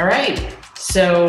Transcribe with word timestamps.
All 0.00 0.06
right. 0.06 0.56
So 0.76 1.28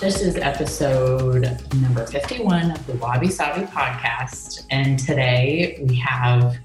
this 0.00 0.22
is 0.22 0.36
episode 0.36 1.42
number 1.74 2.06
51 2.06 2.70
of 2.70 2.86
the 2.86 2.94
Wabi 2.94 3.28
Sabi 3.28 3.66
podcast. 3.66 4.64
And 4.70 4.98
today 4.98 5.84
we 5.86 5.96
have 5.96 6.56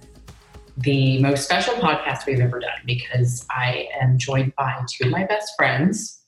the 0.78 1.22
most 1.22 1.44
special 1.44 1.74
podcast 1.74 2.26
we've 2.26 2.40
ever 2.40 2.62
done 2.62 2.80
because 2.86 3.46
I 3.50 3.90
am 4.00 4.18
joined 4.18 4.56
by 4.56 4.86
two 4.90 5.08
of 5.08 5.12
my 5.12 5.26
best 5.26 5.52
friends. 5.58 6.22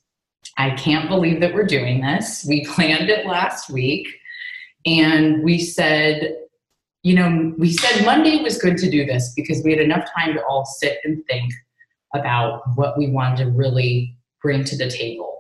I 0.58 0.72
can't 0.72 1.08
believe 1.08 1.40
that 1.40 1.54
we're 1.54 1.64
doing 1.64 2.02
this. 2.02 2.46
We 2.46 2.66
planned 2.66 3.10
it 3.10 3.26
last 3.26 3.70
week 3.70 4.06
and 4.86 5.42
we 5.46 5.60
said, 5.60 6.36
you 7.04 7.16
know, 7.16 7.56
we 7.58 7.72
said 7.72 8.04
Monday 8.04 8.44
was 8.44 8.58
good 8.58 8.78
to 8.80 8.92
do 8.92 9.06
this 9.06 9.32
because 9.34 9.64
we 9.64 9.72
had 9.72 9.80
enough 9.80 10.10
time 10.14 10.34
to 10.34 10.44
all 10.44 10.66
sit 10.66 10.98
and 11.06 11.26
think 11.28 11.54
about 12.14 12.62
what 12.76 12.98
we 12.98 13.10
wanted 13.10 13.46
to 13.46 13.52
really 13.52 14.16
bring 14.42 14.64
to 14.64 14.78
the 14.78 14.90
table. 14.90 15.40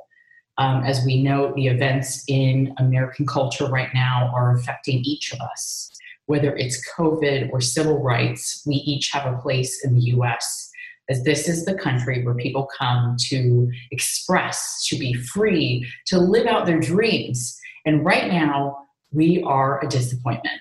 Um, 0.58 0.84
as 0.84 1.06
we 1.06 1.24
know, 1.24 1.54
the 1.56 1.68
events 1.68 2.24
in 2.28 2.74
American 2.78 3.26
culture 3.26 3.68
right 3.68 3.90
now 3.94 4.30
are 4.36 4.54
affecting 4.56 5.00
each 5.06 5.32
of 5.32 5.40
us. 5.40 5.90
Whether 6.26 6.56
it's 6.56 6.86
COVID 6.92 7.52
or 7.52 7.62
civil 7.62 8.04
rights, 8.04 8.62
we 8.68 8.76
each 8.76 9.10
have 9.12 9.26
a 9.26 9.38
place 9.38 9.84
in 9.86 9.96
the 9.96 10.02
US, 10.18 10.70
as 11.10 11.24
this 11.24 11.48
is 11.48 11.66
the 11.66 11.76
country 11.76 12.24
where 12.24 12.36
people 12.36 12.68
come 12.78 13.16
to 13.30 13.72
express, 13.92 14.86
to 14.88 15.00
be 15.00 15.14
free, 15.14 15.88
to 16.08 16.20
live 16.20 16.46
out 16.46 16.66
their 16.66 16.80
dreams. 16.80 17.58
And 17.86 18.06
right 18.06 18.28
now, 18.28 18.86
we 19.12 19.42
are 19.44 19.84
a 19.84 19.88
disappointment. 19.88 20.60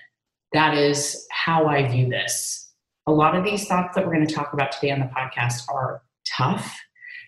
That 0.53 0.75
is 0.75 1.27
how 1.29 1.67
I 1.67 1.87
view 1.87 2.09
this. 2.09 2.68
A 3.09 3.11
lot 3.11 3.35
of 3.35 3.43
these 3.43 3.65
thoughts 3.65 3.95
that 3.95 4.05
we're 4.05 4.13
going 4.13 4.27
to 4.27 4.31
talk 4.31 4.53
about 4.53 4.71
today 4.71 4.91
on 4.91 4.99
the 4.99 5.07
podcast 5.07 5.63
are 5.67 6.03
tough. 6.37 6.79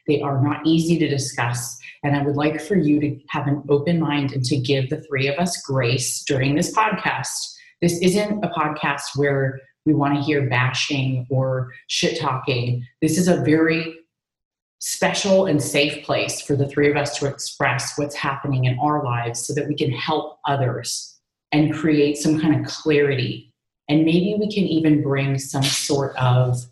They 0.08 0.22
are 0.22 0.40
not 0.40 0.62
easy 0.64 1.00
to 1.00 1.08
discuss. 1.08 1.76
And 2.04 2.16
I 2.16 2.22
would 2.22 2.36
like 2.36 2.62
for 2.62 2.76
you 2.76 3.00
to 3.00 3.20
have 3.30 3.48
an 3.48 3.64
open 3.68 4.00
mind 4.00 4.32
and 4.32 4.46
to 4.46 4.58
give 4.58 4.92
the 4.92 5.02
three 5.02 5.28
of 5.28 5.40
us 5.40 5.60
grace 5.64 6.24
during 6.28 6.54
this 6.54 6.72
podcast. 6.72 7.30
This 7.82 7.98
isn't 8.00 8.46
a 8.46 8.50
podcast 8.50 9.16
where 9.16 9.60
we 9.88 9.96
want 9.96 10.14
to 10.14 10.22
hear 10.22 10.48
bashing 10.48 11.26
or 11.32 11.72
shit 11.88 12.20
talking. 12.22 12.86
This 13.02 13.18
is 13.18 13.28
a 13.28 13.42
very 13.42 13.96
special 14.78 15.48
and 15.48 15.60
safe 15.60 16.06
place 16.06 16.42
for 16.42 16.56
the 16.56 16.68
three 16.68 16.92
of 16.92 16.96
us 16.96 17.18
to 17.18 17.26
express 17.26 17.98
what's 17.98 18.16
happening 18.16 18.66
in 18.66 18.78
our 18.78 19.04
lives 19.04 19.48
so 19.48 19.56
that 19.56 19.68
we 19.68 19.74
can 19.74 19.90
help 19.90 20.38
others 20.48 21.18
and 21.52 21.74
create 21.74 22.18
some 22.18 22.40
kind 22.40 22.64
of 22.64 22.72
clarity. 22.72 23.51
And 23.92 24.06
maybe 24.06 24.38
we 24.40 24.50
can 24.50 24.64
even 24.64 25.04
bring 25.04 25.38
some 25.38 25.64
sort 25.64 26.16
of 26.16 26.66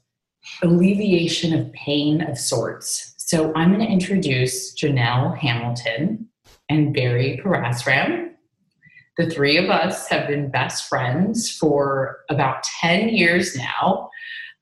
alleviation 0.64 1.53
of 1.53 1.70
pain 1.73 2.22
of 2.22 2.38
sorts. 2.38 3.14
So 3.17 3.52
I'm 3.56 3.73
going 3.73 3.86
to 3.86 3.92
introduce 3.92 4.73
Janelle 4.73 5.38
Hamilton 5.38 6.30
and 6.70 6.94
Barry 6.94 7.42
Parasram. 7.44 8.30
The 9.17 9.30
three 9.30 9.58
of 9.58 9.70
us 9.70 10.08
have 10.08 10.30
been 10.30 10.50
best 10.50 10.88
friends 10.88 11.52
for 11.52 12.20
about 12.30 12.64
10 12.80 13.09
years 13.09 13.53
now. 13.53 14.09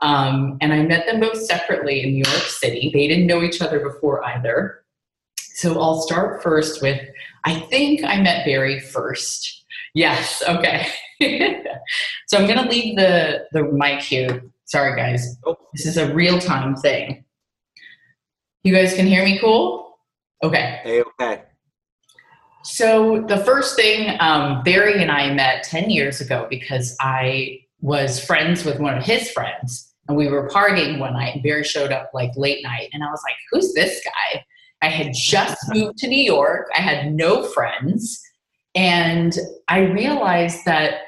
Um, 0.01 0.57
and 0.59 0.73
I 0.73 0.81
met 0.81 1.05
them 1.05 1.19
both 1.19 1.39
separately 1.39 2.01
in 2.01 2.13
New 2.13 2.23
York 2.25 2.47
City. 2.47 2.89
They 2.91 3.07
didn't 3.07 3.27
know 3.27 3.43
each 3.43 3.61
other 3.61 3.79
before 3.79 4.25
either. 4.25 4.83
So 5.53 5.79
I'll 5.79 6.01
start 6.01 6.41
first 6.41 6.81
with 6.81 6.99
I 7.45 7.59
think 7.59 8.03
I 8.03 8.19
met 8.19 8.45
Barry 8.45 8.79
first. 8.79 9.63
Yes, 9.93 10.41
okay. 10.49 10.87
so 12.27 12.37
I'm 12.37 12.45
going 12.45 12.57
to 12.63 12.69
leave 12.69 12.95
the, 12.95 13.45
the 13.51 13.63
mic 13.63 14.01
here. 14.01 14.43
Sorry, 14.65 14.95
guys. 14.95 15.37
This 15.73 15.85
is 15.85 15.97
a 15.97 16.13
real 16.13 16.39
time 16.39 16.75
thing. 16.75 17.23
You 18.63 18.73
guys 18.73 18.93
can 18.93 19.07
hear 19.07 19.23
me 19.23 19.39
cool? 19.39 19.97
Okay. 20.43 20.81
Hey, 20.83 21.01
okay. 21.01 21.43
So 22.63 23.23
the 23.27 23.37
first 23.37 23.75
thing, 23.75 24.17
um, 24.19 24.61
Barry 24.63 25.01
and 25.01 25.09
I 25.09 25.33
met 25.33 25.63
10 25.63 25.89
years 25.89 26.19
ago 26.19 26.47
because 26.49 26.95
I 26.99 27.61
was 27.79 28.23
friends 28.23 28.65
with 28.65 28.79
one 28.79 28.97
of 28.97 29.03
his 29.03 29.31
friends 29.31 29.93
and 30.07 30.17
we 30.17 30.27
were 30.27 30.49
partying 30.49 30.99
one 30.99 31.13
night 31.13 31.35
and 31.35 31.43
Barry 31.43 31.63
showed 31.63 31.91
up 31.91 32.11
like 32.13 32.31
late 32.35 32.63
night 32.63 32.89
and 32.91 33.03
I 33.03 33.07
was 33.09 33.21
like, 33.23 33.35
who's 33.51 33.73
this 33.73 34.01
guy? 34.03 34.43
I 34.81 34.89
had 34.89 35.13
just 35.13 35.57
moved 35.69 35.97
to 35.99 36.07
New 36.07 36.21
York. 36.21 36.67
I 36.77 36.81
had 36.81 37.13
no 37.13 37.43
friends. 37.43 38.21
And 38.75 39.33
I 39.69 39.79
realized 39.79 40.65
that 40.65 41.01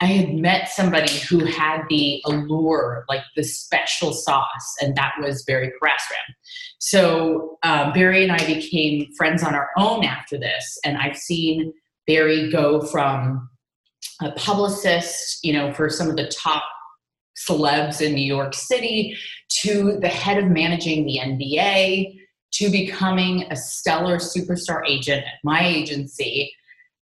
I 0.00 0.06
had 0.06 0.34
met 0.34 0.70
somebody 0.70 1.12
who 1.18 1.44
had 1.44 1.82
the 1.90 2.22
allure, 2.24 3.04
like 3.08 3.22
the 3.36 3.42
special 3.42 4.14
sauce, 4.14 4.76
and 4.80 4.96
that 4.96 5.12
was 5.20 5.42
Barry 5.42 5.70
Parasram. 5.80 6.34
So 6.78 7.58
um, 7.62 7.92
Barry 7.92 8.22
and 8.22 8.32
I 8.32 8.44
became 8.46 9.12
friends 9.12 9.42
on 9.42 9.54
our 9.54 9.68
own 9.76 10.04
after 10.04 10.38
this, 10.38 10.78
and 10.84 10.96
I've 10.96 11.18
seen 11.18 11.74
Barry 12.06 12.50
go 12.50 12.80
from 12.80 13.50
a 14.22 14.32
publicist, 14.32 15.44
you 15.44 15.52
know, 15.52 15.72
for 15.74 15.90
some 15.90 16.08
of 16.08 16.16
the 16.16 16.28
top 16.28 16.64
celebs 17.36 18.00
in 18.00 18.14
New 18.14 18.24
York 18.24 18.54
City, 18.54 19.16
to 19.62 19.98
the 20.00 20.08
head 20.08 20.42
of 20.42 20.50
managing 20.50 21.04
the 21.04 21.18
NBA, 21.22 22.20
to 22.52 22.70
becoming 22.70 23.44
a 23.50 23.56
stellar 23.56 24.16
superstar 24.16 24.82
agent 24.88 25.24
at 25.24 25.38
my 25.44 25.64
agency. 25.64 26.52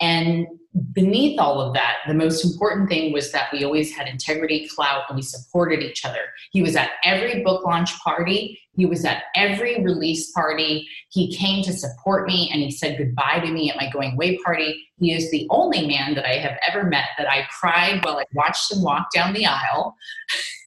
And 0.01 0.47
beneath 0.93 1.39
all 1.39 1.61
of 1.61 1.75
that, 1.75 1.99
the 2.07 2.15
most 2.15 2.45
important 2.45 2.89
thing 2.89 3.13
was 3.13 3.33
that 3.33 3.53
we 3.53 3.65
always 3.65 3.95
had 3.95 4.09
integrity, 4.09 4.69
clout, 4.75 5.05
and 5.09 5.17
we 5.17 5.23
supported 5.23 5.83
each 5.83 6.05
other. 6.05 6.21
He 6.51 6.63
was 6.63 6.77
at 6.77 6.91
every 7.05 7.43
book 7.43 7.65
launch 7.65 7.99
party, 8.01 8.59
he 8.75 8.87
was 8.87 9.05
at 9.05 9.25
every 9.37 9.83
release 9.83 10.31
party. 10.33 10.89
He 11.11 11.37
came 11.37 11.63
to 11.65 11.73
support 11.73 12.27
me 12.27 12.51
and 12.51 12.63
he 12.63 12.71
said 12.71 12.97
goodbye 12.97 13.41
to 13.45 13.51
me 13.51 13.71
at 13.71 13.77
my 13.77 13.91
going 13.91 14.15
away 14.15 14.39
party. 14.39 14.83
He 14.99 15.13
is 15.13 15.31
the 15.31 15.47
only 15.51 15.87
man 15.87 16.15
that 16.15 16.25
I 16.25 16.39
have 16.39 16.59
ever 16.67 16.85
met 16.85 17.09
that 17.19 17.31
I 17.31 17.47
cried 17.51 18.03
while 18.03 18.19
I 18.19 18.25
watched 18.33 18.73
him 18.73 18.83
walk 18.83 19.09
down 19.15 19.35
the 19.35 19.47
aisle. 19.47 19.95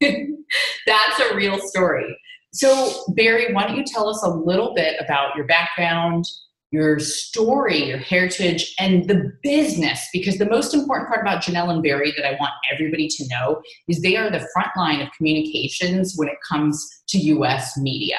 That's 0.00 1.20
a 1.20 1.34
real 1.34 1.58
story. 1.58 2.16
So, 2.52 3.04
Barry, 3.08 3.52
why 3.52 3.66
don't 3.66 3.76
you 3.76 3.84
tell 3.84 4.08
us 4.08 4.22
a 4.22 4.30
little 4.30 4.72
bit 4.74 4.96
about 5.00 5.34
your 5.36 5.46
background, 5.46 6.24
your 6.76 6.98
story, 6.98 7.88
your 7.88 7.98
heritage, 7.98 8.74
and 8.78 9.08
the 9.08 9.32
business. 9.42 10.06
Because 10.12 10.36
the 10.36 10.48
most 10.48 10.74
important 10.74 11.08
part 11.08 11.22
about 11.22 11.42
Janelle 11.42 11.72
and 11.72 11.82
Barry 11.82 12.12
that 12.16 12.26
I 12.26 12.36
want 12.38 12.52
everybody 12.70 13.08
to 13.08 13.24
know 13.28 13.62
is 13.88 14.02
they 14.02 14.16
are 14.16 14.30
the 14.30 14.46
front 14.52 14.68
line 14.76 15.00
of 15.00 15.08
communications 15.16 16.14
when 16.16 16.28
it 16.28 16.36
comes 16.46 16.86
to 17.08 17.18
US 17.18 17.78
media. 17.78 18.18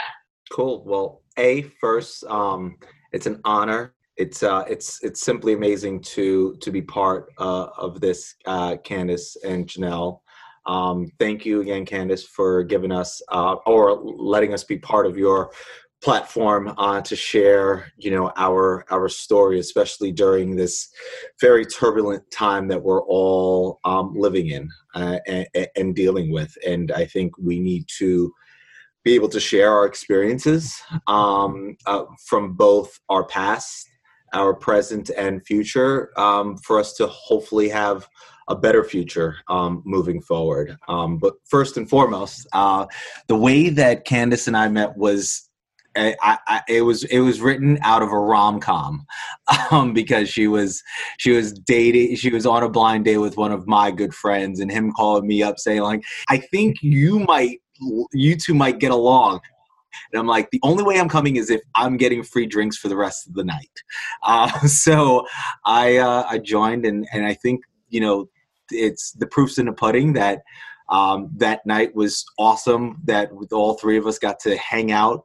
Cool. 0.51 0.83
Well, 0.85 1.21
A, 1.37 1.61
first, 1.79 2.23
um, 2.25 2.77
it's 3.11 3.27
an 3.27 3.39
honor. 3.45 3.93
It's 4.15 4.41
uh, 4.41 4.63
it's 4.67 5.03
it's 5.03 5.21
simply 5.21 5.53
amazing 5.53 6.01
to 6.15 6.55
to 6.61 6.71
be 6.71 6.81
part 6.81 7.27
uh, 7.37 7.67
of 7.77 8.01
this, 8.01 8.33
uh, 8.47 8.77
Candace 8.77 9.37
and 9.45 9.67
Janelle. 9.67 10.21
Um, 10.65 11.11
thank 11.19 11.45
you 11.45 11.61
again, 11.61 11.85
Candace, 11.85 12.25
for 12.25 12.63
giving 12.63 12.91
us 12.91 13.21
uh, 13.31 13.55
or 13.67 13.93
letting 13.93 14.53
us 14.55 14.63
be 14.63 14.77
part 14.77 15.05
of 15.05 15.15
your 15.15 15.51
platform 16.01 16.73
uh, 16.77 17.01
to 17.01 17.15
share 17.15 17.91
you 17.97 18.11
know 18.11 18.31
our 18.37 18.85
our 18.91 19.09
story 19.09 19.59
especially 19.59 20.11
during 20.11 20.55
this 20.55 20.89
very 21.41 21.65
turbulent 21.65 22.23
time 22.31 22.67
that 22.67 22.81
we're 22.81 23.01
all 23.03 23.79
um, 23.83 24.13
living 24.15 24.49
in 24.49 24.69
uh, 24.93 25.17
and, 25.27 25.47
and, 25.75 25.95
dealing 25.95 26.31
with 26.31 26.55
and 26.65 26.91
i 26.91 27.03
think 27.03 27.35
we 27.39 27.59
need 27.59 27.83
to 27.87 28.31
be 29.03 29.15
able 29.15 29.29
to 29.29 29.39
share 29.39 29.71
our 29.71 29.85
experiences 29.85 30.79
um, 31.07 31.75
uh, 31.87 32.03
from 32.27 32.53
both 32.53 32.99
our 33.09 33.25
past 33.25 33.89
our 34.33 34.53
present 34.53 35.09
and 35.17 35.45
future 35.45 36.11
um, 36.19 36.57
for 36.57 36.79
us 36.79 36.93
to 36.93 37.07
hopefully 37.07 37.69
have 37.69 38.07
a 38.49 38.55
better 38.55 38.83
future 38.83 39.35
um, 39.49 39.81
moving 39.85 40.21
forward. 40.21 40.77
Um, 40.87 41.17
but 41.17 41.35
first 41.45 41.77
and 41.77 41.89
foremost, 41.89 42.47
uh, 42.53 42.85
the 43.27 43.35
way 43.35 43.69
that 43.69 44.05
Candace 44.05 44.47
and 44.47 44.55
I 44.55 44.69
met 44.69 44.97
was 44.97 45.46
I, 45.97 46.37
I, 46.47 46.61
it 46.67 46.81
was 46.81 47.03
it 47.05 47.19
was 47.19 47.41
written 47.41 47.79
out 47.81 48.03
of 48.03 48.11
a 48.11 48.19
rom 48.19 48.59
com 48.59 49.05
um, 49.71 49.93
because 49.93 50.29
she 50.29 50.47
was 50.47 50.83
she 51.17 51.31
was 51.31 51.53
dating 51.53 52.15
she 52.15 52.29
was 52.29 52.45
on 52.45 52.63
a 52.63 52.69
blind 52.69 53.05
date 53.05 53.17
with 53.17 53.37
one 53.37 53.51
of 53.51 53.67
my 53.67 53.91
good 53.91 54.13
friends 54.13 54.59
and 54.59 54.71
him 54.71 54.91
calling 54.91 55.27
me 55.27 55.41
up 55.43 55.59
saying 55.59 55.81
like 55.81 56.03
I 56.29 56.37
think 56.37 56.77
you 56.81 57.19
might 57.19 57.61
you 58.13 58.35
two 58.35 58.53
might 58.53 58.79
get 58.79 58.91
along 58.91 59.39
and 60.11 60.19
I'm 60.19 60.27
like, 60.27 60.49
the 60.51 60.59
only 60.63 60.83
way 60.83 60.99
I'm 60.99 61.09
coming 61.09 61.35
is 61.35 61.49
if 61.49 61.61
I'm 61.75 61.97
getting 61.97 62.23
free 62.23 62.45
drinks 62.45 62.77
for 62.77 62.87
the 62.87 62.95
rest 62.95 63.27
of 63.27 63.33
the 63.33 63.43
night. 63.43 63.69
Uh, 64.23 64.49
so 64.67 65.25
I 65.63 65.97
uh, 65.97 66.25
I 66.27 66.39
joined, 66.39 66.85
and 66.85 67.07
and 67.13 67.25
I 67.25 67.33
think 67.33 67.61
you 67.89 68.01
know 68.01 68.27
it's 68.71 69.11
the 69.13 69.27
proofs 69.27 69.57
in 69.57 69.67
the 69.67 69.71
pudding 69.71 70.13
that 70.13 70.41
um, 70.89 71.29
that 71.37 71.65
night 71.65 71.95
was 71.95 72.25
awesome. 72.37 72.97
That 73.05 73.29
all 73.51 73.75
three 73.75 73.97
of 73.97 74.05
us 74.05 74.19
got 74.19 74.39
to 74.41 74.57
hang 74.57 74.91
out 74.91 75.23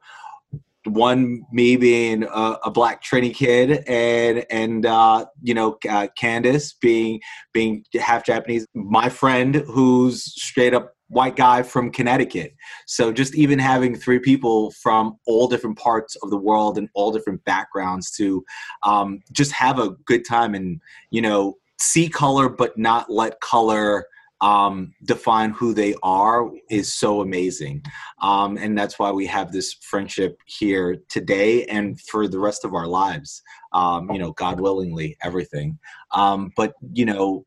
one 0.85 1.43
me 1.51 1.75
being 1.75 2.23
a, 2.23 2.57
a, 2.65 2.71
black 2.71 3.03
Trini 3.03 3.33
kid 3.33 3.83
and 3.87 4.45
and 4.49 4.85
uh, 4.85 5.25
you 5.41 5.53
know 5.53 5.77
uh, 5.89 6.07
Candace 6.17 6.73
being 6.73 7.21
being 7.53 7.85
half 7.99 8.25
Japanese. 8.25 8.65
My 8.73 9.09
friend 9.09 9.55
who's 9.55 10.23
straight 10.23 10.73
up 10.73 10.93
white 11.07 11.35
guy 11.35 11.61
from 11.61 11.91
Connecticut. 11.91 12.55
So 12.87 13.13
just 13.13 13.35
even 13.35 13.59
having 13.59 13.95
three 13.95 14.19
people 14.19 14.71
from 14.71 15.17
all 15.27 15.47
different 15.47 15.77
parts 15.77 16.15
of 16.23 16.31
the 16.31 16.37
world 16.37 16.77
and 16.77 16.89
all 16.95 17.11
different 17.11 17.43
backgrounds 17.45 18.11
to 18.17 18.43
um, 18.81 19.19
just 19.31 19.51
have 19.51 19.79
a 19.79 19.91
good 20.05 20.25
time 20.27 20.55
and 20.55 20.81
you 21.11 21.21
know 21.21 21.55
see 21.79 22.09
color 22.09 22.49
but 22.49 22.77
not 22.77 23.09
let 23.09 23.39
color 23.41 24.05
um, 24.43 24.93
define 25.05 25.51
who 25.51 25.73
they 25.73 25.95
are 26.03 26.51
is 26.69 26.93
so 26.93 27.21
amazing. 27.21 27.81
Um, 28.21 28.57
and 28.57 28.77
that's 28.77 28.99
why 28.99 29.09
we 29.09 29.25
have 29.27 29.53
this 29.53 29.73
friendship 29.81 30.37
here 30.45 30.97
today 31.07 31.63
and 31.67 31.99
for 32.01 32.27
the 32.27 32.39
rest 32.39 32.65
of 32.65 32.73
our 32.73 32.85
lives. 32.85 33.41
Um, 33.71 34.11
you 34.11 34.19
know, 34.19 34.33
God 34.33 34.59
willingly, 34.59 35.15
everything. 35.23 35.79
Um, 36.11 36.51
but, 36.57 36.73
you 36.91 37.05
know, 37.05 37.45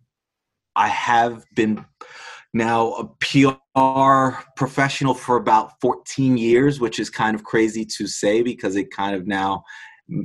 I 0.75 0.89
have 0.89 1.45
been 1.55 1.85
now 2.55 2.93
a 2.93 3.05
PR 3.21 4.41
professional 4.57 5.13
for 5.13 5.37
about 5.37 5.79
14 5.83 6.39
years, 6.39 6.81
which 6.81 6.99
is 6.99 7.11
kind 7.11 7.35
of 7.35 7.45
crazy 7.45 7.85
to 7.85 8.07
say 8.07 8.43
because 8.43 8.75
it 8.75 8.91
kind 8.91 9.15
of 9.15 9.27
now 9.27 9.63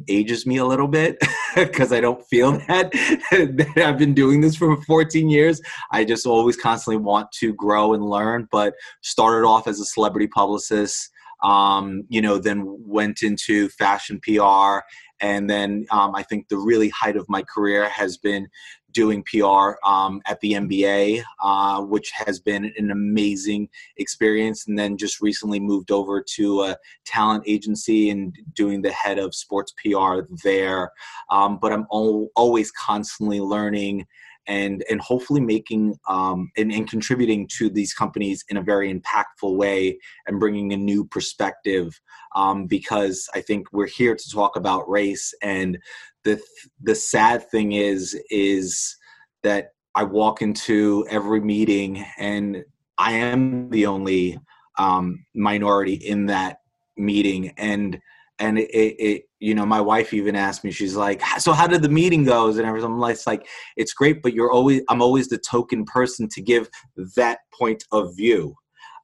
ages 0.08 0.46
me 0.46 0.58
a 0.58 0.66
little 0.66 0.88
bit 0.88 1.18
because 1.56 1.92
I 1.92 2.02
don't 2.02 2.26
feel 2.28 2.52
that, 2.68 2.92
that 2.92 3.84
I've 3.84 3.98
been 3.98 4.14
doing 4.14 4.42
this 4.42 4.56
for 4.56 4.82
14 4.84 5.30
years. 5.30 5.62
I 5.92 6.04
just 6.04 6.26
always 6.26 6.58
constantly 6.58 7.02
want 7.02 7.32
to 7.34 7.54
grow 7.54 7.94
and 7.94 8.04
learn, 8.04 8.48
but 8.52 8.74
started 9.02 9.48
off 9.48 9.68
as 9.68 9.80
a 9.80 9.86
celebrity 9.86 10.28
publicist. 10.28 11.10
Um, 11.44 12.04
you 12.08 12.22
know, 12.22 12.38
then 12.38 12.64
went 12.86 13.24
into 13.24 13.70
fashion 13.70 14.20
PR, 14.22 14.82
and 15.22 15.50
then 15.50 15.86
um, 15.92 16.16
I 16.16 16.24
think 16.24 16.48
the 16.48 16.58
really 16.58 16.90
height 16.90 17.16
of 17.16 17.30
my 17.30 17.44
career 17.44 17.88
has 17.90 18.18
been 18.18 18.48
doing 18.92 19.24
PR 19.24 19.74
um, 19.86 20.22
at 20.26 20.40
the 20.42 20.54
NBA, 20.54 21.24
uh, 21.42 21.82
which 21.82 22.12
has 22.12 22.40
been 22.40 22.74
an 22.78 22.92
amazing 22.92 23.70
experience. 23.98 24.68
And 24.68 24.78
then 24.78 24.98
just 24.98 25.22
recently 25.22 25.60
moved 25.60 25.92
over 25.92 26.24
to 26.36 26.64
a 26.64 26.78
talent 27.06 27.44
agency 27.48 28.10
and 28.10 28.36
doing 28.54 28.82
the 28.82 28.92
head 28.92 29.18
of 29.18 29.36
sports 29.36 29.74
PR 29.84 30.22
there. 30.44 30.92
Um, 31.30 31.58
but 31.62 31.72
I'm 31.72 31.88
al- 31.92 32.30
always 32.36 32.72
constantly 32.72 33.40
learning 33.40 34.08
and 34.52 34.84
and 34.90 35.00
hopefully 35.00 35.40
making 35.40 35.98
um, 36.10 36.52
and, 36.58 36.72
and 36.72 36.90
contributing 36.90 37.48
to 37.58 37.70
these 37.70 37.94
companies 37.94 38.44
in 38.50 38.58
a 38.58 38.62
very 38.62 38.94
impactful 38.94 39.56
way 39.56 39.98
and 40.28 40.40
bringing 40.40 40.74
a 40.74 40.78
new 40.78 41.06
perspective 41.06 42.00
um, 42.36 42.68
because 42.68 43.30
I 43.34 43.42
think 43.42 43.68
we're 43.72 43.88
here 43.88 44.16
to 44.16 44.30
talk 44.30 44.58
about 44.58 44.90
race. 44.90 45.34
And 45.42 45.80
the 46.24 46.42
the 46.82 46.96
sad 46.96 47.50
thing 47.50 47.72
is 47.72 48.20
is 48.30 48.98
that 49.44 49.70
I 49.96 50.04
walk 50.04 50.42
into 50.42 51.06
every 51.10 51.42
meeting 51.42 52.06
and 52.18 52.64
I 52.98 53.14
am 53.14 53.70
the 53.70 53.86
only 53.86 54.38
um, 54.78 55.26
minority 55.34 55.94
in 55.94 56.28
that 56.28 56.58
meeting. 56.98 57.54
And 57.58 58.00
and 58.42 58.58
it, 58.58 58.70
it, 58.74 59.24
you 59.40 59.54
know 59.54 59.66
my 59.66 59.80
wife 59.80 60.14
even 60.14 60.36
asked 60.36 60.64
me 60.64 60.72
she's 60.72 60.96
like 60.96 61.22
so 61.38 61.54
how 61.54 61.68
did 61.68 61.82
the 61.82 61.90
meeting 61.90 62.24
goes 62.24 62.58
and 62.58 62.68
everything 62.68 62.90
i'm 62.90 63.00
like 63.00 63.14
it's 63.14 63.28
like 63.28 63.48
it's 63.78 63.94
great 63.94 64.22
but 64.22 64.34
you're 64.34 64.52
always 64.52 64.82
i'm 64.90 65.02
always 65.02 65.30
the 65.30 65.38
token 65.38 65.86
person 65.86 66.28
to 66.28 66.42
give 66.42 66.68
that 67.16 67.40
point 67.58 67.84
of 67.92 68.16
view. 68.16 68.56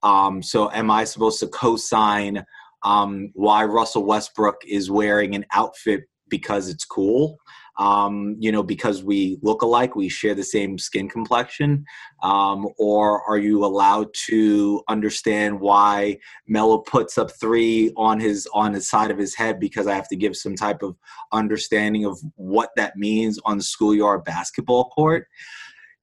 Um, 0.04 0.44
so 0.44 0.72
am 0.72 0.92
i 0.92 1.04
supposed 1.04 1.40
to 1.40 1.48
co-sign 1.48 2.44
um, 2.84 3.32
why 3.34 3.64
russell 3.66 4.06
westbrook 4.06 4.58
is 4.68 4.92
wearing 4.92 5.36
an 5.36 5.46
outfit 5.54 6.02
because 6.30 6.70
it's 6.70 6.86
cool 6.86 7.38
um, 7.78 8.36
you 8.40 8.52
know, 8.52 8.64
because 8.64 9.04
we 9.04 9.38
look 9.42 9.62
alike, 9.62 9.96
we 9.96 10.10
share 10.10 10.34
the 10.34 10.44
same 10.44 10.78
skin 10.78 11.08
complexion? 11.08 11.86
Um, 12.24 12.68
or 12.78 13.22
are 13.30 13.38
you 13.38 13.64
allowed 13.64 14.08
to 14.28 14.84
understand 14.88 15.60
why 15.60 16.18
Melo 16.48 16.80
puts 16.80 17.18
up 17.18 17.32
three 17.32 17.92
on 17.96 18.20
his 18.20 18.48
on 18.54 18.74
the 18.74 18.82
side 18.82 19.12
of 19.12 19.18
his 19.18 19.36
head 19.36 19.60
because 19.60 19.88
I 19.88 19.94
have 19.94 20.10
to 20.10 20.16
give 20.16 20.36
some 20.36 20.56
type 20.56 20.82
of 20.82 20.96
understanding 21.32 22.06
of 22.06 22.20
what 22.36 22.72
that 22.76 22.98
means 22.98 23.40
on 23.46 23.58
the 23.58 23.64
schoolyard 23.64 24.24
basketball 24.24 24.90
court? 24.90 25.28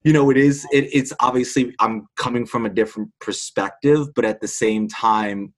You 0.04 0.12
know, 0.12 0.30
it 0.30 0.36
is. 0.36 0.66
It, 0.70 0.90
it's 0.92 1.12
obviously 1.20 1.74
I'm 1.80 2.06
coming 2.16 2.46
from 2.46 2.66
a 2.66 2.70
different 2.70 3.10
perspective, 3.20 4.14
but 4.14 4.24
at 4.24 4.40
the 4.40 4.48
same 4.48 4.86
time, 4.86 5.54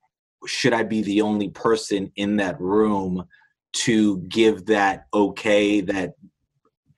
should 0.46 0.72
I 0.72 0.84
be 0.84 1.02
the 1.02 1.20
only 1.20 1.50
person 1.50 2.12
in 2.16 2.36
that 2.36 2.58
room? 2.60 3.24
To 3.76 4.18
give 4.28 4.66
that 4.66 5.06
okay 5.14 5.80
that 5.80 6.14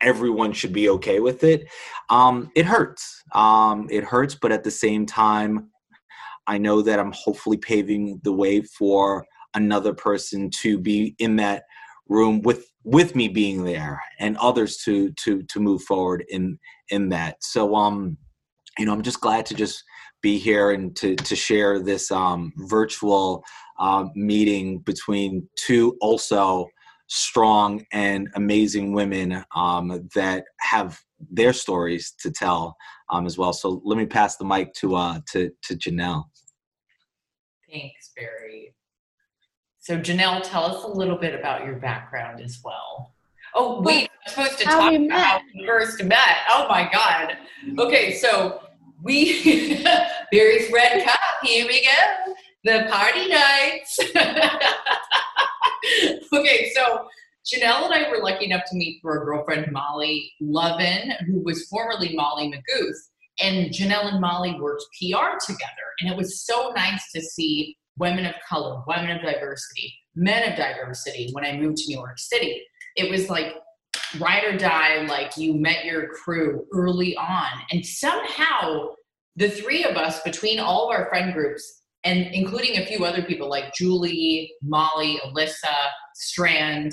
everyone 0.01 0.53
should 0.53 0.73
be 0.73 0.89
okay 0.89 1.21
with 1.21 1.43
it 1.45 1.69
um, 2.11 2.51
it 2.55 2.65
hurts. 2.65 3.23
Um, 3.35 3.89
it 3.91 4.05
hurts 4.05 4.35
but 4.35 4.53
at 4.53 4.65
the 4.65 4.71
same 4.71 5.07
time 5.07 5.71
i 6.47 6.57
know 6.57 6.83
that 6.83 6.99
i'm 6.99 7.13
hopefully 7.13 7.57
paving 7.57 8.21
the 8.25 8.33
way 8.33 8.63
for 8.63 9.27
another 9.55 9.93
person 9.93 10.51
to 10.51 10.79
be 10.79 11.15
in 11.19 11.37
that 11.37 11.65
room 12.09 12.41
with 12.43 12.71
with 12.85 13.15
me 13.15 13.29
being 13.29 13.65
there 13.65 14.03
and 14.19 14.37
others 14.39 14.79
to 14.79 15.11
to 15.13 15.43
to 15.45 15.61
move 15.61 15.83
forward 15.83 16.25
in 16.29 16.59
in 16.89 17.11
that. 17.11 17.43
So 17.43 17.75
um 17.75 18.17
you 18.79 18.87
know 18.87 18.93
i'm 18.93 19.03
just 19.03 19.21
glad 19.21 19.45
to 19.47 19.55
just 19.55 19.85
be 20.23 20.39
here 20.39 20.71
and 20.71 20.97
to 20.97 21.17
to 21.17 21.37
share 21.37 21.81
this 21.81 22.11
um 22.11 22.53
virtual 22.57 23.45
um, 23.79 24.11
meeting 24.15 24.79
between 24.81 25.49
two 25.57 25.97
also 26.01 26.69
strong 27.09 27.85
and 27.93 28.29
amazing 28.35 28.93
women 28.93 29.45
um, 29.55 30.09
that 30.15 30.45
have 30.61 31.01
their 31.31 31.53
stories 31.53 32.13
to 32.21 32.31
tell 32.31 32.77
um, 33.11 33.27
as 33.27 33.39
well. 33.39 33.53
So 33.53 33.81
let 33.85 33.99
me 33.99 34.07
pass 34.07 34.37
the 34.37 34.45
mic 34.45 34.75
to 34.75 34.97
uh, 34.97 35.21
to 35.33 35.51
to 35.63 35.75
Janelle. 35.75 36.25
Thanks, 37.71 38.13
Barry. 38.17 38.75
So 39.79 39.99
Janelle, 39.99 40.43
tell 40.43 40.65
us 40.65 40.85
a 40.85 40.89
little 40.89 41.17
bit 41.17 41.35
about 41.35 41.65
your 41.65 41.77
background 41.77 42.41
as 42.41 42.61
well. 42.65 43.15
Oh 43.55 43.81
wait, 43.81 44.11
I'm 44.27 44.31
supposed 44.31 44.59
to 44.59 44.65
talk 44.65 44.93
about 44.93 45.11
how 45.19 45.41
we 45.55 45.67
first 45.67 46.03
met. 46.05 46.37
Oh 46.51 46.67
my 46.69 46.89
God. 46.93 47.37
Okay, 47.79 48.15
so 48.15 48.61
we 49.03 49.83
Barry's 50.33 50.71
red 50.71 51.05
cup. 51.05 51.19
Here 51.43 51.67
we 51.67 51.85
go. 51.85 52.28
The 52.65 52.87
party 52.91 53.29
nights. 53.29 53.99
okay, 56.33 56.71
so 56.75 57.07
Janelle 57.47 57.87
and 57.87 57.95
I 57.95 58.11
were 58.11 58.23
lucky 58.23 58.47
enough 58.47 58.65
to 58.71 58.77
meet 58.77 59.01
through 59.01 59.13
our 59.13 59.25
girlfriend 59.25 59.71
Molly 59.73 60.33
Lovin, 60.41 61.13
who 61.27 61.43
was 61.45 61.67
formerly 61.69 62.15
Molly 62.15 62.51
Magooth. 62.51 62.97
And 63.41 63.73
Janelle 63.73 64.13
and 64.13 64.21
Molly 64.21 64.59
worked 64.61 64.85
PR 65.01 65.39
together. 65.47 65.89
And 66.01 66.11
it 66.11 66.17
was 66.17 66.45
so 66.45 66.73
nice 66.75 67.03
to 67.15 67.21
see 67.21 67.77
women 67.97 68.27
of 68.27 68.35
color, 68.49 68.83
women 68.87 69.11
of 69.11 69.23
diversity, 69.23 69.95
men 70.15 70.51
of 70.51 70.57
diversity 70.57 71.31
when 71.33 71.45
I 71.45 71.57
moved 71.57 71.79
to 71.79 71.85
New 71.89 71.97
York 71.97 72.19
City. 72.19 72.63
It 72.97 73.11
was 73.11 73.31
like 73.31 73.55
ride 74.19 74.45
or 74.45 74.57
die, 74.57 75.05
like 75.07 75.37
you 75.37 75.55
met 75.55 75.85
your 75.85 76.09
crew 76.09 76.67
early 76.73 77.17
on. 77.17 77.63
And 77.71 77.85
somehow 77.85 78.89
the 79.37 79.49
three 79.49 79.85
of 79.85 79.97
us, 79.97 80.21
between 80.23 80.59
all 80.59 80.91
of 80.91 80.99
our 80.99 81.09
friend 81.09 81.33
groups, 81.33 81.83
and 82.09 82.35
including 82.35 82.79
a 82.79 82.87
few 82.87 83.05
other 83.05 83.23
people 83.23 83.51
like 83.51 83.75
Julie, 83.75 84.51
Molly, 84.63 85.21
Alyssa, 85.27 85.77
Strand, 86.15 86.93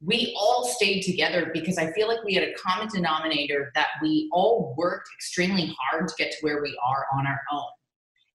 we 0.00 0.36
all 0.38 0.66
stayed 0.66 1.02
together 1.02 1.50
because 1.54 1.78
I 1.78 1.92
feel 1.92 2.08
like 2.08 2.22
we 2.24 2.34
had 2.34 2.42
a 2.42 2.52
common 2.54 2.88
denominator 2.88 3.70
that 3.76 3.86
we 4.02 4.28
all 4.32 4.74
worked 4.76 5.08
extremely 5.16 5.74
hard 5.80 6.08
to 6.08 6.14
get 6.18 6.32
to 6.32 6.38
where 6.40 6.60
we 6.60 6.76
are 6.84 7.06
on 7.16 7.28
our 7.28 7.40
own. 7.52 7.68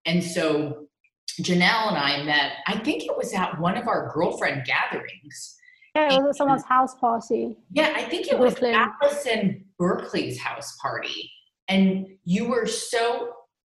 And 0.05 0.23
so 0.23 0.88
Janelle 1.41 1.89
and 1.89 1.97
I 1.97 2.23
met, 2.23 2.53
I 2.65 2.77
think 2.79 3.03
it 3.03 3.15
was 3.15 3.33
at 3.33 3.59
one 3.59 3.77
of 3.77 3.89
our 3.89 4.09
girlfriend 4.13 4.65
gatherings. 4.65 5.57
Yeah, 5.93 6.13
it 6.13 6.23
was 6.23 6.38
someone's 6.38 6.63
house 6.63 6.95
party. 6.95 7.57
Yeah, 7.71 7.91
I 7.93 8.03
think 8.03 8.27
it 8.27 8.39
was 8.39 8.55
Allison 8.63 9.65
Berkeley's 9.77 10.39
house 10.39 10.77
party. 10.81 11.29
And 11.67 12.07
you 12.23 12.47
were 12.47 12.65
so 12.65 13.33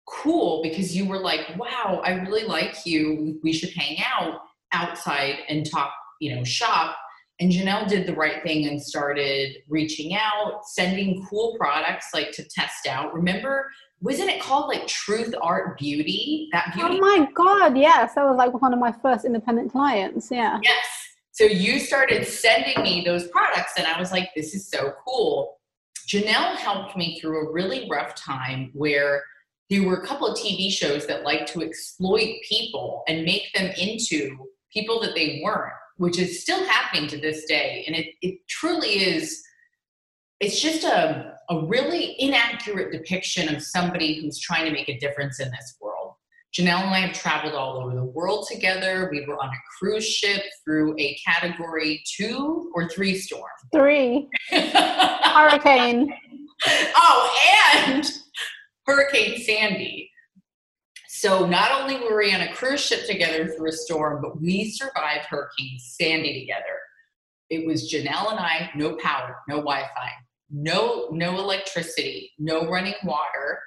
cool 0.06 0.62
because 0.62 0.96
you 0.96 1.06
were 1.06 1.18
like, 1.18 1.56
wow, 1.56 2.02
I 2.04 2.12
really 2.12 2.44
like 2.44 2.84
you. 2.84 3.38
We 3.42 3.52
should 3.52 3.70
hang 3.70 3.98
out 4.16 4.40
outside 4.72 5.38
and 5.48 5.68
talk, 5.68 5.92
you 6.20 6.34
know, 6.34 6.44
shop. 6.44 6.96
And 7.40 7.50
Janelle 7.50 7.88
did 7.88 8.06
the 8.06 8.14
right 8.14 8.42
thing 8.42 8.66
and 8.66 8.80
started 8.80 9.56
reaching 9.68 10.14
out, 10.14 10.60
sending 10.66 11.26
cool 11.26 11.56
products 11.58 12.10
like 12.14 12.30
to 12.32 12.44
test 12.44 12.86
out. 12.86 13.12
Remember, 13.12 13.70
wasn't 14.00 14.30
it 14.30 14.40
called 14.40 14.68
like 14.68 14.86
Truth 14.86 15.34
Art 15.42 15.78
Beauty? 15.78 16.48
That 16.52 16.66
oh 16.68 16.88
beauty. 16.88 16.98
Oh 16.98 17.00
my 17.00 17.28
God, 17.34 17.76
yes. 17.76 18.14
That 18.14 18.24
was 18.24 18.36
like 18.36 18.52
one 18.60 18.72
of 18.72 18.78
my 18.78 18.92
first 18.92 19.24
independent 19.24 19.72
clients. 19.72 20.30
Yeah. 20.30 20.60
Yes. 20.62 20.86
So 21.32 21.44
you 21.44 21.80
started 21.80 22.24
sending 22.24 22.80
me 22.80 23.02
those 23.04 23.26
products, 23.28 23.72
and 23.76 23.86
I 23.88 23.98
was 23.98 24.12
like, 24.12 24.30
this 24.36 24.54
is 24.54 24.68
so 24.68 24.92
cool. 25.04 25.58
Janelle 26.06 26.56
helped 26.56 26.96
me 26.96 27.18
through 27.18 27.48
a 27.48 27.52
really 27.52 27.88
rough 27.90 28.14
time 28.14 28.70
where 28.74 29.24
there 29.70 29.82
were 29.82 29.96
a 29.96 30.06
couple 30.06 30.26
of 30.26 30.38
TV 30.38 30.70
shows 30.70 31.06
that 31.06 31.24
like 31.24 31.46
to 31.46 31.62
exploit 31.62 32.36
people 32.48 33.02
and 33.08 33.24
make 33.24 33.52
them 33.54 33.72
into 33.78 34.36
people 34.72 35.00
that 35.00 35.14
they 35.14 35.40
weren't, 35.42 35.72
which 35.96 36.18
is 36.18 36.42
still 36.42 36.64
happening 36.64 37.08
to 37.08 37.18
this 37.18 37.44
day. 37.46 37.84
And 37.86 37.96
it, 37.96 38.08
it 38.20 38.38
truly 38.48 39.04
is, 39.04 39.42
it's 40.40 40.60
just 40.60 40.84
a, 40.84 41.34
a 41.48 41.66
really 41.66 42.14
inaccurate 42.18 42.92
depiction 42.92 43.54
of 43.54 43.62
somebody 43.62 44.20
who's 44.20 44.38
trying 44.38 44.66
to 44.66 44.72
make 44.72 44.88
a 44.88 44.98
difference 44.98 45.40
in 45.40 45.50
this 45.50 45.76
world. 45.80 46.12
Janelle 46.54 46.82
and 46.84 46.94
I 46.94 47.00
have 47.00 47.16
traveled 47.16 47.54
all 47.54 47.78
over 47.78 47.94
the 47.94 48.04
world 48.04 48.46
together. 48.48 49.08
We 49.10 49.26
were 49.26 49.34
on 49.42 49.48
a 49.48 49.58
cruise 49.78 50.06
ship 50.06 50.42
through 50.64 50.94
a 50.98 51.16
category 51.26 52.04
two 52.16 52.70
or 52.76 52.88
three 52.88 53.16
storm. 53.16 53.42
Three. 53.72 54.28
Hurricane. 54.50 56.14
Oh, 56.94 57.84
and 57.86 58.08
Hurricane 58.86 59.40
Sandy. 59.40 60.10
So 61.08 61.46
not 61.46 61.80
only 61.80 61.98
were 61.98 62.18
we 62.18 62.34
on 62.34 62.42
a 62.42 62.52
cruise 62.52 62.80
ship 62.80 63.06
together 63.06 63.46
through 63.48 63.68
a 63.68 63.72
storm, 63.72 64.20
but 64.20 64.40
we 64.40 64.70
survived 64.70 65.26
Hurricane 65.26 65.78
Sandy 65.78 66.40
together. 66.40 66.78
It 67.50 67.66
was 67.66 67.90
Janelle 67.92 68.32
and 68.32 68.40
I, 68.40 68.70
no 68.74 68.96
power, 68.96 69.38
no 69.48 69.56
Wi-Fi, 69.56 70.10
no 70.50 71.08
no 71.12 71.38
electricity, 71.38 72.32
no 72.38 72.68
running 72.68 72.94
water, 73.04 73.60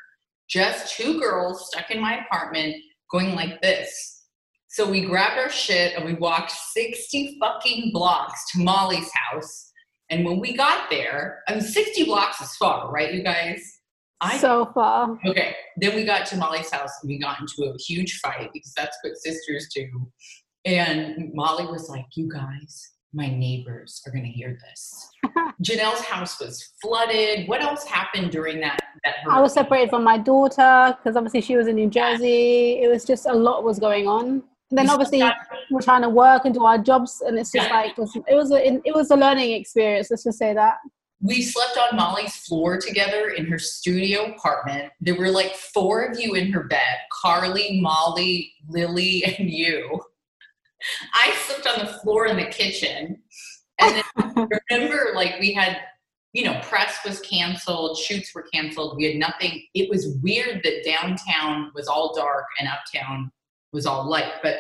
just 0.47 0.95
two 0.95 1.19
girls 1.19 1.67
stuck 1.67 1.89
in 1.91 2.01
my 2.01 2.19
apartment 2.25 2.75
going 3.12 3.36
like 3.36 3.62
this. 3.62 4.25
So 4.67 4.89
we 4.89 5.05
grabbed 5.05 5.39
our 5.39 5.50
shit 5.50 5.95
and 5.95 6.05
we 6.05 6.13
walked 6.13 6.51
60 6.51 7.38
fucking 7.39 7.91
blocks 7.93 8.51
to 8.51 8.59
Molly's 8.59 9.09
house. 9.13 9.71
And 10.09 10.25
when 10.25 10.39
we 10.39 10.55
got 10.55 10.89
there, 10.89 11.43
I 11.47 11.53
mean 11.53 11.62
60 11.62 12.05
blocks 12.05 12.41
is 12.41 12.55
far, 12.57 12.91
right, 12.91 13.13
you 13.13 13.24
guys? 13.24 13.76
I, 14.21 14.38
so 14.38 14.71
far. 14.74 15.17
Okay. 15.27 15.55
Then 15.77 15.95
we 15.95 16.03
got 16.03 16.25
to 16.27 16.38
Molly's 16.38 16.71
house 16.71 16.91
and 17.01 17.09
we 17.09 17.19
got 17.19 17.39
into 17.39 17.71
a 17.71 17.77
huge 17.77 18.19
fight 18.19 18.50
because 18.53 18.74
that's 18.75 18.97
what 19.03 19.15
sisters 19.17 19.67
do. 19.74 19.88
And 20.65 21.31
Molly 21.33 21.65
was 21.65 21.88
like, 21.89 22.05
You 22.15 22.29
guys, 22.31 22.91
my 23.13 23.27
neighbors 23.27 24.01
are 24.05 24.12
going 24.12 24.25
to 24.25 24.31
hear 24.31 24.57
this. 24.67 25.09
Janelle's 25.63 26.01
house 26.01 26.39
was 26.39 26.74
flooded. 26.81 27.47
What 27.47 27.62
else 27.62 27.86
happened 27.86 28.31
during 28.31 28.59
that? 28.62 28.79
that 29.03 29.15
I 29.29 29.39
was 29.39 29.53
separated 29.53 29.89
from 29.89 30.03
my 30.03 30.17
daughter 30.17 30.97
because 30.97 31.15
obviously 31.15 31.41
she 31.41 31.55
was 31.55 31.67
in 31.67 31.75
New 31.75 31.89
Jersey. 31.89 32.81
It 32.81 32.89
was 32.89 33.05
just 33.05 33.25
a 33.25 33.33
lot 33.33 33.63
was 33.63 33.79
going 33.79 34.07
on. 34.07 34.43
And 34.69 34.77
then 34.77 34.89
obviously 34.89 35.24
we're 35.71 35.81
trying 35.81 36.01
to 36.01 36.09
work 36.09 36.43
and 36.43 36.53
do 36.53 36.65
our 36.65 36.77
jobs, 36.77 37.24
and 37.25 37.39
it's 37.39 37.53
just 37.53 37.69
like 37.69 37.91
it 37.91 37.97
was, 37.97 38.15
it 38.15 38.36
was 38.36 38.51
a 38.51 38.81
it 38.86 38.93
was 38.93 39.12
a 39.12 39.15
learning 39.15 39.53
experience. 39.53 40.12
Let's 40.12 40.25
just 40.25 40.38
say 40.38 40.53
that 40.53 40.77
we 41.21 41.41
slept 41.41 41.77
on 41.77 41.97
Molly's 41.97 42.36
floor 42.36 42.77
together 42.77 43.29
in 43.29 43.45
her 43.47 43.57
studio 43.57 44.33
apartment. 44.33 44.91
There 45.01 45.15
were 45.15 45.31
like 45.31 45.55
four 45.55 46.03
of 46.03 46.19
you 46.19 46.36
in 46.36 46.51
her 46.51 46.63
bed 46.63 46.97
Carly, 47.12 47.79
Molly, 47.81 48.53
Lily, 48.67 49.24
and 49.24 49.50
you. 49.50 50.01
I 51.13 51.33
slept 51.36 51.67
on 51.67 51.86
the 51.86 51.93
floor 51.93 52.27
in 52.27 52.38
the 52.38 52.45
kitchen. 52.45 53.19
And 53.79 54.03
then 54.15 54.47
remember, 54.69 55.12
like, 55.15 55.39
we 55.39 55.53
had, 55.53 55.77
you 56.33 56.43
know, 56.43 56.59
press 56.63 57.00
was 57.05 57.19
canceled, 57.21 57.97
shoots 57.97 58.33
were 58.36 58.45
canceled. 58.53 58.97
We 58.97 59.05
had 59.05 59.15
nothing. 59.15 59.63
It 59.74 59.89
was 59.89 60.17
weird 60.21 60.62
that 60.63 60.86
downtown 60.86 61.71
was 61.74 61.88
all 61.88 62.13
dark 62.13 62.45
and 62.59 62.69
uptown 62.69 63.31
was 63.74 63.86
all 63.86 64.07
light. 64.07 64.33
But 64.43 64.57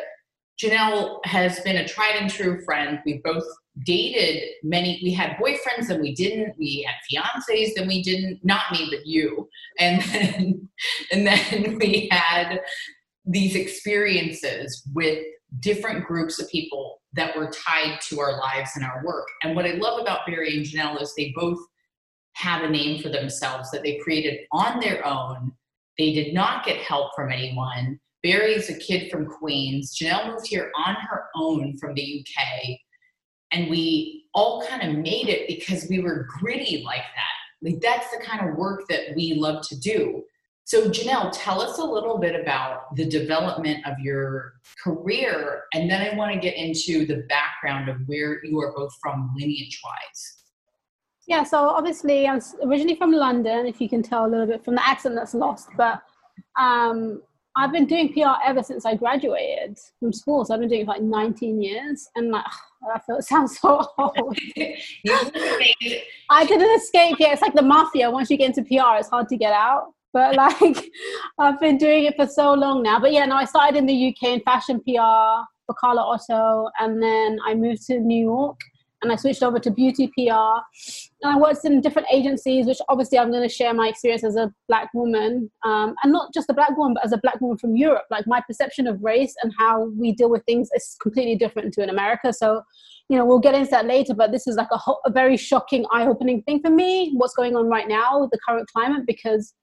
Janelle 0.59 1.23
has 1.25 1.59
been 1.59 1.77
a 1.77 1.87
tried 1.87 2.15
and 2.15 2.31
true 2.31 2.61
friend. 2.63 2.99
We 3.05 3.21
both 3.23 3.45
dated 3.83 4.43
many 4.63 4.99
we 5.03 5.13
had 5.13 5.37
boyfriends 5.37 5.89
and 5.89 6.01
we 6.01 6.13
didn't 6.13 6.57
we 6.57 6.87
had 6.87 6.95
fiancés 7.11 7.71
and 7.77 7.87
we 7.87 8.01
didn't 8.01 8.39
not 8.43 8.71
me 8.71 8.87
but 8.89 9.05
you. 9.05 9.47
And 9.79 10.01
then 10.01 10.69
and 11.11 11.27
then 11.27 11.77
we 11.81 12.07
had 12.11 12.61
these 13.25 13.55
experiences 13.55 14.83
with 14.93 15.23
different 15.59 16.05
groups 16.05 16.41
of 16.41 16.49
people 16.49 17.01
that 17.13 17.35
were 17.35 17.51
tied 17.51 17.99
to 18.01 18.19
our 18.19 18.37
lives 18.37 18.71
and 18.75 18.85
our 18.85 19.03
work. 19.05 19.27
And 19.43 19.55
what 19.55 19.65
i 19.65 19.71
love 19.71 19.99
about 19.99 20.25
barry 20.25 20.57
and 20.57 20.65
janelle 20.65 21.01
is 21.01 21.13
they 21.15 21.33
both 21.35 21.59
have 22.33 22.63
a 22.63 22.69
name 22.69 23.01
for 23.01 23.09
themselves 23.09 23.71
that 23.71 23.83
they 23.83 23.97
created 23.97 24.41
on 24.51 24.79
their 24.79 25.05
own. 25.05 25.51
They 25.97 26.13
did 26.13 26.33
not 26.33 26.65
get 26.65 26.77
help 26.77 27.15
from 27.15 27.31
anyone. 27.31 27.99
Barry 28.21 28.53
is 28.53 28.69
a 28.69 28.77
kid 28.77 29.09
from 29.09 29.25
queens. 29.25 29.97
Janelle 29.97 30.27
moved 30.27 30.47
here 30.47 30.71
on 30.85 30.95
her 31.09 31.25
own 31.35 31.77
from 31.77 31.95
the 31.95 32.19
uk 32.19 32.77
and 33.51 33.69
we 33.69 34.25
all 34.33 34.65
kind 34.67 34.83
of 34.83 34.97
made 34.97 35.29
it 35.29 35.47
because 35.47 35.87
we 35.89 35.99
were 35.99 36.27
gritty 36.39 36.83
like 36.83 37.05
that. 37.15 37.37
Like 37.61 37.81
that's 37.81 38.11
the 38.11 38.23
kind 38.23 38.47
of 38.47 38.55
work 38.55 38.87
that 38.89 39.15
we 39.15 39.33
love 39.33 39.67
to 39.69 39.79
do. 39.79 40.23
So 40.65 40.89
Janelle, 40.89 41.31
tell 41.33 41.61
us 41.61 41.77
a 41.77 41.83
little 41.83 42.17
bit 42.17 42.37
about 42.39 42.93
the 42.97 43.05
development 43.05 43.87
of 43.87 43.97
your 43.99 44.55
career, 44.83 45.63
and 45.73 45.89
then 45.89 46.01
I 46.01 46.17
want 46.17 46.33
to 46.33 46.39
get 46.39 46.57
into 46.57 47.05
the 47.05 47.23
background 47.29 47.87
of 47.87 47.97
where 48.05 48.43
you 48.43 48.59
are 48.59 48.73
both 48.75 48.93
from 49.01 49.31
lineage-wise. 49.37 50.43
Yeah, 51.25 51.43
so 51.43 51.69
obviously 51.69 52.27
I'm 52.27 52.41
originally 52.65 52.95
from 52.95 53.13
London, 53.13 53.65
if 53.65 53.79
you 53.79 53.87
can 53.87 54.03
tell 54.03 54.25
a 54.25 54.27
little 54.27 54.45
bit 54.45 54.65
from 54.65 54.75
the 54.75 54.85
accent 54.85 55.15
that's 55.15 55.33
lost, 55.33 55.69
but 55.77 56.01
um, 56.59 57.21
I've 57.57 57.71
been 57.71 57.85
doing 57.85 58.13
PR 58.13 58.35
ever 58.45 58.61
since 58.61 58.85
I 58.85 58.95
graduated 58.95 59.79
from 59.99 60.13
school. 60.13 60.45
So 60.45 60.53
I've 60.53 60.59
been 60.59 60.69
doing 60.69 60.81
it 60.81 60.85
for 60.85 60.91
like 60.91 61.01
19 61.01 61.61
years. 61.61 62.07
And 62.15 62.29
like, 62.29 62.45
I 62.95 62.99
feel 62.99 63.17
it 63.17 63.23
sounds 63.23 63.59
so 63.59 63.85
old. 63.97 64.37
I 66.29 66.45
didn't 66.45 66.79
escape 66.79 67.15
yet. 67.19 67.33
It's 67.33 67.41
like 67.41 67.55
the 67.55 67.63
mafia. 67.63 68.11
Once 68.11 68.29
you 68.29 68.37
get 68.37 68.55
into 68.55 68.61
PR, 68.61 68.97
it's 68.99 69.09
hard 69.09 69.27
to 69.29 69.37
get 69.37 69.53
out. 69.53 69.93
But 70.13 70.35
like, 70.61 70.89
I've 71.39 71.59
been 71.59 71.77
doing 71.77 72.05
it 72.05 72.15
for 72.15 72.27
so 72.27 72.53
long 72.53 72.83
now. 72.83 72.99
But 72.99 73.11
yeah, 73.11 73.25
no, 73.25 73.35
I 73.35 73.45
started 73.45 73.75
in 73.75 73.87
the 73.87 74.09
UK 74.09 74.29
in 74.29 74.41
fashion 74.41 74.79
PR 74.79 75.43
for 75.65 75.75
Karla 75.79 76.01
Otto. 76.01 76.69
And 76.79 77.01
then 77.01 77.39
I 77.45 77.55
moved 77.55 77.87
to 77.87 77.99
New 77.99 78.23
York 78.23 78.59
and 79.01 79.11
I 79.11 79.15
switched 79.15 79.43
over 79.43 79.59
to 79.59 79.71
beauty 79.71 80.07
PR. 80.07 80.61
And 81.21 81.33
I 81.33 81.37
worked 81.37 81.65
in 81.65 81.81
different 81.81 82.07
agencies, 82.11 82.65
which 82.65 82.79
obviously 82.89 83.19
I'm 83.19 83.31
going 83.31 83.47
to 83.47 83.53
share 83.53 83.73
my 83.73 83.87
experience 83.87 84.23
as 84.23 84.35
a 84.35 84.51
black 84.67 84.89
woman, 84.93 85.51
um, 85.65 85.95
and 86.03 86.11
not 86.11 86.33
just 86.33 86.49
a 86.49 86.53
black 86.53 86.75
woman, 86.77 86.95
but 86.95 87.05
as 87.05 87.11
a 87.11 87.17
black 87.17 87.39
woman 87.41 87.57
from 87.57 87.75
Europe. 87.75 88.05
Like 88.09 88.25
my 88.27 88.41
perception 88.41 88.87
of 88.87 89.03
race 89.03 89.35
and 89.43 89.53
how 89.57 89.89
we 89.97 90.13
deal 90.13 90.29
with 90.29 90.43
things 90.45 90.69
is 90.75 90.95
completely 91.01 91.35
different 91.35 91.73
to 91.75 91.83
in 91.83 91.89
America. 91.89 92.33
So, 92.33 92.61
you 93.09 93.17
know, 93.17 93.25
we'll 93.25 93.39
get 93.39 93.55
into 93.55 93.71
that 93.71 93.85
later. 93.85 94.13
But 94.13 94.31
this 94.31 94.47
is 94.47 94.55
like 94.55 94.69
a, 94.71 94.77
ho- 94.77 94.99
a 95.05 95.11
very 95.11 95.37
shocking, 95.37 95.85
eye-opening 95.91 96.43
thing 96.43 96.61
for 96.61 96.71
me. 96.71 97.13
What's 97.15 97.35
going 97.35 97.55
on 97.55 97.67
right 97.67 97.87
now, 97.87 98.27
the 98.31 98.39
current 98.47 98.67
climate, 98.71 99.05
because 99.05 99.53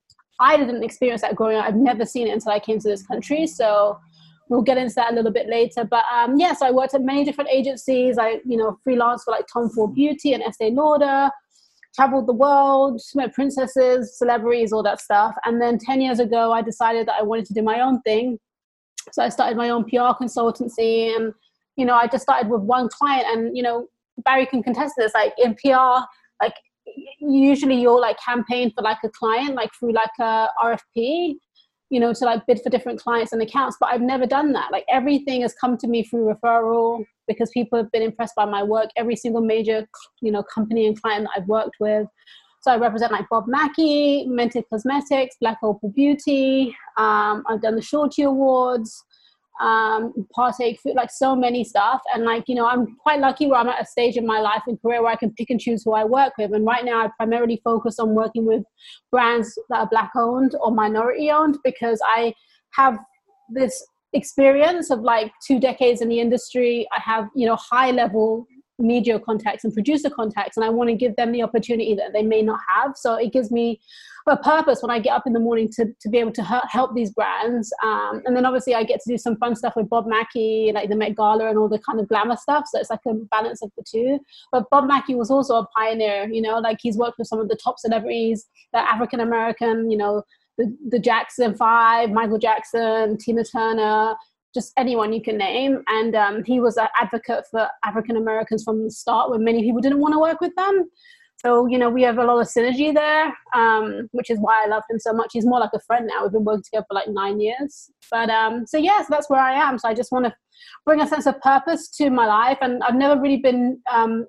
I 0.41 0.57
didn't 0.57 0.83
experience 0.83 1.21
that 1.21 1.37
growing 1.37 1.57
up. 1.57 1.67
I've 1.67 1.77
never 1.77 2.05
seen 2.05 2.29
it 2.29 2.33
until 2.33 2.53
I 2.53 2.59
came 2.59 2.79
to 2.81 2.89
this 2.89 3.07
country. 3.07 3.47
So 3.47 3.99
we'll 4.49 4.63
get 4.63 4.79
into 4.79 4.95
that 4.95 5.13
a 5.13 5.15
little 5.15 5.33
bit 5.33 5.49
later. 5.49 5.85
But 5.85 6.05
um, 6.13 6.39
yes, 6.39 6.63
I 6.63 6.71
worked 6.71 6.95
at 6.95 7.03
many 7.03 7.25
different 7.25 7.51
agencies. 7.51 8.19
I, 8.19 8.41
you 8.45 8.57
know, 8.57 8.79
freelance 8.85 9.25
for 9.25 9.31
like 9.31 9.47
Tom 9.53 9.71
Ford 9.71 9.95
Beauty 9.95 10.33
and 10.33 10.43
Estee 10.43 10.71
Lauder, 10.71 11.31
traveled 11.95 12.27
the 12.27 12.33
world, 12.33 13.01
met 13.15 13.33
princesses, 13.33 14.19
celebrities, 14.19 14.73
all 14.73 14.83
that 14.83 15.01
stuff. 15.01 15.35
And 15.45 15.61
then 15.61 15.79
10 15.79 16.01
years 16.01 16.21
ago, 16.21 16.53
I 16.53 16.63
decided 16.63 17.09
that 17.09 17.17
I 17.19 17.23
wanted 17.23 17.47
to 17.47 17.55
do 17.55 17.63
my 17.63 17.81
own 17.81 18.01
thing. 18.03 18.39
So 19.13 19.23
I 19.23 19.29
started 19.29 19.57
my 19.57 19.71
own 19.71 19.85
PR 19.85 20.15
consultancy. 20.21 21.15
And, 21.15 21.33
you 21.77 21.85
know, 21.85 21.95
I 21.95 22.07
just 22.07 22.23
started 22.23 22.51
with 22.51 22.63
one 22.63 22.89
client. 22.89 23.27
And, 23.29 23.57
you 23.57 23.63
know, 23.63 23.89
Barry 24.25 24.47
can 24.47 24.63
contest 24.63 24.95
this. 24.97 25.15
Like 25.15 25.35
in 25.39 25.55
PR, 25.55 26.05
like 26.43 26.55
usually 27.19 27.81
you'll 27.81 28.01
like 28.01 28.19
campaign 28.19 28.73
for 28.75 28.83
like 28.83 28.99
a 29.05 29.09
client, 29.09 29.55
like 29.55 29.71
through 29.79 29.93
like 29.93 30.11
a 30.21 30.49
RFP 30.63 31.37
you 31.95 32.01
know, 32.01 32.13
to 32.13 32.25
like 32.25 32.45
bid 32.45 32.61
for 32.61 32.71
different 32.71 33.01
clients 33.01 33.33
and 33.33 33.41
accounts. 33.41 33.77
But 33.79 33.91
I've 33.91 34.01
never 34.01 34.27
done 34.27 34.53
that. 34.55 34.73
Like 34.73 34.85
everything 34.89 35.43
has 35.43 35.55
come 35.55 35.79
to 35.79 35.87
me 35.87 36.03
through 36.03 36.25
referral 36.25 37.05
because 37.29 37.51
people 37.51 37.79
have 37.79 37.93
been 37.93 38.03
impressed 38.03 38.35
by 38.35 38.47
my 38.47 38.65
work. 38.65 38.91
Every 38.97 39.15
single 39.15 39.43
major, 39.43 39.87
you 40.21 40.33
know, 40.33 40.43
company 40.43 40.89
and 40.89 41.01
client 41.01 41.29
that 41.29 41.41
I've 41.41 41.47
worked 41.47 41.77
with. 41.79 42.09
So 42.63 42.73
I 42.73 42.79
represent 42.79 43.13
like 43.13 43.27
Bob 43.31 43.45
Mackie, 43.47 44.27
Mented 44.27 44.65
Cosmetics, 44.71 45.37
Black 45.41 45.59
Opal 45.63 45.91
Beauty. 45.91 46.75
Um, 46.97 47.45
I've 47.49 47.63
done 47.63 47.77
the 47.77 47.83
Shorty 47.83 48.23
Awards 48.23 49.05
um, 49.61 50.13
partake 50.35 50.81
food, 50.81 50.95
like 50.95 51.11
so 51.11 51.37
many 51.37 51.65
stuff. 51.65 52.01
And 52.13 52.25
like, 52.25 52.45
you 52.49 52.55
know, 52.55 52.67
I'm 52.67 52.97
quite 52.97 53.21
lucky 53.21 53.47
where 53.47 53.59
I'm 53.59 53.69
at 53.69 53.83
a 53.83 53.87
stage 53.87 54.17
in 54.17 54.27
my 54.27 54.41
life 54.41 54.63
and 54.67 54.81
career 54.81 55.03
where 55.03 55.13
I 55.13 55.17
can 55.17 55.33
pick 55.33 55.51
and 55.51 55.61
choose 55.61 55.83
who 55.85 55.93
I 55.93 56.05
work 56.05 56.33
with. 56.39 56.53
And 56.53 56.67
right 56.67 56.85
now 56.85 57.05
I 57.05 57.11
primarily 57.17 57.61
focus 57.63 57.99
on 57.99 58.15
working 58.15 58.47
with 58.47 58.65
brands 59.11 59.57
that 59.71 59.79
are 59.79 59.89
black 59.89 60.11
owned 60.17 60.55
or 60.61 60.73
minority 60.73 61.31
owned 61.31 61.59
because 61.65 62.01
I 62.05 62.35
have 62.73 62.99
this 63.49 63.85
experience 64.13 64.91
of 64.91 65.01
like 65.01 65.33
two 65.47 65.61
decades 65.61 66.01
in 66.01 66.09
the 66.09 66.21
industry. 66.21 66.87
I 66.97 67.01
have, 67.01 67.29
you 67.35 67.47
know, 67.47 67.57
high 67.57 67.91
level 67.91 68.47
media 68.79 69.21
contacts 69.21 69.63
and 69.63 69.73
producer 69.73 70.11
contacts 70.11 70.57
and 70.57 70.65
I 70.65 70.69
want 70.69 70.91
to 70.91 70.97
give 70.97 71.15
them 71.15 71.31
the 71.31 71.43
opportunity 71.43 71.95
that 71.95 72.13
they 72.13 72.23
may 72.23 72.43
not 72.43 72.59
have. 72.69 72.95
So 72.97 73.15
it 73.15 73.33
gives 73.33 73.53
me 73.53 73.81
a 74.27 74.37
purpose 74.39 74.81
when 74.81 74.91
I 74.91 74.99
get 74.99 75.13
up 75.13 75.27
in 75.27 75.35
the 75.35 75.41
morning 75.41 75.69
to, 75.77 75.87
to 76.01 76.09
be 76.09 76.19
able 76.19 76.33
to 76.33 76.43
help 76.43 76.95
these 76.95 77.11
brands. 77.11 77.73
Um, 77.83 78.23
and 78.25 78.35
then 78.35 78.47
obviously 78.47 78.75
I 78.75 78.83
get 78.83 79.01
to 79.01 79.13
do 79.13 79.19
some 79.19 79.37
fun 79.37 79.55
stuff 79.55 79.75
with 79.77 79.89
Bob 79.89 80.07
Mackie, 80.07 80.73
like 80.75 80.89
the 80.89 80.97
Met 80.97 81.15
Gala 81.15 81.49
and 81.49 81.59
all 81.59 81.69
the 81.69 81.79
kind 81.79 82.01
of 82.01 82.09
glamour 82.09 82.37
stuff. 82.37 82.65
So 82.71 82.81
it's 82.81 82.91
like 82.91 83.01
a 83.07 83.15
balance 83.31 83.63
of 83.63 83.71
the 83.77 83.85
two. 83.87 84.19
But 84.51 84.65
Bob 84.71 84.87
Mackie 84.87 85.15
was 85.15 85.31
also 85.31 85.57
a 85.57 85.67
pioneer, 85.77 86.29
you 86.31 86.41
know, 86.41 86.59
like 86.59 86.79
he's 86.81 86.97
worked 86.97 87.19
with 87.19 87.29
some 87.29 87.41
of 87.41 87.49
the 87.49 87.59
top 87.63 87.79
celebrities, 87.79 88.47
the 88.73 88.79
African 88.79 89.21
American, 89.21 89.91
you 89.91 89.99
know, 89.99 90.23
the, 90.57 90.75
the 90.89 90.99
Jackson 90.99 91.55
Five, 91.55 92.11
Michael 92.11 92.39
Jackson, 92.39 93.19
Tina 93.19 93.45
Turner, 93.45 94.15
just 94.55 94.73
anyone 94.77 95.13
you 95.13 95.21
can 95.21 95.37
name. 95.37 95.83
And 95.89 96.15
um, 96.15 96.45
he 96.45 96.61
was 96.61 96.77
an 96.77 96.89
advocate 96.99 97.45
for 97.51 97.69
African 97.85 98.17
Americans 98.17 98.63
from 98.63 98.85
the 98.85 98.91
start 98.91 99.31
when 99.31 99.45
many 99.45 99.63
people 99.63 99.81
didn't 99.81 100.01
want 100.01 100.15
to 100.15 100.21
work 100.21 100.41
with 100.41 100.55
them. 100.55 100.89
So 101.45 101.67
you 101.67 101.79
know 101.79 101.91
we 101.91 102.03
have 102.03 102.19
a 102.19 102.25
lot 102.25 102.41
of 102.41 102.47
synergy 102.47 102.95
there, 102.95 103.35
um, 103.55 104.09
which 104.13 104.31
is 104.31 104.39
why 104.39 104.65
I 104.65 104.69
love 104.69 104.83
him 104.89 104.99
so 104.99 105.13
much. 105.13 105.31
He's 105.33 105.45
more 105.45 105.61
like 105.61 105.75
a 105.75 105.81
friend 105.81 106.07
now. 106.07 106.23
We've 106.23 106.33
been 106.33 106.45
working 106.45 106.63
together 106.63 106.87
for 106.89 106.95
like 106.95 107.09
nine 107.09 107.39
years. 107.39 107.91
But 108.11 108.31
um, 108.31 108.67
so 108.67 108.79
yeah, 108.79 108.99
so 109.01 109.09
that's 109.11 109.29
where 109.29 109.41
I 109.41 109.53
am. 109.53 109.79
So 109.79 109.89
I 109.89 109.95
just 109.95 110.11
want 110.11 110.25
to 110.25 110.35
bring 110.87 111.01
a 111.01 111.07
sense 111.07 111.27
of 111.27 111.39
purpose 111.41 111.89
to 111.97 112.09
my 112.09 112.27
life, 112.27 112.59
and 112.63 112.83
I've 112.83 112.95
never 112.95 113.21
really 113.21 113.39
been 113.39 113.81
um, 113.93 114.27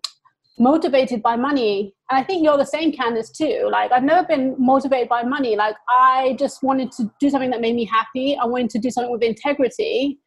motivated 0.59 1.21
by 1.21 1.37
money. 1.37 1.93
And 2.09 2.19
I 2.19 2.23
think 2.23 2.43
you're 2.43 2.57
the 2.57 2.65
same, 2.65 2.91
Candice, 2.91 3.35
too. 3.35 3.69
Like 3.71 3.93
I've 3.93 4.03
never 4.03 4.27
been 4.27 4.55
motivated 4.57 5.07
by 5.07 5.23
money. 5.23 5.55
Like 5.55 5.75
I 5.89 6.35
just 6.37 6.63
wanted 6.63 6.91
to 6.93 7.09
do 7.21 7.29
something 7.29 7.51
that 7.51 7.61
made 7.61 7.75
me 7.75 7.85
happy. 7.85 8.37
I 8.37 8.45
wanted 8.45 8.71
to 8.71 8.79
do 8.79 8.91
something 8.91 9.11
with 9.11 9.23
integrity, 9.23 10.19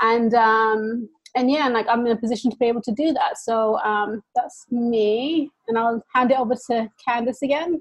and 0.00 0.32
um, 0.32 1.08
and 1.34 1.50
yeah, 1.50 1.66
and 1.66 1.74
like 1.74 1.86
I'm 1.88 2.06
in 2.06 2.12
a 2.12 2.16
position 2.16 2.50
to 2.50 2.56
be 2.56 2.66
able 2.66 2.82
to 2.82 2.92
do 2.92 3.12
that. 3.12 3.38
So 3.38 3.78
um, 3.80 4.22
that's 4.34 4.66
me, 4.70 5.50
and 5.68 5.78
I'll 5.78 6.02
hand 6.14 6.30
it 6.30 6.38
over 6.38 6.54
to 6.54 6.90
Candice 7.06 7.42
again. 7.42 7.80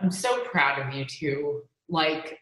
I'm 0.00 0.10
so 0.10 0.42
proud 0.44 0.84
of 0.84 0.92
you 0.94 1.04
too. 1.04 1.62
Like, 1.88 2.38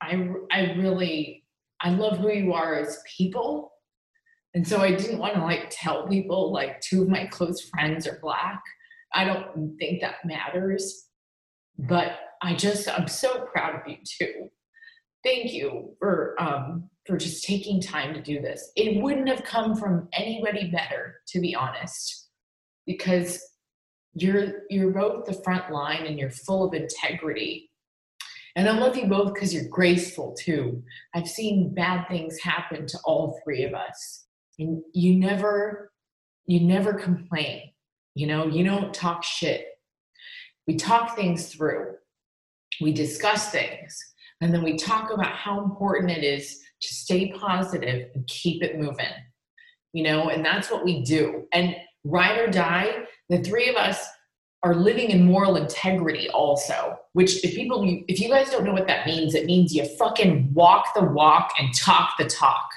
I 0.00 0.28
I 0.50 0.72
really 0.78 1.44
I 1.80 1.90
love 1.90 2.18
who 2.18 2.30
you 2.30 2.52
are 2.52 2.74
as 2.74 2.98
people, 3.16 3.72
and 4.54 4.66
so 4.66 4.78
I 4.78 4.92
didn't 4.92 5.18
want 5.18 5.34
to 5.34 5.42
like 5.42 5.68
tell 5.70 6.08
people 6.08 6.52
like 6.52 6.80
two 6.80 7.02
of 7.02 7.08
my 7.08 7.26
close 7.26 7.60
friends 7.60 8.06
are 8.06 8.18
black. 8.20 8.62
I 9.14 9.24
don't 9.24 9.76
think 9.78 10.00
that 10.00 10.24
matters, 10.24 11.06
but 11.78 12.18
I 12.42 12.54
just 12.54 12.88
I'm 12.88 13.08
so 13.08 13.46
proud 13.52 13.76
of 13.76 13.82
you 13.86 13.98
too. 14.04 14.50
Thank 15.24 15.52
you 15.52 15.94
for 15.98 16.34
um, 16.40 16.90
for 17.06 17.16
just 17.16 17.44
taking 17.44 17.80
time 17.80 18.14
to 18.14 18.22
do 18.22 18.40
this. 18.40 18.72
It 18.76 19.00
wouldn't 19.00 19.28
have 19.28 19.44
come 19.44 19.76
from 19.76 20.08
anybody 20.12 20.70
better, 20.70 21.20
to 21.28 21.40
be 21.40 21.54
honest, 21.54 22.28
because 22.86 23.42
you're 24.14 24.62
you're 24.68 24.90
both 24.90 25.26
the 25.26 25.40
front 25.44 25.72
line 25.72 26.06
and 26.06 26.18
you're 26.18 26.30
full 26.30 26.64
of 26.64 26.74
integrity. 26.74 27.70
And 28.54 28.68
I 28.68 28.78
love 28.78 28.96
you 28.96 29.06
both 29.06 29.32
because 29.32 29.54
you're 29.54 29.68
graceful 29.68 30.34
too. 30.38 30.82
I've 31.14 31.28
seen 31.28 31.72
bad 31.72 32.06
things 32.08 32.38
happen 32.40 32.86
to 32.86 32.98
all 33.04 33.40
three 33.42 33.64
of 33.64 33.72
us. 33.72 34.26
And 34.58 34.82
you 34.92 35.16
never 35.16 35.92
you 36.46 36.60
never 36.60 36.94
complain. 36.94 37.70
You 38.14 38.26
know, 38.26 38.46
you 38.46 38.64
don't 38.64 38.92
talk 38.92 39.24
shit. 39.24 39.66
We 40.66 40.76
talk 40.76 41.16
things 41.16 41.48
through. 41.54 41.94
We 42.80 42.92
discuss 42.92 43.50
things. 43.50 43.98
And 44.42 44.52
then 44.52 44.62
we 44.62 44.76
talk 44.76 45.12
about 45.12 45.32
how 45.32 45.62
important 45.62 46.10
it 46.10 46.24
is 46.24 46.60
to 46.80 46.94
stay 46.94 47.32
positive 47.32 48.10
and 48.14 48.26
keep 48.26 48.62
it 48.62 48.78
moving. 48.78 49.06
You 49.92 50.02
know, 50.02 50.28
and 50.30 50.44
that's 50.44 50.70
what 50.70 50.84
we 50.84 51.02
do. 51.02 51.46
And 51.52 51.76
ride 52.04 52.38
or 52.38 52.48
die, 52.48 53.04
the 53.28 53.38
three 53.38 53.68
of 53.68 53.76
us 53.76 54.04
are 54.64 54.74
living 54.74 55.10
in 55.10 55.24
moral 55.24 55.56
integrity 55.56 56.28
also 56.30 56.96
which 57.14 57.44
if 57.44 57.54
people 57.54 57.82
if 58.06 58.20
you 58.20 58.28
guys 58.28 58.50
don't 58.50 58.64
know 58.64 58.72
what 58.72 58.86
that 58.86 59.06
means 59.06 59.34
it 59.34 59.44
means 59.44 59.74
you 59.74 59.84
fucking 59.96 60.48
walk 60.54 60.86
the 60.94 61.02
walk 61.02 61.50
and 61.58 61.74
talk 61.74 62.10
the 62.16 62.24
talk 62.26 62.70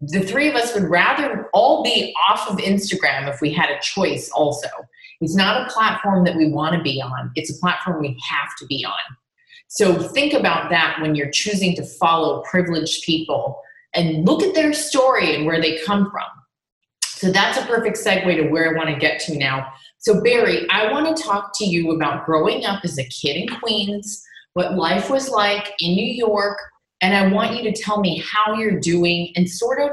the 0.00 0.20
three 0.20 0.48
of 0.48 0.54
us 0.54 0.74
would 0.74 0.84
rather 0.84 1.50
all 1.52 1.82
be 1.82 2.14
off 2.30 2.48
of 2.48 2.56
instagram 2.56 3.28
if 3.28 3.42
we 3.42 3.52
had 3.52 3.68
a 3.68 3.78
choice 3.82 4.30
also 4.30 4.68
it's 5.20 5.34
not 5.34 5.66
a 5.66 5.70
platform 5.70 6.24
that 6.24 6.36
we 6.36 6.50
want 6.50 6.74
to 6.74 6.82
be 6.82 7.02
on 7.02 7.30
it's 7.34 7.54
a 7.54 7.60
platform 7.60 8.00
we 8.00 8.18
have 8.26 8.56
to 8.58 8.64
be 8.64 8.82
on 8.84 9.16
so 9.68 9.98
think 9.98 10.32
about 10.32 10.70
that 10.70 10.98
when 11.00 11.14
you're 11.14 11.30
choosing 11.30 11.74
to 11.76 11.84
follow 11.84 12.42
privileged 12.42 13.04
people 13.04 13.60
and 13.94 14.24
look 14.26 14.42
at 14.42 14.54
their 14.54 14.72
story 14.72 15.34
and 15.34 15.46
where 15.46 15.60
they 15.60 15.78
come 15.84 16.10
from. 16.10 16.22
So 17.02 17.32
that's 17.32 17.58
a 17.58 17.62
perfect 17.62 17.96
segue 17.96 18.36
to 18.36 18.48
where 18.48 18.70
I 18.70 18.76
want 18.76 18.90
to 18.90 18.96
get 18.96 19.20
to 19.22 19.36
now. 19.36 19.72
So, 19.98 20.20
Barry, 20.20 20.66
I 20.70 20.92
want 20.92 21.16
to 21.16 21.22
talk 21.22 21.52
to 21.56 21.64
you 21.64 21.92
about 21.92 22.26
growing 22.26 22.64
up 22.66 22.84
as 22.84 22.98
a 22.98 23.04
kid 23.04 23.36
in 23.36 23.48
Queens, 23.48 24.22
what 24.52 24.74
life 24.74 25.08
was 25.10 25.30
like 25.30 25.72
in 25.80 25.94
New 25.94 26.06
York, 26.06 26.58
and 27.00 27.16
I 27.16 27.32
want 27.32 27.56
you 27.56 27.62
to 27.70 27.72
tell 27.72 28.00
me 28.00 28.22
how 28.24 28.54
you're 28.54 28.78
doing 28.78 29.32
and 29.34 29.48
sort 29.48 29.80
of 29.80 29.90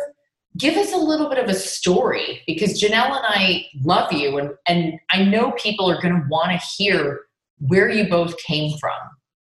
give 0.57 0.77
us 0.77 0.93
a 0.93 0.97
little 0.97 1.29
bit 1.29 1.39
of 1.39 1.49
a 1.49 1.53
story 1.53 2.41
because 2.45 2.79
Janelle 2.79 3.17
and 3.17 3.25
I 3.25 3.65
love 3.83 4.12
you, 4.12 4.38
and, 4.38 4.51
and 4.67 4.99
I 5.12 5.23
know 5.23 5.51
people 5.51 5.89
are 5.89 6.01
going 6.01 6.13
to 6.13 6.27
want 6.29 6.51
to 6.51 6.67
hear 6.77 7.21
where 7.59 7.89
you 7.89 8.09
both 8.09 8.38
came 8.38 8.77
from. 8.77 8.91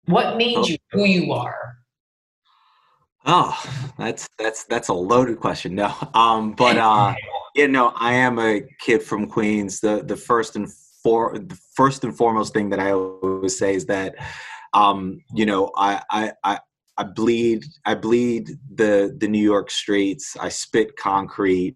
What 0.07 0.37
made 0.37 0.65
you 0.67 0.77
who 0.91 1.05
you 1.05 1.33
are? 1.33 1.77
Oh, 3.25 3.61
that's 3.97 4.27
that's 4.39 4.63
that's 4.65 4.87
a 4.87 4.93
loaded 4.93 5.39
question. 5.39 5.75
No, 5.75 5.93
um, 6.13 6.53
but 6.53 6.77
uh, 6.77 7.13
yeah, 7.55 7.67
no, 7.67 7.91
I 7.95 8.13
am 8.13 8.39
a 8.39 8.61
kid 8.79 9.03
from 9.03 9.27
Queens. 9.27 9.81
The 9.81 10.01
the 10.03 10.15
first 10.15 10.55
and 10.55 10.71
for 11.03 11.37
the 11.37 11.59
first 11.75 12.05
and 12.05 12.15
foremost 12.15 12.53
thing 12.53 12.69
that 12.69 12.79
I 12.79 12.93
always 12.93 13.57
say 13.59 13.75
is 13.75 13.85
that, 13.87 14.15
um, 14.73 15.21
you 15.33 15.45
know, 15.45 15.71
I 15.75 16.01
I 16.09 16.31
I, 16.43 16.59
I 16.97 17.03
bleed 17.03 17.65
I 17.85 17.95
bleed 17.95 18.51
the 18.73 19.13
the 19.19 19.27
New 19.27 19.43
York 19.43 19.69
streets. 19.69 20.37
I 20.39 20.47
spit 20.47 20.95
concrete 20.95 21.75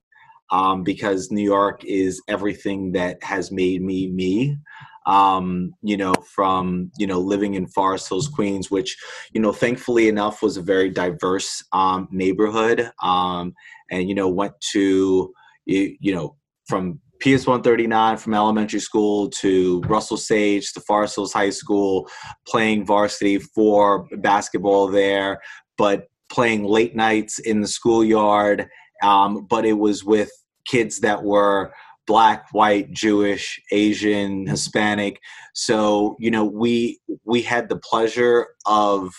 um, 0.52 0.84
because 0.84 1.32
New 1.32 1.44
York 1.44 1.84
is 1.84 2.22
everything 2.30 2.94
that 2.94 3.22
has 3.24 3.52
made 3.52 3.82
me 3.82 4.10
me 4.10 4.58
um, 5.06 5.74
you 5.82 5.98
know, 5.98 6.14
from, 6.36 6.92
you 6.98 7.08
know, 7.08 7.20
living 7.20 7.56
in 7.56 7.68
Forest 7.68 8.10
Hills, 8.10 8.28
Queens, 8.28 8.70
which, 8.70 8.98
you 9.34 9.42
know, 9.42 9.52
thankfully 9.52 10.08
enough 10.08 10.42
was 10.42 10.58
a 10.58 10.62
very 10.62 10.90
diverse 10.90 11.64
um, 11.74 12.08
neighborhood. 12.12 12.92
Um, 13.02 13.54
and, 13.90 14.08
you 14.08 14.16
know, 14.16 14.30
went 14.30 14.54
to, 14.74 15.34
you, 15.66 15.96
you 16.00 16.14
know, 16.14 16.36
from 16.68 17.00
PS 17.22 17.46
139 17.46 18.18
from 18.18 18.34
elementary 18.34 18.80
school 18.80 19.30
to 19.30 19.82
Russell 19.82 20.18
Sage 20.18 20.74
to 20.74 20.82
Forest 20.82 21.16
Hills 21.16 21.34
High 21.34 21.52
School, 21.52 22.10
playing 22.48 22.86
varsity 22.86 23.38
for 23.38 24.08
basketball 24.18 24.88
there, 24.88 25.40
but 25.78 26.08
playing 26.32 26.64
late 26.64 26.96
nights 26.96 27.38
in 27.40 27.62
the 27.62 27.68
schoolyard. 27.68 28.68
Um, 29.04 29.46
but 29.48 29.66
it 29.66 29.74
was 29.74 30.04
with 30.04 30.32
kids 30.66 31.00
that 31.02 31.24
were 31.24 31.74
black 32.08 32.48
white 32.52 32.92
jewish 32.92 33.62
asian 33.72 34.48
hispanic. 34.48 35.20
So 35.54 36.16
you 36.20 36.32
know 36.32 36.46
we 36.46 37.00
we 37.26 37.42
had 37.42 37.70
the 37.70 37.78
pleasure 37.78 38.48
of 38.66 39.14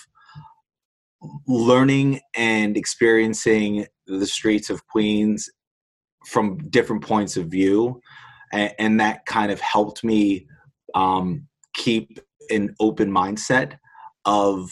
learning 1.47 2.21
and 2.35 2.77
experiencing 2.77 3.87
the 4.07 4.27
streets 4.27 4.71
of 4.71 4.87
queens 4.89 5.49
from 6.27 6.59
different 6.69 7.03
points 7.03 7.37
of 7.37 7.47
view 7.47 8.01
and, 8.53 8.73
and 8.79 9.01
that 9.01 9.27
kind 9.27 9.51
of 9.51 9.61
helped 9.61 10.05
me 10.05 10.47
um, 10.95 11.47
keep 11.75 12.19
an 12.51 12.75
open 12.81 13.11
mindset 13.11 13.79
of 14.25 14.71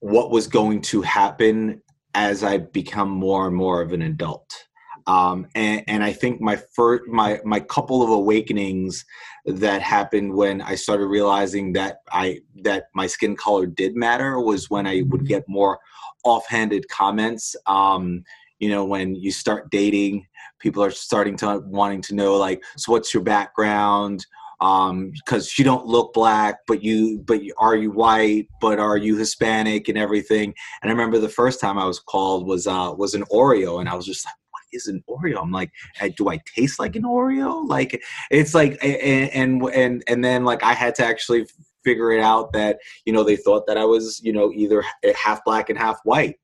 what 0.00 0.30
was 0.30 0.46
going 0.46 0.80
to 0.80 1.02
happen 1.02 1.80
as 2.14 2.42
i 2.42 2.56
become 2.58 3.08
more 3.08 3.46
and 3.46 3.56
more 3.56 3.80
of 3.80 3.92
an 3.92 4.02
adult 4.02 4.66
um, 5.06 5.46
and, 5.54 5.82
and, 5.88 6.04
I 6.04 6.12
think 6.12 6.40
my 6.40 6.56
first, 6.56 7.04
my 7.08 7.40
my 7.44 7.60
couple 7.60 8.02
of 8.02 8.10
awakenings 8.10 9.04
that 9.46 9.82
happened 9.82 10.34
when 10.34 10.60
I 10.60 10.74
started 10.74 11.06
realizing 11.06 11.72
that 11.74 11.98
I 12.10 12.40
that 12.62 12.84
my 12.94 13.06
skin 13.06 13.36
color 13.36 13.66
did 13.66 13.96
matter 13.96 14.40
was 14.40 14.70
when 14.70 14.86
I 14.86 15.02
would 15.08 15.20
mm-hmm. 15.20 15.26
get 15.26 15.48
more 15.48 15.78
offhanded 16.24 16.88
comments. 16.88 17.56
Um, 17.66 18.24
you 18.58 18.68
know, 18.68 18.84
when 18.84 19.14
you 19.14 19.32
start 19.32 19.70
dating, 19.70 20.26
people 20.60 20.84
are 20.84 20.90
starting 20.90 21.36
to 21.38 21.62
wanting 21.66 22.02
to 22.02 22.14
know 22.14 22.36
like, 22.36 22.62
so 22.76 22.92
what's 22.92 23.12
your 23.12 23.22
background? 23.22 24.24
because 24.62 25.48
um, 25.48 25.54
you 25.58 25.64
don't 25.64 25.86
look 25.86 26.12
black, 26.12 26.60
but 26.68 26.84
you 26.84 27.18
but 27.26 27.40
are 27.58 27.74
you 27.74 27.90
white? 27.90 28.46
But 28.60 28.78
are 28.78 28.96
you 28.96 29.16
Hispanic 29.16 29.88
and 29.88 29.98
everything? 29.98 30.54
And 30.80 30.88
I 30.88 30.92
remember 30.92 31.18
the 31.18 31.28
first 31.28 31.60
time 31.60 31.78
I 31.78 31.84
was 31.84 31.98
called 31.98 32.46
was 32.46 32.68
uh, 32.68 32.94
was 32.96 33.14
an 33.14 33.24
Oreo, 33.24 33.80
and 33.80 33.88
I 33.88 33.96
was 33.96 34.06
just 34.06 34.24
like, 34.24 34.34
is 34.72 34.86
an 34.86 35.02
Oreo? 35.08 35.40
I'm 35.40 35.52
like, 35.52 35.70
do 36.16 36.28
I 36.28 36.40
taste 36.54 36.78
like 36.78 36.96
an 36.96 37.02
Oreo? 37.02 37.66
Like, 37.66 38.02
it's 38.30 38.54
like, 38.54 38.78
and, 38.82 39.62
and, 39.72 40.02
and, 40.06 40.24
then 40.24 40.44
like 40.44 40.62
I 40.62 40.72
had 40.72 40.94
to 40.96 41.04
actually 41.04 41.46
figure 41.84 42.12
it 42.12 42.20
out 42.20 42.52
that, 42.52 42.78
you 43.04 43.12
know, 43.12 43.24
they 43.24 43.36
thought 43.36 43.66
that 43.66 43.78
I 43.78 43.84
was, 43.84 44.20
you 44.22 44.32
know, 44.32 44.52
either 44.52 44.84
half 45.14 45.44
black 45.44 45.70
and 45.70 45.78
half 45.78 45.98
white. 46.04 46.36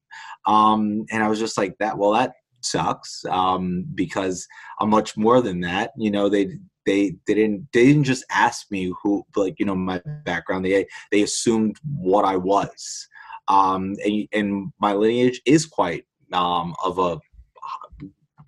Um, 0.46 1.04
and 1.10 1.22
I 1.22 1.28
was 1.28 1.38
just 1.38 1.58
like 1.58 1.76
that, 1.78 1.98
well, 1.98 2.12
that 2.12 2.32
sucks. 2.60 3.24
Um, 3.26 3.84
because 3.94 4.46
I'm 4.80 4.90
much 4.90 5.16
more 5.16 5.40
than 5.40 5.60
that. 5.60 5.92
You 5.96 6.10
know, 6.10 6.28
they, 6.28 6.46
they, 6.86 7.16
they 7.26 7.34
didn't 7.34 7.68
they 7.74 7.84
didn't 7.84 8.04
just 8.04 8.24
ask 8.30 8.70
me 8.70 8.92
who 9.02 9.22
like 9.36 9.56
you 9.58 9.66
know 9.66 9.74
my 9.74 10.00
background 10.24 10.64
they 10.64 10.86
they 11.12 11.20
assumed 11.20 11.76
what 11.84 12.24
I 12.24 12.36
was 12.36 13.06
um, 13.48 13.96
and, 14.04 14.28
and, 14.32 14.72
my 14.78 14.92
lineage 14.92 15.40
is 15.46 15.66
quite 15.66 16.04
um, 16.32 16.74
of 16.84 16.98
a 16.98 17.18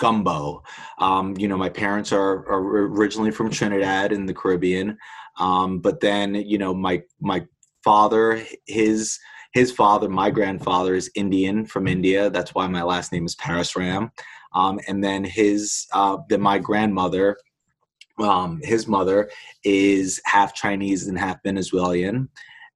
gumbo. 0.00 0.64
Um, 0.98 1.36
you 1.36 1.46
know, 1.46 1.56
my 1.56 1.68
parents 1.68 2.12
are, 2.12 2.48
are, 2.48 2.86
originally 2.88 3.30
from 3.30 3.50
Trinidad 3.50 4.10
in 4.10 4.26
the 4.26 4.34
Caribbean, 4.34 4.98
um, 5.38 5.78
but 5.78 6.00
then 6.00 6.34
you 6.34 6.58
know 6.58 6.74
my 6.74 7.02
my 7.20 7.46
father, 7.84 8.42
his 8.66 9.18
his 9.52 9.70
father, 9.70 10.08
my 10.08 10.30
grandfather 10.30 10.94
is 10.94 11.10
Indian 11.14 11.64
from 11.66 11.86
India. 11.86 12.30
That's 12.30 12.54
why 12.54 12.66
my 12.66 12.82
last 12.82 13.12
name 13.12 13.26
is 13.26 13.36
Parasram. 13.36 14.10
Um, 14.52 14.80
and 14.88 15.04
then 15.04 15.22
his 15.22 15.86
uh, 15.92 16.16
then 16.28 16.40
my 16.40 16.58
grandmother 16.58 17.36
um, 18.20 18.60
his 18.62 18.86
mother 18.86 19.30
is 19.64 20.20
half 20.24 20.54
Chinese 20.54 21.06
and 21.06 21.18
half 21.18 21.42
Venezuelan. 21.42 22.28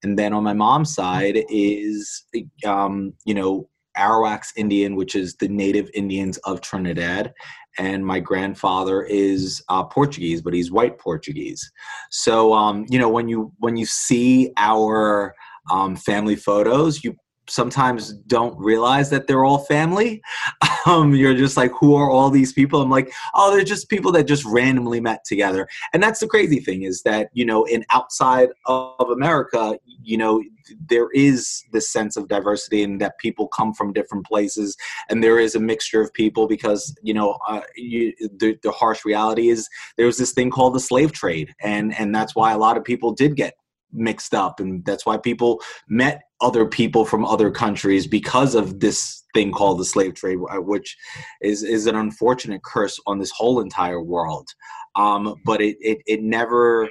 And 0.03 0.19
then 0.19 0.33
on 0.33 0.43
my 0.43 0.53
mom's 0.53 0.95
side 0.95 1.45
is, 1.49 2.25
um, 2.67 3.15
you 3.25 3.35
know, 3.35 3.69
Arawaks 3.97 4.53
Indian, 4.57 4.97
which 4.97 5.15
is 5.15 5.35
the 5.37 5.49
native 5.49 5.91
Indians 5.95 6.39
of 6.39 6.61
Trinidad. 6.61 7.33
And 7.79 8.07
my 8.07 8.21
grandfather 8.21 9.03
is 9.03 9.63
uh, 9.69 9.83
Portuguese, 9.85 10.41
but 10.41 10.55
he's 10.55 10.71
white 10.71 10.99
Portuguese. 10.99 11.73
So, 12.11 12.53
um, 12.53 12.87
you 12.89 12.99
know, 12.99 13.09
when 13.09 13.29
you 13.29 13.53
when 13.59 13.77
you 13.77 13.87
see 13.87 14.53
our 14.57 15.35
um, 15.71 15.97
family 15.97 16.37
photos, 16.37 17.03
you 17.03 17.17
sometimes 17.49 18.15
don't 18.27 18.59
realize 18.59 19.11
that 19.11 19.27
they're 19.27 19.45
all 19.45 19.59
family. 19.59 20.23
Um, 20.87 21.15
you're 21.15 21.35
just 21.35 21.57
like, 21.57 21.73
who 21.81 21.95
are 21.95 22.11
all 22.11 22.29
these 22.29 22.53
people? 22.53 22.83
I'm 22.83 22.91
like, 22.91 23.11
oh, 23.35 23.51
they're 23.51 23.65
just 23.65 23.89
people 23.89 24.13
that 24.13 24.25
just 24.25 24.45
randomly 24.45 25.01
met 25.01 25.25
together. 25.25 25.67
And 25.95 26.03
that's 26.03 26.21
the 26.21 26.27
crazy 26.27 26.61
thing 26.61 26.83
is 26.83 27.01
that, 27.05 27.31
you 27.33 27.47
know, 27.47 27.65
in 27.65 27.87
outside 27.91 28.51
of 28.67 29.09
America, 29.09 29.79
you 30.03 30.19
know, 30.19 30.43
there 30.89 31.11
is 31.13 31.63
this 31.73 31.91
sense 31.91 32.17
of 32.17 32.29
diversity 32.29 32.83
and 32.83 33.01
that 33.01 33.19
people 33.19 33.49
come 33.49 33.73
from 33.73 33.93
different 33.93 34.27
places 34.27 34.77
and 35.09 35.23
there 35.23 35.39
is 35.39 35.55
a 35.55 35.61
mixture 35.61 36.01
of 36.01 36.13
people 36.13 36.47
because, 36.47 36.97
you 37.03 37.15
know, 37.15 37.39
uh, 37.49 37.61
you, 37.77 38.13
the, 38.39 38.59
the 38.63 38.71
harsh 38.71 39.05
reality 39.05 39.49
is 39.49 39.69
there 39.97 40.07
was 40.07 40.19
this 40.19 40.33
thing 40.33 40.51
called 40.51 40.75
the 40.75 40.81
slave 40.81 41.13
trade. 41.13 41.55
And, 41.61 41.99
and 41.99 42.15
that's 42.15 42.35
why 42.35 42.53
a 42.53 42.59
lot 42.59 42.77
of 42.77 42.85
people 42.85 43.13
did 43.13 43.37
get 43.37 43.55
mixed 43.95 44.35
up 44.35 44.61
and 44.61 44.85
that's 44.85 45.07
why 45.07 45.17
people 45.17 45.61
met 45.89 46.23
other 46.41 46.67
people 46.67 47.05
from 47.05 47.25
other 47.25 47.51
countries 47.51 48.07
because 48.07 48.55
of 48.55 48.81
this 48.81 49.23
thing 49.35 49.53
called 49.53 49.79
the 49.79 49.85
slave 49.85 50.15
trade 50.15 50.39
uh, 50.51 50.61
which 50.61 50.97
is 51.43 51.63
is 51.63 51.87
an 51.87 51.95
unfortunate 51.95 52.63
curse 52.65 52.99
on 53.07 53.19
this 53.19 53.31
whole 53.31 53.61
entire 53.61 54.03
world 54.03 54.49
um, 54.97 55.35
but 55.45 55.61
it, 55.61 55.77
it 55.81 55.99
it 56.07 56.23
never 56.23 56.89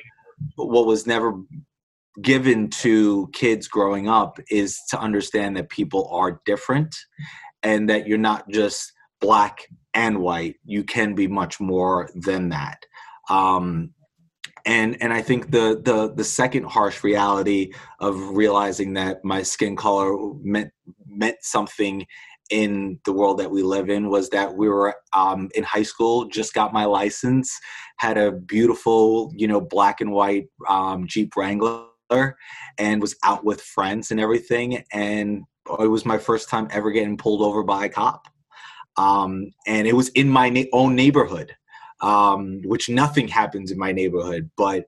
what 0.56 0.86
was 0.86 1.06
never 1.06 1.34
given 2.21 2.69
to 2.69 3.30
kids 3.34 3.67
growing 3.67 4.08
up 4.08 4.39
is 4.49 4.80
to 4.89 4.99
understand 4.99 5.58
that 5.58 5.69
people 5.69 6.08
are 6.12 6.41
different 6.45 6.95
and 7.63 7.89
that 7.89 8.08
you're 8.08 8.17
not 8.17 8.47
just 8.49 8.93
black 9.19 9.67
and 9.93 10.19
white. 10.19 10.56
You 10.65 10.84
can 10.84 11.15
be 11.15 11.28
much 11.28 11.60
more 11.60 12.10
than 12.15 12.49
that. 12.49 12.86
Um, 13.30 13.93
and 14.65 15.02
and 15.02 15.12
I 15.12 15.21
think 15.21 15.52
the 15.52 15.82
the 15.84 16.13
the 16.13 16.23
second 16.23 16.65
harsh 16.65 17.04
reality 17.04 17.73
of 17.99 18.17
realizing 18.30 18.93
that 18.93 19.23
my 19.23 19.43
skin 19.43 19.76
color 19.76 20.15
meant 20.41 20.71
meant 21.06 21.38
something 21.41 22.06
in 22.49 22.99
the 23.06 23.13
world 23.13 23.39
that 23.39 23.52
we 23.52 23.63
live 23.63 23.89
in 23.89 24.10
was 24.10 24.30
that 24.30 24.56
we 24.56 24.69
were 24.69 24.95
um, 25.13 25.49
in 25.56 25.63
high 25.63 25.84
school, 25.84 26.26
just 26.26 26.54
got 26.54 26.73
my 26.73 26.86
license, 26.86 27.58
had 27.97 28.17
a 28.17 28.32
beautiful 28.32 29.32
you 29.36 29.47
know 29.47 29.60
black 29.60 29.99
and 29.99 30.12
white 30.12 30.47
um, 30.69 31.08
Jeep 31.08 31.36
Wrangler, 31.36 31.86
and 32.78 33.02
was 33.02 33.15
out 33.23 33.43
with 33.43 33.62
friends 33.62 34.12
and 34.12 34.19
everything, 34.19 34.84
and 34.91 35.43
it 35.80 35.88
was 35.88 36.06
my 36.06 36.17
first 36.17 36.49
time 36.49 36.67
ever 36.71 36.91
getting 36.91 37.17
pulled 37.17 37.41
over 37.41 37.63
by 37.63 37.86
a 37.86 37.89
cop, 37.89 38.28
um, 38.97 39.52
and 39.67 39.88
it 39.88 39.95
was 39.95 40.10
in 40.10 40.30
my 40.30 40.49
na- 40.49 40.63
own 40.73 40.95
neighborhood 40.95 41.56
um, 42.04 42.62
which 42.65 42.89
nothing 42.89 43.28
happens 43.28 43.71
in 43.71 43.80
my 43.80 43.91
neighborhood. 43.91 44.52
But 44.56 44.86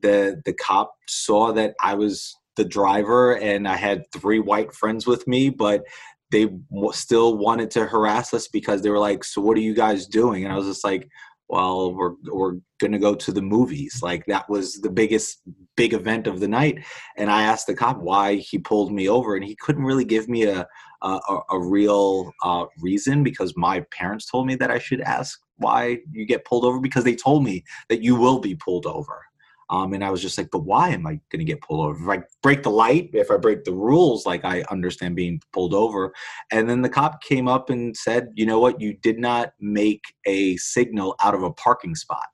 the 0.00 0.40
the 0.44 0.52
cop 0.52 0.94
saw 1.08 1.52
that 1.54 1.74
I 1.82 1.94
was 1.94 2.36
the 2.56 2.64
driver 2.64 3.36
and 3.38 3.66
I 3.66 3.76
had 3.76 4.04
three 4.12 4.38
white 4.38 4.72
friends 4.72 5.06
with 5.06 5.26
me, 5.26 5.48
but 5.48 5.82
they 6.30 6.48
still 6.92 7.38
wanted 7.38 7.70
to 7.70 7.86
harass 7.86 8.34
us 8.34 8.48
because 8.48 8.82
they 8.82 8.90
were 8.90 8.98
like, 8.98 9.24
"So 9.24 9.40
what 9.40 9.56
are 9.56 9.62
you 9.62 9.74
guys 9.74 10.06
doing?" 10.06 10.44
And 10.44 10.52
I 10.52 10.56
was 10.56 10.66
just 10.66 10.84
like, 10.84 11.08
"Well, 11.48 11.94
we're 11.94 12.14
we're 12.24 12.56
gonna 12.80 12.98
go 12.98 13.14
to 13.14 13.32
the 13.32 13.42
movies." 13.42 14.00
Like 14.02 14.26
that 14.26 14.48
was 14.48 14.80
the 14.80 14.90
biggest 14.90 15.40
big 15.76 15.94
event 15.94 16.26
of 16.26 16.40
the 16.40 16.48
night. 16.48 16.84
And 17.16 17.30
I 17.30 17.42
asked 17.42 17.66
the 17.66 17.74
cop 17.74 17.98
why 17.98 18.36
he 18.36 18.58
pulled 18.58 18.92
me 18.92 19.08
over, 19.08 19.36
and 19.36 19.44
he 19.44 19.56
couldn't 19.56 19.84
really 19.84 20.04
give 20.04 20.28
me 20.28 20.44
a 20.44 20.66
a, 21.02 21.40
a 21.50 21.60
real 21.60 22.32
uh, 22.42 22.66
reason 22.80 23.22
because 23.22 23.56
my 23.56 23.80
parents 23.92 24.26
told 24.26 24.46
me 24.46 24.56
that 24.56 24.70
I 24.70 24.78
should 24.78 25.00
ask 25.00 25.38
why 25.56 25.98
you 26.12 26.26
get 26.26 26.44
pulled 26.44 26.64
over 26.64 26.80
because 26.80 27.04
they 27.04 27.14
told 27.14 27.44
me 27.44 27.64
that 27.88 28.02
you 28.02 28.16
will 28.16 28.38
be 28.38 28.54
pulled 28.54 28.86
over. 28.86 29.27
Um, 29.70 29.92
and 29.92 30.02
I 30.02 30.10
was 30.10 30.22
just 30.22 30.38
like, 30.38 30.50
but 30.50 30.64
why 30.64 30.90
am 30.90 31.06
I 31.06 31.20
going 31.30 31.40
to 31.40 31.44
get 31.44 31.60
pulled 31.60 31.86
over? 31.86 32.12
If 32.12 32.20
I 32.20 32.24
break 32.42 32.62
the 32.62 32.70
light, 32.70 33.10
if 33.12 33.30
I 33.30 33.36
break 33.36 33.64
the 33.64 33.74
rules, 33.74 34.24
like 34.24 34.44
I 34.44 34.62
understand 34.70 35.14
being 35.14 35.40
pulled 35.52 35.74
over. 35.74 36.14
And 36.50 36.68
then 36.68 36.82
the 36.82 36.88
cop 36.88 37.22
came 37.22 37.48
up 37.48 37.68
and 37.68 37.96
said, 37.96 38.28
you 38.34 38.46
know 38.46 38.58
what? 38.58 38.80
You 38.80 38.94
did 38.94 39.18
not 39.18 39.52
make 39.60 40.02
a 40.26 40.56
signal 40.56 41.16
out 41.22 41.34
of 41.34 41.42
a 41.42 41.52
parking 41.52 41.94
spot. 41.94 42.28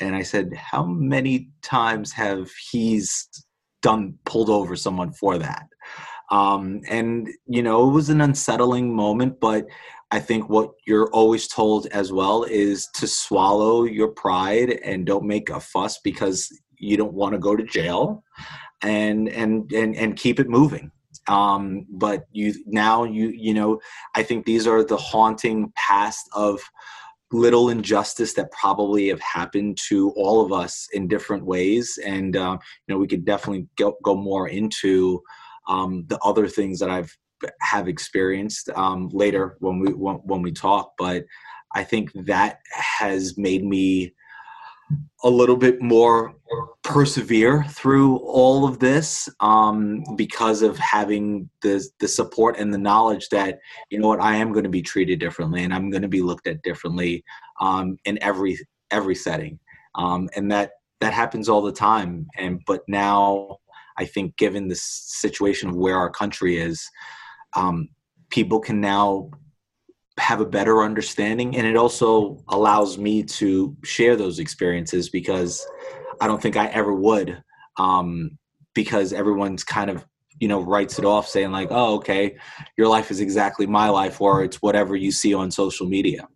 And 0.00 0.14
I 0.14 0.22
said, 0.22 0.52
how 0.54 0.84
many 0.84 1.50
times 1.62 2.12
have 2.12 2.50
he's 2.70 3.28
done 3.82 4.18
pulled 4.24 4.50
over 4.50 4.74
someone 4.76 5.12
for 5.12 5.38
that? 5.38 5.66
Um, 6.30 6.82
and 6.88 7.28
you 7.46 7.62
know, 7.62 7.88
it 7.88 7.92
was 7.92 8.10
an 8.10 8.20
unsettling 8.20 8.94
moment, 8.94 9.40
but 9.40 9.66
I 10.10 10.20
think 10.20 10.48
what 10.48 10.70
you're 10.86 11.10
always 11.10 11.48
told 11.48 11.86
as 11.88 12.12
well 12.12 12.44
is 12.44 12.88
to 12.94 13.06
swallow 13.06 13.84
your 13.84 14.08
pride 14.08 14.80
and 14.82 15.04
don't 15.04 15.26
make 15.26 15.50
a 15.50 15.60
fuss 15.60 15.98
because 16.02 16.48
you 16.78 16.96
don't 16.96 17.12
want 17.12 17.34
to 17.34 17.38
go 17.38 17.56
to 17.56 17.64
jail 17.64 18.22
and 18.82 19.28
and 19.28 19.70
and, 19.72 19.96
and 19.96 20.16
keep 20.16 20.40
it 20.40 20.48
moving. 20.48 20.90
Um, 21.26 21.86
but 21.90 22.24
you 22.32 22.54
now 22.66 23.04
you 23.04 23.28
you 23.28 23.52
know 23.52 23.80
i 24.14 24.22
think 24.22 24.46
these 24.46 24.66
are 24.66 24.82
the 24.82 24.96
haunting 24.96 25.70
past 25.76 26.26
of 26.32 26.62
little 27.32 27.68
injustice 27.68 28.32
that 28.34 28.50
probably 28.52 29.08
have 29.08 29.20
happened 29.20 29.78
to 29.88 30.10
all 30.16 30.44
of 30.44 30.52
us 30.52 30.88
in 30.94 31.08
different 31.08 31.44
ways. 31.44 31.98
And 32.04 32.36
uh, 32.36 32.58
you 32.86 32.94
know 32.94 32.98
we 32.98 33.06
could 33.06 33.24
definitely 33.24 33.66
go, 33.76 33.96
go 34.02 34.14
more 34.14 34.48
into 34.48 35.22
um, 35.68 36.04
the 36.06 36.18
other 36.20 36.48
things 36.48 36.78
that 36.78 36.88
i've 36.88 37.14
have 37.60 37.88
experienced 37.88 38.68
um, 38.70 39.08
later 39.12 39.56
when 39.60 39.80
we 39.80 39.92
when, 39.92 40.16
when 40.16 40.42
we 40.42 40.52
talk 40.52 40.92
but 40.98 41.24
i 41.74 41.84
think 41.84 42.10
that 42.14 42.60
has 42.72 43.36
made 43.38 43.64
me 43.64 44.12
a 45.24 45.30
little 45.30 45.56
bit 45.56 45.82
more 45.82 46.34
persevere 46.82 47.64
through 47.64 48.16
all 48.18 48.66
of 48.66 48.78
this 48.78 49.28
um, 49.40 50.02
because 50.16 50.62
of 50.62 50.78
having 50.78 51.50
the 51.60 51.86
the 52.00 52.08
support 52.08 52.56
and 52.58 52.72
the 52.72 52.78
knowledge 52.78 53.28
that 53.28 53.58
you 53.90 53.98
know 53.98 54.08
what 54.08 54.20
I 54.20 54.36
am 54.36 54.52
going 54.52 54.64
to 54.64 54.70
be 54.70 54.82
treated 54.82 55.18
differently 55.18 55.64
and 55.64 55.74
I'm 55.74 55.90
going 55.90 56.02
to 56.02 56.08
be 56.08 56.22
looked 56.22 56.46
at 56.46 56.62
differently 56.62 57.24
um, 57.60 57.98
in 58.04 58.18
every 58.22 58.58
every 58.90 59.14
setting. 59.14 59.58
Um, 59.96 60.28
and 60.36 60.50
that 60.50 60.72
that 61.00 61.12
happens 61.12 61.48
all 61.48 61.62
the 61.62 61.72
time 61.72 62.26
and 62.36 62.60
but 62.66 62.82
now 62.88 63.58
I 63.98 64.04
think 64.04 64.36
given 64.36 64.68
the 64.68 64.76
situation 64.76 65.68
of 65.68 65.76
where 65.76 65.96
our 65.96 66.10
country 66.10 66.58
is 66.58 66.88
um, 67.56 67.88
people 68.30 68.60
can 68.60 68.80
now 68.80 69.30
have 70.18 70.40
a 70.40 70.46
better 70.46 70.82
understanding. 70.82 71.56
And 71.56 71.66
it 71.66 71.76
also 71.76 72.42
allows 72.48 72.98
me 72.98 73.22
to 73.22 73.76
share 73.84 74.16
those 74.16 74.38
experiences 74.38 75.08
because 75.08 75.64
i 76.20 76.26
don't 76.26 76.42
think 76.42 76.56
i 76.56 76.66
ever 76.68 76.92
would 76.92 77.42
um, 77.78 78.36
because 78.74 79.12
everyone's 79.12 79.62
kind 79.64 79.90
of 79.90 80.04
you 80.40 80.48
know 80.48 80.60
writes 80.60 80.98
it 80.98 81.04
off 81.04 81.28
saying 81.28 81.50
like 81.50 81.68
oh 81.70 81.96
okay 81.96 82.36
your 82.76 82.88
life 82.88 83.10
is 83.10 83.20
exactly 83.20 83.66
my 83.66 83.88
life 83.88 84.20
or 84.20 84.42
it's 84.44 84.62
whatever 84.62 84.96
you 84.96 85.12
see 85.12 85.34
on 85.34 85.50
social 85.50 85.86
media. 85.86 86.26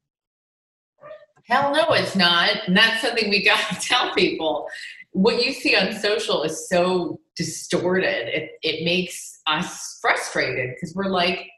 Hell 1.44 1.74
no 1.74 1.92
it's 1.94 2.16
not. 2.16 2.50
And 2.66 2.76
that's 2.76 3.02
something 3.02 3.28
we 3.28 3.44
got 3.44 3.58
to 3.68 3.80
tell 3.88 4.14
people. 4.14 4.68
What 5.10 5.44
you 5.44 5.52
see 5.52 5.76
on 5.76 5.92
social 5.92 6.42
is 6.42 6.68
so 6.68 7.20
distorted 7.36 8.28
it, 8.28 8.52
it 8.62 8.84
makes 8.84 9.40
us 9.46 9.98
frustrated 10.00 10.70
because 10.74 10.94
we're 10.94 11.08
like 11.08 11.48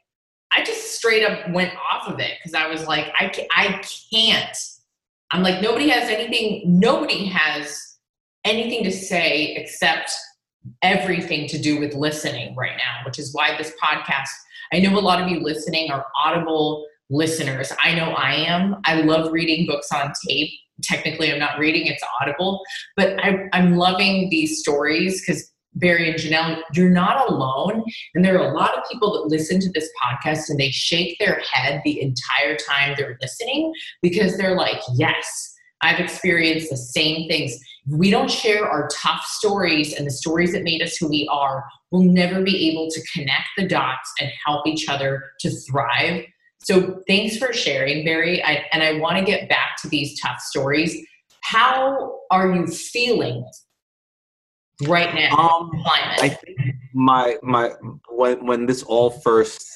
I 0.55 0.63
just 0.63 0.95
straight 0.95 1.25
up 1.25 1.49
went 1.51 1.73
off 1.91 2.07
of 2.07 2.19
it 2.19 2.31
because 2.37 2.53
I 2.53 2.67
was 2.67 2.87
like, 2.87 3.11
I, 3.19 3.29
I 3.55 3.81
can't. 4.11 4.57
I'm 5.31 5.43
like, 5.43 5.61
nobody 5.61 5.89
has 5.89 6.09
anything, 6.09 6.61
nobody 6.65 7.25
has 7.25 7.97
anything 8.45 8.83
to 8.85 8.91
say 8.91 9.53
except 9.55 10.11
everything 10.81 11.47
to 11.47 11.57
do 11.57 11.79
with 11.79 11.93
listening 11.93 12.55
right 12.55 12.77
now, 12.77 13.05
which 13.05 13.19
is 13.19 13.33
why 13.33 13.57
this 13.57 13.73
podcast, 13.83 14.29
I 14.71 14.79
know 14.79 14.97
a 14.97 15.01
lot 15.01 15.21
of 15.21 15.29
you 15.29 15.41
listening 15.41 15.91
are 15.91 16.05
audible 16.23 16.87
listeners. 17.09 17.71
I 17.83 17.93
know 17.93 18.11
I 18.11 18.33
am. 18.33 18.77
I 18.85 19.01
love 19.01 19.31
reading 19.31 19.67
books 19.67 19.91
on 19.91 20.13
tape. 20.27 20.51
Technically, 20.83 21.31
I'm 21.31 21.39
not 21.39 21.59
reading, 21.59 21.87
it's 21.87 22.03
audible, 22.21 22.61
but 22.95 23.23
I, 23.23 23.47
I'm 23.53 23.75
loving 23.75 24.29
these 24.29 24.59
stories 24.59 25.21
because 25.21 25.51
Barry 25.75 26.09
and 26.09 26.19
Janelle, 26.19 26.61
you're 26.73 26.89
not 26.89 27.29
alone. 27.29 27.83
And 28.13 28.23
there 28.23 28.39
are 28.39 28.51
a 28.51 28.53
lot 28.53 28.77
of 28.77 28.83
people 28.89 29.13
that 29.13 29.27
listen 29.29 29.59
to 29.59 29.71
this 29.71 29.89
podcast 30.01 30.49
and 30.49 30.59
they 30.59 30.71
shake 30.71 31.17
their 31.19 31.41
head 31.51 31.81
the 31.83 32.01
entire 32.01 32.55
time 32.55 32.95
they're 32.97 33.17
listening 33.21 33.73
because 34.01 34.37
they're 34.37 34.55
like, 34.55 34.81
yes, 34.95 35.53
I've 35.81 35.99
experienced 35.99 36.69
the 36.69 36.77
same 36.77 37.27
things. 37.27 37.57
We 37.87 38.09
don't 38.09 38.31
share 38.31 38.67
our 38.67 38.87
tough 38.91 39.23
stories 39.25 39.93
and 39.93 40.07
the 40.07 40.11
stories 40.11 40.53
that 40.53 40.63
made 40.63 40.81
us 40.81 40.97
who 40.97 41.07
we 41.07 41.27
are, 41.31 41.63
we'll 41.91 42.03
never 42.03 42.41
be 42.41 42.71
able 42.71 42.89
to 42.89 43.01
connect 43.13 43.49
the 43.57 43.67
dots 43.67 44.11
and 44.19 44.31
help 44.45 44.65
each 44.65 44.89
other 44.89 45.23
to 45.41 45.49
thrive. 45.49 46.23
So 46.63 47.01
thanks 47.07 47.37
for 47.37 47.53
sharing, 47.53 48.03
Barry. 48.05 48.43
I, 48.43 48.65
and 48.71 48.81
I 48.81 48.93
want 48.93 49.17
to 49.17 49.23
get 49.23 49.49
back 49.49 49.77
to 49.81 49.89
these 49.89 50.19
tough 50.19 50.39
stories 50.39 50.97
how 51.45 52.21
are 52.31 52.55
you 52.55 52.65
feeling 52.65 53.45
right 54.83 55.13
now? 55.13 55.35
Um, 55.37 55.71
I 56.21 56.29
think 56.29 56.57
my 56.93 57.37
my 57.43 57.71
when 58.09 58.45
when 58.45 58.65
this 58.65 58.83
all 58.83 59.09
first 59.09 59.67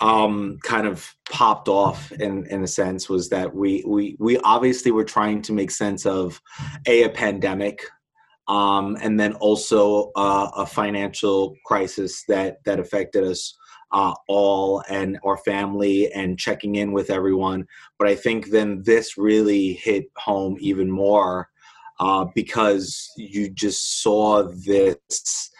um, 0.00 0.58
kind 0.62 0.86
of 0.86 1.14
popped 1.30 1.68
off 1.68 2.12
in 2.12 2.46
in 2.46 2.62
a 2.62 2.66
sense 2.66 3.08
was 3.08 3.28
that 3.30 3.54
we 3.54 3.84
we 3.86 4.16
we 4.18 4.38
obviously 4.38 4.90
were 4.90 5.04
trying 5.04 5.42
to 5.42 5.52
make 5.52 5.70
sense 5.70 6.06
of 6.06 6.40
a 6.86 7.04
a 7.04 7.08
pandemic 7.08 7.82
um, 8.48 8.96
and 9.00 9.18
then 9.18 9.32
also 9.34 10.12
uh, 10.16 10.50
a 10.56 10.66
financial 10.66 11.56
crisis 11.64 12.24
that 12.28 12.58
that 12.64 12.78
affected 12.78 13.24
us 13.24 13.56
uh, 13.92 14.12
all 14.28 14.82
and 14.88 15.18
our 15.24 15.36
family 15.38 16.12
and 16.12 16.38
checking 16.38 16.76
in 16.76 16.92
with 16.92 17.10
everyone. 17.10 17.66
But 17.98 18.08
I 18.08 18.14
think 18.14 18.50
then 18.50 18.82
this 18.84 19.16
really 19.16 19.72
hit 19.74 20.06
home 20.16 20.56
even 20.60 20.90
more 20.90 21.48
uh, 21.98 22.26
because 22.34 23.10
you 23.16 23.48
just 23.48 24.02
saw 24.02 24.42
this, 24.42 25.50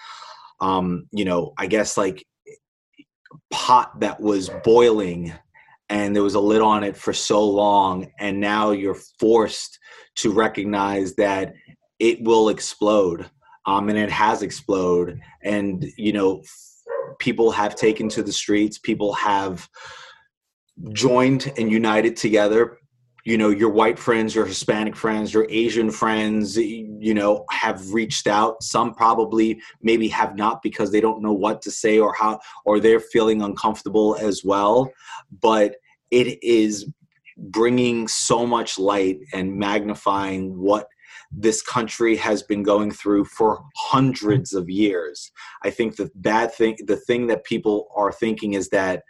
um, 0.60 1.06
you 1.12 1.24
know, 1.24 1.52
I 1.58 1.66
guess 1.66 1.96
like 1.96 2.24
pot 3.50 4.00
that 4.00 4.20
was 4.20 4.50
boiling 4.64 5.32
and 5.88 6.14
there 6.14 6.22
was 6.22 6.34
a 6.34 6.40
lid 6.40 6.60
on 6.60 6.82
it 6.82 6.96
for 6.96 7.12
so 7.12 7.44
long 7.44 8.10
and 8.18 8.40
now 8.40 8.70
you're 8.70 8.98
forced 9.18 9.78
to 10.16 10.32
recognize 10.32 11.14
that 11.14 11.54
it 11.98 12.22
will 12.22 12.48
explode 12.48 13.30
um, 13.66 13.88
and 13.88 13.98
it 13.98 14.10
has 14.10 14.42
exploded 14.42 15.20
and 15.42 15.84
you 15.96 16.12
know 16.12 16.42
people 17.18 17.50
have 17.50 17.74
taken 17.74 18.08
to 18.08 18.22
the 18.22 18.32
streets 18.32 18.78
people 18.78 19.12
have 19.12 19.68
joined 20.92 21.52
and 21.56 21.70
united 21.70 22.16
together 22.16 22.78
you 23.26 23.36
know 23.36 23.50
your 23.50 23.70
white 23.70 23.98
friends 23.98 24.34
your 24.34 24.46
hispanic 24.46 24.94
friends 24.94 25.34
your 25.34 25.46
asian 25.50 25.90
friends 25.90 26.56
you 26.56 27.12
know 27.12 27.44
have 27.50 27.92
reached 27.92 28.28
out 28.28 28.62
some 28.62 28.94
probably 28.94 29.60
maybe 29.82 30.06
have 30.06 30.36
not 30.36 30.62
because 30.62 30.92
they 30.92 31.00
don't 31.00 31.20
know 31.20 31.32
what 31.32 31.60
to 31.60 31.70
say 31.70 31.98
or 31.98 32.14
how 32.14 32.38
or 32.64 32.78
they're 32.78 33.00
feeling 33.00 33.42
uncomfortable 33.42 34.16
as 34.20 34.44
well 34.44 34.90
but 35.42 35.74
it 36.10 36.42
is 36.42 36.86
bringing 37.36 38.06
so 38.06 38.46
much 38.46 38.78
light 38.78 39.18
and 39.34 39.54
magnifying 39.54 40.56
what 40.56 40.86
this 41.32 41.60
country 41.60 42.14
has 42.14 42.42
been 42.44 42.62
going 42.62 42.90
through 42.90 43.24
for 43.24 43.62
hundreds 43.74 44.54
of 44.54 44.70
years. 44.70 45.32
I 45.64 45.70
think 45.70 45.96
the 45.96 46.08
bad 46.14 46.54
thing, 46.54 46.78
the 46.86 46.96
thing 46.96 47.26
that 47.26 47.44
people 47.44 47.88
are 47.94 48.12
thinking 48.12 48.54
is 48.54 48.68
that 48.70 49.02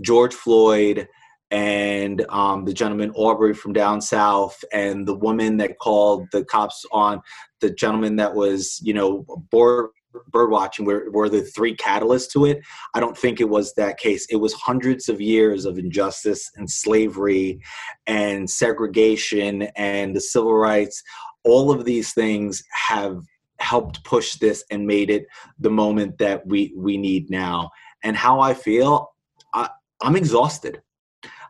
George 0.00 0.32
Floyd 0.32 1.08
and 1.54 2.26
um, 2.30 2.64
the 2.64 2.72
gentleman 2.72 3.12
Aubrey 3.14 3.54
from 3.54 3.72
down 3.72 4.00
south 4.00 4.64
and 4.72 5.06
the 5.06 5.14
woman 5.14 5.56
that 5.58 5.78
called 5.78 6.26
the 6.32 6.44
cops 6.44 6.84
on 6.90 7.22
the 7.60 7.70
gentleman 7.70 8.16
that 8.16 8.34
was, 8.34 8.80
you 8.82 8.92
know, 8.92 9.24
bird 9.52 9.90
watching 10.32 10.84
were, 10.84 11.08
were 11.12 11.28
the 11.28 11.42
three 11.42 11.76
catalysts 11.76 12.28
to 12.32 12.44
it. 12.44 12.60
I 12.94 12.98
don't 12.98 13.16
think 13.16 13.40
it 13.40 13.48
was 13.48 13.72
that 13.74 13.98
case. 13.98 14.26
It 14.30 14.36
was 14.36 14.52
hundreds 14.52 15.08
of 15.08 15.20
years 15.20 15.64
of 15.64 15.78
injustice 15.78 16.50
and 16.56 16.68
slavery 16.68 17.60
and 18.08 18.50
segregation 18.50 19.62
and 19.76 20.16
the 20.16 20.20
civil 20.20 20.54
rights. 20.54 21.04
All 21.44 21.70
of 21.70 21.84
these 21.84 22.12
things 22.12 22.64
have 22.72 23.22
helped 23.60 24.02
push 24.02 24.34
this 24.34 24.64
and 24.72 24.88
made 24.88 25.08
it 25.08 25.26
the 25.60 25.70
moment 25.70 26.18
that 26.18 26.44
we 26.48 26.74
we 26.76 26.98
need 26.98 27.30
now. 27.30 27.70
And 28.02 28.16
how 28.16 28.40
i 28.40 28.52
feel 28.52 29.14
I, 29.54 29.70
i'm 30.02 30.16
exhausted 30.16 30.82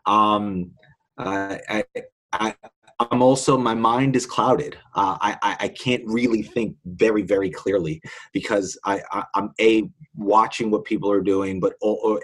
um 0.07 0.71
uh, 1.19 1.57
I, 1.69 1.85
I 2.33 2.55
i'm 3.11 3.23
also 3.23 3.57
my 3.59 3.75
mind 3.75 4.15
is 4.17 4.27
clouded. 4.27 4.77
Uh, 4.95 5.17
I, 5.21 5.57
I 5.61 5.69
can't 5.69 6.03
really 6.07 6.43
think 6.43 6.77
very 6.85 7.23
very 7.23 7.51
clearly 7.51 8.01
because 8.33 8.79
I, 8.85 9.03
I 9.11 9.25
am 9.37 9.53
a 9.61 9.91
watching 10.15 10.71
what 10.71 10.85
people 10.85 11.11
are 11.11 11.21
doing 11.21 11.59
but 11.61 11.75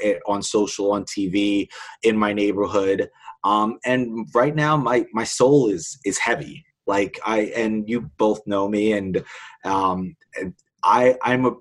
eh, 0.03 0.15
on 0.27 0.43
social 0.43 0.93
on 0.93 1.05
tv 1.05 1.69
in 2.03 2.17
my 2.17 2.33
neighborhood. 2.33 3.09
Um 3.45 3.79
and 3.85 4.29
right 4.35 4.55
now 4.55 4.77
my 4.77 5.07
my 5.13 5.25
soul 5.25 5.69
is 5.69 5.99
is 6.05 6.19
heavy. 6.19 6.65
Like 6.87 7.19
i 7.25 7.53
and 7.57 7.89
you 7.89 8.03
both 8.19 8.41
know 8.47 8.69
me 8.69 8.93
and 8.93 9.25
um 9.65 10.17
i 10.83 11.17
i'm 11.23 11.45
a 11.45 11.53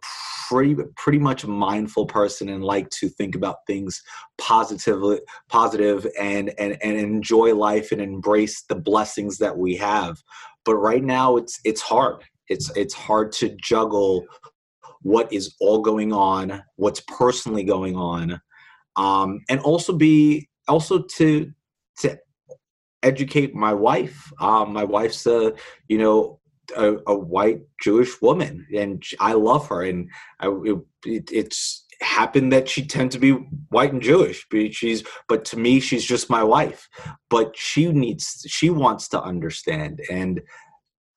pretty 0.47 0.75
pretty 0.95 1.19
much 1.19 1.45
mindful 1.45 2.05
person 2.05 2.49
and 2.49 2.63
like 2.63 2.89
to 2.89 3.09
think 3.09 3.35
about 3.35 3.57
things 3.67 4.01
positively 4.37 5.19
positive 5.49 6.07
and 6.19 6.53
and 6.59 6.77
and 6.81 6.97
enjoy 6.97 7.53
life 7.53 7.91
and 7.91 8.01
embrace 8.01 8.63
the 8.63 8.75
blessings 8.75 9.37
that 9.37 9.57
we 9.57 9.75
have 9.75 10.17
but 10.65 10.75
right 10.75 11.03
now 11.03 11.37
it's 11.37 11.59
it's 11.63 11.81
hard 11.81 12.23
it's 12.47 12.75
it's 12.75 12.93
hard 12.93 13.31
to 13.31 13.55
juggle 13.61 14.25
what 15.01 15.31
is 15.31 15.55
all 15.59 15.79
going 15.81 16.11
on 16.11 16.61
what's 16.75 17.01
personally 17.01 17.63
going 17.63 17.95
on 17.95 18.39
um 18.95 19.39
and 19.49 19.59
also 19.61 19.93
be 19.93 20.47
also 20.67 21.03
to 21.03 21.51
to 21.97 22.17
educate 23.03 23.55
my 23.55 23.73
wife. 23.73 24.31
Um, 24.39 24.73
my 24.73 24.83
wife's 24.83 25.25
a, 25.25 25.53
you 25.87 25.97
know, 25.97 26.38
a, 26.75 26.97
a, 27.07 27.15
white 27.15 27.61
Jewish 27.81 28.21
woman, 28.21 28.65
and 28.75 29.03
I 29.19 29.33
love 29.33 29.67
her. 29.67 29.83
And 29.83 30.09
I, 30.39 30.47
it, 31.05 31.31
it's 31.31 31.85
happened 32.01 32.53
that 32.53 32.69
she 32.69 32.85
tends 32.85 33.15
to 33.15 33.19
be 33.19 33.31
white 33.69 33.93
and 33.93 34.01
Jewish. 34.01 34.45
But 34.49 34.73
she's, 34.73 35.03
but 35.27 35.45
to 35.45 35.57
me, 35.57 35.79
she's 35.79 36.05
just 36.05 36.29
my 36.29 36.43
wife. 36.43 36.87
But 37.29 37.55
she 37.57 37.91
needs, 37.91 38.45
she 38.47 38.69
wants 38.69 39.07
to 39.09 39.21
understand, 39.21 40.01
and 40.11 40.41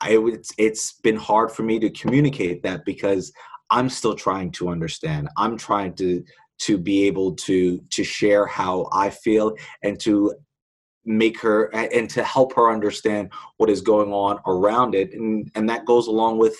I, 0.00 0.18
it's, 0.18 0.50
it's 0.58 0.94
been 1.02 1.16
hard 1.16 1.52
for 1.52 1.62
me 1.62 1.78
to 1.78 1.90
communicate 1.90 2.62
that 2.64 2.84
because 2.84 3.32
I'm 3.70 3.88
still 3.88 4.14
trying 4.14 4.50
to 4.52 4.68
understand. 4.68 5.28
I'm 5.36 5.56
trying 5.56 5.94
to 5.94 6.24
to 6.62 6.78
be 6.78 7.04
able 7.06 7.34
to 7.34 7.78
to 7.90 8.04
share 8.04 8.46
how 8.46 8.88
I 8.92 9.10
feel 9.10 9.54
and 9.82 9.98
to 10.00 10.34
make 11.04 11.40
her 11.40 11.64
and 11.74 12.08
to 12.10 12.22
help 12.22 12.54
her 12.54 12.70
understand 12.70 13.30
what 13.56 13.70
is 13.70 13.80
going 13.80 14.12
on 14.12 14.38
around 14.46 14.94
it 14.94 15.12
and 15.12 15.50
and 15.54 15.68
that 15.68 15.84
goes 15.84 16.06
along 16.06 16.38
with 16.38 16.56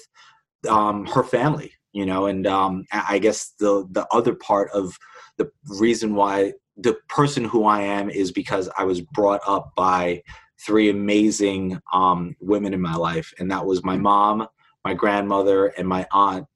um, 0.68 1.06
her 1.06 1.22
family 1.22 1.72
you 1.92 2.04
know 2.04 2.26
and 2.26 2.46
um, 2.46 2.84
i 2.92 3.18
guess 3.18 3.52
the 3.60 3.86
the 3.92 4.06
other 4.12 4.34
part 4.34 4.70
of 4.72 4.96
the 5.38 5.50
reason 5.78 6.14
why 6.14 6.52
the 6.76 6.96
person 7.08 7.44
who 7.44 7.64
i 7.64 7.80
am 7.80 8.10
is 8.10 8.32
because 8.32 8.68
i 8.78 8.84
was 8.84 9.00
brought 9.00 9.40
up 9.46 9.72
by 9.76 10.20
three 10.64 10.90
amazing 10.90 11.78
um, 11.92 12.36
women 12.40 12.74
in 12.74 12.80
my 12.80 12.94
life 12.94 13.32
and 13.38 13.50
that 13.50 13.64
was 13.64 13.84
my 13.84 13.96
mom 13.96 14.46
my 14.84 14.94
grandmother 14.94 15.66
and 15.78 15.86
my 15.86 16.06
aunt 16.12 16.46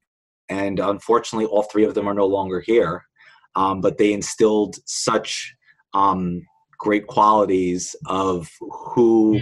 and 0.49 0.81
unfortunately 0.81 1.47
all 1.47 1.63
three 1.65 1.85
of 1.85 1.95
them 1.95 2.09
are 2.09 2.15
no 2.15 2.27
longer 2.27 2.61
here 2.61 3.05
um, 3.55 3.81
but 3.81 3.97
they 3.97 4.13
instilled 4.13 4.77
such 4.85 5.55
um, 5.95 6.43
great 6.79 7.07
qualities 7.07 7.95
of 8.07 8.49
who 8.61 9.41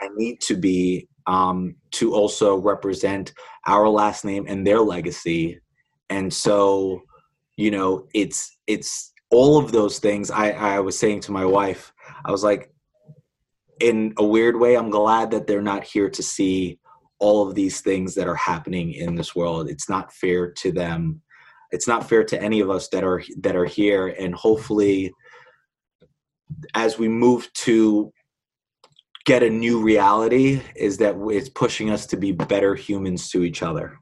I 0.00 0.08
need 0.16 0.40
to 0.42 0.56
be 0.56 1.08
um, 1.26 1.76
to 1.92 2.14
also 2.14 2.56
represent 2.56 3.32
our 3.66 3.88
last 3.88 4.24
name 4.24 4.46
and 4.48 4.66
their 4.66 4.80
legacy. 4.80 5.60
And 6.10 6.32
so, 6.32 7.02
you 7.56 7.70
know, 7.70 8.06
it's 8.14 8.58
it's 8.66 9.12
all 9.30 9.58
of 9.58 9.72
those 9.72 9.98
things. 9.98 10.30
I, 10.30 10.50
I 10.50 10.80
was 10.80 10.98
saying 10.98 11.20
to 11.22 11.32
my 11.32 11.44
wife, 11.44 11.92
I 12.24 12.30
was 12.30 12.44
like, 12.44 12.70
in 13.80 14.14
a 14.18 14.24
weird 14.24 14.58
way, 14.58 14.76
I'm 14.76 14.90
glad 14.90 15.30
that 15.32 15.46
they're 15.46 15.62
not 15.62 15.84
here 15.84 16.08
to 16.08 16.22
see 16.22 16.78
all 17.18 17.46
of 17.46 17.54
these 17.54 17.80
things 17.80 18.14
that 18.14 18.28
are 18.28 18.36
happening 18.36 18.92
in 18.92 19.14
this 19.14 19.34
world. 19.34 19.68
It's 19.68 19.88
not 19.88 20.12
fair 20.12 20.50
to 20.52 20.72
them. 20.72 21.22
It's 21.72 21.88
not 21.88 22.08
fair 22.08 22.24
to 22.24 22.40
any 22.40 22.60
of 22.60 22.70
us 22.70 22.88
that 22.88 23.04
are 23.04 23.22
that 23.40 23.56
are 23.56 23.64
here. 23.64 24.08
And 24.08 24.34
hopefully, 24.34 25.12
as 26.74 26.98
we 26.98 27.08
move 27.08 27.52
to 27.54 28.12
get 29.24 29.42
a 29.42 29.50
new 29.50 29.82
reality 29.82 30.62
is 30.76 30.98
that 30.98 31.16
it's 31.30 31.48
pushing 31.48 31.90
us 31.90 32.06
to 32.06 32.16
be 32.16 32.32
better 32.32 32.74
humans 32.74 33.28
to 33.30 33.42
each 33.42 33.62
other. 33.62 33.98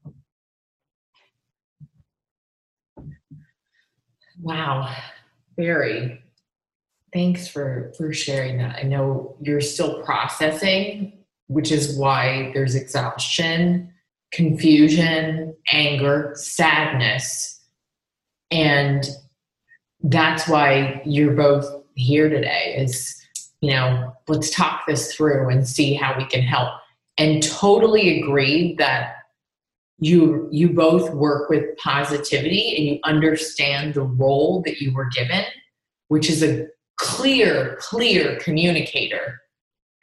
Wow, 4.40 4.94
Barry. 5.56 6.22
Thanks 7.12 7.48
for 7.48 7.92
for 7.96 8.12
sharing 8.12 8.58
that. 8.58 8.76
I 8.76 8.82
know 8.82 9.36
you're 9.40 9.60
still 9.60 10.02
processing, 10.02 11.24
which 11.46 11.72
is 11.72 11.96
why 11.96 12.50
there's 12.52 12.74
exhaustion, 12.74 13.92
confusion, 14.32 15.54
anger, 15.70 16.32
sadness, 16.34 17.62
and 18.50 19.08
that's 20.02 20.46
why 20.46 21.00
you're 21.06 21.34
both 21.34 21.83
here 21.94 22.28
today 22.28 22.74
is 22.76 23.20
you 23.60 23.70
know 23.70 24.12
let's 24.28 24.50
talk 24.50 24.86
this 24.86 25.14
through 25.14 25.48
and 25.48 25.66
see 25.66 25.94
how 25.94 26.16
we 26.16 26.24
can 26.26 26.42
help 26.42 26.70
and 27.18 27.42
totally 27.42 28.20
agree 28.20 28.74
that 28.76 29.16
you 29.98 30.48
you 30.50 30.70
both 30.70 31.12
work 31.14 31.48
with 31.48 31.76
positivity 31.78 32.76
and 32.76 32.86
you 32.86 32.98
understand 33.04 33.94
the 33.94 34.02
role 34.02 34.62
that 34.62 34.80
you 34.80 34.92
were 34.92 35.06
given 35.06 35.44
which 36.08 36.28
is 36.28 36.42
a 36.42 36.66
clear 36.96 37.76
clear 37.80 38.36
communicator 38.40 39.40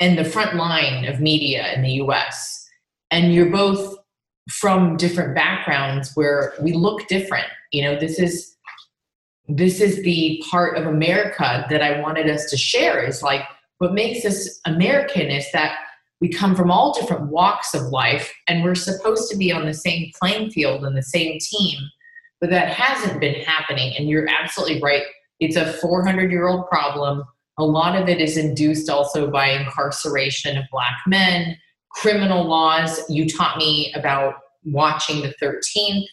and 0.02 0.18
the 0.18 0.26
front 0.26 0.56
line 0.56 1.06
of 1.06 1.22
media 1.22 1.72
in 1.74 1.84
the 1.84 1.92
US. 2.04 2.68
And 3.12 3.34
you're 3.34 3.52
both 3.52 3.96
from 4.50 4.98
different 4.98 5.36
backgrounds 5.36 6.12
where 6.16 6.54
we 6.60 6.74
look 6.74 7.08
different. 7.08 7.48
You 7.72 7.84
know, 7.84 8.00
this 8.00 8.20
is 8.20 8.56
this 9.48 9.82
is 9.82 10.04
the 10.04 10.44
part 10.50 10.78
of 10.78 10.86
America 10.86 11.66
that 11.70 11.82
I 11.82 12.00
wanted 12.00 12.30
us 12.30 12.50
to 12.50 12.58
share 12.58 13.04
is 13.04 13.22
like 13.22 13.42
what 13.80 13.94
makes 13.94 14.26
us 14.26 14.60
American 14.66 15.28
is 15.28 15.52
that 15.52 15.78
we 16.20 16.30
come 16.30 16.56
from 16.56 16.70
all 16.70 16.94
different 16.94 17.32
walks 17.32 17.74
of 17.74 17.88
life 17.88 18.32
and 18.48 18.64
we're 18.64 18.76
supposed 18.76 19.30
to 19.32 19.38
be 19.38 19.52
on 19.52 19.66
the 19.66 19.74
same 19.74 20.12
playing 20.20 20.52
field 20.52 20.86
and 20.86 20.96
the 20.96 21.02
same 21.02 21.40
team 21.40 21.80
but 22.42 22.50
that 22.50 22.70
hasn't 22.70 23.22
been 23.22 23.36
happening. 23.36 23.94
And 23.98 24.10
you're 24.10 24.28
absolutely 24.28 24.82
right. 24.82 25.04
It's 25.40 25.56
a 25.56 25.74
400 25.74 26.32
year 26.32 26.48
old 26.48 26.68
problem. 26.68 27.24
A 27.60 27.64
lot 27.64 28.02
of 28.02 28.10
it 28.10 28.20
is 28.20 28.36
induced 28.36 28.90
also 28.90 29.30
by 29.30 29.50
incarceration 29.50 30.58
of 30.58 30.66
black 30.72 30.98
men 31.08 31.56
criminal 31.92 32.46
laws. 32.46 33.02
You 33.10 33.30
taught 33.30 33.58
me 33.58 33.94
about 33.96 34.36
watching 34.64 35.22
the 35.22 35.34
13th 35.42 36.06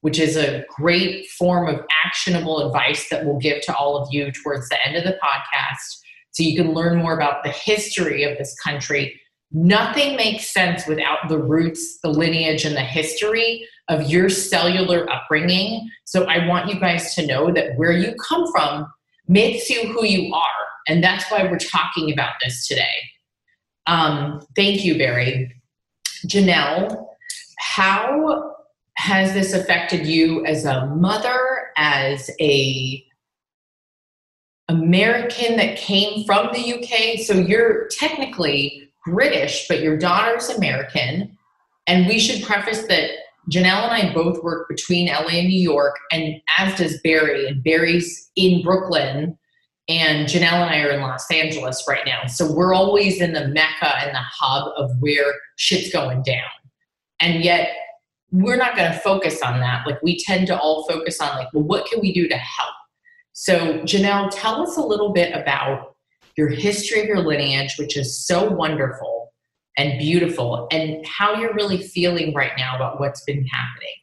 which 0.00 0.18
is 0.18 0.36
a 0.36 0.64
great 0.76 1.28
form 1.30 1.68
of 1.68 1.84
actionable 2.04 2.66
advice 2.66 3.08
that 3.10 3.24
we'll 3.24 3.38
give 3.38 3.60
to 3.62 3.74
all 3.74 3.96
of 3.96 4.08
you 4.12 4.30
towards 4.30 4.68
the 4.68 4.86
end 4.86 4.96
of 4.96 5.04
the 5.04 5.18
podcast 5.22 5.98
so 6.30 6.42
you 6.42 6.56
can 6.56 6.72
learn 6.72 6.98
more 6.98 7.14
about 7.14 7.42
the 7.42 7.50
history 7.50 8.22
of 8.22 8.36
this 8.38 8.54
country 8.60 9.20
Nothing 9.50 10.16
makes 10.16 10.52
sense 10.52 10.86
without 10.86 11.28
the 11.28 11.38
roots, 11.38 11.98
the 12.02 12.10
lineage, 12.10 12.64
and 12.64 12.76
the 12.76 12.82
history 12.82 13.66
of 13.88 14.10
your 14.10 14.28
cellular 14.28 15.10
upbringing. 15.10 15.88
So 16.04 16.24
I 16.24 16.46
want 16.46 16.68
you 16.68 16.78
guys 16.78 17.14
to 17.14 17.26
know 17.26 17.50
that 17.52 17.76
where 17.76 17.92
you 17.92 18.14
come 18.28 18.50
from 18.52 18.86
makes 19.26 19.70
you 19.70 19.88
who 19.88 20.04
you 20.04 20.34
are. 20.34 20.44
And 20.86 21.02
that's 21.02 21.30
why 21.30 21.44
we're 21.44 21.58
talking 21.58 22.12
about 22.12 22.34
this 22.44 22.66
today. 22.66 22.92
Um, 23.86 24.42
thank 24.54 24.84
you, 24.84 24.98
Barry. 24.98 25.54
Janelle, 26.26 27.06
how 27.58 28.54
has 28.98 29.32
this 29.32 29.52
affected 29.52 30.06
you 30.06 30.44
as 30.44 30.64
a 30.64 30.86
mother, 30.86 31.68
as 31.76 32.30
a 32.40 33.04
American 34.68 35.56
that 35.56 35.78
came 35.78 36.24
from 36.24 36.48
the 36.52 36.74
UK? 36.74 37.20
So 37.20 37.34
you're 37.34 37.86
technically 37.92 38.90
British, 39.06 39.66
but 39.68 39.82
your 39.82 39.96
daughter's 39.96 40.48
American. 40.48 41.38
And 41.86 42.08
we 42.08 42.18
should 42.18 42.44
preface 42.44 42.88
that 42.88 43.10
Janelle 43.48 43.88
and 43.88 44.10
I 44.10 44.12
both 44.12 44.42
work 44.42 44.68
between 44.68 45.06
LA 45.06 45.28
and 45.28 45.48
New 45.48 45.62
York, 45.62 45.94
and 46.10 46.34
as 46.58 46.76
does 46.76 47.00
Barry. 47.02 47.46
And 47.46 47.62
Barry's 47.62 48.28
in 48.34 48.64
Brooklyn, 48.64 49.38
and 49.88 50.26
Janelle 50.26 50.66
and 50.66 50.74
I 50.74 50.80
are 50.80 50.90
in 50.90 51.02
Los 51.02 51.30
Angeles 51.30 51.84
right 51.88 52.04
now. 52.04 52.26
So 52.26 52.52
we're 52.52 52.74
always 52.74 53.20
in 53.20 53.32
the 53.32 53.46
mecca 53.46 53.96
and 54.04 54.12
the 54.12 54.24
hub 54.28 54.72
of 54.76 54.90
where 54.98 55.32
shit's 55.54 55.92
going 55.92 56.24
down. 56.24 56.50
And 57.20 57.44
yet, 57.44 57.70
we're 58.30 58.56
not 58.56 58.76
going 58.76 58.92
to 58.92 58.98
focus 58.98 59.42
on 59.42 59.60
that. 59.60 59.86
Like, 59.86 60.02
we 60.02 60.18
tend 60.18 60.46
to 60.48 60.58
all 60.58 60.86
focus 60.88 61.20
on, 61.20 61.36
like, 61.36 61.48
well, 61.52 61.64
what 61.64 61.86
can 61.86 62.00
we 62.00 62.12
do 62.12 62.28
to 62.28 62.36
help? 62.36 62.74
So, 63.32 63.80
Janelle, 63.80 64.30
tell 64.32 64.62
us 64.62 64.76
a 64.76 64.82
little 64.82 65.12
bit 65.12 65.32
about 65.32 65.94
your 66.36 66.48
history 66.48 67.00
of 67.00 67.06
your 67.06 67.20
lineage, 67.20 67.76
which 67.78 67.96
is 67.96 68.26
so 68.26 68.50
wonderful 68.50 69.32
and 69.76 69.98
beautiful, 69.98 70.66
and 70.72 71.06
how 71.06 71.34
you're 71.34 71.54
really 71.54 71.78
feeling 71.78 72.34
right 72.34 72.52
now 72.58 72.74
about 72.74 72.98
what's 72.98 73.22
been 73.22 73.46
happening. 73.46 73.94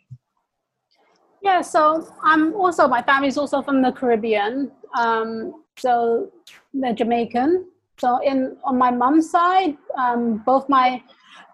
Yeah, 1.41 1.61
so 1.61 2.07
I'm 2.23 2.55
also, 2.55 2.87
my 2.87 3.03
family's 3.03 3.37
also 3.37 3.61
from 3.61 3.81
the 3.81 3.91
Caribbean. 3.91 4.71
Um, 4.97 5.63
so 5.77 6.31
they're 6.73 6.93
Jamaican. 6.93 7.67
So 7.97 8.19
in 8.23 8.57
on 8.63 8.77
my 8.77 8.89
mom's 8.89 9.29
side, 9.29 9.77
um, 9.97 10.41
both 10.45 10.67
my 10.69 11.03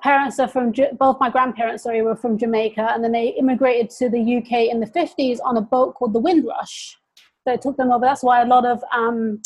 parents 0.02 0.40
are 0.40 0.48
from 0.48 0.74
both 0.98 1.18
my 1.20 1.30
grandparents 1.30 1.84
sorry 1.84 2.02
were 2.02 2.16
from 2.16 2.38
Jamaica 2.38 2.92
and 2.94 3.04
then 3.04 3.12
they 3.12 3.30
immigrated 3.40 3.90
to 3.92 4.10
the 4.10 4.38
UK 4.38 4.72
in 4.72 4.80
the 4.80 4.88
50s 4.88 5.40
on 5.44 5.58
a 5.58 5.62
boat 5.62 5.96
called 5.96 6.14
the 6.14 6.20
Windrush 6.20 6.98
so 7.44 7.54
it 7.54 7.62
took 7.62 7.78
them 7.78 7.92
over. 7.92 8.06
That's 8.06 8.24
why 8.24 8.42
a 8.42 8.46
lot 8.46 8.66
of 8.66 8.84
um, 8.94 9.42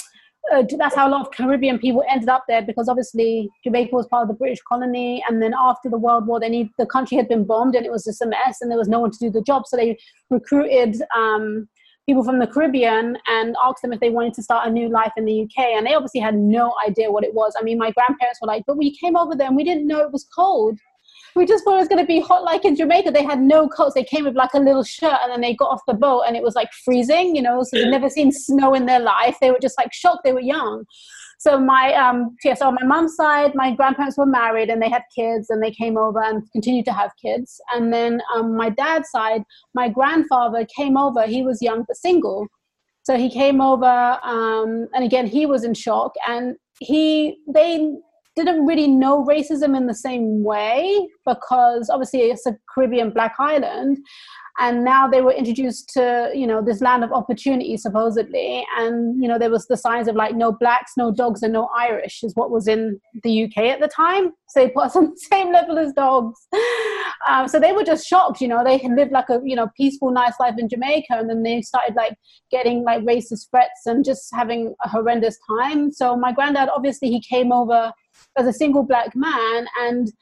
uh, 0.54 0.64
that's 0.78 0.96
how 0.96 1.08
a 1.08 1.10
lot 1.10 1.22
of 1.22 1.32
Caribbean 1.32 1.80
people 1.80 2.04
ended 2.10 2.30
up 2.30 2.44
there 2.48 2.62
because 2.62 2.88
obviously 2.88 3.50
Jamaica 3.64 3.96
was 3.96 4.08
part 4.08 4.24
of 4.24 4.28
the 4.28 4.36
British 4.36 4.60
colony, 4.68 5.24
and 5.28 5.42
then 5.42 5.54
after 5.58 5.90
the 5.90 5.98
World 5.98 6.28
War, 6.28 6.40
they 6.40 6.50
need 6.50 6.70
the 6.78 6.86
country 6.86 7.18
had 7.18 7.28
been 7.28 7.46
bombed 7.46 7.76
and 7.76 7.86
it 7.86 7.92
was 7.92 8.04
just 8.04 8.22
a 8.22 8.28
mess, 8.28 8.62
and 8.62 8.70
there 8.70 8.78
was 8.78 8.88
no 8.88 9.00
one 9.00 9.12
to 9.12 9.18
do 9.20 9.32
the 9.32 9.42
job, 9.42 9.64
so 9.66 9.78
they 9.78 9.98
recruited 10.30 11.02
um, 11.16 11.68
people 12.06 12.24
from 12.24 12.40
the 12.40 12.48
Caribbean 12.48 13.18
and 13.28 13.56
asked 13.64 13.82
them 13.82 13.94
if 13.94 14.00
they 14.00 14.10
wanted 14.10 14.34
to 14.36 14.44
start 14.44 14.68
a 14.68 14.72
new 14.72 14.90
life 14.90 15.14
in 15.18 15.26
the 15.26 15.44
UK, 15.44 15.66
and 15.76 15.86
they 15.86 15.94
obviously 15.94 16.20
had 16.20 16.36
no 16.36 16.74
idea 16.86 17.12
what 17.12 17.24
it 17.24 17.34
was. 17.34 17.54
I 17.60 17.64
mean, 17.64 17.78
my 17.78 17.92
grandparents 17.92 18.40
were 18.42 18.48
like, 18.48 18.64
"But 18.66 18.78
we 18.78 18.96
came 18.96 19.16
over 19.16 19.36
there 19.36 19.48
and 19.48 19.56
we 19.56 19.64
didn't 19.64 19.88
know 19.88 20.00
it 20.00 20.12
was 20.12 20.26
cold." 20.26 20.80
we 21.36 21.46
just 21.46 21.64
thought 21.64 21.76
it 21.76 21.80
was 21.80 21.90
going 21.90 22.02
to 22.02 22.08
be 22.08 22.22
hot 22.22 22.44
like 22.44 22.64
in 22.64 22.76
Jamaica. 22.76 23.12
They 23.12 23.24
had 23.24 23.42
no 23.42 23.68
coats. 23.68 23.94
They 23.94 24.06
came 24.06 24.24
with 24.24 24.36
like 24.36 24.54
a 24.54 24.60
little 24.60 24.84
shirt 24.84 25.18
and 25.22 25.32
then 25.32 25.42
they 25.42 25.54
got 25.54 25.70
off 25.70 25.82
the 25.86 25.94
boat 25.94 26.24
and 26.26 26.36
it 26.36 26.42
was 26.42 26.56
like 26.56 26.72
freezing, 26.86 27.36
you 27.36 27.42
know, 27.42 27.62
so 27.62 27.78
they'd 27.78 27.90
never 27.90 28.10
seen 28.10 28.32
snow 28.32 28.74
in 28.74 28.86
their 28.86 29.02
life. 29.02 29.38
They 29.42 29.52
were 29.52 29.60
just 29.62 29.78
like 29.78 29.94
shocked. 29.94 30.22
They 30.24 30.32
were 30.32 30.40
young. 30.40 30.86
So 31.40 31.60
my, 31.60 31.94
um, 31.94 32.36
yeah, 32.44 32.54
so 32.54 32.68
on 32.68 32.76
my 32.76 32.86
mom's 32.86 33.16
side, 33.16 33.54
my 33.56 33.72
grandparents 33.74 34.18
were 34.18 34.26
married 34.26 34.70
and 34.70 34.82
they 34.82 34.90
had 34.90 35.04
kids 35.16 35.50
and 35.50 35.62
they 35.62 35.72
came 35.72 35.98
over 35.98 36.22
and 36.22 36.44
continued 36.52 36.86
to 36.86 36.94
have 36.94 37.12
kids. 37.22 37.60
And 37.74 37.94
then 37.94 38.22
um, 38.36 38.56
my 38.56 38.70
dad's 38.70 39.10
side, 39.10 39.44
my 39.74 39.90
grandfather 39.90 40.66
came 40.76 40.98
over. 40.98 41.26
He 41.26 41.44
was 41.44 41.62
young 41.62 41.84
but 41.88 41.98
single. 41.98 42.48
So 43.04 43.18
he 43.18 43.30
came 43.30 43.62
over 43.62 44.20
um, 44.24 44.88
and 44.94 45.04
again, 45.04 45.28
he 45.28 45.46
was 45.46 45.64
in 45.64 45.76
shock 45.76 46.14
and 46.28 46.56
he, 46.80 47.38
they 47.54 47.94
didn't 48.36 48.66
really 48.66 48.88
know 48.88 49.24
racism 49.24 49.78
in 49.78 49.88
the 49.88 49.94
same 49.94 50.44
way 50.44 51.08
because 51.26 51.90
obviously 51.90 52.22
it's 52.22 52.46
a 52.46 52.58
Caribbean 52.74 53.12
black 53.12 53.36
island 53.40 53.98
and 54.58 54.86
now 54.86 55.08
they 55.08 55.22
were 55.22 55.34
introduced 55.34 55.90
to 55.90 56.32
you 56.34 56.48
know 56.48 56.62
this 56.62 56.82
land 56.82 57.04
of 57.04 57.12
opportunity 57.12 57.76
supposedly. 57.76 58.66
And 58.78 59.22
you 59.22 59.28
know 59.28 59.38
there 59.38 59.50
was 59.50 59.68
the 59.68 59.76
signs 59.76 60.08
of 60.08 60.16
like 60.16 60.36
no 60.36 60.52
blacks 60.52 60.94
no 60.98 61.12
dogs 61.12 61.44
and 61.44 61.54
no 61.54 61.70
irish 61.76 62.24
is 62.24 62.34
what 62.36 62.52
was 62.52 62.68
in 62.68 63.00
the 63.24 63.44
uk 63.44 63.58
at 63.58 63.82
the 63.82 63.88
time. 63.88 64.32
So 64.48 64.62
they 64.62 64.70
put 64.70 64.86
us 64.86 64.96
on 64.96 65.12
the 65.12 65.18
same 65.18 65.52
level 65.52 65.78
as 65.78 65.92
dogs. 65.94 66.40
Um, 67.28 67.48
so 67.48 67.60
they 67.60 67.74
were 67.74 67.84
just 67.84 68.08
shocked 68.08 68.40
you 68.40 68.48
know. 68.48 68.64
They 68.64 68.78
had 68.78 68.92
lived 68.92 69.12
like 69.12 69.30
a 69.30 69.42
you 69.44 69.56
know 69.56 69.68
peaceful 69.76 70.12
nice 70.12 70.40
life 70.40 70.56
in 70.58 70.70
jamaica. 70.70 71.14
And 71.14 71.30
then 71.30 71.44
they 71.44 71.62
started 71.62 71.96
like 71.96 72.18
getting 72.50 72.84
like 72.84 73.04
racist 73.04 73.50
threats 73.50 73.86
and 73.86 74.06
just 74.06 74.34
having 74.34 74.74
a 74.84 74.90
horrendous 74.90 75.38
time. 75.50 75.92
So 75.92 76.16
my 76.16 76.32
granddad 76.32 76.70
obviously 76.74 77.10
he 77.10 77.22
came 77.22 77.52
over 77.52 77.92
as 78.38 78.48
a 78.48 78.54
single 78.54 78.84
black 78.84 79.16
man. 79.16 79.68
And 79.82 80.14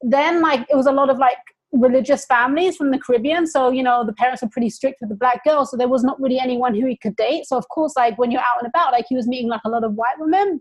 then 0.00 0.40
like 0.40 0.66
it 0.70 0.76
was 0.76 0.86
a 0.86 0.92
lot 0.92 1.10
of 1.10 1.18
like 1.18 1.36
religious 1.72 2.24
families 2.24 2.76
from 2.76 2.90
the 2.90 2.98
caribbean. 2.98 3.46
So 3.46 3.70
you 3.70 3.82
know 3.82 4.04
the 4.04 4.12
parents 4.12 4.42
were 4.42 4.48
pretty 4.48 4.70
strict 4.70 5.00
with 5.00 5.10
the 5.10 5.16
black 5.16 5.44
girl 5.44 5.66
so 5.66 5.76
there 5.76 5.88
was 5.88 6.04
not 6.04 6.20
really 6.20 6.38
anyone 6.38 6.74
who 6.74 6.86
he 6.86 6.96
could 6.96 7.16
date. 7.16 7.46
So 7.46 7.56
of 7.56 7.68
course 7.68 7.94
like 7.96 8.18
when 8.18 8.30
you're 8.30 8.40
out 8.40 8.60
and 8.60 8.68
about 8.68 8.92
like 8.92 9.06
he 9.08 9.16
was 9.16 9.26
meeting 9.26 9.48
like 9.48 9.60
a 9.64 9.70
lot 9.70 9.84
of 9.84 9.94
white 9.94 10.18
women. 10.18 10.60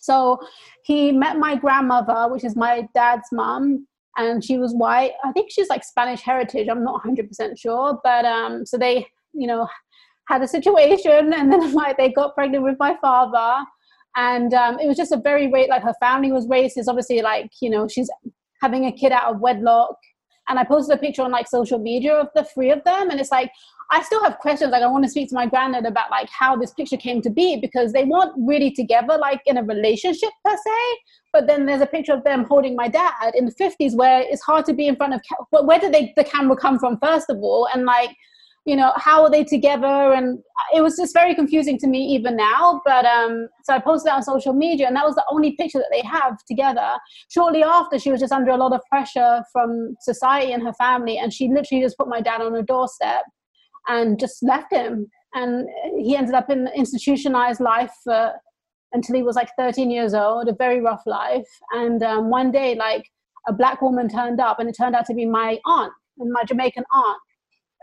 So 0.00 0.40
he 0.84 1.12
met 1.12 1.38
my 1.38 1.54
grandmother 1.56 2.32
which 2.32 2.44
is 2.44 2.56
my 2.56 2.88
dad's 2.94 3.28
mom 3.32 3.86
and 4.16 4.44
she 4.44 4.58
was 4.58 4.74
white. 4.74 5.12
I 5.24 5.32
think 5.32 5.50
she's 5.50 5.68
like 5.68 5.84
spanish 5.84 6.20
heritage. 6.20 6.68
I'm 6.68 6.84
not 6.84 7.02
100% 7.02 7.58
sure 7.58 8.00
but 8.02 8.24
um 8.24 8.66
so 8.66 8.76
they 8.76 9.06
you 9.32 9.46
know 9.46 9.68
had 10.28 10.42
a 10.42 10.48
situation 10.48 11.32
and 11.32 11.52
then 11.52 11.72
like 11.74 11.96
they 11.96 12.10
got 12.10 12.34
pregnant 12.34 12.64
with 12.64 12.76
my 12.78 12.96
father. 13.00 13.64
And 14.14 14.52
um, 14.52 14.78
it 14.78 14.86
was 14.86 14.98
just 14.98 15.12
a 15.12 15.16
very 15.16 15.50
like 15.68 15.82
her 15.82 15.94
family 15.98 16.32
was 16.32 16.46
racist. 16.46 16.84
Obviously 16.88 17.22
like 17.22 17.50
you 17.60 17.70
know 17.70 17.88
she's 17.88 18.10
having 18.60 18.86
a 18.86 18.92
kid 18.92 19.12
out 19.12 19.34
of 19.34 19.40
wedlock 19.40 19.96
and 20.48 20.58
i 20.58 20.64
posted 20.64 20.96
a 20.96 21.00
picture 21.00 21.22
on 21.22 21.30
like 21.30 21.48
social 21.48 21.78
media 21.78 22.14
of 22.14 22.28
the 22.34 22.44
three 22.44 22.70
of 22.70 22.82
them 22.84 23.10
and 23.10 23.20
it's 23.20 23.30
like 23.30 23.50
i 23.90 24.02
still 24.02 24.22
have 24.22 24.38
questions 24.38 24.72
like 24.72 24.82
i 24.82 24.86
want 24.86 25.04
to 25.04 25.10
speak 25.10 25.28
to 25.28 25.34
my 25.34 25.46
granddad 25.46 25.86
about 25.86 26.10
like 26.10 26.28
how 26.30 26.56
this 26.56 26.72
picture 26.72 26.96
came 26.96 27.20
to 27.20 27.30
be 27.30 27.56
because 27.56 27.92
they 27.92 28.04
weren't 28.04 28.32
really 28.36 28.70
together 28.70 29.16
like 29.18 29.40
in 29.46 29.56
a 29.56 29.62
relationship 29.62 30.30
per 30.44 30.56
se 30.56 30.98
but 31.32 31.46
then 31.46 31.64
there's 31.64 31.80
a 31.80 31.86
picture 31.86 32.12
of 32.12 32.22
them 32.24 32.44
holding 32.44 32.76
my 32.76 32.88
dad 32.88 33.34
in 33.34 33.46
the 33.46 33.52
50s 33.52 33.96
where 33.96 34.20
it's 34.20 34.42
hard 34.42 34.66
to 34.66 34.74
be 34.74 34.86
in 34.86 34.96
front 34.96 35.14
of 35.14 35.20
ca- 35.26 35.62
where 35.62 35.78
did 35.78 35.92
they, 35.92 36.12
the 36.16 36.24
camera 36.24 36.56
come 36.56 36.78
from 36.78 36.98
first 36.98 37.30
of 37.30 37.38
all? 37.38 37.68
And 37.72 37.84
like 37.86 38.10
you 38.64 38.76
know 38.76 38.92
how 38.96 39.22
are 39.22 39.30
they 39.30 39.44
together? 39.44 40.12
And 40.12 40.38
it 40.74 40.82
was 40.82 40.96
just 40.96 41.14
very 41.14 41.34
confusing 41.34 41.78
to 41.78 41.86
me 41.86 41.98
even 41.98 42.36
now 42.36 42.80
but 42.84 43.04
um 43.04 43.48
so 43.64 43.74
i 43.74 43.78
posted 43.78 44.08
that 44.08 44.16
on 44.16 44.22
social 44.22 44.52
media 44.52 44.86
and 44.86 44.96
that 44.96 45.04
was 45.04 45.14
the 45.14 45.24
only 45.30 45.52
picture 45.56 45.78
that 45.78 45.90
they 45.90 46.02
have 46.06 46.36
together. 46.46 46.96
Shortly 47.28 47.62
after 47.62 47.98
she 47.98 48.10
was 48.10 48.20
just 48.20 48.32
under 48.32 48.50
a 48.50 48.56
lot 48.56 48.72
of 48.72 48.80
pressure 48.88 49.42
from 49.52 49.96
society 50.00 50.52
and 50.52 50.62
her 50.62 50.72
family 50.74 51.18
and 51.18 51.32
she 51.32 51.48
literally 51.48 51.82
just 51.82 51.98
put 51.98 52.08
my 52.08 52.20
dad 52.20 52.40
on 52.40 52.54
a 52.54 52.62
doorstep 52.62 53.22
and 53.88 54.18
just 54.18 54.42
left 54.42 54.72
him. 54.72 55.08
And 55.34 55.66
he 55.98 56.16
ended 56.16 56.34
up 56.34 56.50
in 56.50 56.68
institutionalized 56.68 57.60
life 57.60 57.94
until 58.06 59.16
he 59.16 59.22
was 59.22 59.34
like 59.34 59.48
13 59.58 59.90
years 59.90 60.14
old 60.14 60.48
a 60.48 60.54
very 60.54 60.80
rough 60.80 61.02
life. 61.06 61.48
And 61.72 62.02
um, 62.02 62.30
one 62.30 62.52
day 62.52 62.74
like 62.74 63.08
a 63.48 63.52
black 63.52 63.82
woman 63.82 64.08
turned 64.08 64.40
up 64.40 64.60
and 64.60 64.68
it 64.68 64.76
turned 64.78 64.94
out 64.94 65.06
to 65.06 65.14
be 65.14 65.26
my 65.26 65.58
aunt 65.66 65.92
and 66.18 66.30
my 66.30 66.44
jamaican 66.44 66.84
aunt 66.92 67.18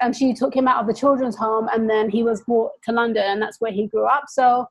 and 0.02 0.16
she 0.16 0.34
took 0.34 0.56
him 0.56 0.68
out 0.68 0.82
of 0.82 0.88
the 0.88 0.93
children's 0.93 1.36
home 1.36 1.68
and 1.74 1.89
then 1.89 2.10
he 2.10 2.24
was 2.24 2.41
brought 2.41 2.72
to 2.84 2.91
london 2.91 3.24
and 3.24 3.41
that's 3.41 3.60
where 3.60 3.72
he 3.72 3.88
grew 3.88 4.06
up 4.06 4.24
so 4.28 4.66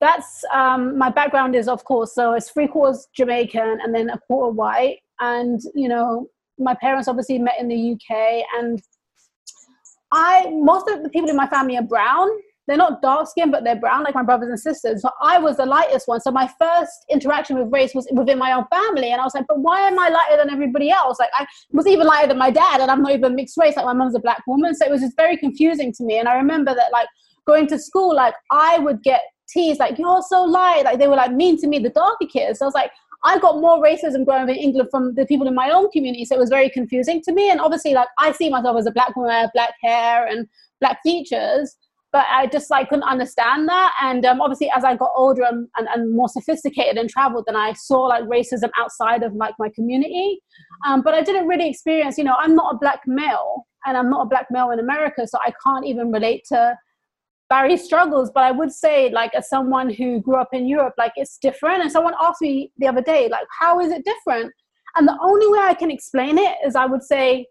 that's 0.00 0.44
um, 0.52 0.98
my 0.98 1.08
background 1.08 1.54
is 1.54 1.68
of 1.68 1.84
course 1.84 2.14
so 2.14 2.34
it's 2.34 2.50
three 2.50 2.68
quarters 2.68 3.08
Jamaican 3.14 3.78
and 3.82 3.94
then 3.94 4.10
a 4.10 4.18
quarter 4.18 4.52
white, 4.52 4.98
and 5.20 5.60
you 5.74 5.88
know 5.88 6.28
my 6.58 6.74
parents 6.74 7.08
obviously 7.08 7.38
met 7.38 7.54
in 7.58 7.68
the 7.68 7.92
UK, 7.92 8.44
and 8.58 8.82
I 10.12 10.50
most 10.50 10.88
of 10.88 11.02
the 11.02 11.08
people 11.08 11.30
in 11.30 11.36
my 11.36 11.48
family 11.48 11.76
are 11.76 11.82
brown. 11.82 12.28
They're 12.66 12.76
not 12.76 13.00
dark 13.00 13.28
skinned, 13.28 13.52
but 13.52 13.64
they're 13.64 13.78
brown, 13.78 14.02
like 14.02 14.14
my 14.14 14.22
brothers 14.22 14.48
and 14.48 14.58
sisters. 14.58 15.02
So 15.02 15.10
I 15.20 15.38
was 15.38 15.56
the 15.56 15.66
lightest 15.66 16.08
one. 16.08 16.20
So 16.20 16.30
my 16.30 16.50
first 16.58 16.92
interaction 17.10 17.58
with 17.58 17.72
race 17.72 17.94
was 17.94 18.08
within 18.12 18.38
my 18.38 18.52
own 18.52 18.64
family, 18.70 19.12
and 19.12 19.20
I 19.20 19.24
was 19.24 19.34
like, 19.34 19.46
"But 19.46 19.60
why 19.60 19.80
am 19.80 19.98
I 19.98 20.08
lighter 20.08 20.36
than 20.36 20.50
everybody 20.50 20.90
else? 20.90 21.18
Like 21.20 21.30
I 21.34 21.46
was 21.72 21.86
even 21.86 22.06
lighter 22.06 22.28
than 22.28 22.38
my 22.38 22.50
dad, 22.50 22.80
and 22.80 22.90
I'm 22.90 23.02
not 23.02 23.12
even 23.12 23.34
mixed 23.34 23.56
race. 23.56 23.76
Like 23.76 23.86
my 23.86 23.92
mom's 23.92 24.16
a 24.16 24.20
black 24.20 24.42
woman, 24.46 24.74
so 24.74 24.84
it 24.86 24.90
was 24.90 25.00
just 25.00 25.16
very 25.16 25.36
confusing 25.36 25.92
to 25.94 26.04
me. 26.04 26.18
And 26.18 26.28
I 26.28 26.34
remember 26.34 26.74
that, 26.74 26.90
like 26.92 27.08
going 27.46 27.66
to 27.68 27.78
school, 27.78 28.14
like 28.14 28.34
I 28.50 28.78
would 28.78 29.02
get 29.02 29.22
teased, 29.48 29.78
like 29.78 29.98
"You're 29.98 30.22
so 30.22 30.42
light." 30.42 30.82
Like 30.84 30.98
they 30.98 31.08
were 31.08 31.16
like 31.16 31.32
mean 31.32 31.58
to 31.60 31.68
me, 31.68 31.78
the 31.78 31.90
darker 31.90 32.26
kids. 32.26 32.58
So 32.58 32.64
I 32.64 32.68
was 32.68 32.74
like, 32.74 32.90
I 33.24 33.38
got 33.38 33.60
more 33.60 33.82
racism 33.82 34.24
growing 34.24 34.42
up 34.42 34.48
in 34.48 34.56
England 34.56 34.88
from 34.90 35.14
the 35.14 35.26
people 35.26 35.46
in 35.46 35.54
my 35.54 35.70
own 35.70 35.90
community. 35.90 36.24
So 36.24 36.36
it 36.36 36.38
was 36.38 36.50
very 36.50 36.70
confusing 36.70 37.22
to 37.22 37.32
me. 37.32 37.50
And 37.50 37.60
obviously, 37.60 37.94
like 37.94 38.08
I 38.18 38.32
see 38.32 38.50
myself 38.50 38.76
as 38.78 38.86
a 38.86 38.90
black 38.90 39.16
woman, 39.16 39.32
I 39.32 39.40
have 39.40 39.50
black 39.52 39.74
hair 39.82 40.26
and 40.26 40.46
black 40.80 40.98
features, 41.02 41.76
but 42.12 42.24
I 42.30 42.46
just 42.46 42.70
like 42.70 42.88
couldn't 42.88 43.04
understand 43.04 43.68
that. 43.68 43.92
And 44.02 44.24
um, 44.24 44.40
obviously, 44.40 44.70
as 44.74 44.84
I 44.84 44.96
got 44.96 45.10
older 45.14 45.42
and, 45.42 45.68
and, 45.76 45.88
and, 45.94 46.14
more 46.14 46.28
sophisticated 46.28 46.96
and 46.96 47.10
traveled, 47.10 47.44
then 47.46 47.56
I 47.56 47.72
saw 47.74 48.02
like 48.02 48.24
racism 48.24 48.70
outside 48.78 49.22
of 49.22 49.34
like 49.34 49.54
my 49.58 49.68
community. 49.74 50.40
Um, 50.86 51.02
but 51.02 51.14
I 51.14 51.22
didn't 51.22 51.46
really 51.46 51.68
experience, 51.68 52.16
you 52.16 52.24
know, 52.24 52.36
I'm 52.38 52.54
not 52.54 52.74
a 52.74 52.78
black 52.78 53.00
male 53.06 53.66
and 53.84 53.96
I'm 53.96 54.08
not 54.08 54.22
a 54.22 54.28
black 54.28 54.46
male 54.50 54.70
in 54.70 54.78
America, 54.78 55.26
so 55.26 55.38
I 55.44 55.52
can't 55.64 55.86
even 55.86 56.10
relate 56.10 56.44
to 56.48 56.76
Barry's 57.48 57.84
struggles, 57.84 58.30
but 58.34 58.42
I 58.42 58.50
would 58.50 58.72
say, 58.72 59.10
like, 59.10 59.32
as 59.34 59.48
someone 59.48 59.88
who 59.88 60.20
grew 60.20 60.36
up 60.36 60.48
in 60.52 60.66
Europe, 60.66 60.94
like, 60.98 61.12
it's 61.14 61.38
different. 61.38 61.82
And 61.82 61.92
someone 61.92 62.14
asked 62.20 62.40
me 62.40 62.72
the 62.78 62.88
other 62.88 63.02
day, 63.02 63.28
like, 63.28 63.46
how 63.60 63.78
is 63.78 63.92
it 63.92 64.04
different? 64.04 64.52
And 64.96 65.06
the 65.06 65.16
only 65.22 65.46
way 65.46 65.60
I 65.60 65.74
can 65.74 65.90
explain 65.90 66.38
it 66.38 66.56
is 66.66 66.74
I 66.74 66.86
would 66.86 67.02
say 67.02 67.46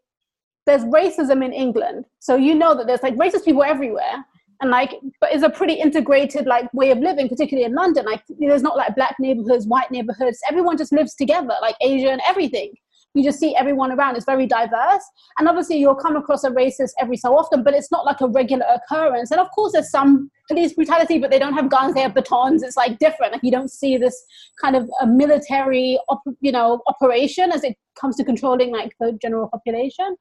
there's 0.65 0.83
racism 0.83 1.45
in 1.45 1.53
England. 1.53 2.05
So 2.19 2.35
you 2.35 2.55
know 2.55 2.75
that 2.75 2.87
there's 2.87 3.03
like 3.03 3.15
racist 3.15 3.45
people 3.45 3.63
everywhere. 3.63 4.25
And 4.61 4.71
like, 4.71 4.91
but 5.19 5.33
it's 5.33 5.43
a 5.43 5.49
pretty 5.49 5.73
integrated 5.73 6.45
like 6.45 6.73
way 6.73 6.91
of 6.91 6.99
living, 6.99 7.27
particularly 7.27 7.65
in 7.65 7.73
London. 7.73 8.05
Like, 8.05 8.23
there's 8.39 8.61
not 8.61 8.77
like 8.77 8.95
black 8.95 9.15
neighborhoods, 9.19 9.67
white 9.67 9.91
neighborhoods. 9.91 10.39
Everyone 10.49 10.77
just 10.77 10.91
lives 10.91 11.13
together, 11.15 11.53
like 11.61 11.75
Asia 11.81 12.09
and 12.09 12.21
everything 12.27 12.73
you 13.15 13.23
just 13.23 13.39
see 13.39 13.55
everyone 13.55 13.91
around. 13.91 14.17
It's 14.17 14.25
very 14.25 14.45
diverse. 14.45 15.03
And 15.39 15.47
obviously, 15.47 15.77
you'll 15.77 15.95
come 15.95 16.15
across 16.15 16.43
a 16.43 16.51
racist 16.51 16.91
every 16.99 17.17
so 17.17 17.35
often, 17.37 17.63
but 17.63 17.73
it's 17.73 17.91
not 17.91 18.05
like 18.05 18.21
a 18.21 18.27
regular 18.27 18.65
occurrence. 18.75 19.31
And 19.31 19.39
of 19.39 19.49
course, 19.51 19.71
there's 19.71 19.89
some 19.89 20.29
police 20.49 20.73
brutality, 20.73 21.17
but 21.17 21.31
they 21.31 21.39
don't 21.39 21.53
have 21.53 21.69
guns, 21.69 21.93
they 21.95 22.01
have 22.01 22.13
batons. 22.13 22.61
It's 22.61 22.77
like 22.77 22.99
different. 22.99 23.31
Like 23.31 23.43
you 23.43 23.51
don't 23.51 23.71
see 23.71 23.97
this 23.97 24.21
kind 24.61 24.75
of 24.75 24.89
a 25.01 25.07
military, 25.07 25.97
op- 26.09 26.23
you 26.41 26.51
know, 26.51 26.81
operation 26.87 27.51
as 27.51 27.63
it 27.63 27.77
comes 27.99 28.17
to 28.17 28.25
controlling 28.25 28.71
like 28.71 28.93
the 28.99 29.17
general 29.21 29.47
population. 29.47 30.17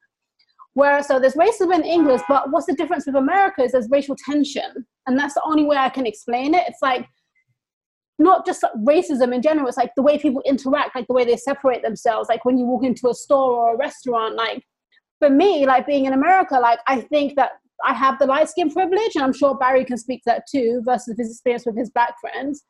Where 0.75 1.03
so 1.03 1.21
there's 1.21 1.35
racism 1.35 1.75
in 1.75 1.85
England, 1.85 2.23
but 2.29 2.51
what's 2.51 2.67
the 2.67 2.75
difference 2.75 3.07
with 3.07 3.15
America 3.15 3.63
is 3.63 3.73
there's 3.73 3.89
racial 3.91 4.17
tension, 4.17 4.87
and 5.07 5.19
that's 5.19 5.35
the 5.35 5.43
only 5.45 5.65
way 5.65 5.77
I 5.77 5.89
can 5.89 6.07
explain 6.07 6.55
it. 6.55 6.65
It's 6.67 6.83
like 6.83 7.07
not 8.19 8.47
just 8.47 8.65
racism 8.87 9.35
in 9.35 9.43
general 9.43 9.67
it's 9.67 9.77
like 9.77 9.93
the 9.97 10.03
way 10.03 10.19
people 10.19 10.43
interact 10.47 10.95
like 10.95 11.07
the 11.09 11.13
way 11.13 11.25
they 11.25 11.37
separate 11.37 11.83
themselves 11.83 12.29
like 12.29 12.45
when 12.45 12.57
you 12.57 12.65
walk 12.65 12.85
into 12.85 13.09
a 13.09 13.15
store 13.15 13.55
or 13.55 13.75
a 13.75 13.77
restaurant 13.77 14.37
like 14.37 14.63
for 15.19 15.31
me 15.31 15.67
like 15.67 15.87
being 15.87 16.05
in 16.05 16.13
america 16.13 16.55
like 16.55 16.79
i 16.87 17.01
think 17.01 17.35
that 17.35 17.53
i 17.85 17.93
have 17.93 18.19
the 18.19 18.27
light 18.27 18.49
skin 18.49 18.71
privilege 18.71 19.17
and 19.17 19.25
i'm 19.25 19.33
sure 19.33 19.57
barry 19.57 19.85
can 19.85 19.99
speak 19.99 20.23
to 20.23 20.31
that 20.31 20.45
too 20.51 20.81
versus 20.85 21.17
his 21.19 21.31
experience 21.31 21.67
with 21.67 21.77
his 21.77 21.91
black 21.91 22.15
friends 22.21 22.65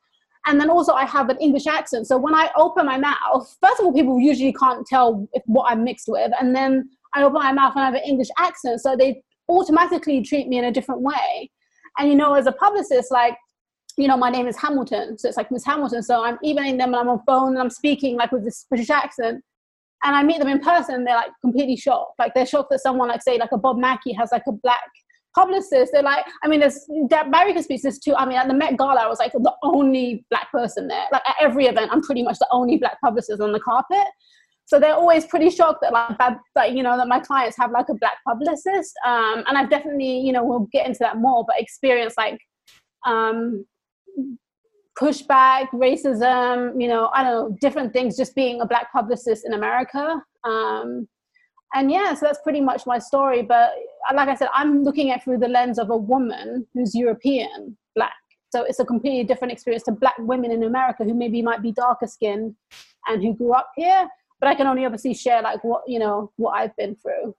and 0.46 0.59
then 0.59 0.70
also 0.70 0.94
i 0.94 1.05
have 1.05 1.28
an 1.28 1.36
english 1.38 1.66
accent 1.66 2.07
so 2.07 2.16
when 2.16 2.34
i 2.34 2.48
open 2.57 2.86
my 2.86 2.96
mouth 2.96 3.57
first 3.61 3.80
of 3.80 3.84
all 3.84 3.92
people 3.92 4.18
usually 4.18 4.52
can't 4.52 4.86
tell 4.86 5.28
if, 5.34 5.42
what 5.46 5.70
i'm 5.70 5.84
mixed 5.84 6.09
with 6.09 6.32
and 6.40 6.57
then 6.57 6.88
i 7.14 7.22
open 7.22 7.34
my 7.34 7.52
mouth 7.52 7.72
and 7.74 7.82
i 7.82 7.86
have 7.86 7.94
an 7.94 8.02
english 8.04 8.28
accent 8.38 8.80
so 8.80 8.96
they 8.96 9.22
automatically 9.48 10.22
treat 10.22 10.48
me 10.48 10.58
in 10.58 10.64
a 10.64 10.72
different 10.72 11.02
way 11.02 11.50
and 11.98 12.08
you 12.08 12.14
know 12.14 12.34
as 12.34 12.46
a 12.46 12.52
publicist 12.52 13.10
like 13.10 13.36
you 13.96 14.08
know, 14.08 14.16
my 14.16 14.30
name 14.30 14.46
is 14.46 14.56
Hamilton. 14.56 15.18
So 15.18 15.28
it's 15.28 15.36
like 15.36 15.50
Miss 15.50 15.64
Hamilton. 15.64 16.02
So 16.02 16.24
I'm 16.24 16.38
emailing 16.44 16.76
them 16.76 16.88
and 16.88 16.96
I'm 16.96 17.08
on 17.08 17.20
phone 17.26 17.50
and 17.50 17.58
I'm 17.58 17.70
speaking 17.70 18.16
like 18.16 18.32
with 18.32 18.44
this 18.44 18.66
British 18.68 18.90
accent. 18.90 19.42
And 20.02 20.14
I 20.14 20.22
meet 20.22 20.38
them 20.38 20.48
in 20.48 20.60
person, 20.60 21.04
they're 21.04 21.16
like 21.16 21.30
completely 21.40 21.76
shocked. 21.76 22.18
Like 22.18 22.34
they're 22.34 22.44
shocked 22.44 22.70
that 22.70 22.80
someone 22.80 23.08
like 23.08 23.22
say 23.22 23.38
like 23.38 23.52
a 23.52 23.58
Bob 23.58 23.78
Mackie 23.78 24.12
has 24.12 24.30
like 24.32 24.42
a 24.46 24.52
black 24.52 24.90
publicist. 25.34 25.92
They're 25.92 26.02
like, 26.02 26.26
I 26.42 26.48
mean, 26.48 26.60
there's 26.60 26.78
that 27.08 27.30
Barry 27.30 27.54
can 27.54 27.62
speak 27.62 27.82
this 27.82 27.98
too. 27.98 28.14
I 28.14 28.26
mean, 28.26 28.36
at 28.36 28.46
the 28.46 28.54
Met 28.54 28.76
Gala, 28.76 29.00
I 29.00 29.06
was 29.06 29.18
like 29.18 29.32
the 29.32 29.54
only 29.62 30.26
black 30.30 30.50
person 30.52 30.88
there. 30.88 31.04
Like 31.10 31.22
at 31.26 31.36
every 31.40 31.66
event, 31.66 31.90
I'm 31.90 32.02
pretty 32.02 32.22
much 32.22 32.38
the 32.38 32.48
only 32.50 32.76
black 32.76 33.00
publicist 33.00 33.40
on 33.40 33.52
the 33.52 33.60
carpet. 33.60 34.06
So 34.66 34.80
they're 34.80 34.94
always 34.94 35.26
pretty 35.26 35.50
shocked 35.50 35.80
that 35.82 35.92
like 35.92 36.16
that, 36.54 36.72
you 36.72 36.82
know 36.82 36.96
that 36.96 37.08
my 37.08 37.20
clients 37.20 37.56
have 37.58 37.70
like 37.70 37.88
a 37.90 37.94
black 37.94 38.16
publicist. 38.26 38.94
Um, 39.06 39.44
and 39.46 39.58
I've 39.58 39.70
definitely 39.70 40.20
you 40.20 40.32
know 40.32 40.44
we'll 40.44 40.68
get 40.72 40.86
into 40.86 40.98
that 41.00 41.18
more, 41.18 41.44
but 41.46 41.60
experience 41.60 42.14
like 42.16 42.38
um, 43.06 43.66
pushback, 44.98 45.68
racism, 45.70 46.80
you 46.80 46.88
know, 46.88 47.10
I 47.12 47.24
don't 47.24 47.50
know, 47.50 47.56
different 47.60 47.92
things, 47.92 48.16
just 48.16 48.34
being 48.34 48.60
a 48.60 48.66
black 48.66 48.92
publicist 48.92 49.44
in 49.44 49.52
America. 49.52 50.22
Um, 50.44 51.08
and 51.74 51.90
yeah, 51.90 52.14
so 52.14 52.26
that's 52.26 52.38
pretty 52.42 52.60
much 52.60 52.86
my 52.86 52.98
story. 52.98 53.42
But 53.42 53.72
like 54.14 54.28
I 54.28 54.36
said, 54.36 54.48
I'm 54.54 54.84
looking 54.84 55.10
at 55.10 55.24
through 55.24 55.38
the 55.38 55.48
lens 55.48 55.78
of 55.78 55.90
a 55.90 55.96
woman 55.96 56.66
who's 56.72 56.94
European, 56.94 57.76
black. 57.96 58.12
So 58.50 58.62
it's 58.62 58.78
a 58.78 58.84
completely 58.84 59.24
different 59.24 59.50
experience 59.50 59.82
to 59.84 59.92
black 59.92 60.14
women 60.20 60.52
in 60.52 60.62
America 60.62 61.02
who 61.02 61.14
maybe 61.14 61.42
might 61.42 61.60
be 61.60 61.72
darker 61.72 62.06
skinned 62.06 62.54
and 63.08 63.20
who 63.20 63.34
grew 63.34 63.52
up 63.52 63.70
here. 63.74 64.08
But 64.45 64.51
I 64.51 64.57
can 64.57 64.66
only 64.66 64.84
obviously 64.84 65.14
share 65.14 65.40
like 65.40 65.64
what, 65.64 65.84
you 65.86 65.99
know, 65.99 66.30
what 66.36 66.51
I've 66.51 66.76
been 66.76 66.97
through. 66.97 67.34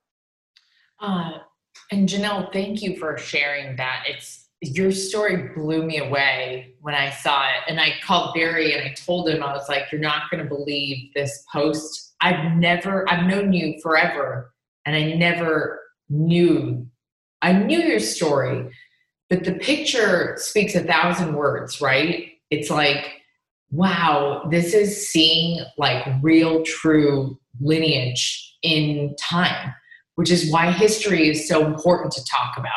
Uh, 0.99 1.33
and 1.91 2.09
Janelle, 2.09 2.51
thank 2.51 2.81
you 2.81 2.97
for 2.97 3.15
sharing 3.15 3.75
that. 3.75 4.05
It's 4.07 4.49
your 4.61 4.91
story 4.91 5.51
blew 5.55 5.83
me 5.83 5.99
away 5.99 6.73
when 6.81 6.95
I 6.95 7.11
saw 7.11 7.43
it. 7.43 7.61
And 7.67 7.79
I 7.79 7.93
called 8.03 8.33
Barry 8.33 8.73
and 8.73 8.83
I 8.83 8.93
told 8.93 9.29
him, 9.29 9.43
I 9.43 9.53
was 9.53 9.69
like, 9.69 9.83
you're 9.91 10.01
not 10.01 10.31
going 10.31 10.41
to 10.41 10.49
believe 10.49 11.13
this 11.13 11.45
post. 11.53 12.15
I've 12.21 12.57
never, 12.57 13.07
I've 13.07 13.27
known 13.27 13.53
you 13.53 13.79
forever, 13.83 14.51
and 14.87 14.95
I 14.95 15.13
never 15.13 15.81
knew, 16.09 16.87
I 17.43 17.53
knew 17.53 17.81
your 17.81 17.99
story, 17.99 18.71
but 19.29 19.43
the 19.43 19.53
picture 19.53 20.37
speaks 20.39 20.73
a 20.73 20.83
thousand 20.83 21.35
words, 21.35 21.81
right? 21.81 22.31
It's 22.49 22.71
like, 22.71 23.21
wow, 23.75 24.47
this 24.49 24.73
is 24.73 25.09
seeing 25.09 25.59
like 25.77 26.05
real, 26.21 26.63
true 26.63 27.37
lineage 27.59 28.55
in 28.63 29.15
time, 29.19 29.73
which 30.15 30.31
is 30.31 30.51
why 30.51 30.71
history 30.71 31.29
is 31.29 31.47
so 31.47 31.65
important 31.65 32.11
to 32.13 32.23
talk 32.25 32.57
about 32.57 32.71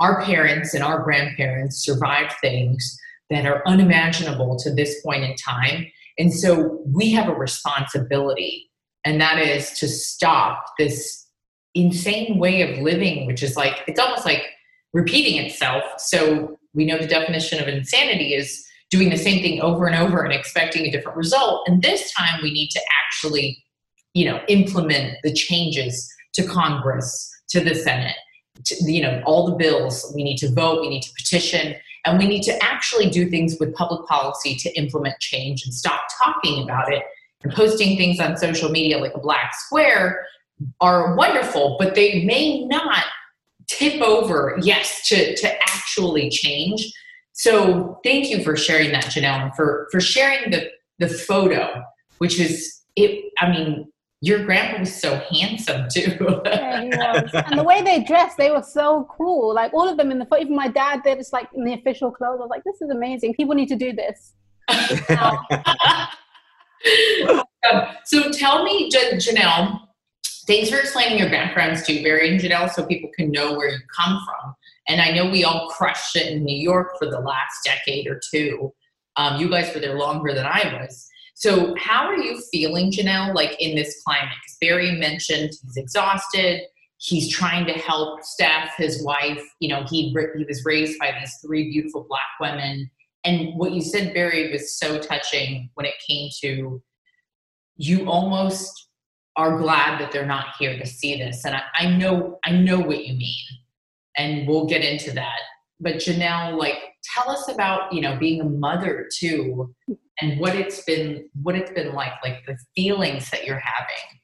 our 0.00 0.22
parents 0.22 0.72
and 0.72 0.82
our 0.82 1.02
grandparents 1.02 1.84
survived 1.84 2.32
things 2.40 2.98
that 3.28 3.46
are 3.46 3.62
unimaginable 3.66 4.58
to 4.58 4.72
this 4.72 5.00
point 5.02 5.22
in 5.22 5.34
time. 5.36 5.86
And 6.18 6.32
so 6.32 6.82
we 6.86 7.12
have 7.12 7.28
a 7.28 7.34
responsibility, 7.34 8.70
and 9.04 9.20
that 9.20 9.38
is 9.38 9.78
to 9.78 9.88
stop 9.88 10.64
this 10.78 11.26
insane 11.74 12.38
way 12.38 12.62
of 12.62 12.82
living, 12.82 13.26
which 13.26 13.42
is 13.42 13.56
like, 13.56 13.84
it's 13.86 14.00
almost 14.00 14.24
like 14.24 14.42
repeating 14.92 15.44
itself. 15.44 15.84
So 15.98 16.58
we 16.74 16.86
know 16.86 16.98
the 16.98 17.06
definition 17.06 17.62
of 17.62 17.68
insanity 17.68 18.34
is 18.34 18.66
doing 18.90 19.08
the 19.08 19.16
same 19.16 19.40
thing 19.40 19.60
over 19.60 19.86
and 19.86 19.96
over 19.96 20.22
and 20.22 20.32
expecting 20.32 20.86
a 20.86 20.90
different 20.90 21.16
result. 21.16 21.66
And 21.66 21.82
this 21.82 22.12
time 22.12 22.40
we 22.42 22.52
need 22.52 22.70
to 22.70 22.80
actually, 23.02 23.62
you 24.14 24.24
know, 24.24 24.40
implement 24.48 25.16
the 25.22 25.32
changes 25.32 26.12
to 26.34 26.44
Congress, 26.44 27.30
to 27.50 27.60
the 27.60 27.74
Senate, 27.74 28.16
to, 28.64 28.92
you 28.92 29.02
know 29.02 29.22
all 29.24 29.46
the 29.46 29.56
bills. 29.56 30.12
We 30.14 30.22
need 30.22 30.36
to 30.38 30.52
vote 30.52 30.80
we 30.80 30.88
need 30.88 31.02
to 31.02 31.12
petition 31.16 31.74
and 32.04 32.18
we 32.18 32.26
need 32.26 32.42
to 32.42 32.62
actually 32.62 33.10
do 33.10 33.28
things 33.28 33.56
with 33.60 33.74
public 33.74 34.06
policy 34.06 34.54
to 34.56 34.70
implement 34.76 35.18
change 35.20 35.64
and 35.64 35.72
stop 35.72 36.00
talking 36.22 36.62
about 36.62 36.92
it. 36.92 37.02
And 37.42 37.52
posting 37.52 37.96
things 37.96 38.20
on 38.20 38.36
social 38.36 38.68
media 38.68 38.98
like 38.98 39.14
a 39.14 39.18
black 39.18 39.54
square 39.54 40.26
are 40.82 41.14
wonderful 41.16 41.76
but 41.78 41.94
they 41.94 42.22
may 42.24 42.66
not 42.66 43.04
tip 43.66 44.02
over 44.02 44.58
yes 44.60 45.08
to, 45.08 45.34
to 45.36 45.50
actually 45.62 46.28
change 46.28 46.92
so 47.32 47.98
thank 48.04 48.28
you 48.28 48.42
for 48.42 48.56
sharing 48.56 48.92
that 48.92 49.04
janelle 49.04 49.42
and 49.42 49.54
for 49.54 49.88
for 49.90 50.00
sharing 50.00 50.50
the 50.50 50.70
the 50.98 51.08
photo 51.08 51.82
which 52.18 52.38
is 52.38 52.82
it 52.96 53.32
i 53.38 53.50
mean 53.50 53.90
your 54.22 54.44
grandpa 54.44 54.80
was 54.80 54.94
so 54.94 55.16
handsome 55.30 55.86
too. 55.90 56.14
yeah, 56.44 56.82
he 56.82 56.88
was. 56.88 57.30
And 57.32 57.58
the 57.58 57.64
way 57.64 57.80
they 57.82 58.04
dressed, 58.04 58.36
they 58.36 58.50
were 58.50 58.62
so 58.62 59.08
cool. 59.16 59.54
Like 59.54 59.72
all 59.72 59.88
of 59.88 59.96
them 59.96 60.10
in 60.10 60.18
the 60.18 60.26
photo, 60.26 60.42
even 60.42 60.54
my 60.54 60.68
dad, 60.68 61.00
they're 61.04 61.16
just 61.16 61.32
like 61.32 61.48
in 61.54 61.64
the 61.64 61.72
official 61.72 62.10
clothes. 62.10 62.38
I 62.38 62.42
was 62.42 62.50
like, 62.50 62.64
this 62.64 62.82
is 62.82 62.90
amazing. 62.90 63.34
People 63.34 63.54
need 63.54 63.68
to 63.68 63.76
do 63.76 63.92
this. 63.94 64.34
um, 65.18 65.38
so 68.04 68.30
tell 68.30 68.62
me, 68.62 68.90
Janelle, 68.90 69.80
thanks 70.46 70.68
for 70.68 70.78
explaining 70.78 71.18
your 71.18 71.30
backgrounds 71.30 71.86
too, 71.86 72.02
Barry 72.02 72.30
and 72.30 72.38
Janelle, 72.40 72.70
so 72.70 72.84
people 72.84 73.10
can 73.16 73.30
know 73.30 73.54
where 73.54 73.70
you 73.70 73.78
come 73.98 74.20
from. 74.26 74.54
And 74.90 75.00
I 75.00 75.12
know 75.12 75.30
we 75.30 75.44
all 75.44 75.68
crushed 75.68 76.16
it 76.16 76.32
in 76.32 76.44
New 76.44 76.58
York 76.58 76.98
for 76.98 77.08
the 77.08 77.20
last 77.20 77.60
decade 77.64 78.08
or 78.08 78.20
two. 78.32 78.74
Um, 79.14 79.40
you 79.40 79.48
guys 79.48 79.72
were 79.72 79.80
there 79.80 79.96
longer 79.96 80.34
than 80.34 80.46
I 80.46 80.80
was. 80.80 81.08
So, 81.36 81.76
how 81.78 82.06
are 82.06 82.16
you 82.16 82.42
feeling, 82.50 82.90
Janelle, 82.90 83.32
like 83.32 83.54
in 83.60 83.76
this 83.76 84.02
climate? 84.04 84.34
Because 84.42 84.58
Barry 84.60 84.98
mentioned 84.98 85.50
he's 85.62 85.76
exhausted. 85.76 86.62
He's 86.98 87.30
trying 87.30 87.66
to 87.66 87.72
help 87.74 88.24
Steph, 88.24 88.74
his 88.76 89.04
wife. 89.04 89.40
You 89.60 89.68
know, 89.68 89.84
he 89.88 90.12
he 90.36 90.44
was 90.44 90.64
raised 90.64 90.98
by 90.98 91.14
these 91.18 91.38
three 91.46 91.70
beautiful 91.70 92.04
black 92.08 92.22
women. 92.40 92.90
And 93.24 93.56
what 93.56 93.70
you 93.70 93.82
said, 93.82 94.12
Barry, 94.12 94.50
was 94.50 94.76
so 94.76 94.98
touching 94.98 95.70
when 95.74 95.86
it 95.86 95.94
came 96.04 96.30
to 96.42 96.82
you 97.76 98.10
almost 98.10 98.88
are 99.36 99.56
glad 99.56 100.00
that 100.00 100.10
they're 100.10 100.26
not 100.26 100.56
here 100.58 100.76
to 100.76 100.84
see 100.84 101.16
this. 101.16 101.44
And 101.44 101.54
I, 101.54 101.62
I 101.74 101.96
know 101.96 102.40
I 102.44 102.50
know 102.50 102.80
what 102.80 103.06
you 103.06 103.14
mean 103.14 103.59
and 104.16 104.46
we'll 104.46 104.66
get 104.66 104.84
into 104.84 105.12
that. 105.12 105.38
But 105.80 105.96
Janelle, 105.96 106.58
like, 106.58 106.78
tell 107.14 107.30
us 107.30 107.48
about 107.48 107.92
you 107.92 108.00
know 108.00 108.16
being 108.16 108.40
a 108.40 108.44
mother 108.44 109.08
too, 109.18 109.74
and 110.20 110.38
what 110.38 110.54
it's 110.54 110.84
been 110.84 111.28
what 111.42 111.54
it's 111.54 111.72
been 111.72 111.94
like, 111.94 112.12
like 112.22 112.44
the 112.46 112.58
feelings 112.74 113.30
that 113.30 113.44
you're 113.44 113.62
having. 113.62 114.20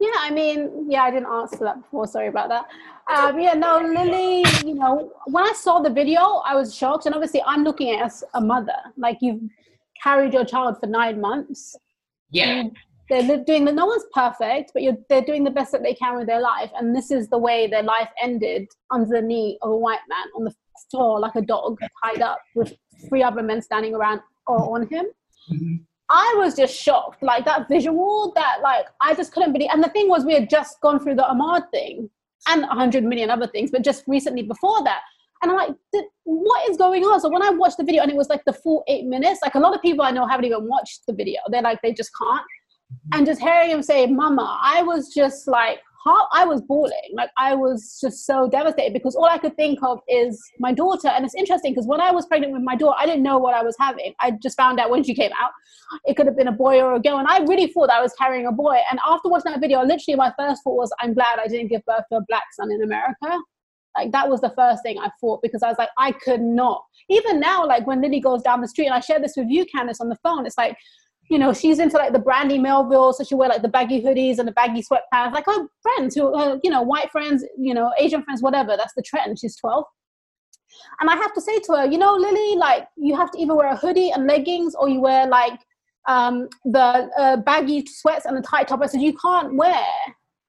Yeah, 0.00 0.10
I 0.18 0.30
mean, 0.30 0.88
yeah, 0.90 1.04
I 1.04 1.10
didn't 1.12 1.32
answer 1.32 1.58
that 1.58 1.80
before. 1.80 2.08
Sorry 2.08 2.26
about 2.26 2.48
that. 2.48 2.66
Um, 3.08 3.38
yeah, 3.38 3.52
no, 3.54 3.78
Lily, 3.78 4.44
you 4.66 4.74
know, 4.74 5.12
when 5.26 5.44
I 5.44 5.52
saw 5.52 5.78
the 5.78 5.90
video, 5.90 6.42
I 6.44 6.56
was 6.56 6.74
shocked. 6.74 7.06
And 7.06 7.14
obviously, 7.14 7.40
I'm 7.46 7.62
looking 7.62 7.90
at 7.90 8.02
as 8.02 8.24
a 8.34 8.40
mother. 8.40 8.74
Like, 8.96 9.18
you've 9.20 9.42
carried 10.02 10.32
your 10.32 10.44
child 10.44 10.80
for 10.80 10.88
nine 10.88 11.20
months. 11.20 11.76
Yeah 12.30 12.64
they're 13.20 13.44
doing 13.44 13.64
the 13.64 13.72
no 13.72 13.86
one's 13.86 14.04
perfect 14.12 14.70
but 14.72 14.82
they're 15.08 15.24
doing 15.24 15.44
the 15.44 15.50
best 15.50 15.72
that 15.72 15.82
they 15.82 15.94
can 15.94 16.16
with 16.16 16.26
their 16.26 16.40
life 16.40 16.70
and 16.78 16.96
this 16.96 17.10
is 17.10 17.28
the 17.28 17.38
way 17.38 17.66
their 17.66 17.82
life 17.82 18.08
ended 18.22 18.66
under 18.90 19.20
the 19.20 19.22
knee 19.22 19.58
of 19.62 19.70
a 19.70 19.76
white 19.76 20.00
man 20.08 20.26
on 20.36 20.44
the 20.44 20.54
floor 20.90 21.20
like 21.20 21.34
a 21.34 21.42
dog 21.42 21.78
tied 22.02 22.22
up 22.22 22.38
with 22.54 22.72
three 23.08 23.22
other 23.22 23.42
men 23.42 23.60
standing 23.60 23.94
around 23.94 24.20
or 24.46 24.74
on 24.74 24.82
him 24.88 25.04
mm-hmm. 25.52 25.74
i 26.08 26.34
was 26.38 26.54
just 26.54 26.74
shocked 26.74 27.22
like 27.22 27.44
that 27.44 27.68
visual 27.68 28.32
that 28.34 28.58
like 28.62 28.86
i 29.00 29.14
just 29.14 29.32
couldn't 29.32 29.52
believe 29.52 29.70
and 29.72 29.82
the 29.82 29.90
thing 29.90 30.08
was 30.08 30.24
we 30.24 30.34
had 30.34 30.48
just 30.48 30.80
gone 30.80 30.98
through 30.98 31.14
the 31.14 31.22
ahmaud 31.22 31.62
thing 31.70 32.08
and 32.48 32.64
a 32.64 32.68
hundred 32.68 33.04
million 33.04 33.30
other 33.30 33.46
things 33.46 33.70
but 33.70 33.84
just 33.84 34.04
recently 34.06 34.42
before 34.42 34.82
that 34.84 35.02
and 35.42 35.50
I'm 35.50 35.56
like, 35.56 36.04
what 36.22 36.70
is 36.70 36.76
going 36.76 37.02
on? 37.02 37.20
So 37.20 37.28
when 37.28 37.42
I 37.42 37.50
watched 37.50 37.76
the 37.76 37.82
video 37.82 38.02
and 38.02 38.10
it 38.12 38.16
was 38.16 38.28
like 38.28 38.44
the 38.44 38.52
full 38.52 38.84
eight 38.86 39.06
minutes, 39.06 39.40
like 39.42 39.56
a 39.56 39.58
lot 39.58 39.74
of 39.74 39.82
people 39.82 40.04
I 40.04 40.12
know 40.12 40.24
haven't 40.24 40.44
even 40.44 40.68
watched 40.68 41.00
the 41.08 41.12
video. 41.12 41.40
They're 41.48 41.62
like, 41.62 41.80
they 41.82 41.92
just 41.92 42.12
can't 42.16 42.46
and 43.12 43.26
just 43.26 43.40
hearing 43.40 43.70
him 43.70 43.82
say 43.82 44.06
mama 44.06 44.58
i 44.62 44.82
was 44.82 45.12
just 45.14 45.48
like 45.48 45.80
how 46.04 46.26
i 46.32 46.44
was 46.44 46.60
bawling. 46.62 47.12
Like 47.14 47.30
i 47.38 47.54
was 47.54 47.98
just 48.00 48.26
so 48.26 48.48
devastated 48.48 48.92
because 48.92 49.14
all 49.14 49.26
i 49.26 49.38
could 49.38 49.56
think 49.56 49.78
of 49.82 50.00
is 50.08 50.42
my 50.58 50.72
daughter. 50.72 51.08
And 51.08 51.24
it's 51.24 51.34
interesting 51.34 51.72
because 51.72 51.86
when 51.86 52.00
i 52.00 52.10
was 52.10 52.26
pregnant 52.26 52.52
with 52.52 52.62
my 52.62 52.76
daughter 52.76 52.96
i 52.98 53.06
didn't 53.06 53.22
know 53.22 53.38
what 53.38 53.54
i 53.54 53.62
was 53.62 53.76
having. 53.78 54.14
I 54.20 54.32
just 54.42 54.56
found 54.56 54.80
out 54.80 54.90
when 54.90 55.04
she 55.04 55.14
came 55.14 55.30
out 55.40 55.50
it 56.06 56.16
could 56.16 56.26
have 56.26 56.36
been 56.36 56.48
a 56.48 56.52
boy 56.52 56.80
or 56.80 56.94
a 56.94 57.00
girl. 57.00 57.18
And 57.18 57.28
i 57.28 57.38
really 57.40 57.68
thought 57.68 57.90
i 57.90 58.02
was 58.02 58.12
carrying 58.14 58.46
a 58.46 58.52
boy. 58.52 58.78
And 58.90 58.98
after 59.06 59.28
watching 59.28 59.52
that 59.52 59.60
video 59.60 59.82
literally 59.82 60.16
my 60.16 60.32
first 60.38 60.62
thought 60.64 60.76
was 60.76 60.92
i'm 61.00 61.14
glad 61.14 61.38
i 61.38 61.46
didn't 61.46 61.68
give 61.68 61.84
birth 61.84 62.04
to 62.10 62.18
a 62.18 62.24
black 62.28 62.44
son 62.52 62.72
in 62.72 62.82
america. 62.82 63.38
Like 63.96 64.12
that 64.12 64.28
was 64.28 64.40
the 64.40 64.52
first 64.56 64.82
thing 64.82 64.98
I 64.98 65.10
thought 65.20 65.42
because 65.42 65.62
I 65.62 65.68
was 65.68 65.76
like, 65.78 65.90
I 65.98 66.12
could 66.12 66.40
not. 66.40 66.82
Even 67.10 67.40
now, 67.40 67.66
like 67.66 67.86
when 67.86 68.00
Lily 68.00 68.20
goes 68.20 68.42
down 68.42 68.60
the 68.60 68.68
street, 68.68 68.86
and 68.86 68.94
I 68.94 69.00
share 69.00 69.20
this 69.20 69.34
with 69.36 69.48
you, 69.50 69.66
Candice, 69.66 70.00
on 70.00 70.08
the 70.08 70.16
phone, 70.22 70.46
it's 70.46 70.56
like 70.56 70.76
you 71.32 71.38
know, 71.38 71.54
she's 71.54 71.78
into 71.78 71.96
like 71.96 72.12
the 72.12 72.18
Brandy 72.18 72.58
Melville, 72.58 73.14
so 73.14 73.24
she 73.24 73.34
wear 73.34 73.48
like 73.48 73.62
the 73.62 73.68
baggy 73.68 74.02
hoodies 74.02 74.38
and 74.38 74.46
the 74.46 74.52
baggy 74.52 74.82
sweatpants, 74.82 75.32
like 75.32 75.46
her 75.46 75.66
friends 75.80 76.14
who, 76.14 76.34
are, 76.34 76.60
you 76.62 76.68
know, 76.68 76.82
white 76.82 77.10
friends, 77.10 77.42
you 77.58 77.72
know, 77.72 77.90
Asian 77.98 78.22
friends, 78.22 78.42
whatever. 78.42 78.76
That's 78.76 78.92
the 78.92 79.00
trend. 79.00 79.38
She's 79.38 79.56
12. 79.56 79.82
And 81.00 81.08
I 81.08 81.16
have 81.16 81.32
to 81.32 81.40
say 81.40 81.58
to 81.60 81.72
her, 81.72 81.86
you 81.86 81.96
know, 81.96 82.14
Lily, 82.14 82.56
like 82.56 82.86
you 82.98 83.16
have 83.16 83.30
to 83.30 83.38
either 83.40 83.54
wear 83.54 83.68
a 83.68 83.76
hoodie 83.76 84.10
and 84.10 84.26
leggings 84.26 84.74
or 84.74 84.90
you 84.90 85.00
wear 85.00 85.26
like 85.26 85.58
um, 86.06 86.50
the 86.66 87.08
uh, 87.18 87.38
baggy 87.38 87.86
sweats 87.86 88.26
and 88.26 88.36
the 88.36 88.42
tight 88.42 88.68
top. 88.68 88.82
I 88.82 88.86
said, 88.86 89.00
you 89.00 89.16
can't 89.16 89.54
wear 89.54 89.86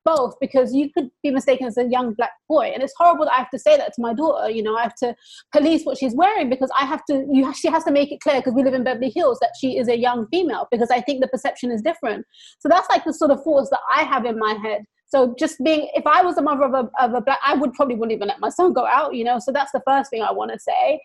both 0.06 0.36
because 0.40 0.74
you 0.74 0.90
could 0.92 1.10
be 1.22 1.32
mistaken 1.32 1.68
as 1.68 1.78
a 1.78 1.86
young 1.86 2.14
black 2.14 2.32
boy. 2.50 2.72
And 2.74 2.84
it's 2.84 2.94
horrible 2.98 3.26
that 3.26 3.34
i 3.34 3.38
have 3.38 3.50
to 3.52 3.60
say 3.60 3.78
that 3.78 3.94
to 3.94 4.02
my 4.02 4.14
daughter 4.14 4.50
you 4.50 4.64
know 4.64 4.76
i 4.76 4.84
have 4.84 4.96
to 4.96 5.16
police 5.52 5.84
what 5.84 5.98
she's 5.98 6.16
wearing 6.16 6.50
because 6.50 6.70
i 6.80 6.86
have 6.86 7.04
to 7.10 7.26
you 7.32 7.54
she 7.54 7.70
has 7.70 7.84
to 7.84 7.92
make 7.92 8.12
it 8.12 8.20
clear 8.22 8.38
because 8.38 8.54
we 8.54 8.64
live 8.64 8.74
in 8.74 8.84
beverly 8.84 9.12
hills 9.16 9.38
that 9.40 9.52
she 9.60 9.78
is 9.78 9.88
a 9.88 9.98
young 9.98 10.28
female 10.28 10.68
because 10.72 10.90
i 10.92 11.02
think 11.02 11.22
the 11.22 11.28
perception 11.28 11.72
is 11.72 11.82
different. 11.82 12.26
So 12.60 12.70
that's 12.70 12.90
like 12.90 13.04
the 13.06 13.14
sort 13.14 13.32
of 13.32 13.44
thoughts 13.44 13.70
that 13.70 13.80
i 13.94 14.04
have 14.04 14.26
in 14.26 14.38
my 14.38 14.54
head 14.64 14.84
so 15.14 15.36
just 15.38 15.64
being 15.64 15.90
if 15.94 16.06
i 16.08 16.22
was 16.22 16.38
a 16.38 16.42
mother 16.42 16.64
of 16.64 16.74
a, 16.74 16.90
of 17.04 17.14
a 17.14 17.22
black 17.22 17.40
i 17.44 17.54
would 17.54 17.74
probably 17.74 17.96
wouldn't 17.96 18.16
even 18.16 18.28
let 18.28 18.40
my 18.40 18.50
son 18.50 18.74
go 18.74 18.86
out 18.86 19.14
you 19.14 19.24
know 19.24 19.38
so 19.40 19.52
that's 19.52 19.72
the 19.72 19.82
first 19.86 20.10
thing 20.10 20.22
i 20.22 20.32
want 20.32 20.52
to 20.52 20.60
say 20.60 21.00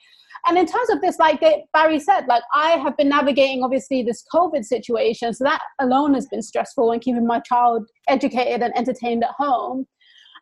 and 0.47 0.57
in 0.57 0.67
terms 0.67 0.91
of 0.91 1.01
this, 1.01 1.19
like 1.19 1.43
Barry 1.73 1.99
said, 1.99 2.27
like 2.29 2.43
I 2.55 2.71
have 2.73 2.97
been 2.97 3.09
navigating 3.09 3.63
obviously 3.63 4.03
this 4.03 4.25
COVID 4.33 4.65
situation. 4.65 5.35
So 5.35 5.45
that 5.45 5.61
alone 5.81 6.15
has 6.15 6.27
been 6.27 6.43
stressful 6.43 6.93
and 6.93 7.03
keeping 7.03 7.27
my 7.27 7.41
child 7.41 7.89
educated 8.09 8.63
and 8.63 8.77
entertained 8.77 9.25
at 9.25 9.31
home. 9.37 9.87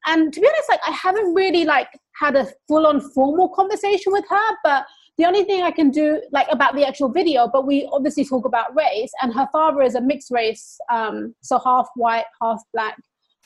And 0.06 0.32
to 0.32 0.40
be 0.40 0.46
honest, 0.46 0.68
like 0.68 0.80
I 0.86 0.92
haven't 0.92 1.34
really 1.34 1.64
like 1.64 1.88
had 2.20 2.36
a 2.36 2.46
full 2.68 2.86
on 2.86 3.00
formal 3.00 3.48
conversation 3.48 4.12
with 4.12 4.24
her, 4.28 4.56
but 4.62 4.86
the 5.18 5.24
only 5.24 5.44
thing 5.44 5.62
I 5.62 5.70
can 5.70 5.90
do 5.90 6.22
like 6.30 6.46
about 6.50 6.74
the 6.76 6.86
actual 6.86 7.08
video, 7.08 7.48
but 7.48 7.66
we 7.66 7.88
obviously 7.90 8.24
talk 8.24 8.44
about 8.44 8.76
race 8.76 9.10
and 9.22 9.32
her 9.34 9.48
father 9.50 9.82
is 9.82 9.94
a 9.94 10.00
mixed 10.00 10.30
race, 10.30 10.78
um, 10.92 11.34
so 11.40 11.58
half 11.58 11.88
white, 11.96 12.26
half 12.42 12.60
black. 12.72 12.96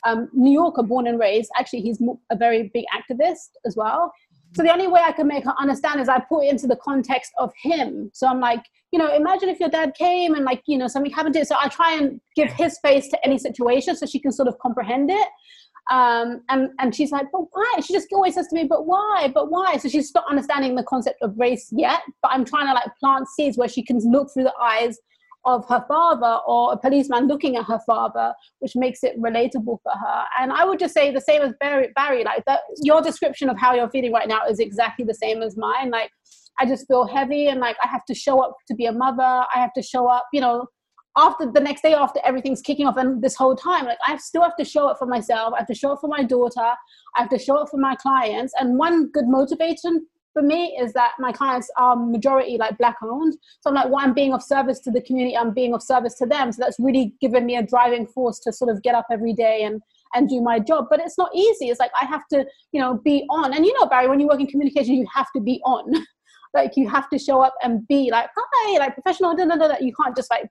Um, 0.05 0.29
New 0.33 0.51
Yorker, 0.51 0.83
born 0.83 1.07
and 1.07 1.19
raised. 1.19 1.51
Actually, 1.57 1.81
he's 1.81 2.01
a 2.31 2.35
very 2.35 2.71
big 2.73 2.85
activist 2.93 3.49
as 3.65 3.75
well. 3.75 4.11
So 4.53 4.63
the 4.63 4.71
only 4.71 4.87
way 4.87 5.01
I 5.01 5.13
can 5.13 5.27
make 5.27 5.45
her 5.45 5.53
understand 5.59 6.01
is 6.01 6.09
I 6.09 6.19
put 6.19 6.43
it 6.43 6.49
into 6.49 6.67
the 6.67 6.75
context 6.75 7.31
of 7.37 7.53
him. 7.61 8.09
So 8.13 8.27
I'm 8.27 8.41
like, 8.41 8.65
you 8.91 8.99
know, 8.99 9.13
imagine 9.15 9.47
if 9.47 9.59
your 9.61 9.69
dad 9.69 9.93
came 9.97 10.35
and 10.35 10.43
like, 10.43 10.61
you 10.65 10.77
know, 10.77 10.87
something 10.87 11.11
happened 11.11 11.35
to 11.35 11.41
it. 11.41 11.47
So 11.47 11.55
I 11.57 11.69
try 11.69 11.93
and 11.93 12.19
give 12.35 12.51
his 12.51 12.77
face 12.79 13.07
to 13.09 13.25
any 13.25 13.37
situation 13.37 13.95
so 13.95 14.05
she 14.05 14.19
can 14.19 14.33
sort 14.33 14.49
of 14.49 14.59
comprehend 14.59 15.09
it. 15.09 15.27
Um, 15.89 16.41
and 16.49 16.69
and 16.79 16.93
she's 16.93 17.11
like, 17.11 17.27
but 17.31 17.43
why? 17.51 17.79
She 17.83 17.93
just 17.93 18.07
always 18.13 18.35
says 18.35 18.47
to 18.49 18.55
me, 18.55 18.65
but 18.65 18.85
why? 18.85 19.31
But 19.33 19.49
why? 19.49 19.77
So 19.77 19.87
she's 19.87 20.13
not 20.13 20.25
understanding 20.29 20.75
the 20.75 20.83
concept 20.83 21.21
of 21.21 21.33
race 21.37 21.69
yet. 21.71 22.01
But 22.21 22.31
I'm 22.31 22.45
trying 22.45 22.67
to 22.67 22.73
like 22.73 22.89
plant 22.99 23.27
seeds 23.29 23.57
where 23.57 23.69
she 23.69 23.83
can 23.83 23.99
look 23.99 24.29
through 24.33 24.43
the 24.43 24.53
eyes 24.61 24.99
of 25.45 25.67
her 25.67 25.83
father 25.87 26.39
or 26.47 26.73
a 26.73 26.77
policeman 26.77 27.27
looking 27.27 27.55
at 27.55 27.65
her 27.65 27.79
father, 27.85 28.33
which 28.59 28.75
makes 28.75 29.03
it 29.03 29.19
relatable 29.19 29.79
for 29.83 29.91
her. 29.91 30.23
And 30.39 30.51
I 30.51 30.65
would 30.65 30.79
just 30.79 30.93
say 30.93 31.11
the 31.11 31.21
same 31.21 31.41
as 31.41 31.53
Barry, 31.59 31.89
Barry 31.95 32.23
like 32.23 32.43
that, 32.45 32.61
your 32.83 33.01
description 33.01 33.49
of 33.49 33.57
how 33.57 33.73
you're 33.73 33.89
feeling 33.89 34.13
right 34.13 34.27
now 34.27 34.45
is 34.47 34.59
exactly 34.59 35.05
the 35.05 35.13
same 35.13 35.41
as 35.41 35.57
mine. 35.57 35.89
Like, 35.89 36.11
I 36.59 36.65
just 36.65 36.85
feel 36.87 37.07
heavy 37.07 37.47
and 37.47 37.59
like 37.59 37.77
I 37.81 37.87
have 37.87 38.05
to 38.05 38.13
show 38.13 38.39
up 38.39 38.55
to 38.67 38.75
be 38.75 38.85
a 38.85 38.91
mother. 38.91 39.23
I 39.23 39.55
have 39.55 39.73
to 39.73 39.81
show 39.81 40.07
up, 40.07 40.25
you 40.31 40.41
know, 40.41 40.67
after 41.17 41.51
the 41.51 41.59
next 41.59 41.81
day 41.81 41.93
after 41.93 42.19
everything's 42.23 42.61
kicking 42.61 42.87
off 42.87 42.97
and 42.97 43.21
this 43.21 43.35
whole 43.35 43.55
time 43.55 43.85
like 43.85 43.97
i 44.07 44.15
still 44.17 44.41
have 44.41 44.55
to 44.55 44.63
show 44.63 44.87
up 44.87 44.97
for 44.97 45.05
myself 45.05 45.53
i 45.53 45.57
have 45.59 45.67
to 45.67 45.75
show 45.75 45.91
up 45.91 45.99
for 45.99 46.07
my 46.07 46.23
daughter 46.23 46.73
i 47.15 47.19
have 47.19 47.29
to 47.29 47.37
show 47.37 47.57
up 47.57 47.69
for 47.69 47.77
my 47.77 47.95
clients 47.95 48.53
and 48.59 48.77
one 48.77 49.09
good 49.11 49.27
motivation 49.27 50.05
for 50.33 50.41
me 50.41 50.77
is 50.79 50.93
that 50.93 51.11
my 51.19 51.31
clients 51.31 51.69
are 51.77 51.95
majority 51.95 52.57
like 52.57 52.77
black 52.77 52.97
owned. 53.03 53.33
So 53.61 53.69
I'm 53.69 53.75
like, 53.75 53.85
well, 53.85 53.99
I'm 53.99 54.13
being 54.13 54.33
of 54.33 54.41
service 54.41 54.79
to 54.81 54.91
the 54.91 55.01
community, 55.01 55.35
I'm 55.35 55.53
being 55.53 55.73
of 55.73 55.83
service 55.83 56.15
to 56.15 56.25
them. 56.25 56.51
So 56.51 56.61
that's 56.63 56.77
really 56.79 57.13
given 57.21 57.45
me 57.45 57.57
a 57.57 57.63
driving 57.63 58.07
force 58.07 58.39
to 58.39 58.53
sort 58.53 58.69
of 58.69 58.81
get 58.81 58.95
up 58.95 59.07
every 59.11 59.33
day 59.33 59.63
and 59.63 59.81
and 60.13 60.27
do 60.27 60.41
my 60.41 60.59
job. 60.59 60.87
But 60.89 60.99
it's 60.99 61.17
not 61.17 61.29
easy. 61.33 61.69
It's 61.69 61.79
like 61.79 61.91
I 61.99 62.05
have 62.05 62.27
to, 62.31 62.45
you 62.71 62.81
know, 62.81 62.99
be 63.03 63.25
on. 63.29 63.53
And 63.53 63.65
you 63.65 63.77
know, 63.79 63.85
Barry, 63.85 64.07
when 64.07 64.19
you 64.19 64.27
work 64.27 64.39
in 64.39 64.47
communication, 64.47 64.95
you 64.95 65.07
have 65.13 65.27
to 65.35 65.41
be 65.41 65.61
on. 65.65 66.05
like 66.53 66.75
you 66.75 66.89
have 66.89 67.09
to 67.09 67.17
show 67.17 67.41
up 67.41 67.55
and 67.63 67.87
be 67.87 68.09
like, 68.11 68.29
hi, 68.35 68.77
like 68.77 68.93
professional, 68.93 69.35
da, 69.35 69.45
da, 69.45 69.55
da, 69.55 69.67
da. 69.69 69.75
you 69.79 69.93
can't 69.93 70.15
just 70.15 70.29
like 70.29 70.49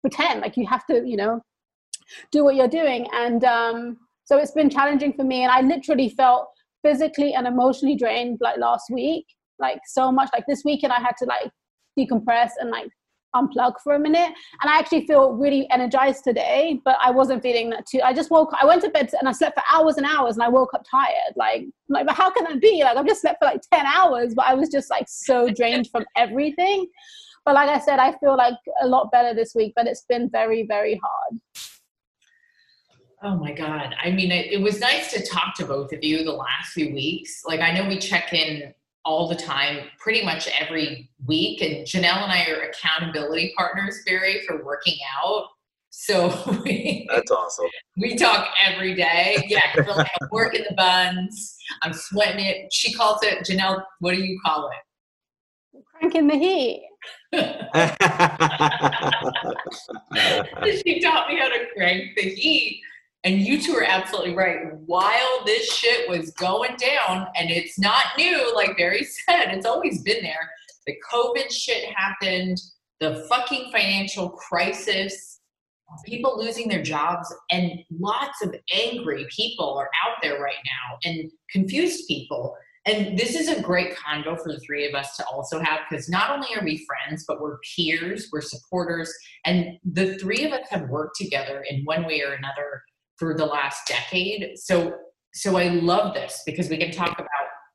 pretend. 0.00 0.40
Like 0.40 0.56
you 0.56 0.66
have 0.66 0.86
to, 0.86 1.06
you 1.06 1.16
know, 1.16 1.40
do 2.30 2.44
what 2.44 2.54
you're 2.54 2.68
doing. 2.68 3.06
And 3.12 3.44
um, 3.44 3.96
so 4.24 4.38
it's 4.38 4.52
been 4.52 4.70
challenging 4.70 5.12
for 5.12 5.24
me. 5.24 5.42
And 5.42 5.52
I 5.52 5.60
literally 5.60 6.08
felt 6.08 6.48
physically 6.82 7.34
and 7.34 7.46
emotionally 7.46 7.96
drained 7.96 8.38
like 8.40 8.58
last 8.58 8.90
week 8.90 9.26
like 9.62 9.80
so 9.86 10.12
much. 10.12 10.28
Like 10.32 10.44
this 10.46 10.62
weekend 10.64 10.92
i 10.92 11.00
had 11.00 11.16
to 11.18 11.24
like 11.24 11.50
decompress 11.98 12.50
and 12.58 12.70
like 12.70 12.88
unplug 13.34 13.74
for 13.82 13.94
a 13.94 13.98
minute. 13.98 14.30
And 14.60 14.70
i 14.70 14.78
actually 14.78 15.06
feel 15.06 15.32
really 15.32 15.66
energized 15.70 16.24
today 16.24 16.80
but 16.84 16.96
i 17.02 17.10
wasn't 17.10 17.42
feeling 17.42 17.70
that 17.70 17.86
too. 17.86 18.00
I 18.02 18.12
just 18.12 18.30
woke 18.30 18.50
i 18.60 18.66
went 18.66 18.82
to 18.82 18.90
bed 18.90 19.10
and 19.18 19.28
i 19.28 19.32
slept 19.32 19.56
for 19.56 19.64
hours 19.72 19.96
and 19.96 20.04
hours 20.04 20.36
and 20.36 20.42
i 20.42 20.48
woke 20.48 20.74
up 20.74 20.84
tired. 20.90 21.34
Like 21.36 21.64
like 21.88 22.06
but 22.06 22.16
how 22.16 22.30
can 22.30 22.44
that 22.44 22.60
be? 22.60 22.82
Like 22.84 22.96
i've 22.98 23.06
just 23.06 23.22
slept 23.22 23.38
for 23.40 23.46
like 23.46 23.62
10 23.72 23.86
hours 23.86 24.34
but 24.34 24.46
i 24.46 24.54
was 24.54 24.68
just 24.68 24.90
like 24.90 25.06
so 25.08 25.48
drained 25.58 25.88
from 25.90 26.04
everything. 26.16 26.86
But 27.44 27.54
like 27.54 27.70
i 27.70 27.80
said 27.80 27.98
i 27.98 28.12
feel 28.18 28.36
like 28.36 28.58
a 28.82 28.86
lot 28.86 29.10
better 29.10 29.34
this 29.34 29.54
week 29.54 29.72
but 29.74 29.86
it's 29.86 30.04
been 30.08 30.28
very 30.30 30.64
very 30.66 31.00
hard 31.02 31.40
Oh 33.24 33.36
my 33.36 33.52
God. 33.52 33.94
I 34.02 34.10
mean, 34.10 34.32
it, 34.32 34.52
it, 34.52 34.60
was 34.60 34.80
nice 34.80 35.12
to 35.12 35.24
talk 35.24 35.54
to 35.56 35.64
both 35.64 35.92
of 35.92 36.02
you 36.02 36.24
the 36.24 36.32
last 36.32 36.72
few 36.72 36.92
weeks. 36.92 37.42
Like, 37.46 37.60
I 37.60 37.70
know 37.70 37.88
we 37.88 37.98
check 37.98 38.32
in 38.32 38.74
all 39.04 39.28
the 39.28 39.36
time, 39.36 39.86
pretty 39.98 40.24
much 40.24 40.48
every 40.60 41.08
week. 41.26 41.62
And 41.62 41.86
Janelle 41.86 42.22
and 42.22 42.32
I 42.32 42.46
are 42.50 42.62
accountability 42.62 43.52
partners, 43.56 44.00
Barry, 44.06 44.42
for 44.46 44.64
working 44.64 44.96
out. 45.22 45.46
So 45.90 46.28
we, 46.64 47.06
That's 47.12 47.30
awesome. 47.30 47.66
we 47.96 48.16
talk 48.16 48.48
every 48.64 48.94
day. 48.94 49.44
Yeah, 49.46 49.60
I'm, 49.76 49.86
like, 49.86 50.10
I'm 50.20 50.28
working 50.32 50.64
the 50.68 50.74
buns. 50.74 51.56
I'm 51.82 51.92
sweating 51.92 52.44
it. 52.44 52.72
She 52.72 52.92
calls 52.92 53.22
it 53.22 53.46
Janelle. 53.46 53.84
What 54.00 54.14
do 54.14 54.22
you 54.22 54.40
call 54.44 54.68
it? 54.68 55.82
Cranking 55.94 56.26
the 56.26 56.38
heat. 56.38 56.88
she 60.84 61.00
taught 61.00 61.28
me 61.28 61.38
how 61.38 61.48
to 61.48 61.66
crank 61.74 62.16
the 62.16 62.22
heat. 62.22 62.82
And 63.24 63.40
you 63.40 63.62
two 63.62 63.74
are 63.74 63.84
absolutely 63.84 64.34
right. 64.34 64.74
While 64.86 65.44
this 65.46 65.72
shit 65.72 66.08
was 66.08 66.32
going 66.32 66.76
down, 66.76 67.28
and 67.36 67.50
it's 67.50 67.78
not 67.78 68.04
new, 68.18 68.52
like 68.54 68.76
Barry 68.76 69.04
said, 69.28 69.54
it's 69.54 69.66
always 69.66 70.02
been 70.02 70.22
there. 70.22 70.50
The 70.86 70.96
COVID 71.12 71.52
shit 71.52 71.84
happened, 71.94 72.60
the 72.98 73.24
fucking 73.28 73.70
financial 73.70 74.30
crisis, 74.30 75.40
people 76.04 76.36
losing 76.38 76.68
their 76.68 76.82
jobs, 76.82 77.32
and 77.50 77.72
lots 78.00 78.42
of 78.42 78.54
angry 78.72 79.26
people 79.30 79.74
are 79.74 79.90
out 80.04 80.16
there 80.22 80.40
right 80.40 80.54
now, 80.64 80.98
and 81.04 81.30
confused 81.50 82.08
people. 82.08 82.56
And 82.84 83.16
this 83.16 83.36
is 83.36 83.48
a 83.48 83.62
great 83.62 83.94
convo 83.94 84.36
for 84.42 84.52
the 84.52 84.58
three 84.58 84.88
of 84.88 84.94
us 84.94 85.16
to 85.16 85.26
also 85.26 85.60
have 85.60 85.80
because 85.88 86.08
not 86.08 86.30
only 86.30 86.48
are 86.56 86.64
we 86.64 86.84
friends, 86.84 87.24
but 87.28 87.40
we're 87.40 87.58
peers, 87.76 88.28
we're 88.32 88.40
supporters, 88.40 89.12
and 89.44 89.78
the 89.84 90.18
three 90.18 90.44
of 90.44 90.52
us 90.52 90.66
have 90.70 90.88
worked 90.88 91.16
together 91.16 91.64
in 91.70 91.84
one 91.84 92.04
way 92.06 92.22
or 92.22 92.32
another 92.32 92.82
for 93.16 93.34
the 93.34 93.46
last 93.46 93.86
decade. 93.86 94.58
So 94.58 94.94
so 95.34 95.56
I 95.56 95.68
love 95.68 96.12
this 96.14 96.42
because 96.44 96.68
we 96.68 96.76
can 96.76 96.90
talk 96.90 97.18
about 97.18 97.28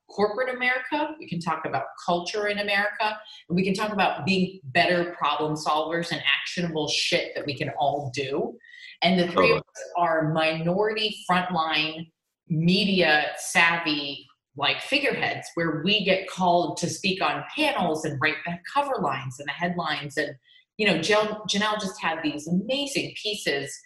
corporate 0.08 0.54
America, 0.54 1.14
we 1.18 1.28
can 1.28 1.40
talk 1.40 1.64
about 1.64 1.84
culture 2.04 2.48
in 2.48 2.58
America, 2.58 3.18
and 3.48 3.56
we 3.56 3.64
can 3.64 3.74
talk 3.74 3.92
about 3.92 4.24
being 4.24 4.60
better 4.64 5.14
problem 5.18 5.54
solvers 5.54 6.10
and 6.12 6.20
actionable 6.40 6.88
shit 6.88 7.32
that 7.34 7.46
we 7.46 7.56
can 7.56 7.70
all 7.78 8.10
do. 8.14 8.56
And 9.02 9.18
the 9.18 9.28
three 9.28 9.52
of 9.52 9.58
us 9.58 9.82
are 9.96 10.32
minority 10.32 11.16
frontline 11.30 12.10
media 12.48 13.26
savvy 13.36 14.26
like 14.56 14.80
figureheads 14.82 15.48
where 15.54 15.82
we 15.84 16.04
get 16.04 16.28
called 16.28 16.76
to 16.78 16.88
speak 16.88 17.22
on 17.22 17.44
panels 17.54 18.04
and 18.04 18.18
write 18.20 18.34
the 18.44 18.58
cover 18.72 19.00
lines 19.00 19.38
and 19.38 19.46
the 19.46 19.52
headlines 19.52 20.16
and 20.16 20.34
you 20.78 20.86
know 20.86 21.00
Jill, 21.00 21.44
janelle 21.48 21.80
just 21.80 22.00
had 22.00 22.18
these 22.22 22.48
amazing 22.48 23.14
pieces 23.22 23.78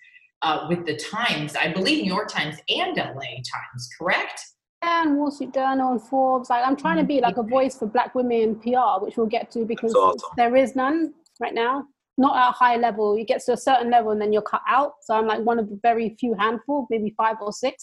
uh, 0.42 0.66
with 0.68 0.84
the 0.86 0.96
times 0.96 1.54
i 1.56 1.66
believe 1.72 2.02
new 2.02 2.12
york 2.12 2.28
times 2.28 2.56
and 2.68 2.96
la 2.96 3.30
times 3.54 3.88
correct 3.98 4.40
And 4.84 5.16
Wall 5.16 5.30
Street 5.30 5.54
Journal 5.54 5.92
and 5.92 6.02
Forbes. 6.02 6.50
Like 6.50 6.64
I'm 6.66 6.74
trying 6.74 6.96
to 6.98 7.04
be 7.04 7.20
like 7.20 7.36
a 7.36 7.44
voice 7.44 7.78
for 7.78 7.86
black 7.86 8.16
women 8.16 8.38
in 8.46 8.52
PR, 8.56 8.98
which 9.04 9.16
we'll 9.16 9.28
get 9.38 9.48
to 9.52 9.64
because 9.64 9.94
awesome. 9.94 10.30
there 10.36 10.56
is 10.56 10.74
none 10.74 11.14
right 11.40 11.54
now. 11.54 11.84
Not 12.18 12.34
at 12.36 12.48
a 12.48 12.52
high 12.52 12.76
level. 12.86 13.16
You 13.16 13.24
get 13.24 13.40
to 13.46 13.52
a 13.52 13.56
certain 13.56 13.90
level 13.96 14.10
and 14.10 14.20
then 14.20 14.32
you're 14.32 14.42
cut 14.54 14.62
out. 14.66 14.94
So 15.04 15.14
I'm 15.14 15.28
like 15.32 15.42
one 15.50 15.60
of 15.60 15.68
the 15.70 15.78
very 15.82 16.16
few 16.18 16.34
handful, 16.34 16.88
maybe 16.90 17.14
five 17.16 17.36
or 17.40 17.52
six 17.52 17.76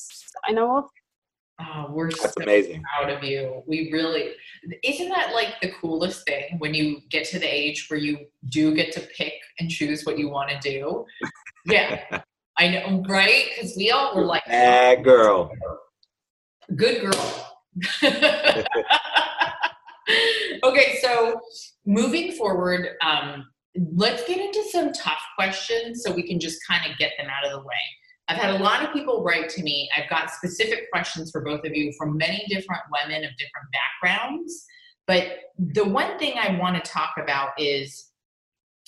I 0.46 0.52
know 0.52 0.78
of. 0.80 0.86
oh, 1.62 1.88
we're 1.96 2.10
That's 2.12 2.34
so 2.34 2.44
amazing. 2.44 2.84
proud 2.84 3.10
of 3.16 3.24
you 3.24 3.64
we 3.68 3.78
really 3.92 4.32
isn't 4.84 5.10
that 5.10 5.34
like 5.34 5.54
the 5.62 5.72
coolest 5.80 6.26
thing 6.26 6.46
when 6.60 6.74
you 6.74 6.88
get 7.10 7.24
to 7.32 7.40
the 7.40 7.46
age 7.62 7.80
where 7.90 8.00
you 8.00 8.18
do 8.50 8.74
get 8.76 8.92
to 8.94 9.02
pick 9.18 9.34
and 9.60 9.70
choose 9.70 10.04
what 10.06 10.18
you 10.18 10.30
want 10.30 10.50
to 10.50 10.58
do 10.60 11.06
yeah 11.66 12.00
i 12.60 12.68
know 12.68 13.04
right 13.08 13.46
because 13.56 13.74
we 13.76 13.90
all 13.92 14.16
were 14.16 14.26
like 14.26 14.46
Bad 14.46 15.04
girl. 15.04 15.52
Good 16.76 17.02
girl. 17.02 17.46
okay, 20.64 21.00
so 21.02 21.40
moving 21.86 22.32
forward, 22.34 22.90
um, 23.02 23.46
let's 23.96 24.24
get 24.26 24.40
into 24.40 24.64
some 24.72 24.92
tough 24.94 25.22
questions 25.36 26.04
so 26.04 26.12
we 26.12 26.28
can 26.28 26.40
just 26.40 26.60
kind 26.68 26.90
of 26.90 26.98
get 26.98 27.14
them 27.18 27.28
out 27.28 27.46
of 27.46 27.52
the 27.52 27.60
way. 27.60 27.76
I've 28.28 28.38
had 28.38 28.60
a 28.60 28.64
lot 28.64 28.84
of 28.84 28.94
people 28.94 29.24
write 29.24 29.50
to 29.50 29.64
me. 29.64 29.90
I've 29.98 30.10
got 30.10 30.30
specific 30.30 30.92
questions 30.92 31.32
for 31.32 31.42
both 31.44 31.66
of 31.66 31.76
you 31.76 31.92
from 31.98 32.18
many 32.18 32.46
different 32.48 32.82
women 32.92 33.24
of 33.24 33.32
different 33.38 33.68
backgrounds. 34.02 34.66
But 35.08 35.28
the 35.58 35.86
one 35.86 36.20
thing 36.20 36.34
I 36.40 36.60
want 36.60 36.84
to 36.84 36.92
talk 36.92 37.16
about 37.22 37.52
is 37.58 38.12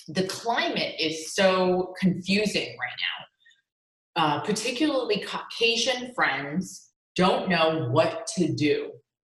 the 0.08 0.24
climate 0.24 0.94
is 1.00 1.34
so 1.34 1.94
confusing 1.98 2.68
right 2.68 2.98
now. 3.00 3.26
Uh, 4.14 4.40
particularly 4.40 5.24
Caucasian 5.26 6.12
friends 6.14 6.90
don't 7.16 7.48
know 7.48 7.88
what 7.90 8.26
to 8.36 8.52
do. 8.52 8.90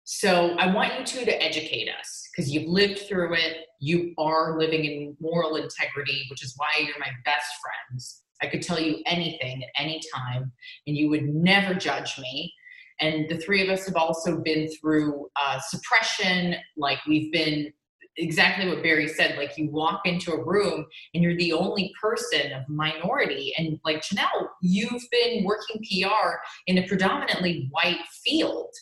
So 0.05 0.55
I 0.59 0.73
want 0.73 0.99
you 0.99 1.05
two 1.05 1.25
to 1.25 1.43
educate 1.43 1.89
us 1.89 2.29
because 2.31 2.51
you've 2.51 2.69
lived 2.69 3.01
through 3.01 3.35
it. 3.35 3.59
You 3.81 4.13
are 4.19 4.59
living 4.59 4.85
in 4.85 5.17
moral 5.21 5.57
integrity, 5.57 6.27
which 6.31 6.43
is 6.45 6.55
why 6.57 6.85
you're 6.85 6.99
my 6.99 7.11
best 7.25 7.47
friends. 7.63 8.23
I 8.43 8.49
could 8.49 8.63
tell 8.63 8.79
you 8.79 8.99
anything 9.07 9.63
at 9.63 9.71
any 9.83 10.01
time, 10.15 10.53
and 10.87 10.97
you 10.97 11.09
would 11.09 11.25
never 11.25 11.73
judge 11.73 12.19
me. 12.19 12.53
And 13.01 13.29
the 13.29 13.39
three 13.39 13.63
of 13.63 13.71
us 13.71 13.87
have 13.87 13.97
also 13.97 14.41
been 14.43 14.69
through 14.81 15.29
uh, 15.43 15.59
suppression. 15.61 16.57
Like 16.77 16.99
we've 17.07 17.33
been 17.33 17.73
exactly 18.17 18.69
what 18.69 18.83
Barry 18.83 19.09
said. 19.09 19.37
Like 19.37 19.57
you 19.57 19.71
walk 19.71 20.03
into 20.05 20.33
a 20.33 20.45
room 20.45 20.87
and 21.13 21.23
you're 21.23 21.37
the 21.37 21.53
only 21.53 21.93
person 22.01 22.53
of 22.53 22.69
minority. 22.69 23.53
And 23.59 23.81
like 23.85 24.03
Janelle, 24.03 24.49
you've 24.65 25.05
been 25.11 25.45
working 25.45 25.83
PR 25.83 26.37
in 26.67 26.79
a 26.79 26.87
predominantly 26.89 27.69
white 27.71 28.05
field. 28.25 28.73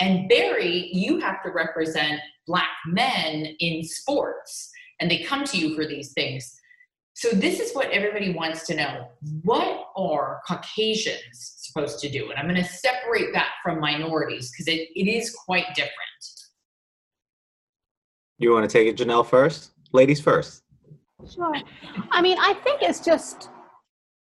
And 0.00 0.28
Barry, 0.28 0.90
you 0.92 1.18
have 1.20 1.42
to 1.44 1.50
represent 1.50 2.20
black 2.46 2.68
men 2.86 3.56
in 3.60 3.84
sports, 3.84 4.70
and 5.00 5.10
they 5.10 5.22
come 5.22 5.44
to 5.44 5.56
you 5.56 5.74
for 5.74 5.86
these 5.86 6.12
things. 6.12 6.54
So, 7.14 7.30
this 7.30 7.58
is 7.58 7.72
what 7.72 7.90
everybody 7.90 8.32
wants 8.32 8.64
to 8.68 8.76
know. 8.76 9.08
What 9.42 9.88
are 9.96 10.40
Caucasians 10.46 11.54
supposed 11.56 11.98
to 12.00 12.08
do? 12.08 12.30
And 12.30 12.38
I'm 12.38 12.46
going 12.46 12.62
to 12.62 12.68
separate 12.68 13.32
that 13.32 13.50
from 13.62 13.80
minorities 13.80 14.52
because 14.52 14.68
it, 14.68 14.88
it 14.94 15.10
is 15.10 15.34
quite 15.34 15.66
different. 15.74 15.92
You 18.38 18.52
want 18.52 18.70
to 18.70 18.72
take 18.72 18.86
it, 18.86 18.96
Janelle, 18.96 19.26
first? 19.26 19.72
Ladies 19.92 20.20
first. 20.20 20.62
Sure. 21.28 21.56
I 22.12 22.22
mean, 22.22 22.38
I 22.38 22.54
think 22.54 22.82
it's 22.82 23.00
just 23.00 23.50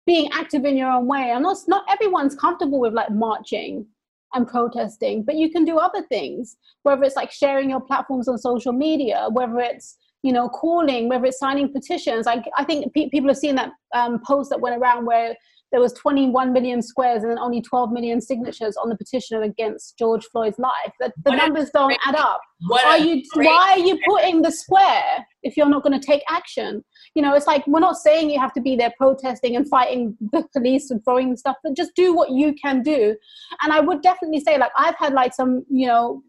being 0.05 0.29
active 0.33 0.65
in 0.65 0.77
your 0.77 0.89
own 0.89 1.07
way. 1.07 1.31
And 1.31 1.43
not, 1.43 1.57
not 1.67 1.85
everyone's 1.89 2.35
comfortable 2.35 2.79
with 2.79 2.93
like 2.93 3.11
marching 3.11 3.85
and 4.33 4.47
protesting, 4.47 5.23
but 5.23 5.35
you 5.35 5.51
can 5.51 5.65
do 5.65 5.77
other 5.77 6.03
things, 6.07 6.57
whether 6.83 7.03
it's 7.03 7.15
like 7.15 7.31
sharing 7.31 7.69
your 7.69 7.81
platforms 7.81 8.27
on 8.27 8.37
social 8.37 8.73
media, 8.73 9.27
whether 9.31 9.59
it's 9.59 9.97
you 10.23 10.31
know 10.31 10.47
calling, 10.49 11.09
whether 11.09 11.25
it's 11.25 11.39
signing 11.39 11.71
petitions. 11.71 12.25
Like 12.25 12.45
I 12.57 12.63
think 12.63 12.93
pe- 12.93 13.09
people 13.09 13.29
have 13.29 13.37
seen 13.37 13.55
that 13.55 13.71
um, 13.93 14.21
post 14.25 14.49
that 14.49 14.61
went 14.61 14.79
around 14.79 15.05
where 15.05 15.35
there 15.71 15.79
was 15.79 15.93
21 15.93 16.51
million 16.51 16.81
squares 16.81 17.23
and 17.23 17.31
then 17.31 17.39
only 17.39 17.61
12 17.61 17.91
million 17.91 18.19
signatures 18.21 18.75
on 18.77 18.89
the 18.89 18.95
petition 18.95 19.41
against 19.41 19.97
George 19.97 20.25
Floyd's 20.25 20.59
life. 20.59 20.93
The 20.99 21.11
a 21.25 21.35
numbers 21.35 21.69
don't 21.73 21.87
great- 21.87 21.99
add 22.05 22.15
up. 22.15 22.41
are 22.85 22.97
you 22.97 23.23
why 23.35 23.71
are 23.71 23.79
you 23.79 23.97
putting 24.07 24.41
the 24.41 24.51
square 24.51 25.25
if 25.43 25.55
you're 25.57 25.69
not 25.69 25.83
going 25.83 25.99
to 25.99 26.05
take 26.05 26.23
action? 26.29 26.83
You 27.15 27.21
know 27.21 27.33
it's 27.35 27.47
like 27.47 27.65
we're 27.67 27.79
not 27.79 27.95
saying 27.97 28.29
you 28.29 28.39
have 28.39 28.53
to 28.53 28.61
be 28.61 28.75
there 28.75 28.93
protesting 28.97 29.55
and 29.55 29.67
fighting 29.67 30.17
the 30.31 30.45
police 30.53 30.91
and 30.91 31.03
throwing 31.03 31.35
stuff 31.37 31.55
but 31.63 31.75
just 31.75 31.95
do 31.95 32.13
what 32.13 32.31
you 32.31 32.53
can 32.53 32.81
do. 32.83 33.15
And 33.61 33.71
i 33.73 33.79
would 33.79 34.01
definitely 34.01 34.39
say 34.39 34.57
like 34.57 34.71
i've 34.77 34.95
had 34.97 35.13
like 35.13 35.33
some 35.33 35.63
you 35.69 35.87
know 35.87 36.23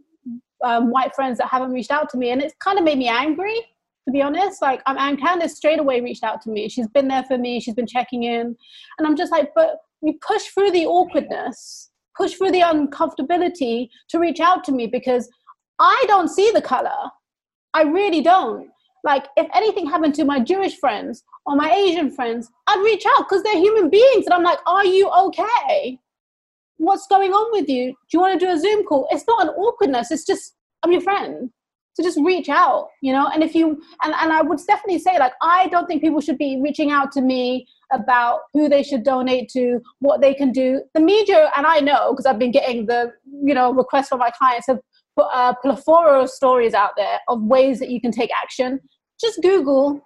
um, 0.64 0.90
white 0.90 1.14
friends 1.14 1.38
that 1.38 1.48
haven't 1.48 1.72
reached 1.72 1.90
out 1.90 2.08
to 2.10 2.16
me 2.16 2.30
and 2.30 2.40
it's 2.40 2.54
kind 2.60 2.78
of 2.78 2.84
made 2.84 2.98
me 2.98 3.08
angry 3.08 3.60
to 4.06 4.12
be 4.12 4.22
honest 4.22 4.60
like 4.62 4.80
i'm 4.86 4.98
and 4.98 5.20
candace 5.20 5.56
straight 5.56 5.78
away 5.78 6.00
reached 6.00 6.24
out 6.24 6.40
to 6.40 6.50
me 6.50 6.68
she's 6.68 6.88
been 6.88 7.08
there 7.08 7.24
for 7.24 7.38
me 7.38 7.60
she's 7.60 7.74
been 7.74 7.86
checking 7.86 8.24
in 8.24 8.56
and 8.98 9.06
i'm 9.06 9.16
just 9.16 9.32
like 9.32 9.50
but 9.54 9.78
we 10.00 10.18
push 10.26 10.46
through 10.46 10.70
the 10.70 10.86
awkwardness 10.86 11.90
push 12.16 12.34
through 12.34 12.50
the 12.50 12.60
uncomfortability 12.60 13.88
to 14.08 14.18
reach 14.18 14.40
out 14.40 14.64
to 14.64 14.72
me 14.72 14.86
because 14.86 15.28
I 15.78 16.04
don't 16.06 16.28
see 16.28 16.50
the 16.52 16.62
color. 16.62 17.10
I 17.74 17.82
really 17.82 18.20
don't. 18.20 18.70
Like, 19.04 19.26
if 19.36 19.48
anything 19.54 19.88
happened 19.88 20.14
to 20.14 20.24
my 20.24 20.38
Jewish 20.38 20.78
friends 20.78 21.24
or 21.46 21.56
my 21.56 21.72
Asian 21.72 22.10
friends, 22.10 22.48
I'd 22.68 22.84
reach 22.84 23.04
out 23.16 23.28
because 23.28 23.42
they're 23.42 23.56
human 23.56 23.90
beings. 23.90 24.26
And 24.26 24.34
I'm 24.34 24.44
like, 24.44 24.58
are 24.66 24.84
you 24.84 25.10
okay? 25.10 25.98
What's 26.76 27.06
going 27.08 27.32
on 27.32 27.50
with 27.52 27.68
you? 27.68 27.86
Do 27.88 27.94
you 28.12 28.20
want 28.20 28.38
to 28.38 28.46
do 28.46 28.52
a 28.52 28.58
Zoom 28.58 28.84
call? 28.84 29.08
It's 29.10 29.24
not 29.26 29.42
an 29.42 29.48
awkwardness. 29.50 30.10
It's 30.10 30.24
just, 30.24 30.54
I'm 30.82 30.92
your 30.92 31.00
friend. 31.00 31.50
So 31.94 32.02
just 32.02 32.18
reach 32.24 32.48
out, 32.48 32.88
you 33.02 33.12
know? 33.12 33.28
And 33.28 33.42
if 33.42 33.54
you, 33.54 33.80
and, 34.02 34.14
and 34.14 34.32
I 34.32 34.40
would 34.40 34.58
definitely 34.66 34.98
say, 34.98 35.18
like, 35.18 35.32
I 35.42 35.68
don't 35.68 35.86
think 35.86 36.00
people 36.02 36.20
should 36.20 36.38
be 36.38 36.58
reaching 36.62 36.90
out 36.90 37.12
to 37.12 37.20
me 37.20 37.66
about 37.92 38.40
who 38.54 38.68
they 38.68 38.82
should 38.82 39.04
donate 39.04 39.50
to, 39.50 39.80
what 39.98 40.22
they 40.22 40.32
can 40.32 40.52
do. 40.52 40.82
The 40.94 41.00
media, 41.00 41.50
and 41.54 41.66
I 41.66 41.80
know 41.80 42.12
because 42.12 42.24
I've 42.24 42.38
been 42.38 42.50
getting 42.50 42.86
the, 42.86 43.12
you 43.44 43.52
know, 43.52 43.72
requests 43.74 44.08
from 44.08 44.20
my 44.20 44.30
clients 44.30 44.66
have 44.68 44.78
put 45.16 45.26
a 45.34 45.54
plethora 45.60 46.22
of 46.22 46.30
stories 46.30 46.72
out 46.72 46.92
there 46.96 47.18
of 47.28 47.42
ways 47.42 47.78
that 47.80 47.90
you 47.90 48.00
can 48.00 48.10
take 48.10 48.30
action. 48.42 48.80
Just 49.20 49.42
Google, 49.42 50.00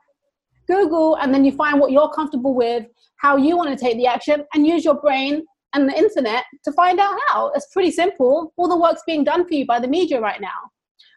Google, 0.67 1.17
and 1.17 1.33
then 1.33 1.45
you 1.45 1.53
find 1.53 1.79
what 1.79 1.93
you're 1.93 2.11
comfortable 2.11 2.55
with, 2.55 2.85
how 3.19 3.37
you 3.37 3.57
want 3.57 3.71
to 3.71 3.77
take 3.77 3.97
the 3.97 4.09
action, 4.09 4.45
and 4.55 4.67
use 4.67 4.85
your 4.85 5.01
brain 5.01 5.45
and 5.73 5.89
the 5.89 5.97
internet 5.97 6.45
to 6.65 6.73
find 6.73 6.99
out 6.99 7.17
how. 7.29 7.53
It's 7.55 7.69
pretty 7.73 7.93
simple. 7.93 8.53
All 8.57 8.69
the 8.69 8.77
work's 8.77 9.03
being 9.07 9.23
done 9.23 9.47
for 9.47 9.55
you 9.55 9.67
by 9.67 9.79
the 9.79 9.89
media 9.89 10.21
right 10.21 10.41
now. 10.41 10.49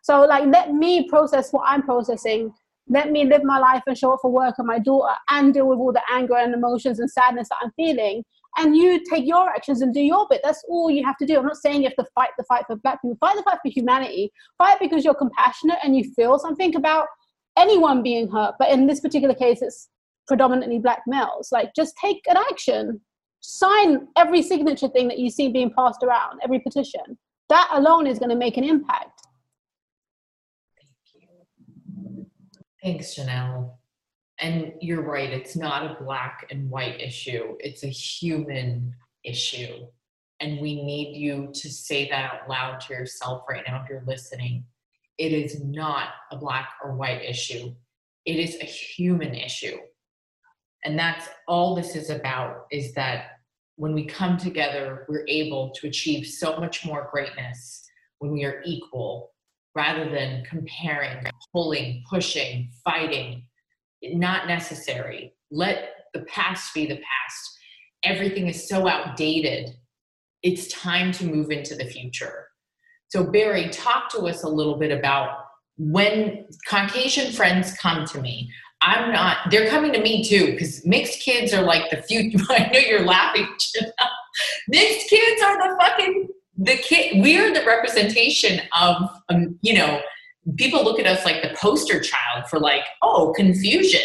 So, 0.04 0.22
like, 0.22 0.46
let 0.46 0.74
me 0.74 1.08
process 1.08 1.52
what 1.52 1.64
I'm 1.68 1.84
processing. 1.84 2.54
let 2.92 3.12
me 3.12 3.24
live 3.24 3.44
my 3.44 3.60
life 3.60 3.84
and 3.86 3.96
show 3.96 4.14
up 4.14 4.20
for 4.22 4.32
work 4.32 4.56
and 4.58 4.66
my 4.66 4.80
daughter 4.80 5.14
and 5.30 5.54
deal 5.54 5.68
with 5.68 5.78
all 5.78 5.94
the 5.94 6.02
anger 6.12 6.36
and 6.36 6.56
emotions 6.56 7.00
and 7.00 7.10
sadness 7.10 7.48
that 7.50 7.58
I'm 7.62 7.72
feeling. 7.76 8.24
And 8.58 8.76
you 8.76 9.00
take 9.08 9.28
your 9.28 9.48
actions 9.48 9.82
and 9.82 9.94
do 9.94 10.02
your 10.02 10.26
bit. 10.28 10.42
That's 10.44 10.64
all 10.68 10.90
you 10.90 11.06
have 11.06 11.18
to 11.18 11.26
do. 11.26 11.38
I'm 11.38 11.46
not 11.46 11.58
saying 11.58 11.84
you 11.84 11.88
have 11.88 12.04
to 12.04 12.12
fight 12.16 12.32
the 12.38 12.44
fight 12.46 12.64
for 12.66 12.78
black 12.78 13.00
people. 13.02 13.16
Fight 13.20 13.36
the 13.36 13.44
fight 13.44 13.60
for 13.64 13.72
humanity. 13.72 14.32
Fight 14.58 14.80
because 14.80 15.06
you're 15.06 15.14
compassionate 15.14 15.78
and 15.84 15.96
you 15.96 16.12
feel 16.16 16.40
something 16.40 16.76
about 16.76 17.06
anyone 17.58 18.02
being 18.02 18.28
hurt. 18.28 18.56
But 18.58 18.70
in 18.72 18.88
this 18.88 19.02
particular 19.02 19.36
case, 19.36 19.62
it's 19.62 19.90
predominantly 20.28 20.80
black 20.80 21.04
males. 21.06 21.50
Like, 21.52 21.76
just 21.76 21.94
take 22.04 22.22
an 22.28 22.38
action. 22.38 23.00
Sign 23.42 24.08
every 24.18 24.42
signature 24.42 24.90
thing 24.90 25.08
that 25.10 25.20
you 25.20 25.30
see 25.30 25.50
being 25.50 25.72
passed 25.78 26.02
around, 26.04 26.40
every 26.44 26.60
petition. 26.60 27.20
That 27.50 27.70
alone 27.72 28.08
is 28.08 28.18
going 28.18 28.30
to 28.30 28.36
make 28.36 28.58
an 28.58 28.64
impact. 28.64 29.22
Thanks, 32.90 33.14
Janelle. 33.14 33.74
And 34.40 34.74
you're 34.82 35.04
right, 35.04 35.30
it's 35.30 35.56
not 35.56 35.84
a 35.84 36.04
black 36.04 36.48
and 36.50 36.72
white 36.72 37.00
issue, 37.00 37.56
it's 37.60 37.84
a 37.84 37.88
human 37.88 38.96
issue. 39.24 39.86
And 40.40 40.60
we 40.60 40.82
need 40.84 41.16
you 41.16 41.52
to 41.54 41.70
say 41.70 42.10
that 42.10 42.34
out 42.34 42.50
loud 42.50 42.80
to 42.80 42.94
yourself 42.94 43.44
right 43.48 43.64
now 43.68 43.84
if 43.84 43.90
you're 43.92 44.04
listening. 44.08 44.64
It 45.20 45.34
is 45.34 45.64
not 45.64 46.08
a 46.32 46.38
black 46.38 46.70
or 46.84 46.96
white 46.96 47.22
issue, 47.22 47.76
it 48.26 48.38
is 48.38 48.56
a 48.56 48.66
human 48.66 49.36
issue. 49.36 49.78
And 50.84 50.98
that's 50.98 51.30
all 51.48 51.76
this 51.76 51.96
is 51.96 52.10
about 52.10 52.66
is 52.72 52.92
that 52.94 53.34
when 53.76 53.94
we 53.94 54.04
come 54.08 54.36
together, 54.36 55.06
we're 55.08 55.28
able 55.28 55.70
to 55.76 55.86
achieve 55.86 56.26
so 56.26 56.58
much 56.58 56.84
more 56.84 57.08
greatness 57.12 57.88
when 58.18 58.32
we 58.32 58.46
are 58.46 58.64
equal 58.66 59.30
rather 59.76 60.10
than 60.10 60.44
comparing, 60.46 61.26
pulling, 61.54 62.04
pushing, 62.10 62.72
fighting. 62.84 63.44
Not 64.04 64.48
necessary. 64.48 65.34
Let 65.52 65.90
the 66.14 66.22
past 66.22 66.74
be 66.74 66.86
the 66.86 66.96
past. 66.96 67.58
Everything 68.04 68.48
is 68.48 68.68
so 68.68 68.88
outdated. 68.88 69.76
It's 70.42 70.68
time 70.68 71.12
to 71.14 71.26
move 71.26 71.52
into 71.52 71.76
the 71.76 71.86
future. 71.86 72.48
So, 73.10 73.24
Barry, 73.24 73.70
talk 73.70 74.10
to 74.12 74.28
us 74.28 74.44
a 74.44 74.50
little 74.50 74.78
bit 74.78 74.92
about 74.92 75.46
when 75.78 76.46
Caucasian 76.68 77.34
friends 77.34 77.74
come 77.78 78.06
to 78.06 78.22
me. 78.22 78.52
I'm 78.82 79.12
not, 79.12 79.38
they're 79.50 79.70
coming 79.70 79.92
to 79.94 80.02
me 80.02 80.24
too, 80.24 80.52
because 80.52 80.86
mixed 80.86 81.20
kids 81.20 81.54
are 81.54 81.64
like 81.64 81.90
the 81.90 82.02
future. 82.04 82.38
I 82.50 82.70
know 82.72 82.80
you're 82.80 83.06
laughing. 83.06 83.48
mixed 84.70 85.10
kids 85.10 85.42
are 85.42 85.58
the 85.58 85.76
fucking 85.80 86.30
the 86.60 86.76
kid 86.76 87.22
we're 87.24 87.54
the 87.54 87.66
representation 87.66 88.62
of 88.78 89.10
um, 89.30 89.58
you 89.62 89.74
know 89.74 90.02
people 90.58 90.84
look 90.84 91.00
at 91.00 91.08
us 91.08 91.24
like 91.24 91.42
the 91.42 91.56
poster 91.56 92.00
child 92.02 92.48
for 92.50 92.60
like 92.60 92.84
oh 93.02 93.34
confusion 93.36 94.02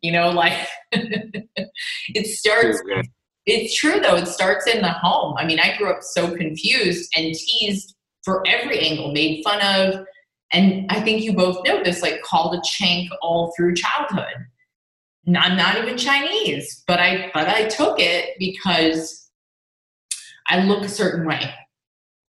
you 0.00 0.12
know 0.12 0.30
like 0.30 0.56
it 0.92 2.26
starts 2.26 2.80
it's 3.46 3.74
true 3.74 3.98
though 4.00 4.16
it 4.16 4.28
starts 4.28 4.66
in 4.66 4.80
the 4.80 4.90
home. 4.90 5.34
I 5.38 5.44
mean 5.44 5.58
i 5.58 5.76
grew 5.76 5.90
up 5.90 6.02
so 6.02 6.34
confused 6.36 7.10
and 7.16 7.34
teased 7.34 7.96
for 8.24 8.46
every 8.46 8.78
angle 8.78 9.12
made 9.12 9.42
fun 9.42 9.60
of 9.60 10.04
and 10.52 10.86
i 10.90 11.00
think 11.00 11.22
you 11.22 11.32
both 11.32 11.64
know 11.66 11.82
this 11.82 12.00
like 12.00 12.22
called 12.22 12.54
a 12.54 12.62
chank 12.64 13.10
all 13.22 13.52
through 13.56 13.74
childhood. 13.74 14.46
I'm 15.26 15.56
not 15.56 15.76
even 15.78 15.98
chinese 15.98 16.84
but 16.86 17.00
i 17.00 17.30
but 17.34 17.48
i 17.48 17.66
took 17.66 17.98
it 17.98 18.36
because 18.38 19.30
i 20.46 20.62
look 20.62 20.84
a 20.84 20.88
certain 20.88 21.26
way 21.26 21.52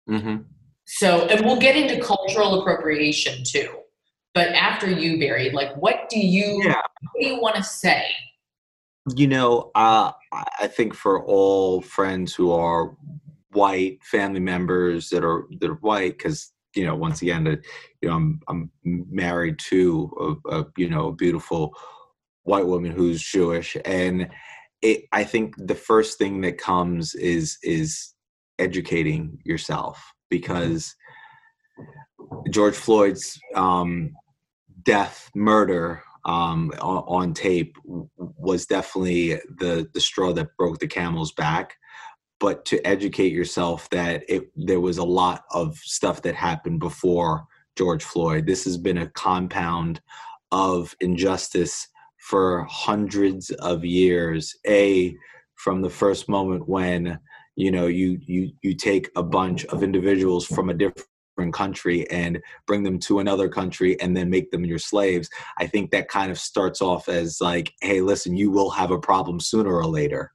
Mm-hmm. 0.09 0.43
So, 0.85 1.27
and 1.27 1.45
we'll 1.45 1.59
get 1.59 1.75
into 1.75 2.03
cultural 2.03 2.61
appropriation 2.61 3.43
too. 3.43 3.69
But 4.33 4.49
after 4.49 4.89
you, 4.89 5.17
Barry, 5.17 5.49
like, 5.51 5.75
what 5.77 6.09
do 6.09 6.19
you, 6.19 6.61
yeah. 6.63 6.81
what 7.01 7.21
do 7.21 7.27
you 7.27 7.41
want 7.41 7.55
to 7.55 7.63
say? 7.63 8.05
You 9.15 9.27
know, 9.27 9.71
uh, 9.75 10.11
I 10.59 10.67
think 10.67 10.93
for 10.93 11.23
all 11.23 11.81
friends 11.81 12.33
who 12.33 12.51
are 12.51 12.95
white, 13.53 14.03
family 14.03 14.39
members 14.39 15.09
that 15.09 15.23
are 15.23 15.45
that 15.59 15.69
are 15.69 15.75
white, 15.75 16.17
because 16.17 16.51
you 16.75 16.85
know, 16.85 16.95
once 16.95 17.21
again, 17.21 17.45
you 18.01 18.09
know, 18.09 18.15
I'm 18.15 18.41
I'm 18.47 18.71
married 18.83 19.59
to 19.69 20.37
a, 20.49 20.57
a 20.57 20.65
you 20.75 20.89
know 20.89 21.07
a 21.09 21.15
beautiful 21.15 21.75
white 22.43 22.65
woman 22.65 22.91
who's 22.91 23.21
Jewish, 23.21 23.77
and 23.85 24.29
it, 24.81 25.05
I 25.11 25.23
think 25.23 25.55
the 25.57 25.75
first 25.75 26.17
thing 26.17 26.41
that 26.41 26.57
comes 26.57 27.13
is 27.15 27.57
is 27.63 28.14
educating 28.59 29.39
yourself 29.43 30.13
because 30.29 30.95
George 32.49 32.75
Floyd's 32.75 33.39
um, 33.55 34.15
death, 34.83 35.29
murder 35.35 36.03
um, 36.25 36.71
on, 36.81 37.03
on, 37.07 37.33
tape 37.33 37.77
was 37.85 38.65
definitely 38.65 39.35
the 39.59 39.87
the 39.93 40.01
straw 40.01 40.33
that 40.33 40.55
broke 40.57 40.79
the 40.79 40.87
camel's 40.87 41.31
back. 41.31 41.75
But 42.39 42.65
to 42.65 42.85
educate 42.85 43.31
yourself 43.31 43.89
that 43.91 44.23
it 44.27 44.49
there 44.55 44.79
was 44.79 44.97
a 44.97 45.03
lot 45.03 45.43
of 45.51 45.77
stuff 45.77 46.21
that 46.23 46.35
happened 46.35 46.79
before 46.79 47.45
George 47.77 48.03
Floyd. 48.03 48.47
This 48.47 48.63
has 48.65 48.77
been 48.77 48.99
a 48.99 49.09
compound 49.09 50.01
of 50.51 50.95
injustice 50.99 51.87
for 52.17 52.65
hundreds 52.69 53.51
of 53.51 53.85
years. 53.85 54.55
A 54.67 55.15
from 55.55 55.81
the 55.81 55.89
first 55.89 56.27
moment 56.27 56.67
when 56.67 57.19
you 57.55 57.71
know 57.71 57.87
you 57.87 58.19
you 58.25 58.51
you 58.61 58.75
take 58.75 59.09
a 59.15 59.23
bunch 59.23 59.65
of 59.65 59.83
individuals 59.83 60.45
from 60.45 60.69
a 60.69 60.73
different 60.73 61.53
country 61.53 62.09
and 62.09 62.39
bring 62.65 62.83
them 62.83 62.97
to 62.97 63.19
another 63.19 63.49
country 63.49 63.99
and 63.99 64.15
then 64.15 64.29
make 64.29 64.51
them 64.51 64.63
your 64.63 64.79
slaves 64.79 65.29
i 65.57 65.67
think 65.67 65.91
that 65.91 66.07
kind 66.07 66.31
of 66.31 66.39
starts 66.39 66.81
off 66.81 67.09
as 67.09 67.41
like 67.41 67.73
hey 67.81 67.99
listen 68.01 68.35
you 68.37 68.49
will 68.49 68.69
have 68.69 68.91
a 68.91 68.99
problem 68.99 69.39
sooner 69.39 69.73
or 69.73 69.85
later. 69.85 70.31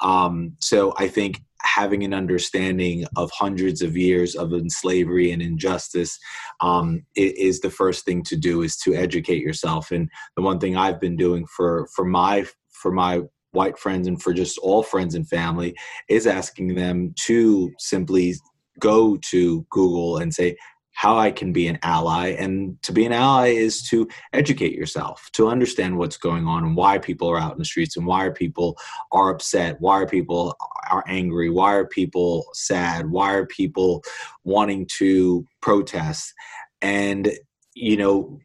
Um, 0.00 0.56
so 0.60 0.94
i 0.98 1.08
think 1.08 1.42
having 1.62 2.04
an 2.04 2.14
understanding 2.14 3.04
of 3.16 3.30
hundreds 3.32 3.82
of 3.82 3.96
years 3.96 4.34
of 4.34 4.52
slavery 4.68 5.32
and 5.32 5.42
injustice 5.42 6.18
um, 6.60 7.04
is 7.16 7.60
the 7.60 7.70
first 7.70 8.04
thing 8.04 8.22
to 8.22 8.36
do 8.36 8.62
is 8.62 8.76
to 8.76 8.94
educate 8.94 9.42
yourself. 9.42 9.90
And 9.90 10.08
the 10.36 10.42
one 10.42 10.58
thing 10.58 10.76
i've 10.76 11.00
been 11.00 11.16
doing 11.16 11.46
for 11.46 11.88
for 11.94 12.04
my 12.04 12.46
for 12.70 12.92
my 12.92 13.22
white 13.52 13.78
friends 13.78 14.06
and 14.06 14.22
for 14.22 14.32
just 14.32 14.58
all 14.58 14.82
friends 14.82 15.14
and 15.14 15.28
family 15.28 15.74
is 16.08 16.26
asking 16.26 16.74
them 16.74 17.14
to 17.26 17.72
simply 17.78 18.34
go 18.78 19.16
to 19.30 19.66
Google 19.70 20.18
and 20.18 20.32
say, 20.32 20.56
how 20.98 21.16
I 21.16 21.30
can 21.30 21.52
be 21.52 21.68
an 21.68 21.78
ally. 21.84 22.30
And 22.30 22.76
to 22.82 22.92
be 22.92 23.06
an 23.06 23.12
ally 23.12 23.50
is 23.50 23.82
to 23.88 24.08
educate 24.32 24.72
yourself, 24.72 25.30
to 25.34 25.46
understand 25.46 25.96
what's 25.96 26.16
going 26.16 26.44
on 26.48 26.64
and 26.64 26.74
why 26.74 26.98
people 26.98 27.30
are 27.30 27.38
out 27.38 27.52
in 27.52 27.58
the 27.58 27.64
streets 27.64 27.96
and 27.96 28.04
why 28.04 28.24
are 28.24 28.32
people 28.32 28.76
are 29.12 29.30
upset, 29.30 29.76
why 29.78 29.92
are 30.00 30.08
people 30.08 30.56
are 30.90 31.04
angry, 31.06 31.50
why 31.50 31.74
are 31.74 31.86
people 31.86 32.46
sad, 32.52 33.08
why 33.08 33.32
are 33.32 33.46
people 33.46 34.02
wanting 34.42 34.88
to 34.98 35.46
protest. 35.60 36.34
And 36.82 37.30
you 37.74 37.96
know 37.96 38.40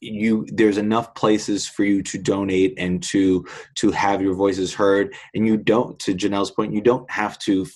you 0.00 0.46
there's 0.52 0.78
enough 0.78 1.14
places 1.14 1.66
for 1.66 1.84
you 1.84 2.02
to 2.02 2.18
donate 2.18 2.74
and 2.76 3.02
to 3.02 3.46
to 3.76 3.90
have 3.90 4.20
your 4.20 4.34
voices 4.34 4.74
heard. 4.74 5.14
And 5.34 5.46
you 5.46 5.56
don't 5.56 5.98
to 6.00 6.14
janelle's 6.14 6.50
point 6.50 6.72
you 6.72 6.80
don't 6.80 7.10
have 7.10 7.38
to 7.40 7.66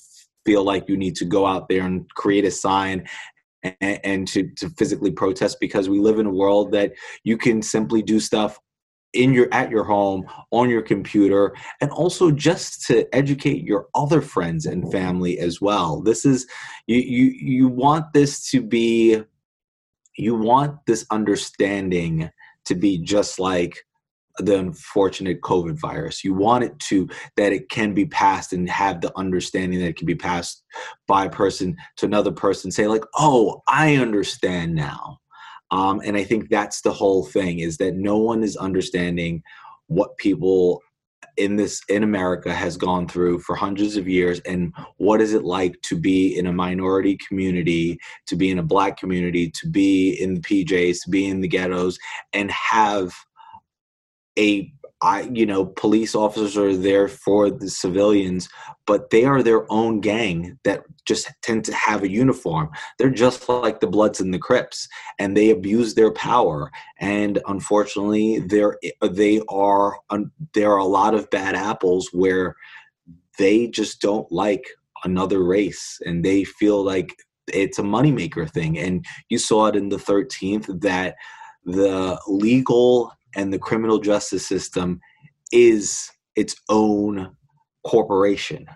feel 0.45 0.65
like 0.65 0.89
you 0.89 0.97
need 0.97 1.17
to 1.17 1.25
go 1.25 1.47
out 1.47 1.69
there 1.69 1.85
and 1.85 2.09
create 2.15 2.45
a 2.45 2.51
sign 2.51 3.07
and, 3.63 4.01
and 4.05 4.29
to, 4.29 4.51
to 4.57 4.71
physically 4.71 5.11
protest 5.11 5.59
because 5.61 5.89
we 5.89 5.99
live 5.99 6.19
in 6.19 6.27
a 6.27 6.33
world 6.33 6.73
that 6.73 6.93
you 7.25 7.37
can 7.37 7.63
simply 7.63 8.03
do 8.03 8.21
stuff 8.21 8.59
in 9.13 9.33
your 9.33 9.49
at 9.53 9.71
your 9.71 9.83
home 9.83 10.25
on 10.53 10.71
your 10.71 10.83
computer 10.83 11.55
and 11.81 11.91
also 11.91 12.31
just 12.31 12.87
to 12.87 13.13
educate 13.15 13.65
your 13.65 13.89
other 13.95 14.21
friends 14.21 14.67
and 14.67 14.91
family 14.93 15.39
as 15.39 15.61
well. 15.61 16.01
This 16.01 16.25
is 16.25 16.47
you 16.87 16.99
you 16.99 17.25
you 17.25 17.69
want 17.69 18.13
this 18.13 18.49
to 18.51 18.63
be 18.63 19.23
you 20.21 20.35
want 20.35 20.77
this 20.87 21.07
understanding 21.11 22.31
to 22.67 22.75
be 22.75 22.99
just 22.99 23.39
like 23.39 23.85
the 24.39 24.59
unfortunate 24.59 25.41
COVID 25.43 25.79
virus. 25.79 26.25
You 26.25 26.35
want 26.35 26.65
it 26.65 26.79
to 26.81 27.09
that 27.37 27.53
it 27.53 27.69
can 27.69 27.95
be 27.95 28.07
passed 28.07 28.53
and 28.53 28.69
have 28.71 29.01
the 29.01 29.17
understanding 29.19 29.81
that 29.81 29.89
it 29.89 29.97
can 29.97 30.07
be 30.07 30.15
passed 30.15 30.63
by 31.07 31.27
a 31.27 31.31
person 31.31 31.77
to 31.97 32.07
another 32.07 32.33
person. 32.33 32.71
Say 32.71 32.87
like, 32.87 33.05
"Oh, 33.17 33.63
I 33.69 33.97
understand 33.97 34.75
now," 34.75 35.19
um, 35.71 36.01
and 36.05 36.17
I 36.17 36.25
think 36.25 36.49
that's 36.49 36.83
the 36.83 36.93
whole 36.93 37.25
thing: 37.25 37.59
is 37.59 37.77
that 37.79 37.97
no 37.97 38.19
one 38.19 38.43
is 38.43 38.57
understanding 38.57 39.43
what 39.89 40.17
people 40.19 40.81
in 41.41 41.57
this 41.57 41.81
in 41.89 42.03
America 42.03 42.53
has 42.53 42.77
gone 42.77 43.09
through 43.09 43.41
for 43.41 43.57
hundreds 43.57 43.97
of 43.97 44.07
years 44.07 44.41
and 44.41 44.73
what 44.99 45.21
is 45.21 45.33
it 45.33 45.43
like 45.43 45.81
to 45.83 45.97
be 45.97 46.39
in 46.39 46.47
a 46.47 46.53
minority 46.53 47.19
community, 47.27 47.99
to 48.27 48.37
be 48.37 48.51
in 48.51 48.59
a 48.59 48.63
black 48.63 48.99
community, 48.99 49.51
to 49.51 49.67
be 49.67 50.11
in 50.21 50.35
the 50.35 50.41
PJs, 50.41 51.03
to 51.05 51.11
be 51.11 51.27
in 51.27 51.41
the 51.41 51.49
ghettos 51.49 51.99
and 52.35 52.51
have 52.51 53.15
a 54.39 54.71
I, 55.03 55.23
you 55.33 55.47
know, 55.47 55.65
police 55.65 56.15
officers 56.15 56.59
are 56.59 56.77
there 56.77 57.09
for 57.09 57.51
the 57.51 57.71
civilians, 57.71 58.49
but 58.87 59.11
they 59.11 59.25
are 59.25 59.43
their 59.43 59.71
own 59.73 60.01
gang 60.01 60.59
that 60.65 60.83
just 61.07 61.31
tend 61.43 61.65
to 61.65 61.75
have 61.75 62.03
a 62.03 62.11
uniform. 62.11 62.71
They're 62.99 63.11
just 63.11 63.49
like 63.49 63.81
the 63.81 63.87
Bloods 63.87 64.21
and 64.21 64.33
the 64.33 64.39
Crips, 64.39 64.87
and 65.19 65.37
they 65.37 65.51
abuse 65.51 65.95
their 65.95 66.13
power. 66.13 66.71
And 66.99 67.41
unfortunately, 67.47 68.41
there 68.41 68.77
they 69.03 69.41
are. 69.49 69.99
There 70.53 70.71
are 70.71 70.79
a 70.79 70.85
lot 70.85 71.15
of 71.15 71.31
bad 71.31 71.55
apples 71.55 72.11
where 72.13 72.55
they 73.39 73.69
just 73.69 74.03
don't 74.03 74.31
like 74.31 74.67
another 75.05 75.43
race, 75.43 75.99
and 76.05 76.23
they 76.23 76.45
feel 76.45 76.85
like 76.85 77.17
it's 77.49 77.79
a 77.79 77.83
moneymaker 77.83 78.49
thing. 78.51 78.79
And 78.79 79.05
you 79.31 79.39
saw 79.39 79.67
it 79.67 79.77
in 79.77 79.89
the 79.89 79.97
13th 79.97 80.81
that 80.83 81.17
the 81.65 82.21
legal 82.27 83.13
and 83.37 83.53
the 83.53 83.59
criminal 83.59 83.99
justice 83.99 84.47
system 84.47 85.01
is 85.53 86.11
its 86.37 86.55
own 86.69 87.35
corporation. 87.87 88.67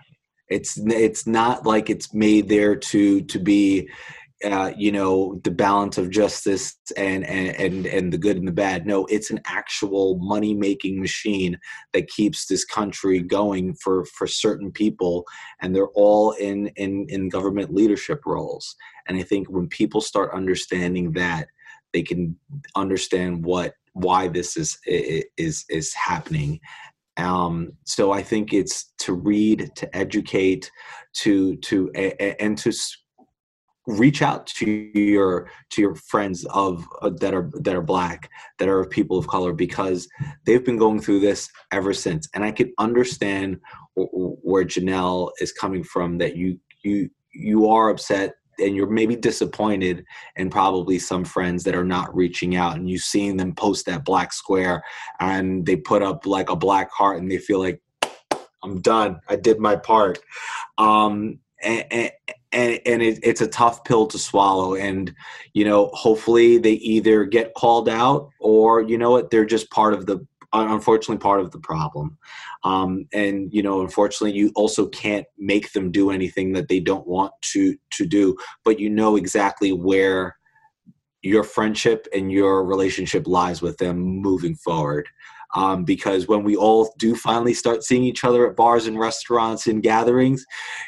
It's 0.49 0.77
it's 0.77 1.25
not 1.25 1.65
like 1.65 1.89
it's 1.89 2.13
made 2.13 2.49
there 2.49 2.75
to 2.75 3.21
to 3.21 3.39
be 3.39 3.89
uh, 4.43 4.71
you 4.77 4.91
know 4.91 5.39
the 5.43 5.51
balance 5.51 5.97
of 5.97 6.11
justice 6.11 6.75
and, 6.97 7.25
and 7.25 7.55
and 7.55 7.85
and 7.85 8.13
the 8.13 8.17
good 8.17 8.37
and 8.37 8.47
the 8.47 8.51
bad 8.51 8.85
no 8.85 9.05
it's 9.05 9.31
an 9.31 9.39
actual 9.45 10.19
money 10.19 10.53
making 10.53 10.99
machine 10.99 11.57
that 11.93 12.09
keeps 12.09 12.45
this 12.45 12.65
country 12.65 13.21
going 13.21 13.73
for 13.75 14.05
for 14.05 14.27
certain 14.27 14.71
people 14.71 15.25
and 15.61 15.73
they're 15.73 15.87
all 15.95 16.31
in 16.33 16.67
in 16.75 17.05
in 17.07 17.29
government 17.29 17.73
leadership 17.73 18.19
roles 18.25 18.75
and 19.07 19.17
i 19.17 19.23
think 19.23 19.49
when 19.49 19.67
people 19.69 20.01
start 20.01 20.33
understanding 20.33 21.13
that 21.13 21.47
they 21.93 22.03
can 22.03 22.37
understand 22.75 23.45
what 23.45 23.73
why 23.95 24.27
this 24.27 24.55
is 24.57 24.77
is 24.85 25.65
is 25.69 25.93
happening. 25.93 26.59
Um, 27.17 27.71
so 27.85 28.11
i 28.11 28.21
think 28.21 28.51
it's 28.51 28.91
to 28.97 29.13
read 29.13 29.71
to 29.75 29.95
educate 29.95 30.69
to 31.13 31.55
to 31.57 31.89
and 31.93 32.57
to 32.57 32.73
reach 33.87 34.21
out 34.21 34.47
to 34.47 34.69
your 34.93 35.49
to 35.69 35.81
your 35.81 35.95
friends 35.95 36.45
of 36.45 36.85
uh, 37.01 37.11
that 37.21 37.33
are 37.33 37.51
that 37.53 37.75
are 37.75 37.81
black 37.81 38.29
that 38.59 38.67
are 38.67 38.85
people 38.85 39.17
of 39.17 39.27
color 39.27 39.53
because 39.53 40.07
they've 40.45 40.65
been 40.65 40.77
going 40.77 40.99
through 40.99 41.19
this 41.19 41.49
ever 41.71 41.93
since. 41.93 42.27
And 42.33 42.43
i 42.43 42.51
can 42.51 42.73
understand 42.79 43.59
where 43.95 44.65
janelle 44.65 45.31
is 45.39 45.51
coming 45.51 45.83
from 45.83 46.17
that 46.17 46.35
you 46.35 46.59
you 46.83 47.09
you 47.31 47.69
are 47.69 47.89
upset 47.89 48.33
and 48.59 48.75
you're 48.75 48.89
maybe 48.89 49.15
disappointed 49.15 50.05
in 50.35 50.49
probably 50.49 50.99
some 50.99 51.25
friends 51.25 51.63
that 51.63 51.75
are 51.75 51.83
not 51.83 52.15
reaching 52.15 52.55
out 52.55 52.75
and 52.75 52.89
you 52.89 52.97
seeing 52.97 53.37
them 53.37 53.53
post 53.53 53.85
that 53.85 54.05
black 54.05 54.33
square 54.33 54.83
and 55.19 55.65
they 55.65 55.75
put 55.75 56.01
up 56.01 56.25
like 56.25 56.49
a 56.49 56.55
black 56.55 56.91
heart 56.91 57.19
and 57.19 57.29
they 57.29 57.37
feel 57.37 57.59
like 57.59 57.81
i'm 58.63 58.81
done. 58.81 59.19
I 59.29 59.35
did 59.35 59.59
my 59.59 59.75
part. 59.75 60.19
Um 60.77 61.39
and, 61.63 62.11
and, 62.51 62.79
and 62.85 63.01
it, 63.01 63.19
it's 63.23 63.41
a 63.41 63.47
tough 63.47 63.83
pill 63.83 64.07
to 64.07 64.17
swallow 64.17 64.75
and 64.75 65.13
you 65.53 65.65
know 65.65 65.89
hopefully 65.93 66.57
they 66.57 66.73
either 66.73 67.25
get 67.25 67.53
called 67.53 67.89
out 67.89 68.29
or 68.39 68.81
you 68.81 68.97
know 68.97 69.11
what 69.11 69.29
they're 69.29 69.45
just 69.45 69.69
part 69.71 69.93
of 69.93 70.05
the 70.05 70.25
unfortunately 70.61 71.17
part 71.17 71.39
of 71.39 71.51
the 71.51 71.59
problem. 71.59 72.17
Um, 72.63 73.07
and 73.13 73.53
you 73.53 73.61
know 73.61 73.81
unfortunately 73.81 74.37
you 74.37 74.51
also 74.55 74.87
can't 74.87 75.25
make 75.37 75.71
them 75.73 75.91
do 75.91 76.11
anything 76.11 76.53
that 76.53 76.67
they 76.67 76.79
don't 76.79 77.07
want 77.07 77.33
to 77.53 77.75
to 77.91 78.05
do. 78.05 78.35
But 78.63 78.79
you 78.79 78.89
know 78.89 79.15
exactly 79.15 79.71
where 79.71 80.35
your 81.21 81.43
friendship 81.43 82.07
and 82.13 82.31
your 82.31 82.63
relationship 82.63 83.27
lies 83.27 83.61
with 83.61 83.77
them 83.77 83.97
moving 83.99 84.55
forward. 84.55 85.07
Um, 85.55 85.85
because 85.85 86.27
when 86.27 86.43
we 86.43 86.55
all 86.55 86.93
do 86.97 87.15
finally 87.15 87.53
start 87.53 87.83
seeing 87.83 88.03
each 88.03 88.23
other 88.23 88.49
at 88.49 88.57
bars 88.57 88.87
and 88.87 88.99
restaurants 88.99 89.67
and 89.67 89.81
gatherings 89.81 90.43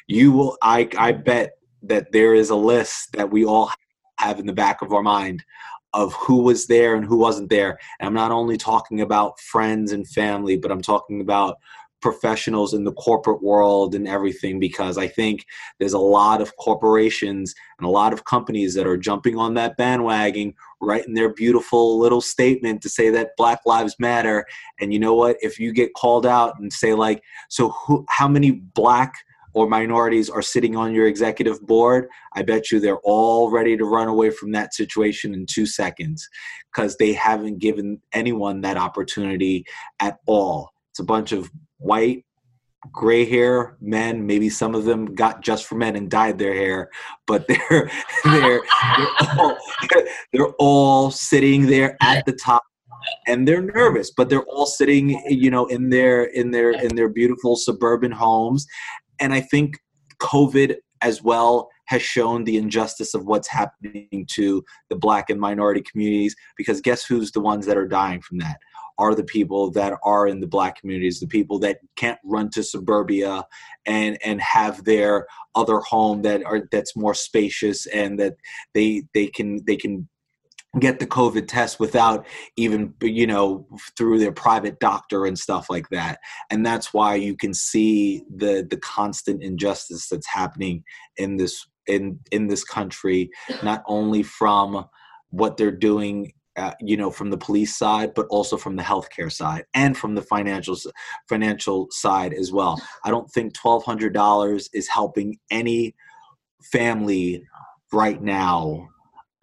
you 0.08 0.32
will 0.32 0.58
i 0.62 0.90
i 0.98 1.12
bet 1.12 1.52
that 1.84 2.12
there 2.12 2.34
is 2.34 2.50
a 2.50 2.56
list 2.56 3.14
that 3.14 3.32
we 3.32 3.46
all 3.46 3.72
have 4.20 4.40
in 4.40 4.46
the 4.46 4.54
back 4.54 4.82
of 4.82 4.92
our 4.92 5.04
mind 5.04 5.44
of 5.94 6.14
who 6.14 6.42
was 6.42 6.68
there 6.68 6.96
and 6.96 7.06
who 7.06 7.18
wasn't 7.18 7.50
there. 7.50 7.80
And 8.00 8.08
I'm 8.08 8.14
not 8.14 8.32
only 8.32 8.58
talking 8.58 9.02
about 9.02 9.40
friends 9.40 9.92
and 9.92 10.08
family, 10.08 10.58
but 10.58 10.72
I'm 10.72 10.82
talking 10.82 11.22
about 11.22 11.58
professionals 12.02 12.74
in 12.74 12.84
the 12.84 12.94
corporate 12.94 13.42
world 13.42 13.96
and 13.96 14.08
everything 14.08 14.60
because 14.60 14.98
I 14.98 15.08
think 15.08 15.46
there's 15.80 15.94
a 15.94 16.00
lot 16.00 16.42
of 16.42 16.56
corporations 16.58 17.56
and 17.80 17.88
a 17.88 17.92
lot 17.92 18.14
of 18.14 18.26
companies 18.26 18.76
that 18.76 18.86
are 18.86 18.98
jumping 18.98 19.38
on 19.38 19.56
that 19.56 19.78
bandwagon, 19.78 20.54
writing 20.80 21.16
their 21.16 21.34
beautiful 21.34 21.98
little 21.98 22.22
statement 22.22 22.82
to 22.84 22.90
say 22.90 23.10
that 23.10 23.32
Black 23.36 23.62
Lives 23.66 23.96
Matter. 24.00 24.46
And 24.80 24.94
you 24.94 25.00
know 25.00 25.16
what? 25.16 25.38
If 25.42 25.60
you 25.60 25.74
get 25.74 25.96
called 25.96 26.26
out 26.26 26.60
and 26.60 26.72
say, 26.72 26.94
like, 26.94 27.24
so 27.50 27.70
who, 27.70 28.06
how 28.10 28.28
many 28.28 28.52
black 28.52 29.14
or 29.58 29.68
minorities 29.68 30.30
are 30.30 30.44
sitting 30.44 30.76
on 30.76 30.94
your 30.94 31.08
executive 31.08 31.60
board, 31.66 32.08
I 32.36 32.44
bet 32.44 32.72
you 32.72 32.80
they're 32.80 33.00
all 33.04 33.50
ready 33.50 33.76
to 33.76 33.86
run 33.86 34.08
away 34.08 34.30
from 34.30 34.52
that 34.52 34.76
situation 34.76 35.34
in 35.34 35.48
two 35.50 35.66
seconds 35.66 36.30
because 36.72 36.96
they 36.98 37.12
haven't 37.12 37.58
given 37.58 38.00
anyone 38.14 38.62
that 38.62 38.78
opportunity 38.78 39.66
at 40.00 40.20
all. 40.28 40.70
It's 40.92 41.00
a 41.00 41.04
bunch 41.04 41.32
of 41.32 41.50
white, 41.80 42.24
gray 42.92 43.26
hair 43.26 43.78
men. 43.82 44.28
Maybe 44.28 44.48
some 44.48 44.76
of 44.76 44.86
them 44.86 45.16
got 45.16 45.42
just 45.42 45.66
for 45.66 45.74
men 45.74 45.96
and 45.96 46.08
dyed 46.08 46.38
their 46.38 46.54
hair, 46.54 46.92
but 47.26 47.48
they're 47.48 47.90
they're 48.26 48.62
they're 48.62 49.40
all, 49.40 49.58
they're 50.34 50.54
all 50.60 51.10
sitting 51.10 51.66
there 51.66 51.98
at 52.04 52.28
the 52.28 52.34
top 52.34 52.62
and 53.26 53.48
they're 53.48 53.62
nervous 53.62 54.12
but 54.12 54.28
they're 54.28 54.44
all 54.44 54.66
sitting 54.66 55.22
you 55.30 55.50
know 55.50 55.66
in 55.68 55.90
their 55.90 56.26
in 56.26 56.52
their 56.52 56.72
in 56.72 56.96
their 56.96 57.08
beautiful 57.08 57.56
suburban 57.56 58.12
homes 58.12 58.66
and 59.20 59.34
I 59.34 59.42
think 59.42 59.80
COVID 60.20 60.76
as 61.02 61.22
well 61.22 61.70
has 61.86 62.02
shown 62.02 62.44
the 62.44 62.58
injustice 62.58 63.14
of 63.14 63.26
what's 63.26 63.48
happening 63.48 64.26
to 64.32 64.64
the 64.90 64.96
black 64.96 65.30
and 65.30 65.40
minority 65.40 65.82
communities 65.82 66.36
because 66.58 66.82
guess 66.82 67.06
who's 67.06 67.32
the 67.32 67.40
ones 67.40 67.66
that 67.66 67.78
are 67.78 67.88
dying 67.88 68.22
from 68.22 68.40
that? 68.40 68.58
Are 69.00 69.14
the 69.14 69.24
people 69.24 69.70
that 69.72 69.94
are 70.04 70.28
in 70.28 70.40
the 70.40 70.48
black 70.48 70.80
communities 70.80 71.20
the 71.20 71.28
people 71.28 71.60
that 71.60 71.80
can't 71.96 72.18
run 72.26 72.50
to 72.52 72.64
suburbia 72.64 73.46
and 73.86 74.18
and 74.26 74.42
have 74.42 74.84
their 74.86 75.28
other 75.54 75.80
home 75.82 76.24
that 76.24 76.44
are 76.44 76.68
that's 76.72 76.96
more 76.96 77.14
spacious 77.14 77.86
and 77.88 78.20
that 78.20 78.38
they 78.74 79.04
they 79.14 79.28
can 79.28 79.64
they 79.68 79.76
can 79.76 80.10
get 80.80 81.00
the 81.00 81.08
COVID 81.08 81.48
test 81.48 81.80
without 81.80 82.26
even, 82.56 82.94
you 83.02 83.28
know, 83.28 83.68
through 83.98 84.20
their 84.20 84.32
private 84.32 84.80
doctor 84.80 85.26
and 85.26 85.38
stuff 85.38 85.70
like 85.70 85.90
that. 85.90 86.20
And 86.50 86.66
that's 86.66 86.94
why 86.94 87.16
you 87.16 87.36
can 87.36 87.54
see 87.54 88.24
the 88.34 88.66
the 88.70 88.78
constant 88.78 89.44
injustice 89.44 90.08
that's 90.10 90.28
happening 90.28 90.84
in 91.18 91.38
this 91.38 91.66
in 91.88 92.20
in 92.32 92.48
this 92.48 92.64
country, 92.64 93.30
not 93.64 93.84
only 93.88 94.24
from 94.24 94.86
what 95.30 95.58
they're 95.58 95.72
doing 95.72 96.34
uh, 96.58 96.74
you 96.82 96.98
know 96.98 97.12
from 97.12 97.30
the 97.30 97.38
police 97.38 97.78
side 97.78 98.14
but 98.16 98.26
also 98.32 98.58
from 98.58 98.76
the 98.76 98.84
healthcare 98.84 99.32
side 99.32 99.64
and 99.76 99.96
from 99.96 100.16
the 100.16 100.22
financial 100.22 100.76
financial 101.30 101.88
side 101.92 102.34
as 102.34 102.52
well 102.52 102.82
i 103.06 103.12
don't 103.12 103.30
think 103.30 103.54
$1200 103.54 104.70
is 104.74 104.88
helping 104.88 105.38
any 105.52 105.94
family 106.64 107.44
right 107.94 108.24
now 108.24 108.88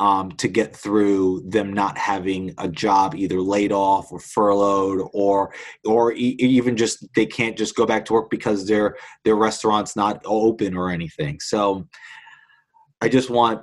um, 0.00 0.32
to 0.32 0.48
get 0.48 0.74
through 0.74 1.44
them 1.48 1.72
not 1.72 1.96
having 1.96 2.52
a 2.58 2.68
job 2.68 3.14
either 3.14 3.40
laid 3.40 3.72
off 3.72 4.10
or 4.10 4.18
furloughed 4.18 5.08
or 5.12 5.54
or 5.84 6.12
e- 6.12 6.36
even 6.38 6.76
just 6.76 7.06
they 7.14 7.26
can't 7.26 7.56
just 7.56 7.76
go 7.76 7.86
back 7.86 8.04
to 8.06 8.12
work 8.12 8.30
because 8.30 8.66
their 8.66 8.96
their 9.24 9.36
restaurant's 9.36 9.94
not 9.94 10.20
open 10.24 10.76
or 10.76 10.90
anything. 10.90 11.38
So 11.40 11.86
i 13.00 13.08
just 13.08 13.28
want 13.28 13.60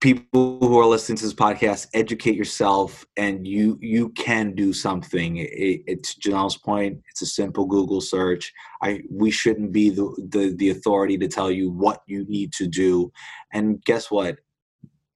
people 0.00 0.58
who 0.60 0.78
are 0.78 0.86
listening 0.86 1.18
to 1.18 1.24
this 1.24 1.34
podcast 1.34 1.88
educate 1.92 2.36
yourself 2.36 3.04
and 3.16 3.46
you 3.46 3.78
you 3.80 4.10
can 4.10 4.54
do 4.54 4.72
something. 4.72 5.38
It, 5.38 5.82
it's 5.86 6.14
janelle's 6.14 6.56
point. 6.56 7.00
It's 7.10 7.22
a 7.22 7.26
simple 7.26 7.66
google 7.66 8.00
search. 8.00 8.52
I 8.82 9.02
we 9.10 9.30
shouldn't 9.30 9.72
be 9.72 9.90
the, 9.90 10.14
the 10.30 10.54
the 10.56 10.70
authority 10.70 11.18
to 11.18 11.28
tell 11.28 11.50
you 11.50 11.70
what 11.70 12.02
you 12.06 12.24
need 12.28 12.52
to 12.54 12.66
do. 12.66 13.10
And 13.52 13.82
guess 13.84 14.10
what 14.10 14.38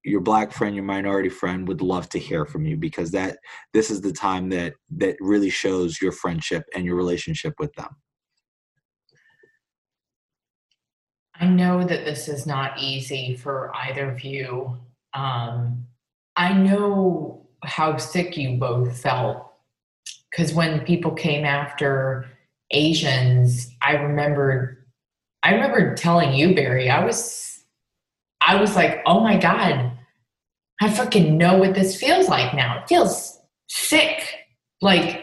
your 0.04 0.20
black 0.20 0.52
friend 0.52 0.74
your 0.74 0.84
minority 0.84 1.28
friend 1.28 1.68
would 1.68 1.80
love 1.80 2.08
to 2.10 2.18
hear 2.18 2.44
from 2.44 2.66
you 2.66 2.76
because 2.76 3.10
that 3.12 3.38
this 3.72 3.90
is 3.90 4.00
the 4.00 4.12
time 4.12 4.48
that 4.48 4.74
that 4.90 5.16
really 5.20 5.50
shows 5.50 6.00
your 6.00 6.12
friendship 6.12 6.64
and 6.74 6.84
your 6.84 6.96
relationship 6.96 7.54
with 7.58 7.72
them. 7.74 7.88
I 11.34 11.46
know 11.46 11.82
that 11.84 12.04
this 12.04 12.28
is 12.28 12.46
not 12.46 12.78
easy 12.80 13.36
for 13.36 13.72
either 13.74 14.10
of 14.10 14.22
you. 14.22 14.78
Um, 15.14 15.86
i 16.36 16.52
know 16.52 17.46
how 17.64 17.96
sick 17.96 18.36
you 18.36 18.56
both 18.56 19.00
felt 19.00 19.52
because 20.30 20.52
when 20.54 20.84
people 20.84 21.12
came 21.12 21.44
after 21.44 22.26
asians 22.70 23.70
i 23.82 23.92
remember 23.92 24.86
i 25.42 25.52
remember 25.52 25.94
telling 25.94 26.32
you 26.32 26.54
barry 26.54 26.90
i 26.90 27.04
was 27.04 27.51
I 28.46 28.60
was 28.60 28.74
like, 28.76 29.02
oh 29.06 29.20
my 29.20 29.38
God, 29.38 29.92
I 30.80 30.90
fucking 30.90 31.36
know 31.36 31.58
what 31.58 31.74
this 31.74 31.96
feels 31.96 32.28
like 32.28 32.54
now. 32.54 32.80
It 32.80 32.88
feels 32.88 33.38
sick. 33.68 34.34
Like, 34.80 35.22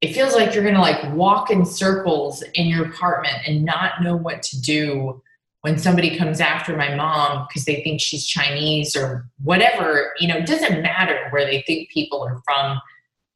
it 0.00 0.14
feels 0.14 0.34
like 0.34 0.54
you're 0.54 0.64
to 0.64 0.80
like 0.80 1.14
walk 1.14 1.50
in 1.50 1.64
circles 1.64 2.42
in 2.54 2.68
your 2.68 2.86
apartment 2.86 3.36
and 3.46 3.64
not 3.64 4.02
know 4.02 4.16
what 4.16 4.42
to 4.44 4.60
do 4.60 5.20
when 5.62 5.76
somebody 5.76 6.16
comes 6.16 6.40
after 6.40 6.76
my 6.76 6.94
mom 6.94 7.46
because 7.48 7.64
they 7.64 7.82
think 7.82 8.00
she's 8.00 8.26
Chinese 8.26 8.94
or 8.94 9.28
whatever, 9.42 10.12
you 10.18 10.28
know, 10.28 10.36
it 10.36 10.46
doesn't 10.46 10.82
matter 10.82 11.28
where 11.30 11.44
they 11.44 11.62
think 11.62 11.90
people 11.90 12.22
are 12.22 12.40
from. 12.44 12.80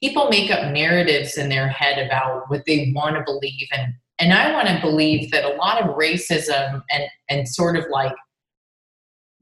People 0.01 0.29
make 0.29 0.51
up 0.51 0.73
narratives 0.73 1.37
in 1.37 1.49
their 1.49 1.69
head 1.69 2.05
about 2.05 2.49
what 2.49 2.65
they 2.65 2.93
want 2.95 3.17
to 3.17 3.25
believe. 3.25 3.69
And, 3.77 3.93
and 4.21 4.33
I 4.33 4.53
want 4.53 4.69
to 4.69 4.81
believe 4.81 5.33
that 5.33 5.45
a 5.45 5.57
lot 5.57 5.83
of 5.83 5.97
racism 5.97 6.83
and, 6.91 7.05
and 7.29 7.49
sort 7.49 7.77
of 7.77 7.85
like 7.91 8.15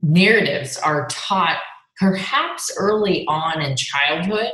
narratives 0.02 0.76
are 0.78 1.06
taught 1.08 1.58
perhaps 1.98 2.72
early 2.78 3.24
on 3.28 3.60
in 3.60 3.76
childhood. 3.76 4.52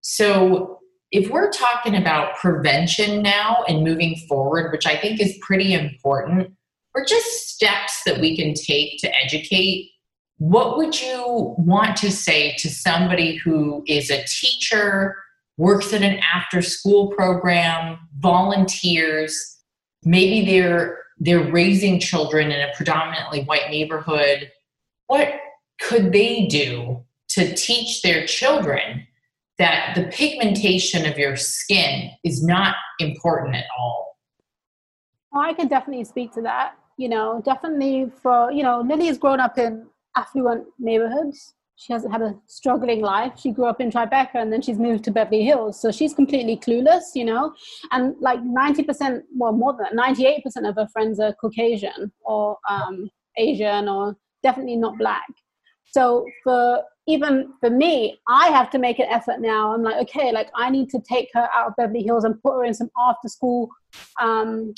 So 0.00 0.78
if 1.10 1.30
we're 1.30 1.50
talking 1.50 1.94
about 1.94 2.36
prevention 2.36 3.22
now 3.22 3.64
and 3.68 3.84
moving 3.84 4.16
forward, 4.28 4.72
which 4.72 4.86
I 4.86 4.96
think 4.96 5.20
is 5.20 5.38
pretty 5.40 5.74
important, 5.74 6.52
or 6.94 7.04
just 7.04 7.48
steps 7.48 8.02
that 8.04 8.20
we 8.20 8.36
can 8.36 8.54
take 8.54 8.98
to 9.00 9.14
educate, 9.22 9.90
what 10.38 10.76
would 10.76 11.00
you 11.00 11.54
want 11.58 11.96
to 11.98 12.10
say 12.10 12.54
to 12.58 12.68
somebody 12.68 13.36
who 13.36 13.82
is 13.86 14.10
a 14.10 14.24
teacher, 14.24 15.16
works 15.56 15.92
at 15.92 16.02
an 16.02 16.20
after 16.32 16.62
school 16.62 17.08
program, 17.08 17.98
volunteers, 18.18 19.58
maybe 20.04 20.46
they're 20.46 20.98
they're 21.20 21.50
raising 21.50 21.98
children 21.98 22.52
in 22.52 22.60
a 22.60 22.72
predominantly 22.76 23.42
white 23.42 23.70
neighborhood. 23.70 24.52
What 25.08 25.28
could 25.80 26.12
they 26.12 26.46
do 26.46 27.04
to 27.30 27.54
teach 27.54 28.02
their 28.02 28.26
children 28.26 29.06
that 29.58 29.94
the 29.94 30.04
pigmentation 30.04 31.04
of 31.04 31.18
your 31.18 31.36
skin 31.36 32.10
is 32.24 32.42
not 32.42 32.76
important 33.00 33.56
at 33.56 33.64
all? 33.78 34.16
Oh, 35.34 35.40
I 35.40 35.52
can 35.52 35.68
definitely 35.68 36.04
speak 36.04 36.32
to 36.34 36.42
that 36.42 36.74
you 36.98 37.08
know, 37.08 37.40
definitely 37.44 38.10
for, 38.20 38.52
you 38.52 38.62
know, 38.62 38.80
Lily 38.86 39.06
has 39.06 39.16
grown 39.16 39.40
up 39.40 39.56
in 39.56 39.86
affluent 40.16 40.66
neighborhoods. 40.78 41.54
She 41.76 41.92
hasn't 41.92 42.12
had 42.12 42.22
a 42.22 42.34
struggling 42.48 43.00
life. 43.00 43.34
She 43.36 43.52
grew 43.52 43.66
up 43.66 43.80
in 43.80 43.88
Tribeca 43.88 44.34
and 44.34 44.52
then 44.52 44.60
she's 44.60 44.78
moved 44.78 45.04
to 45.04 45.12
Beverly 45.12 45.44
Hills. 45.44 45.80
So 45.80 45.92
she's 45.92 46.12
completely 46.12 46.56
clueless, 46.56 47.14
you 47.14 47.24
know. 47.24 47.54
And 47.92 48.16
like 48.18 48.40
90%, 48.40 49.22
well, 49.36 49.52
more 49.52 49.74
than 49.74 49.96
that, 49.96 50.16
98% 50.16 50.68
of 50.68 50.74
her 50.74 50.88
friends 50.92 51.20
are 51.20 51.32
Caucasian 51.34 52.10
or 52.22 52.58
um, 52.68 53.08
Asian 53.36 53.88
or 53.88 54.16
definitely 54.42 54.76
not 54.76 54.98
black. 54.98 55.26
So 55.90 56.26
for 56.44 56.82
even 57.06 57.54
for 57.60 57.70
me, 57.70 58.20
I 58.28 58.48
have 58.48 58.68
to 58.70 58.78
make 58.78 58.98
an 58.98 59.06
effort 59.08 59.40
now. 59.40 59.72
I'm 59.72 59.82
like, 59.82 59.96
okay, 60.08 60.30
like 60.30 60.50
I 60.54 60.68
need 60.68 60.90
to 60.90 61.00
take 61.00 61.30
her 61.32 61.48
out 61.54 61.68
of 61.68 61.76
Beverly 61.76 62.02
Hills 62.02 62.24
and 62.24 62.40
put 62.42 62.54
her 62.56 62.64
in 62.64 62.74
some 62.74 62.90
after 62.98 63.28
school 63.28 63.70
um, 64.20 64.74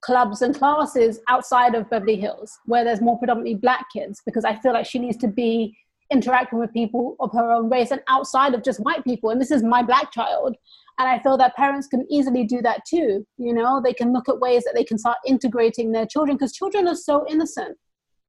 clubs 0.00 0.40
and 0.40 0.54
classes 0.54 1.20
outside 1.28 1.74
of 1.74 1.88
Beverly 1.90 2.16
Hills 2.16 2.50
where 2.64 2.84
there's 2.84 3.02
more 3.02 3.18
predominantly 3.18 3.56
black 3.56 3.86
kids 3.92 4.22
because 4.24 4.44
I 4.44 4.56
feel 4.56 4.72
like 4.72 4.86
she 4.86 4.98
needs 4.98 5.18
to 5.18 5.28
be 5.28 5.76
interacting 6.10 6.58
with 6.58 6.72
people 6.72 7.16
of 7.20 7.32
her 7.32 7.52
own 7.52 7.68
race 7.70 7.90
and 7.90 8.00
outside 8.08 8.54
of 8.54 8.62
just 8.62 8.80
white 8.80 9.04
people. 9.04 9.30
And 9.30 9.40
this 9.40 9.50
is 9.50 9.62
my 9.62 9.82
black 9.82 10.12
child. 10.12 10.56
And 10.98 11.08
I 11.08 11.18
feel 11.18 11.36
that 11.38 11.56
parents 11.56 11.88
can 11.88 12.06
easily 12.10 12.44
do 12.44 12.62
that 12.62 12.82
too. 12.86 13.26
You 13.36 13.52
know, 13.52 13.82
they 13.84 13.92
can 13.92 14.12
look 14.12 14.28
at 14.28 14.38
ways 14.38 14.64
that 14.64 14.74
they 14.74 14.84
can 14.84 14.96
start 14.96 15.18
integrating 15.26 15.92
their 15.92 16.06
children 16.06 16.36
because 16.36 16.52
children 16.52 16.86
are 16.86 16.94
so 16.94 17.26
innocent. 17.28 17.76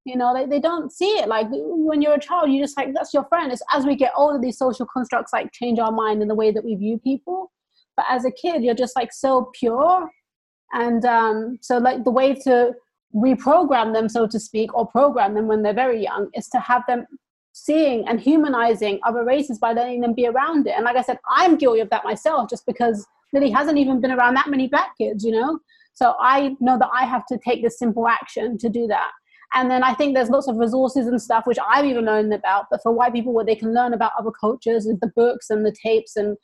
You 0.05 0.15
know, 0.15 0.33
they, 0.33 0.45
they 0.45 0.59
don't 0.59 0.91
see 0.91 1.17
it. 1.17 1.27
Like 1.27 1.47
when 1.51 2.01
you're 2.01 2.13
a 2.13 2.19
child, 2.19 2.51
you 2.51 2.61
just 2.61 2.77
like, 2.77 2.93
that's 2.93 3.13
your 3.13 3.25
friend. 3.25 3.51
It's 3.51 3.61
as 3.73 3.85
we 3.85 3.95
get 3.95 4.13
older, 4.15 4.39
these 4.39 4.57
social 4.57 4.85
constructs 4.85 5.33
like 5.33 5.51
change 5.51 5.79
our 5.79 5.91
mind 5.91 6.21
in 6.21 6.27
the 6.27 6.35
way 6.35 6.51
that 6.51 6.63
we 6.63 6.75
view 6.75 6.99
people. 6.99 7.51
But 7.97 8.05
as 8.09 8.23
a 8.23 8.31
kid, 8.31 8.63
you're 8.63 8.75
just 8.75 8.95
like 8.95 9.11
so 9.11 9.51
pure 9.57 10.09
and 10.73 11.05
um, 11.05 11.57
so, 11.61 11.77
like, 11.77 12.03
the 12.03 12.11
way 12.11 12.33
to 12.35 12.73
reprogram 13.15 13.93
them, 13.93 14.09
so 14.09 14.27
to 14.27 14.39
speak, 14.39 14.73
or 14.75 14.85
program 14.85 15.33
them 15.33 15.47
when 15.47 15.63
they're 15.63 15.73
very 15.73 16.03
young 16.03 16.29
is 16.33 16.49
to 16.49 16.59
have 16.59 16.83
them 16.87 17.05
seeing 17.53 18.05
and 18.07 18.19
humanizing 18.19 18.99
other 19.03 19.23
races 19.23 19.57
by 19.57 19.71
letting 19.71 20.01
them 20.01 20.13
be 20.13 20.27
around 20.27 20.67
it. 20.67 20.73
And 20.75 20.83
like 20.83 20.97
I 20.97 21.01
said, 21.01 21.19
I'm 21.29 21.55
guilty 21.55 21.79
of 21.79 21.89
that 21.91 22.03
myself 22.03 22.49
just 22.49 22.65
because 22.65 23.05
Lily 23.31 23.51
hasn't 23.51 23.77
even 23.77 24.01
been 24.01 24.11
around 24.11 24.33
that 24.33 24.49
many 24.49 24.67
black 24.67 24.97
kids, 24.97 25.23
you 25.23 25.31
know? 25.31 25.59
So 25.93 26.15
I 26.19 26.57
know 26.59 26.77
that 26.77 26.89
I 26.93 27.05
have 27.05 27.25
to 27.27 27.37
take 27.37 27.63
this 27.63 27.79
simple 27.79 28.09
action 28.09 28.57
to 28.57 28.67
do 28.67 28.85
that. 28.87 29.11
And 29.53 29.69
then 29.69 29.83
I 29.83 29.93
think 29.93 30.15
there's 30.15 30.29
lots 30.29 30.47
of 30.47 30.57
resources 30.57 31.07
and 31.07 31.21
stuff 31.21 31.45
which 31.45 31.59
I've 31.69 31.85
even 31.85 32.05
learned 32.05 32.33
about, 32.33 32.65
but 32.69 32.81
for 32.81 32.91
white 32.91 33.13
people 33.13 33.33
where 33.33 33.45
they 33.45 33.55
can 33.55 33.73
learn 33.73 33.93
about 33.93 34.11
other 34.17 34.31
cultures, 34.31 34.85
the 34.85 35.11
books 35.15 35.49
and 35.49 35.65
the 35.65 35.75
tapes 35.83 36.15
and 36.15 36.37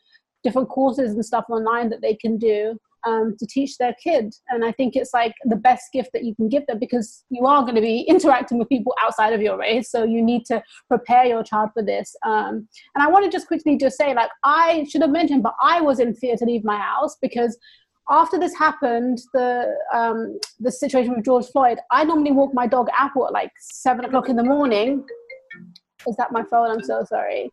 different 0.44 0.70
courses 0.70 1.14
and 1.14 1.26
stuff 1.26 1.46
online 1.50 1.90
that 1.90 2.02
they 2.02 2.16
can 2.16 2.38
do 2.38 2.78
um, 3.06 3.36
to 3.40 3.46
teach 3.48 3.78
their 3.78 3.96
kid. 4.02 4.34
And 4.50 4.64
I 4.64 4.72
think 4.72 4.96
it's 4.96 5.14
like 5.14 5.34
the 5.46 5.56
best 5.56 5.92
gift 5.92 6.12
that 6.14 6.24
you 6.24 6.36
can 6.36 6.50
give 6.50 6.66
them 6.68 6.80
because 6.80 7.24
you 7.30 7.46
are 7.46 7.64
going 7.64 7.76
to 7.76 7.82
be 7.82 8.02
interacting 8.08 8.58
with 8.60 8.70
people 8.70 8.96
outside 9.04 9.34
of 9.34 9.42
your 9.42 9.58
race. 9.58 9.90
So 9.90 10.04
you 10.04 10.22
need 10.22 10.46
to 10.46 10.64
prepare 10.88 11.26
your 11.26 11.44
child 11.44 11.70
for 11.74 11.84
this. 11.84 12.16
Um, 12.26 12.68
and 12.96 13.04
I 13.04 13.08
want 13.08 13.26
to 13.26 13.32
just 13.32 13.48
quickly 13.48 13.78
just 13.78 13.98
say, 13.98 14.14
like, 14.14 14.30
I 14.44 14.86
should 14.90 15.02
have 15.02 15.12
mentioned, 15.12 15.44
but 15.44 15.56
I 15.62 15.82
was 15.82 16.00
in 16.00 16.14
fear 16.14 16.36
to 16.38 16.46
leave 16.46 16.64
my 16.64 16.78
house 16.78 17.18
because 17.22 17.58
after 18.10 18.40
this 18.40 18.56
happened, 18.56 19.20
the 19.34 19.74
um, 19.94 20.40
the 20.60 20.72
situation 20.72 21.16
with 21.16 21.26
George 21.26 21.48
Floyd, 21.48 21.80
I 21.92 22.04
normally 22.04 22.32
walk 22.32 22.54
my 22.54 22.68
dog 22.68 22.88
Apple 22.98 23.26
at 23.28 23.34
like 23.34 23.52
seven 23.60 24.06
o'clock 24.06 24.30
in 24.30 24.36
the 24.36 24.44
morning. 24.44 25.06
Is 26.08 26.16
that 26.18 26.32
my 26.32 26.44
phone? 26.44 26.72
I'm 26.72 26.84
so 26.84 27.06
sorry. 27.08 27.52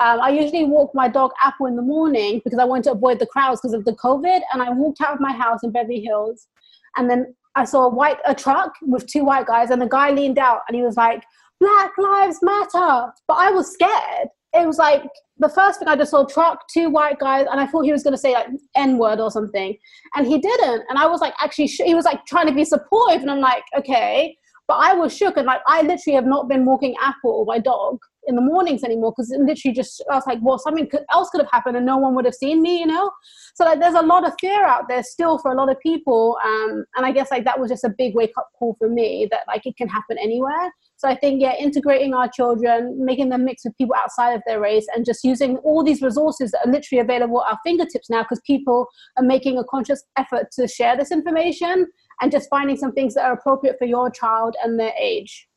Um, 0.00 0.20
I 0.20 0.30
usually 0.30 0.64
walk 0.64 0.90
my 0.92 1.08
dog 1.08 1.30
Apple 1.40 1.66
in 1.66 1.76
the 1.76 1.82
morning 1.82 2.40
because 2.44 2.58
I 2.58 2.64
want 2.64 2.84
to 2.84 2.92
avoid 2.92 3.20
the 3.20 3.26
crowds 3.26 3.60
because 3.60 3.74
of 3.74 3.84
the 3.84 3.92
COVID. 3.92 4.40
And 4.52 4.60
I 4.60 4.70
walked 4.70 5.00
out 5.00 5.14
of 5.14 5.20
my 5.20 5.32
house 5.32 5.62
in 5.62 5.70
Beverly 5.70 6.00
Hills, 6.00 6.48
and 6.96 7.08
then 7.08 7.34
I 7.54 7.64
saw 7.64 7.86
a 7.86 7.88
white 7.88 8.18
a 8.26 8.34
truck 8.34 8.74
with 8.82 9.06
two 9.06 9.24
white 9.24 9.46
guys, 9.46 9.70
and 9.70 9.80
the 9.80 9.86
guy 9.86 10.10
leaned 10.10 10.38
out 10.38 10.62
and 10.68 10.76
he 10.76 10.82
was 10.82 10.96
like, 10.96 11.22
"Black 11.60 11.92
Lives 11.96 12.40
Matter," 12.42 13.12
but 13.28 13.34
I 13.34 13.50
was 13.50 13.72
scared. 13.72 14.28
It 14.54 14.66
was 14.66 14.78
like 14.78 15.02
the 15.38 15.48
first 15.48 15.78
thing 15.78 15.88
I 15.88 15.96
just 15.96 16.12
saw 16.12 16.24
truck, 16.24 16.60
two 16.72 16.90
white 16.90 17.18
guys, 17.18 17.46
and 17.50 17.60
I 17.60 17.66
thought 17.66 17.84
he 17.84 17.92
was 17.92 18.02
going 18.02 18.12
to 18.14 18.18
say 18.18 18.32
like 18.32 18.46
N 18.76 18.98
word 18.98 19.20
or 19.20 19.30
something, 19.30 19.76
and 20.14 20.26
he 20.26 20.38
didn't. 20.38 20.84
And 20.88 20.98
I 20.98 21.06
was 21.06 21.20
like, 21.20 21.34
actually, 21.40 21.68
sh- 21.68 21.80
he 21.84 21.94
was 21.94 22.04
like 22.04 22.24
trying 22.26 22.46
to 22.46 22.54
be 22.54 22.64
supportive, 22.64 23.22
and 23.22 23.30
I'm 23.30 23.40
like, 23.40 23.64
okay. 23.76 24.36
But 24.66 24.74
I 24.74 24.94
was 24.94 25.14
shook, 25.14 25.36
and 25.36 25.46
like 25.46 25.60
I 25.66 25.82
literally 25.82 26.14
have 26.14 26.26
not 26.26 26.48
been 26.48 26.64
walking 26.64 26.94
Apple, 27.02 27.32
or 27.32 27.44
my 27.44 27.58
dog, 27.58 27.98
in 28.26 28.36
the 28.36 28.40
mornings 28.40 28.84
anymore 28.84 29.12
because 29.12 29.34
literally 29.38 29.74
just 29.74 30.02
I 30.10 30.14
was 30.14 30.26
like, 30.26 30.38
well, 30.42 30.58
something 30.58 30.88
else 31.12 31.30
could 31.30 31.40
have 31.40 31.50
happened 31.50 31.76
and 31.76 31.86
no 31.86 31.96
one 31.96 32.14
would 32.14 32.24
have 32.24 32.34
seen 32.34 32.62
me, 32.62 32.80
you 32.80 32.86
know. 32.86 33.10
So 33.54 33.64
like, 33.64 33.80
there's 33.80 33.94
a 33.94 34.02
lot 34.02 34.26
of 34.26 34.32
fear 34.40 34.64
out 34.64 34.88
there 34.88 35.02
still 35.02 35.38
for 35.38 35.52
a 35.52 35.54
lot 35.54 35.70
of 35.70 35.78
people, 35.80 36.38
um, 36.44 36.84
and 36.96 37.06
I 37.06 37.12
guess 37.12 37.30
like 37.30 37.44
that 37.44 37.58
was 37.60 37.70
just 37.70 37.84
a 37.84 37.94
big 37.96 38.14
wake 38.14 38.32
up 38.38 38.48
call 38.58 38.76
for 38.78 38.88
me 38.88 39.28
that 39.30 39.40
like 39.46 39.66
it 39.66 39.76
can 39.76 39.88
happen 39.88 40.16
anywhere. 40.18 40.72
So 40.96 41.08
I 41.08 41.16
think 41.16 41.42
yeah, 41.42 41.54
integrating 41.58 42.14
our 42.14 42.28
children, 42.28 42.96
making 43.04 43.28
them 43.28 43.44
mix 43.44 43.64
with 43.64 43.76
people 43.76 43.94
outside 43.96 44.32
of 44.32 44.42
their 44.46 44.60
race, 44.60 44.86
and 44.94 45.04
just 45.04 45.24
using 45.24 45.56
all 45.58 45.84
these 45.84 46.02
resources 46.02 46.50
that 46.52 46.66
are 46.66 46.72
literally 46.72 47.00
available 47.00 47.42
at 47.44 47.52
our 47.52 47.58
fingertips 47.64 48.10
now 48.10 48.22
because 48.22 48.40
people 48.46 48.86
are 49.16 49.24
making 49.24 49.58
a 49.58 49.64
conscious 49.64 50.04
effort 50.16 50.50
to 50.52 50.66
share 50.66 50.96
this 50.96 51.10
information 51.10 51.86
and 52.20 52.32
just 52.32 52.48
finding 52.48 52.76
some 52.76 52.92
things 52.92 53.14
that 53.14 53.24
are 53.24 53.32
appropriate 53.32 53.76
for 53.78 53.86
your 53.86 54.10
child 54.10 54.56
and 54.62 54.78
their 54.78 54.92
age. 54.98 55.48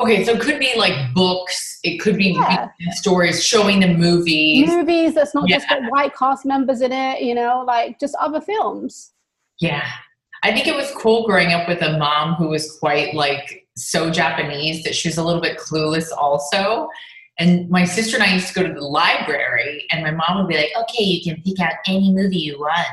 Okay, 0.00 0.24
so 0.24 0.32
it 0.32 0.40
could 0.40 0.60
be 0.60 0.72
like 0.76 1.12
books. 1.12 1.80
It 1.82 1.98
could 1.98 2.16
be 2.16 2.30
yeah. 2.30 2.68
stories 2.90 3.42
showing 3.42 3.80
the 3.80 3.88
movies. 3.88 4.68
Movies 4.68 5.14
that's 5.14 5.34
not 5.34 5.48
yeah. 5.48 5.56
just 5.56 5.68
got 5.68 5.82
white 5.90 6.14
cast 6.14 6.46
members 6.46 6.80
in 6.82 6.92
it, 6.92 7.22
you 7.22 7.34
know, 7.34 7.64
like 7.66 7.98
just 7.98 8.14
other 8.20 8.40
films. 8.40 9.12
Yeah. 9.60 9.86
I 10.44 10.52
think 10.52 10.68
it 10.68 10.76
was 10.76 10.92
cool 10.92 11.26
growing 11.26 11.52
up 11.52 11.66
with 11.66 11.82
a 11.82 11.98
mom 11.98 12.34
who 12.34 12.48
was 12.48 12.78
quite 12.78 13.12
like 13.14 13.66
so 13.76 14.10
Japanese 14.10 14.84
that 14.84 14.94
she 14.94 15.08
was 15.08 15.18
a 15.18 15.24
little 15.24 15.42
bit 15.42 15.58
clueless 15.58 16.10
also. 16.16 16.88
And 17.40 17.68
my 17.68 17.84
sister 17.84 18.16
and 18.16 18.24
I 18.24 18.34
used 18.34 18.48
to 18.48 18.54
go 18.54 18.66
to 18.66 18.72
the 18.72 18.80
library 18.80 19.84
and 19.90 20.02
my 20.02 20.12
mom 20.12 20.38
would 20.38 20.48
be 20.48 20.56
like, 20.56 20.70
okay, 20.76 21.02
you 21.02 21.22
can 21.22 21.42
pick 21.42 21.60
out 21.60 21.74
any 21.86 22.12
movie 22.12 22.38
you 22.38 22.58
want. 22.58 22.86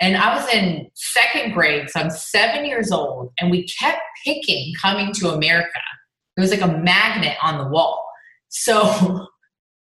And 0.00 0.16
I 0.16 0.36
was 0.36 0.48
in 0.54 0.88
second 0.94 1.52
grade, 1.52 1.90
so 1.90 1.98
I'm 2.00 2.10
seven 2.10 2.64
years 2.64 2.92
old, 2.92 3.32
and 3.40 3.50
we 3.50 3.64
kept 3.64 4.00
picking 4.24 4.72
Coming 4.80 5.12
to 5.14 5.30
America. 5.30 5.80
It 6.38 6.40
was 6.40 6.52
like 6.52 6.60
a 6.60 6.78
magnet 6.78 7.36
on 7.42 7.58
the 7.58 7.66
wall. 7.66 8.08
So 8.46 9.26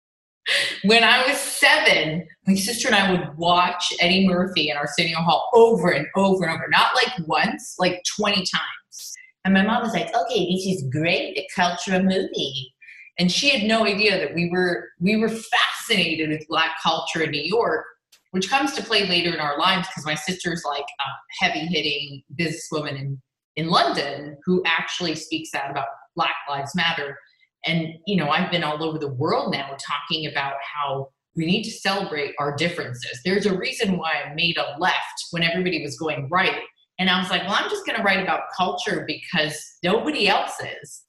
when 0.84 1.04
I 1.04 1.28
was 1.28 1.36
seven, 1.36 2.26
my 2.46 2.54
sister 2.54 2.88
and 2.88 2.96
I 2.96 3.12
would 3.12 3.36
watch 3.36 3.92
Eddie 4.00 4.26
Murphy 4.26 4.70
in 4.70 4.76
Arsenio 4.78 5.18
Hall 5.18 5.50
over 5.52 5.90
and 5.90 6.06
over 6.16 6.46
and 6.46 6.54
over, 6.54 6.66
not 6.70 6.94
like 6.94 7.12
once, 7.28 7.74
like 7.78 8.02
20 8.18 8.36
times. 8.36 9.12
And 9.44 9.52
my 9.52 9.64
mom 9.64 9.82
was 9.82 9.92
like, 9.92 10.08
okay, 10.16 10.50
this 10.50 10.64
is 10.64 10.88
great, 10.90 11.36
a 11.36 11.46
cultural 11.54 12.02
movie. 12.02 12.72
And 13.18 13.30
she 13.30 13.50
had 13.50 13.68
no 13.68 13.84
idea 13.84 14.18
that 14.18 14.34
we 14.34 14.48
were 14.48 14.88
we 14.98 15.16
were 15.16 15.28
fascinated 15.28 16.30
with 16.30 16.48
black 16.48 16.76
culture 16.82 17.22
in 17.22 17.32
New 17.32 17.42
York, 17.42 17.84
which 18.30 18.48
comes 18.48 18.72
to 18.74 18.82
play 18.82 19.06
later 19.06 19.34
in 19.34 19.40
our 19.40 19.58
lives 19.58 19.88
because 19.88 20.06
my 20.06 20.14
sister's 20.14 20.62
like 20.64 20.80
a 20.84 21.44
heavy 21.44 21.66
hitting 21.66 22.22
businesswoman 22.40 22.98
in, 22.98 23.20
in 23.56 23.68
London 23.68 24.38
who 24.46 24.62
actually 24.64 25.14
speaks 25.14 25.54
out 25.54 25.70
about 25.70 25.86
Black 26.16 26.34
Lives 26.48 26.74
Matter. 26.74 27.16
And, 27.64 27.94
you 28.06 28.16
know, 28.16 28.30
I've 28.30 28.50
been 28.50 28.64
all 28.64 28.82
over 28.82 28.98
the 28.98 29.12
world 29.14 29.52
now 29.52 29.76
talking 29.78 30.26
about 30.26 30.54
how 30.74 31.10
we 31.36 31.46
need 31.46 31.64
to 31.64 31.70
celebrate 31.70 32.34
our 32.38 32.56
differences. 32.56 33.20
There's 33.24 33.46
a 33.46 33.56
reason 33.56 33.98
why 33.98 34.22
I 34.24 34.34
made 34.34 34.56
a 34.56 34.76
left 34.78 35.26
when 35.30 35.42
everybody 35.42 35.82
was 35.82 35.98
going 35.98 36.28
right. 36.30 36.62
And 36.98 37.10
I 37.10 37.20
was 37.20 37.30
like, 37.30 37.42
well, 37.42 37.56
I'm 37.58 37.68
just 37.68 37.84
going 37.84 37.98
to 37.98 38.02
write 38.02 38.22
about 38.22 38.44
culture 38.56 39.04
because 39.06 39.62
nobody 39.82 40.28
else 40.28 40.54
is. 40.82 41.02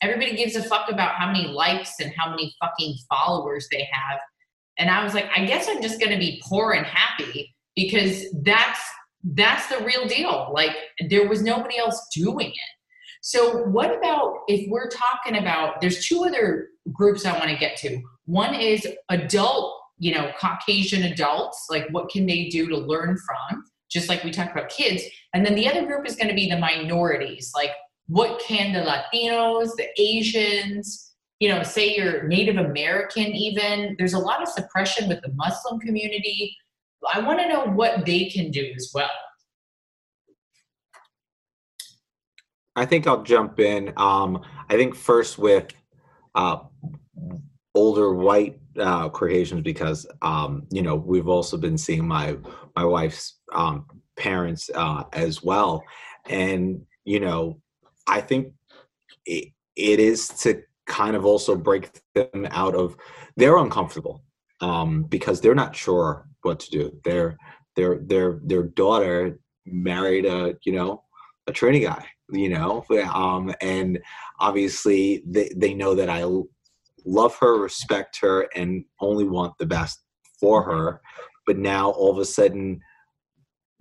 Everybody 0.00 0.36
gives 0.36 0.56
a 0.56 0.62
fuck 0.62 0.90
about 0.90 1.14
how 1.16 1.26
many 1.26 1.48
likes 1.48 2.00
and 2.00 2.12
how 2.16 2.30
many 2.30 2.54
fucking 2.60 2.96
followers 3.08 3.68
they 3.70 3.86
have. 3.92 4.20
And 4.78 4.90
I 4.90 5.04
was 5.04 5.14
like, 5.14 5.28
I 5.36 5.44
guess 5.44 5.68
I'm 5.68 5.82
just 5.82 6.00
going 6.00 6.12
to 6.12 6.18
be 6.18 6.42
poor 6.46 6.72
and 6.72 6.86
happy 6.86 7.54
because 7.76 8.24
that's 8.42 8.80
that's 9.32 9.66
the 9.68 9.82
real 9.84 10.06
deal. 10.06 10.50
Like 10.52 10.76
there 11.08 11.28
was 11.28 11.42
nobody 11.42 11.78
else 11.78 12.06
doing 12.14 12.48
it. 12.50 12.70
So 13.26 13.62
what 13.68 13.96
about 13.96 14.40
if 14.48 14.68
we're 14.68 14.90
talking 14.90 15.38
about 15.38 15.80
there's 15.80 16.06
two 16.06 16.26
other 16.26 16.68
groups 16.92 17.24
I 17.24 17.32
want 17.32 17.48
to 17.48 17.56
get 17.56 17.74
to. 17.78 18.02
One 18.26 18.54
is 18.54 18.86
adult, 19.08 19.80
you 19.98 20.14
know, 20.14 20.30
Caucasian 20.38 21.04
adults, 21.04 21.68
like 21.70 21.86
what 21.90 22.10
can 22.10 22.26
they 22.26 22.50
do 22.50 22.68
to 22.68 22.76
learn 22.76 23.16
from? 23.16 23.64
Just 23.90 24.10
like 24.10 24.24
we 24.24 24.30
talked 24.30 24.52
about 24.52 24.68
kids. 24.68 25.04
And 25.32 25.44
then 25.44 25.54
the 25.54 25.66
other 25.66 25.86
group 25.86 26.06
is 26.06 26.16
going 26.16 26.28
to 26.28 26.34
be 26.34 26.50
the 26.50 26.58
minorities, 26.58 27.50
like 27.54 27.70
what 28.08 28.40
can 28.40 28.74
the 28.74 28.80
Latinos, 28.80 29.70
the 29.74 29.88
Asians, 29.96 31.14
you 31.40 31.48
know, 31.48 31.62
say 31.62 31.96
you're 31.96 32.24
Native 32.24 32.58
American, 32.58 33.28
even. 33.34 33.96
There's 33.98 34.12
a 34.12 34.18
lot 34.18 34.42
of 34.42 34.48
suppression 34.48 35.08
with 35.08 35.22
the 35.22 35.32
Muslim 35.34 35.80
community. 35.80 36.54
I 37.10 37.20
want 37.20 37.40
to 37.40 37.48
know 37.48 37.64
what 37.64 38.04
they 38.04 38.26
can 38.26 38.50
do 38.50 38.70
as 38.76 38.90
well. 38.92 39.08
I 42.76 42.86
think 42.86 43.06
I'll 43.06 43.22
jump 43.22 43.60
in. 43.60 43.92
Um, 43.96 44.42
I 44.68 44.74
think 44.76 44.94
first 44.94 45.38
with 45.38 45.72
uh, 46.34 46.58
older 47.74 48.14
white 48.14 48.58
uh, 48.78 49.08
Caucasians 49.08 49.62
because 49.62 50.06
um, 50.22 50.66
you 50.70 50.82
know 50.82 50.96
we've 50.96 51.28
also 51.28 51.56
been 51.56 51.78
seeing 51.78 52.06
my 52.06 52.36
my 52.76 52.84
wife's 52.84 53.38
um, 53.52 53.86
parents 54.16 54.70
uh, 54.74 55.04
as 55.12 55.42
well, 55.42 55.84
and 56.28 56.84
you 57.04 57.20
know 57.20 57.60
I 58.06 58.20
think 58.20 58.52
it, 59.26 59.48
it 59.76 60.00
is 60.00 60.28
to 60.40 60.62
kind 60.86 61.16
of 61.16 61.24
also 61.24 61.56
break 61.56 61.90
them 62.14 62.46
out 62.50 62.74
of 62.74 62.96
they're 63.36 63.56
uncomfortable 63.56 64.22
um, 64.60 65.04
because 65.04 65.40
they're 65.40 65.54
not 65.54 65.74
sure 65.74 66.26
what 66.42 66.60
to 66.60 66.70
do. 66.70 67.00
Their 67.04 67.36
their 67.76 67.98
their 67.98 68.40
their 68.44 68.62
daughter 68.64 69.38
married 69.66 70.26
a 70.26 70.54
you 70.64 70.72
know 70.72 71.04
a 71.46 71.52
training 71.52 71.82
guy, 71.82 72.06
you 72.30 72.48
know, 72.48 72.84
um, 73.12 73.54
and 73.60 74.00
obviously 74.40 75.22
they 75.26 75.50
they 75.56 75.74
know 75.74 75.94
that 75.94 76.08
I 76.08 76.24
love 77.04 77.36
her, 77.38 77.60
respect 77.60 78.18
her, 78.20 78.48
and 78.54 78.84
only 79.00 79.24
want 79.24 79.58
the 79.58 79.66
best 79.66 80.02
for 80.40 80.62
her. 80.62 81.00
But 81.46 81.58
now 81.58 81.90
all 81.90 82.10
of 82.10 82.18
a 82.18 82.24
sudden 82.24 82.80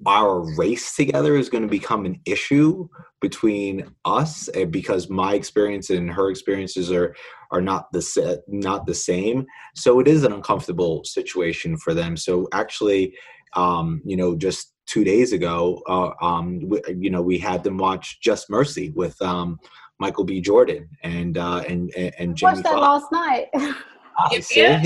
our 0.05 0.41
race 0.57 0.95
together 0.95 1.35
is 1.35 1.49
going 1.49 1.63
to 1.63 1.69
become 1.69 2.05
an 2.05 2.19
issue 2.25 2.87
between 3.21 3.85
us 4.05 4.49
because 4.69 5.09
my 5.09 5.33
experience 5.33 5.89
and 5.89 6.11
her 6.11 6.29
experiences 6.29 6.91
are 6.91 7.15
are 7.51 7.61
not 7.61 7.91
the 7.93 8.01
set 8.01 8.39
not 8.47 8.85
the 8.85 8.95
same 8.95 9.45
so 9.75 9.99
it 9.99 10.07
is 10.07 10.23
an 10.23 10.33
uncomfortable 10.33 11.03
situation 11.05 11.77
for 11.77 11.93
them 11.93 12.17
so 12.17 12.47
actually 12.53 13.13
um, 13.55 14.01
you 14.03 14.17
know 14.17 14.35
just 14.35 14.72
two 14.85 15.03
days 15.03 15.33
ago 15.33 15.81
uh, 15.87 16.25
um, 16.25 16.59
we, 16.67 16.81
you 16.97 17.09
know 17.09 17.21
we 17.21 17.37
had 17.37 17.63
them 17.63 17.77
watch 17.77 18.19
just 18.21 18.49
mercy 18.49 18.89
with 18.91 19.19
um, 19.21 19.59
michael 19.99 20.23
b 20.23 20.41
jordan 20.41 20.87
and 21.03 21.37
uh, 21.37 21.63
and 21.67 21.91
and, 21.95 22.13
and 22.19 22.35
Jamie 22.35 22.53
watched 22.53 22.63
that 22.63 22.73
Foxx. 22.73 23.05
last 23.11 23.11
night 23.11 23.47
I 24.17 24.39
see. 24.39 24.63
and, 24.63 24.85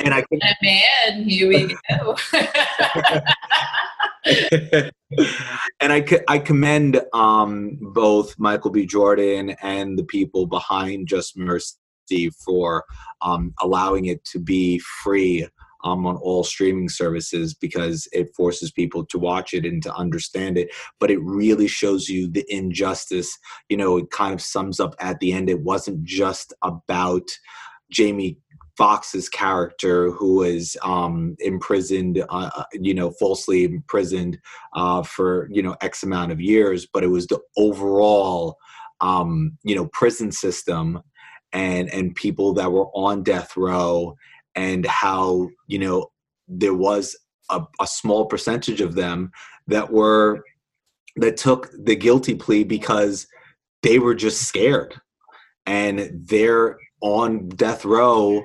and 0.00 0.14
I 0.14 0.22
can, 0.22 0.40
man, 0.62 1.28
here 1.28 1.48
we 1.48 1.76
go. 1.88 2.16
and 5.80 5.92
I, 5.92 6.04
I 6.28 6.38
commend 6.38 7.00
um, 7.12 7.78
both 7.80 8.38
Michael 8.38 8.70
B. 8.70 8.86
Jordan 8.86 9.56
and 9.62 9.98
the 9.98 10.04
people 10.04 10.46
behind 10.46 11.06
Just 11.06 11.36
Mercy 11.36 12.30
for 12.44 12.84
um, 13.22 13.54
allowing 13.60 14.06
it 14.06 14.24
to 14.26 14.38
be 14.38 14.78
free 15.02 15.46
um, 15.84 16.06
on 16.06 16.16
all 16.16 16.44
streaming 16.44 16.88
services 16.88 17.54
because 17.54 18.08
it 18.12 18.34
forces 18.34 18.70
people 18.70 19.04
to 19.06 19.18
watch 19.18 19.54
it 19.54 19.64
and 19.64 19.82
to 19.82 19.94
understand 19.94 20.58
it. 20.58 20.70
But 20.98 21.10
it 21.10 21.20
really 21.22 21.68
shows 21.68 22.08
you 22.08 22.28
the 22.30 22.44
injustice. 22.48 23.36
You 23.68 23.76
know, 23.76 23.98
it 23.98 24.10
kind 24.10 24.34
of 24.34 24.40
sums 24.42 24.80
up 24.80 24.94
at 25.00 25.20
the 25.20 25.32
end. 25.32 25.48
It 25.48 25.62
wasn't 25.62 26.04
just 26.04 26.52
about 26.62 27.28
Jamie 27.90 28.38
Foxx's 28.80 29.28
character 29.28 30.10
who 30.10 30.36
was 30.36 30.76
um, 30.82 31.36
imprisoned, 31.38 32.24
uh, 32.30 32.50
uh, 32.56 32.64
you 32.72 32.94
know, 32.94 33.10
falsely 33.10 33.64
imprisoned 33.64 34.38
uh, 34.74 35.02
for 35.02 35.48
you 35.50 35.62
know 35.62 35.76
X 35.82 36.02
amount 36.02 36.32
of 36.32 36.40
years, 36.40 36.86
but 36.90 37.04
it 37.04 37.08
was 37.08 37.26
the 37.26 37.38
overall, 37.58 38.56
um, 39.02 39.58
you 39.64 39.74
know, 39.74 39.86
prison 39.92 40.32
system 40.32 41.02
and 41.52 41.92
and 41.92 42.14
people 42.14 42.54
that 42.54 42.72
were 42.72 42.86
on 42.94 43.22
death 43.22 43.56
row 43.56 44.16
and 44.54 44.86
how 44.86 45.48
you 45.66 45.78
know 45.78 46.10
there 46.48 46.74
was 46.74 47.16
a, 47.50 47.62
a 47.80 47.86
small 47.86 48.26
percentage 48.26 48.80
of 48.80 48.94
them 48.94 49.30
that 49.66 49.90
were 49.90 50.42
that 51.16 51.36
took 51.36 51.70
the 51.84 51.96
guilty 51.96 52.34
plea 52.34 52.64
because 52.64 53.26
they 53.82 53.98
were 53.98 54.14
just 54.14 54.42
scared. 54.42 55.00
And 55.66 56.10
they're 56.26 56.78
on 57.00 57.48
death 57.50 57.84
row 57.84 58.42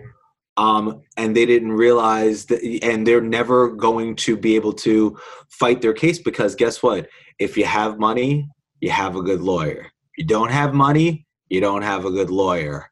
um, 0.58 1.02
and 1.18 1.36
they 1.36 1.46
didn't 1.46 1.74
realize 1.74 2.46
that 2.46 2.62
and 2.84 3.06
they're 3.06 3.22
never 3.22 3.70
going 3.70 4.16
to 4.16 4.38
be 4.38 4.56
able 4.56 4.74
to 4.74 5.18
fight 5.50 5.82
their 5.82 5.94
case 5.94 6.20
because 6.20 6.56
guess 6.56 6.82
what? 6.82 7.08
If 7.40 7.58
you 7.58 7.66
have 7.66 8.00
money 8.00 8.48
you 8.82 8.92
have 8.92 9.16
a 9.16 9.22
good 9.22 9.42
lawyer. 9.42 9.80
If 9.80 10.18
you 10.18 10.26
don't 10.26 10.52
have 10.52 10.74
money 10.74 11.26
you 11.50 11.60
don't 11.60 11.82
have 11.82 12.06
a 12.06 12.12
good 12.12 12.30
lawyer 12.30 12.90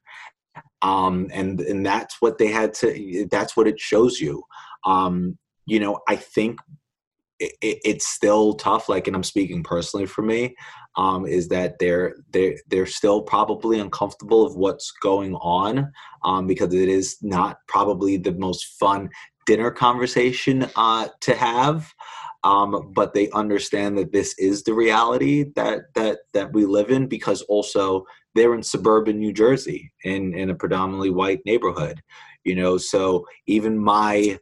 um, 0.83 1.29
and 1.33 1.59
and 1.61 1.85
that's 1.85 2.17
what 2.19 2.37
they 2.37 2.47
had 2.47 2.73
to 2.75 3.27
that's 3.31 3.57
what 3.57 3.67
it 3.67 3.79
shows 3.79 4.19
you 4.21 4.43
um, 4.85 5.37
you 5.65 5.79
know 5.79 5.99
i 6.07 6.15
think 6.15 6.59
it, 7.39 7.53
it's 7.61 8.07
still 8.07 8.53
tough 8.53 8.87
like 8.89 9.07
and 9.07 9.15
i'm 9.15 9.23
speaking 9.23 9.63
personally 9.63 10.05
for 10.05 10.21
me 10.21 10.55
um, 10.95 11.25
is 11.25 11.47
that 11.47 11.79
they're 11.79 12.15
they're 12.31 12.57
they're 12.67 12.85
still 12.85 13.21
probably 13.21 13.79
uncomfortable 13.79 14.45
of 14.45 14.55
what's 14.55 14.91
going 15.01 15.35
on 15.35 15.91
um, 16.23 16.47
because 16.47 16.73
it 16.73 16.89
is 16.89 17.17
not 17.21 17.57
probably 17.67 18.17
the 18.17 18.33
most 18.33 18.65
fun 18.79 19.09
dinner 19.45 19.71
conversation 19.71 20.69
uh, 20.75 21.07
to 21.21 21.35
have. 21.35 21.93
Um, 22.43 22.91
but 22.93 23.13
they 23.13 23.29
understand 23.31 23.97
that 23.97 24.11
this 24.11 24.37
is 24.37 24.63
the 24.63 24.73
reality 24.73 25.45
that 25.55 25.93
that 25.95 26.19
that 26.33 26.51
we 26.53 26.65
live 26.65 26.91
in 26.91 27.07
because 27.07 27.41
also 27.43 28.05
they're 28.35 28.55
in 28.55 28.63
suburban 28.63 29.19
New 29.19 29.33
Jersey 29.33 29.91
in 30.03 30.33
in 30.33 30.49
a 30.49 30.55
predominantly 30.55 31.09
white 31.09 31.41
neighborhood, 31.45 32.01
you 32.43 32.55
know. 32.55 32.77
So 32.77 33.25
even 33.47 33.77
my 33.77 34.39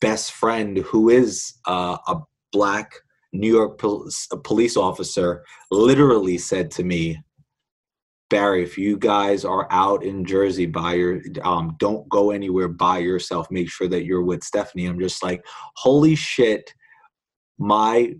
best 0.00 0.32
friend, 0.32 0.78
who 0.78 1.08
is 1.08 1.54
uh, 1.66 1.96
a 2.06 2.16
black 2.52 2.92
New 3.32 3.52
York 3.52 3.78
police 4.44 4.76
officer 4.76 5.44
literally 5.70 6.38
said 6.38 6.70
to 6.70 6.84
me, 6.84 7.20
Barry, 8.30 8.62
if 8.62 8.78
you 8.78 8.96
guys 8.96 9.44
are 9.44 9.66
out 9.70 10.04
in 10.04 10.24
Jersey 10.24 10.66
by 10.66 10.94
your, 10.94 11.20
um, 11.42 11.76
don't 11.78 12.08
go 12.08 12.30
anywhere 12.30 12.68
by 12.68 12.98
yourself. 12.98 13.50
Make 13.50 13.68
sure 13.68 13.88
that 13.88 14.04
you're 14.04 14.22
with 14.22 14.44
Stephanie. 14.44 14.86
I'm 14.86 15.00
just 15.00 15.22
like, 15.22 15.44
holy 15.76 16.14
shit, 16.14 16.72
my 17.58 18.14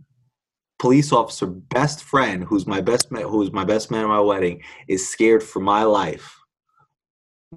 police 0.78 1.12
officer 1.12 1.46
best 1.46 2.02
friend, 2.02 2.44
who's 2.44 2.66
my 2.66 2.80
best 2.80 3.10
man, 3.10 3.24
who's 3.24 3.52
my 3.52 3.64
best 3.64 3.90
man 3.90 4.02
at 4.02 4.08
my 4.08 4.20
wedding, 4.20 4.62
is 4.88 5.08
scared 5.08 5.42
for 5.42 5.60
my 5.60 5.84
life 5.84 6.38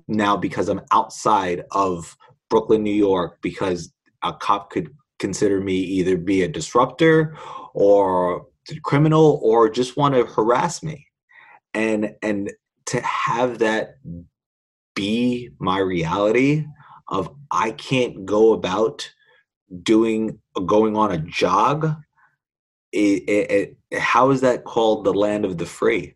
now 0.08 0.38
because 0.38 0.70
I'm 0.70 0.82
outside 0.92 1.64
of 1.72 2.16
Brooklyn, 2.50 2.84
New 2.84 2.94
York, 2.94 3.40
because 3.42 3.92
a 4.24 4.34
cop 4.34 4.70
could 4.70 4.90
consider 5.20 5.60
me 5.60 5.74
either 5.74 6.18
be 6.18 6.44
a 6.44 6.48
disruptor 6.48 7.36
or 7.74 8.46
criminal 8.84 9.40
or 9.44 9.70
just 9.70 9.98
want 9.98 10.14
to 10.14 10.26
harass 10.26 10.84
me. 10.84 11.08
And 11.74 12.16
and 12.22 12.52
to 12.88 13.02
have 13.02 13.60
that 13.60 13.98
be 14.96 15.52
my 15.60 15.78
reality 15.78 16.66
of 17.10 17.30
i 17.52 17.72
can't 17.72 18.26
go 18.26 18.54
about 18.54 19.10
doing 19.84 20.40
going 20.66 20.98
on 20.98 21.12
a 21.12 21.20
jog 21.20 21.96
it, 22.92 23.24
it, 23.28 23.78
it, 23.92 24.00
how 24.00 24.30
is 24.32 24.42
that 24.42 24.64
called 24.64 25.06
the 25.06 25.14
land 25.14 25.46
of 25.46 25.58
the 25.58 25.66
free 25.66 26.16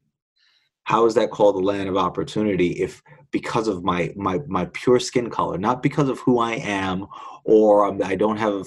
how 0.84 1.06
is 1.06 1.14
that 1.15 1.31
called 1.31 1.56
the 1.56 1.61
land 1.61 1.88
of 1.88 1.98
opportunity 1.98 2.72
if 2.72 3.02
because 3.31 3.68
of 3.68 3.84
my 3.84 4.11
my 4.15 4.39
my 4.48 4.65
pure 4.73 4.99
skin 4.99 5.30
color 5.30 5.57
not 5.57 5.84
because 5.84 6.10
of 6.10 6.19
who 6.19 6.39
i 6.39 6.53
am 6.53 7.06
or 7.43 7.85
i 8.03 8.15
don't 8.15 8.38
have 8.38 8.53
a 8.53 8.65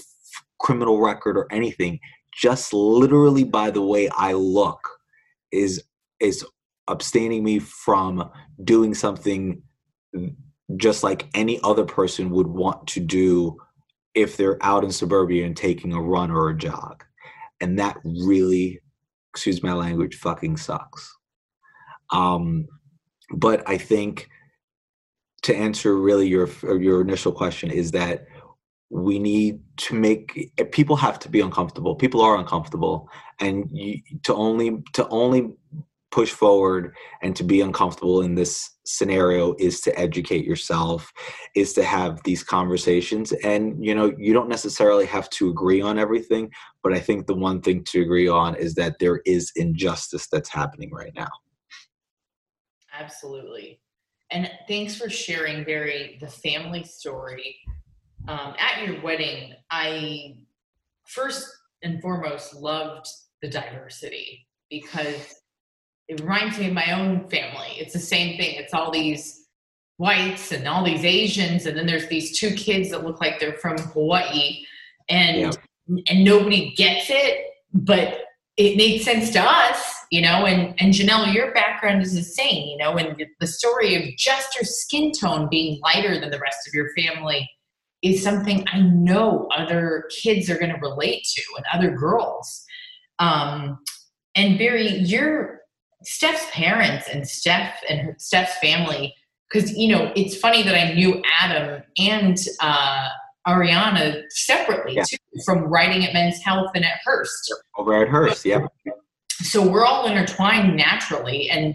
criminal 0.58 1.00
record 1.00 1.36
or 1.36 1.46
anything 1.52 1.98
just 2.36 2.72
literally 2.72 3.44
by 3.44 3.70
the 3.70 3.82
way 3.82 4.08
i 4.10 4.32
look 4.32 4.88
is 5.52 5.82
is 6.20 6.44
abstaining 6.88 7.42
me 7.42 7.58
from 7.58 8.30
doing 8.62 8.94
something 8.94 9.62
just 10.76 11.02
like 11.02 11.28
any 11.34 11.60
other 11.62 11.84
person 11.84 12.30
would 12.30 12.46
want 12.46 12.86
to 12.86 13.00
do 13.00 13.56
if 14.14 14.36
they're 14.36 14.62
out 14.62 14.84
in 14.84 14.90
suburbia 14.90 15.44
and 15.44 15.56
taking 15.56 15.92
a 15.92 16.00
run 16.00 16.30
or 16.30 16.48
a 16.50 16.56
jog. 16.56 17.04
And 17.60 17.78
that 17.78 17.96
really, 18.04 18.80
excuse 19.32 19.62
my 19.62 19.72
language, 19.72 20.16
fucking 20.16 20.56
sucks. 20.56 21.14
Um, 22.12 22.66
but 23.30 23.68
I 23.68 23.78
think 23.78 24.28
to 25.42 25.54
answer 25.54 25.96
really 25.96 26.26
your 26.26 26.48
your 26.78 27.00
initial 27.00 27.32
question 27.32 27.70
is 27.70 27.90
that 27.92 28.26
we 28.90 29.18
need 29.18 29.60
to 29.76 29.94
make 29.94 30.52
people 30.72 30.96
have 30.96 31.18
to 31.18 31.28
be 31.28 31.40
uncomfortable 31.40 31.94
people 31.94 32.20
are 32.20 32.36
uncomfortable 32.36 33.08
and 33.40 33.68
you, 33.70 34.00
to 34.22 34.34
only 34.34 34.82
to 34.92 35.06
only 35.08 35.52
push 36.14 36.30
forward 36.30 36.94
and 37.22 37.34
to 37.34 37.42
be 37.42 37.60
uncomfortable 37.60 38.22
in 38.22 38.36
this 38.36 38.70
scenario 38.84 39.52
is 39.58 39.80
to 39.80 39.98
educate 39.98 40.44
yourself 40.44 41.12
is 41.56 41.72
to 41.72 41.82
have 41.82 42.22
these 42.22 42.44
conversations. 42.44 43.32
And 43.42 43.84
you 43.84 43.96
know 43.96 44.14
you 44.16 44.32
don't 44.32 44.48
necessarily 44.48 45.06
have 45.06 45.28
to 45.30 45.48
agree 45.48 45.82
on 45.82 45.98
everything 45.98 46.52
but 46.84 46.92
i 46.92 47.00
think 47.00 47.26
the 47.26 47.34
one 47.34 47.60
thing 47.60 47.82
to 47.90 48.00
agree 48.00 48.28
on 48.28 48.54
is 48.54 48.74
that 48.76 48.98
there 49.00 49.22
is 49.26 49.50
injustice 49.56 50.28
that's 50.30 50.48
happening 50.48 50.90
right 50.92 51.12
now. 51.16 51.32
Absolutely. 52.96 53.80
And 54.30 54.48
thanks 54.68 54.94
for 54.94 55.10
sharing 55.10 55.64
Barry 55.64 56.16
the 56.20 56.28
family 56.28 56.84
story. 56.84 57.56
Um, 58.28 58.54
at 58.58 58.86
your 58.86 59.02
wedding 59.02 59.54
i 59.70 60.36
first 61.06 61.44
and 61.82 62.00
foremost 62.00 62.54
loved 62.54 63.06
the 63.42 63.48
diversity 63.48 64.46
because 64.70 65.43
it 66.08 66.20
reminds 66.20 66.58
me 66.58 66.68
of 66.68 66.74
my 66.74 66.92
own 66.92 67.28
family. 67.28 67.68
It's 67.78 67.92
the 67.92 67.98
same 67.98 68.36
thing. 68.36 68.56
It's 68.56 68.74
all 68.74 68.90
these 68.90 69.44
whites 69.96 70.52
and 70.52 70.66
all 70.66 70.84
these 70.84 71.04
Asians, 71.04 71.66
and 71.66 71.76
then 71.76 71.86
there's 71.86 72.08
these 72.08 72.38
two 72.38 72.50
kids 72.54 72.90
that 72.90 73.04
look 73.04 73.20
like 73.20 73.40
they're 73.40 73.54
from 73.54 73.78
Hawaii, 73.78 74.64
and 75.08 75.40
yeah. 75.40 75.52
and 76.08 76.24
nobody 76.24 76.74
gets 76.74 77.06
it, 77.08 77.46
but 77.72 78.20
it 78.56 78.76
made 78.76 79.02
sense 79.02 79.30
to 79.30 79.40
us, 79.40 79.94
you 80.10 80.20
know. 80.20 80.46
And 80.46 80.74
and 80.80 80.92
Janelle, 80.92 81.32
your 81.32 81.52
background 81.52 82.02
is 82.02 82.14
the 82.14 82.22
same, 82.22 82.68
you 82.68 82.76
know, 82.76 82.96
and 82.96 83.24
the 83.40 83.46
story 83.46 83.94
of 83.94 84.16
just 84.16 84.54
your 84.56 84.64
skin 84.64 85.12
tone 85.12 85.48
being 85.50 85.80
lighter 85.82 86.20
than 86.20 86.30
the 86.30 86.40
rest 86.40 86.66
of 86.66 86.74
your 86.74 86.90
family 86.96 87.48
is 88.02 88.22
something 88.22 88.66
I 88.70 88.80
know 88.80 89.48
other 89.56 90.10
kids 90.22 90.50
are 90.50 90.58
going 90.58 90.74
to 90.74 90.80
relate 90.80 91.24
to, 91.24 91.42
and 91.56 91.64
other 91.72 91.96
girls. 91.96 92.64
Um, 93.18 93.78
and 94.34 94.58
Barry, 94.58 94.88
you're 94.88 95.60
Steph's 96.04 96.46
parents 96.50 97.08
and 97.08 97.26
Steph 97.26 97.80
and 97.88 98.14
Steph's 98.20 98.56
family, 98.58 99.14
because 99.50 99.76
you 99.76 99.88
know 99.88 100.12
it's 100.16 100.36
funny 100.36 100.62
that 100.62 100.74
I 100.74 100.92
knew 100.94 101.22
Adam 101.40 101.82
and 101.98 102.38
uh, 102.60 103.08
Ariana 103.46 104.22
separately 104.30 104.96
yeah. 104.96 105.04
too, 105.04 105.16
from 105.44 105.64
writing 105.64 106.04
at 106.04 106.12
Men's 106.12 106.40
Health 106.42 106.70
and 106.74 106.84
at 106.84 106.98
Hearst. 107.04 107.54
Over 107.76 108.02
at 108.02 108.08
Hearst, 108.08 108.44
yeah. 108.44 108.66
So 109.32 109.66
we're 109.66 109.84
all 109.84 110.06
intertwined 110.06 110.76
naturally, 110.76 111.50
and 111.50 111.74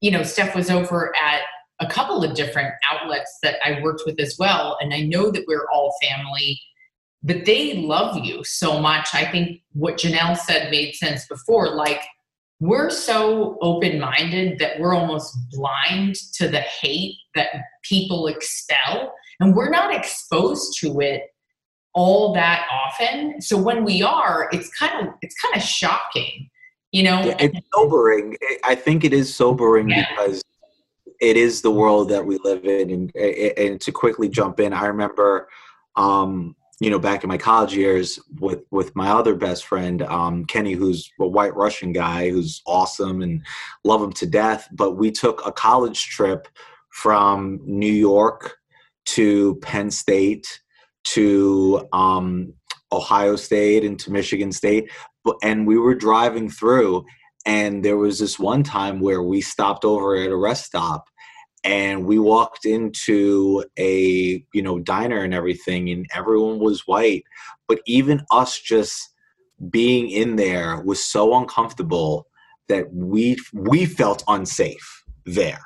you 0.00 0.10
know 0.10 0.22
Steph 0.22 0.54
was 0.54 0.70
over 0.70 1.14
at 1.16 1.42
a 1.80 1.86
couple 1.86 2.22
of 2.22 2.34
different 2.34 2.74
outlets 2.90 3.38
that 3.42 3.56
I 3.64 3.80
worked 3.82 4.02
with 4.06 4.20
as 4.20 4.36
well, 4.38 4.76
and 4.80 4.92
I 4.92 5.00
know 5.00 5.30
that 5.30 5.44
we're 5.46 5.66
all 5.72 5.94
family. 6.02 6.60
But 7.22 7.44
they 7.44 7.74
love 7.74 8.24
you 8.24 8.42
so 8.44 8.80
much. 8.80 9.08
I 9.12 9.30
think 9.30 9.60
what 9.72 9.98
Janelle 9.98 10.38
said 10.38 10.70
made 10.70 10.94
sense 10.94 11.26
before. 11.26 11.74
Like, 11.74 12.00
we're 12.60 12.90
so 12.90 13.56
open 13.62 13.98
minded 13.98 14.58
that 14.58 14.78
we're 14.78 14.94
almost 14.94 15.36
blind 15.50 16.14
to 16.34 16.46
the 16.46 16.60
hate 16.60 17.16
that 17.34 17.48
people 17.82 18.26
expel, 18.26 19.12
and 19.40 19.56
we're 19.56 19.70
not 19.70 19.94
exposed 19.94 20.78
to 20.80 21.00
it 21.00 21.22
all 21.94 22.34
that 22.34 22.66
often. 22.70 23.40
So 23.40 23.56
when 23.56 23.82
we 23.82 24.02
are, 24.02 24.48
it's 24.52 24.68
kind 24.76 25.08
of 25.08 25.14
it's 25.22 25.34
kind 25.40 25.56
of 25.56 25.62
shocking, 25.62 26.50
you 26.92 27.02
know. 27.02 27.24
Yeah, 27.24 27.36
it's 27.38 27.58
sobering. 27.74 28.36
I 28.62 28.74
think 28.74 29.04
it 29.04 29.14
is 29.14 29.34
sobering 29.34 29.88
yeah. 29.88 30.06
because 30.10 30.44
it 31.20 31.38
is 31.38 31.62
the 31.62 31.70
world 31.70 32.10
that 32.10 32.24
we 32.24 32.38
live 32.44 32.64
in, 32.66 32.90
and 32.90 33.16
and 33.16 33.80
to 33.80 33.90
quickly 33.90 34.28
jump 34.28 34.60
in, 34.60 34.74
I 34.74 34.86
remember. 34.86 35.48
Um, 35.96 36.56
you 36.80 36.88
know, 36.88 36.98
back 36.98 37.22
in 37.22 37.28
my 37.28 37.36
college 37.36 37.76
years 37.76 38.18
with 38.40 38.60
with 38.70 38.96
my 38.96 39.10
other 39.10 39.36
best 39.36 39.66
friend, 39.66 40.02
um, 40.02 40.46
Kenny, 40.46 40.72
who's 40.72 41.10
a 41.20 41.28
white 41.28 41.54
Russian 41.54 41.92
guy 41.92 42.30
who's 42.30 42.62
awesome 42.66 43.20
and 43.20 43.44
love 43.84 44.02
him 44.02 44.12
to 44.14 44.26
death. 44.26 44.66
But 44.72 44.92
we 44.92 45.10
took 45.10 45.46
a 45.46 45.52
college 45.52 46.08
trip 46.08 46.48
from 46.88 47.60
New 47.64 47.92
York 47.92 48.56
to 49.06 49.56
Penn 49.56 49.90
State 49.90 50.60
to 51.04 51.86
um, 51.92 52.54
Ohio 52.92 53.36
State 53.36 53.84
and 53.84 53.98
to 54.00 54.10
Michigan 54.10 54.50
State, 54.50 54.90
and 55.42 55.66
we 55.66 55.76
were 55.76 55.94
driving 55.94 56.48
through, 56.48 57.04
and 57.44 57.84
there 57.84 57.98
was 57.98 58.18
this 58.20 58.38
one 58.38 58.62
time 58.62 59.00
where 59.00 59.22
we 59.22 59.42
stopped 59.42 59.84
over 59.84 60.16
at 60.16 60.30
a 60.30 60.36
rest 60.36 60.64
stop 60.64 61.09
and 61.62 62.06
we 62.06 62.18
walked 62.18 62.64
into 62.64 63.64
a 63.78 64.44
you 64.52 64.62
know 64.62 64.78
diner 64.78 65.22
and 65.22 65.34
everything 65.34 65.90
and 65.90 66.06
everyone 66.14 66.58
was 66.58 66.86
white 66.86 67.24
but 67.68 67.80
even 67.86 68.24
us 68.30 68.58
just 68.58 69.10
being 69.68 70.10
in 70.10 70.36
there 70.36 70.80
was 70.80 71.04
so 71.04 71.36
uncomfortable 71.36 72.26
that 72.68 72.92
we 72.94 73.36
we 73.52 73.84
felt 73.84 74.24
unsafe 74.28 75.04
there. 75.26 75.60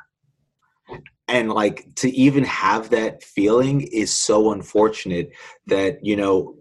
And 1.29 1.53
like 1.53 1.87
to 1.97 2.11
even 2.11 2.45
have 2.45 2.91
that 2.91 3.23
feeling 3.23 3.83
is 3.83 4.11
so 4.11 4.53
unfortunate 4.53 5.31
that 5.67 6.05
you 6.05 6.17
know 6.17 6.57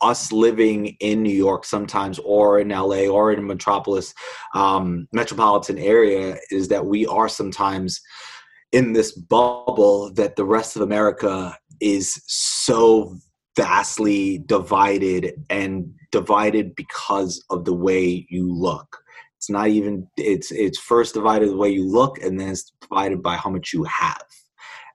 us 0.00 0.32
living 0.32 0.96
in 1.00 1.22
New 1.22 1.34
York 1.34 1.64
sometimes, 1.64 2.18
or 2.20 2.60
in 2.60 2.68
LA, 2.68 3.06
or 3.06 3.32
in 3.32 3.38
a 3.38 3.42
metropolis, 3.42 4.14
um, 4.54 5.08
metropolitan 5.12 5.78
area, 5.78 6.36
is 6.50 6.68
that 6.68 6.86
we 6.86 7.06
are 7.06 7.28
sometimes 7.28 8.00
in 8.72 8.92
this 8.92 9.12
bubble 9.12 10.12
that 10.14 10.36
the 10.36 10.44
rest 10.44 10.76
of 10.76 10.82
America 10.82 11.56
is 11.80 12.20
so 12.26 13.16
vastly 13.56 14.38
divided 14.46 15.32
and 15.48 15.92
divided 16.12 16.74
because 16.74 17.42
of 17.50 17.64
the 17.64 17.72
way 17.72 18.26
you 18.28 18.52
look. 18.52 18.98
It's 19.38 19.50
not 19.50 19.68
even 19.68 20.06
it's 20.16 20.50
it's 20.50 20.78
first 20.78 21.14
divided 21.14 21.50
the 21.50 21.56
way 21.56 21.70
you 21.70 21.88
look 21.88 22.22
and 22.22 22.38
then 22.38 22.50
it's 22.50 22.72
divided 22.80 23.22
by 23.22 23.36
how 23.36 23.50
much 23.50 23.72
you 23.72 23.84
have. 23.84 24.24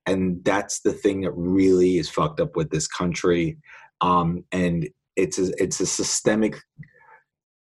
And 0.05 0.43
that's 0.43 0.81
the 0.81 0.93
thing 0.93 1.21
that 1.21 1.31
really 1.31 1.97
is 1.97 2.09
fucked 2.09 2.39
up 2.39 2.55
with 2.55 2.69
this 2.71 2.87
country 2.87 3.57
um, 4.01 4.43
and 4.51 4.87
it's 5.15 5.39
a, 5.39 5.51
it's 5.61 5.79
a 5.79 5.85
systemic 5.85 6.57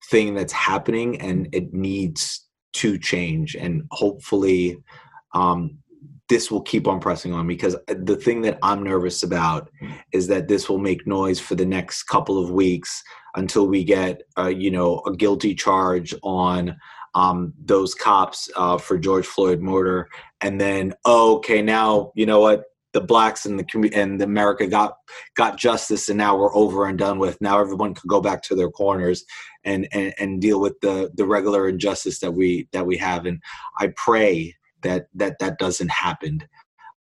thing 0.09 0.33
that's 0.33 0.53
happening 0.53 1.21
and 1.21 1.47
it 1.53 1.73
needs 1.73 2.47
to 2.73 2.97
change. 2.97 3.55
And 3.55 3.83
hopefully 3.91 4.77
um, 5.33 5.77
this 6.29 6.49
will 6.49 6.61
keep 6.61 6.87
on 6.87 6.99
pressing 6.99 7.33
on 7.33 7.45
because 7.47 7.75
the 7.87 8.15
thing 8.15 8.41
that 8.41 8.57
i'm 8.63 8.81
nervous 8.81 9.23
about 9.23 9.69
is 10.13 10.27
that 10.27 10.47
this 10.47 10.69
will 10.69 10.77
make 10.77 11.05
noise 11.05 11.39
for 11.39 11.55
the 11.55 11.65
next 11.65 12.03
couple 12.03 12.41
of 12.41 12.49
weeks 12.49 13.03
until 13.35 13.67
we 13.67 13.83
get 13.83 14.21
uh, 14.37 14.47
you 14.47 14.71
know 14.71 15.01
a 15.05 15.15
guilty 15.15 15.53
charge 15.53 16.15
on 16.23 16.75
um, 17.15 17.53
those 17.63 17.93
cops 17.93 18.49
uh, 18.55 18.77
for 18.77 18.97
george 18.97 19.25
floyd 19.25 19.61
murder. 19.61 20.09
And 20.41 20.59
then 20.59 20.93
okay 21.05 21.61
now 21.61 22.11
you 22.15 22.25
know 22.25 22.39
what 22.39 22.63
the 22.93 23.01
blacks 23.01 23.45
and 23.45 23.59
the 23.59 23.91
and 23.93 24.21
America 24.21 24.67
got 24.67 24.97
got 25.35 25.57
justice, 25.57 26.09
and 26.09 26.17
now 26.17 26.37
we're 26.37 26.55
over 26.55 26.87
and 26.87 26.97
done 26.97 27.19
with. 27.19 27.41
Now 27.41 27.59
everyone 27.59 27.93
can 27.95 28.07
go 28.07 28.21
back 28.21 28.43
to 28.43 28.55
their 28.55 28.69
corners 28.69 29.25
and 29.63 29.87
and, 29.91 30.13
and 30.19 30.41
deal 30.41 30.61
with 30.61 30.79
the 30.81 31.11
the 31.15 31.25
regular 31.25 31.67
injustice 31.67 32.19
that 32.19 32.31
we 32.31 32.67
that 32.71 32.85
we 32.85 32.97
have. 32.97 33.25
And 33.25 33.41
I 33.79 33.93
pray 33.95 34.55
that 34.81 35.07
that 35.15 35.39
that 35.39 35.57
doesn't 35.57 35.91
happen. 35.91 36.39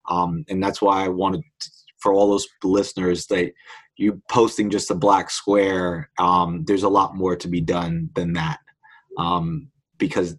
Um, 0.09 0.45
and 0.49 0.63
that's 0.63 0.83
why 0.83 1.05
I 1.05 1.09
wanted 1.09 1.43
to, 1.61 1.71
for 1.99 2.13
all 2.13 2.31
those 2.31 2.49
listeners 2.65 3.27
that 3.27 3.53
you 3.97 4.21
posting 4.29 4.71
just 4.71 4.91
a 4.91 4.95
black 4.95 5.31
square. 5.31 6.11
Um, 6.19 6.65
there's 6.65 6.83
a 6.83 6.89
lot 6.89 7.15
more 7.15 7.37
to 7.37 7.49
be 7.49 7.61
done 7.61 8.09
than 8.15 8.33
that 8.33 8.59
um, 9.19 9.69
because 9.99 10.37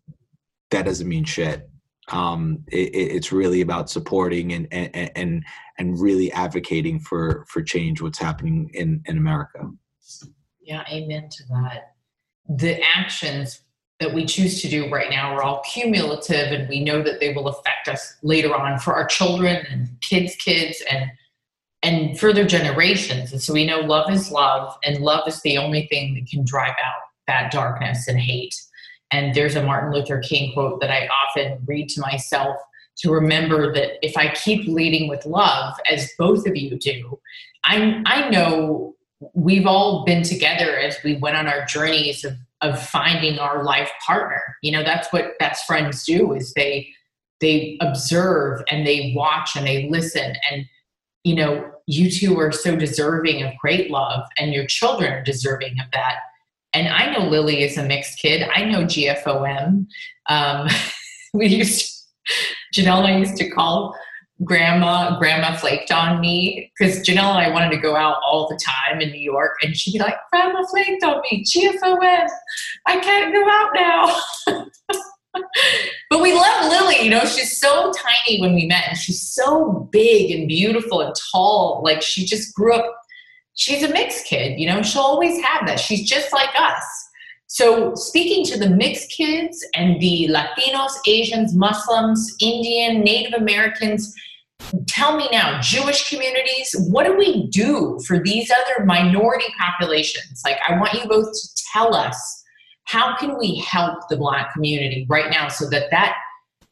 that 0.72 0.86
doesn't 0.86 1.08
mean 1.08 1.24
shit 1.24 1.70
um, 2.12 2.64
it, 2.68 2.90
it's 2.94 3.32
really 3.32 3.62
about 3.62 3.90
supporting 3.90 4.54
and, 4.54 4.68
and 4.72 5.12
and 5.16 5.46
and 5.78 6.00
really 6.00 6.32
advocating 6.32 7.00
for 7.00 7.46
for 7.48 7.62
change. 7.62 8.02
What's 8.02 8.20
happening 8.20 8.70
in 8.74 9.02
in 9.06 9.18
America? 9.18 9.70
Yeah, 10.62 10.84
amen 10.90 11.30
to 11.30 11.44
that. 11.50 11.96
The 12.50 12.82
actions 12.84 13.62
that 14.00 14.14
we 14.14 14.26
choose 14.26 14.62
to 14.62 14.68
do 14.68 14.90
right 14.90 15.10
now 15.10 15.34
are 15.34 15.44
all 15.44 15.62
cumulative, 15.62 16.52
and 16.52 16.68
we 16.68 16.84
know 16.84 17.02
that 17.02 17.20
they 17.20 17.34
will 17.34 17.48
affect 17.48 17.88
us 17.88 18.16
later 18.22 18.54
on 18.54 18.80
for 18.80 18.94
our 18.94 19.06
children 19.06 19.66
and 19.70 19.90
kids' 20.02 20.36
kids 20.36 20.84
and 20.90 21.10
and 21.84 22.18
further 22.18 22.46
generations. 22.46 23.34
And 23.34 23.42
so 23.42 23.54
we 23.54 23.66
know 23.66 23.80
love 23.80 24.12
is 24.12 24.32
love, 24.32 24.78
and 24.84 25.00
love 25.00 25.28
is 25.28 25.42
the 25.42 25.58
only 25.58 25.88
thing 25.88 26.16
that 26.16 26.28
can 26.28 26.46
drive 26.46 26.76
out 26.84 27.02
that 27.28 27.52
darkness 27.52 28.08
and 28.08 28.20
hate. 28.20 28.56
And 29.14 29.36
there's 29.36 29.56
a 29.56 29.64
Martin 29.64 29.94
Luther 29.94 30.20
King 30.20 30.52
quote 30.54 30.82
that 30.82 30.90
I 30.90 31.08
often 31.08 31.60
read 31.68 31.88
to 31.90 32.02
myself 32.02 32.58
to 32.98 33.12
remember 33.12 33.72
that 33.74 34.04
if 34.06 34.18
I 34.18 34.34
keep 34.34 34.68
leading 34.68 35.08
with 35.08 35.26
love, 35.26 35.76
as 35.90 36.12
both 36.18 36.48
of 36.48 36.56
you 36.56 36.78
do, 36.78 37.20
I, 37.64 38.02
I 38.06 38.30
know 38.30 38.96
we've 39.36 39.68
all 39.68 40.04
been 40.04 40.24
together 40.24 40.78
as 40.78 40.98
we 41.04 41.16
went 41.18 41.38
on 41.38 41.48
our 41.48 41.64
journeys 41.66 42.26
of, 42.26 42.34
of 42.62 42.82
finding 42.82 43.38
our 43.38 43.64
life 43.64 43.92
partner. 44.06 44.42
You 44.64 44.72
know, 44.72 44.84
that's 44.84 45.14
what 45.14 45.38
best 45.38 45.66
friends 45.66 46.04
do 46.04 46.34
is 46.34 46.54
they 46.54 46.90
they 47.40 47.78
observe 47.82 48.62
and 48.72 48.88
they 48.88 49.14
watch 49.16 49.56
and 49.56 49.68
they 49.68 49.90
listen 49.90 50.34
and 50.50 50.66
you 51.26 51.36
know 51.36 51.70
you 51.88 52.10
two 52.10 52.40
are 52.40 52.54
so 52.54 52.74
deserving 52.76 53.44
of 53.44 53.52
great 53.60 53.92
love 53.92 54.24
and 54.38 54.54
your 54.54 54.66
children 54.66 55.12
are 55.12 55.24
deserving 55.24 55.74
of 55.80 55.88
that 55.92 56.20
and 56.74 56.88
i 56.88 57.12
know 57.12 57.26
lily 57.28 57.64
is 57.64 57.78
a 57.78 57.84
mixed 57.84 58.20
kid 58.20 58.48
i 58.56 58.64
know 58.64 58.84
gfom 58.84 59.86
um, 60.28 60.68
we 61.34 61.48
used 61.48 62.06
to, 62.26 62.82
janelle 62.82 63.06
i 63.06 63.18
used 63.18 63.38
to 63.38 63.50
call 63.50 63.96
grandma 64.44 65.18
grandma 65.20 65.56
flaked 65.56 65.92
on 65.92 66.20
me 66.20 66.72
because 66.78 67.00
janelle 67.00 67.36
and 67.36 67.46
i 67.46 67.50
wanted 67.50 67.70
to 67.70 67.78
go 67.78 67.96
out 67.96 68.18
all 68.26 68.48
the 68.48 68.60
time 68.64 69.00
in 69.00 69.10
new 69.12 69.22
york 69.22 69.52
and 69.62 69.76
she'd 69.76 69.94
be 69.94 70.00
like 70.00 70.16
grandma 70.32 70.64
flaked 70.66 71.04
on 71.04 71.22
me 71.32 71.44
gfom 71.44 72.28
i 72.88 73.00
can't 73.00 73.34
go 73.34 73.50
out 73.50 73.70
now 73.76 74.66
but 76.10 76.22
we 76.22 76.34
love 76.34 76.72
Lily. 76.72 77.02
You 77.04 77.10
know, 77.10 77.26
she's 77.26 77.60
so 77.60 77.92
tiny 77.92 78.40
when 78.40 78.54
we 78.54 78.66
met, 78.66 78.88
and 78.90 78.98
she's 78.98 79.22
so 79.22 79.90
big 79.92 80.32
and 80.32 80.48
beautiful 80.48 81.02
and 81.02 81.14
tall. 81.32 81.82
Like 81.84 82.02
she 82.02 82.26
just 82.26 82.54
grew 82.54 82.74
up. 82.74 82.86
She's 83.56 83.84
a 83.84 83.90
mixed 83.90 84.26
kid. 84.26 84.60
You 84.60 84.68
know, 84.68 84.82
she'll 84.82 85.02
always 85.02 85.42
have 85.44 85.68
that. 85.68 85.80
She's 85.80 86.08
just 86.10 86.34
like 86.34 86.50
us. 86.58 86.84
So, 87.48 87.94
speaking 87.94 88.44
to 88.46 88.58
the 88.58 88.70
mixed 88.70 89.12
kids 89.12 89.64
and 89.76 90.00
the 90.02 90.28
Latinos, 90.32 90.92
Asians, 91.08 91.54
Muslims, 91.54 92.36
Indian, 92.42 93.02
Native 93.02 93.40
Americans, 93.40 94.14
tell 94.88 95.16
me 95.16 95.30
now, 95.32 95.60
Jewish 95.62 96.10
communities, 96.10 96.76
what 96.90 97.06
do 97.06 97.16
we 97.16 97.48
do 97.50 98.00
for 98.08 98.20
these 98.24 98.50
other 98.50 98.86
minority 98.86 99.46
populations? 99.60 100.42
Like, 100.44 100.58
I 100.68 100.80
want 100.80 100.94
you 100.94 101.08
both 101.08 101.32
to 101.32 101.64
tell 101.74 101.94
us 101.94 102.44
how 102.86 103.16
can 103.18 103.38
we 103.38 103.60
help 103.60 104.00
the 104.10 104.18
black 104.18 104.54
community 104.54 105.06
right 105.10 105.30
now 105.30 105.48
so 105.48 105.70
that 105.70 105.92
that 105.92 106.16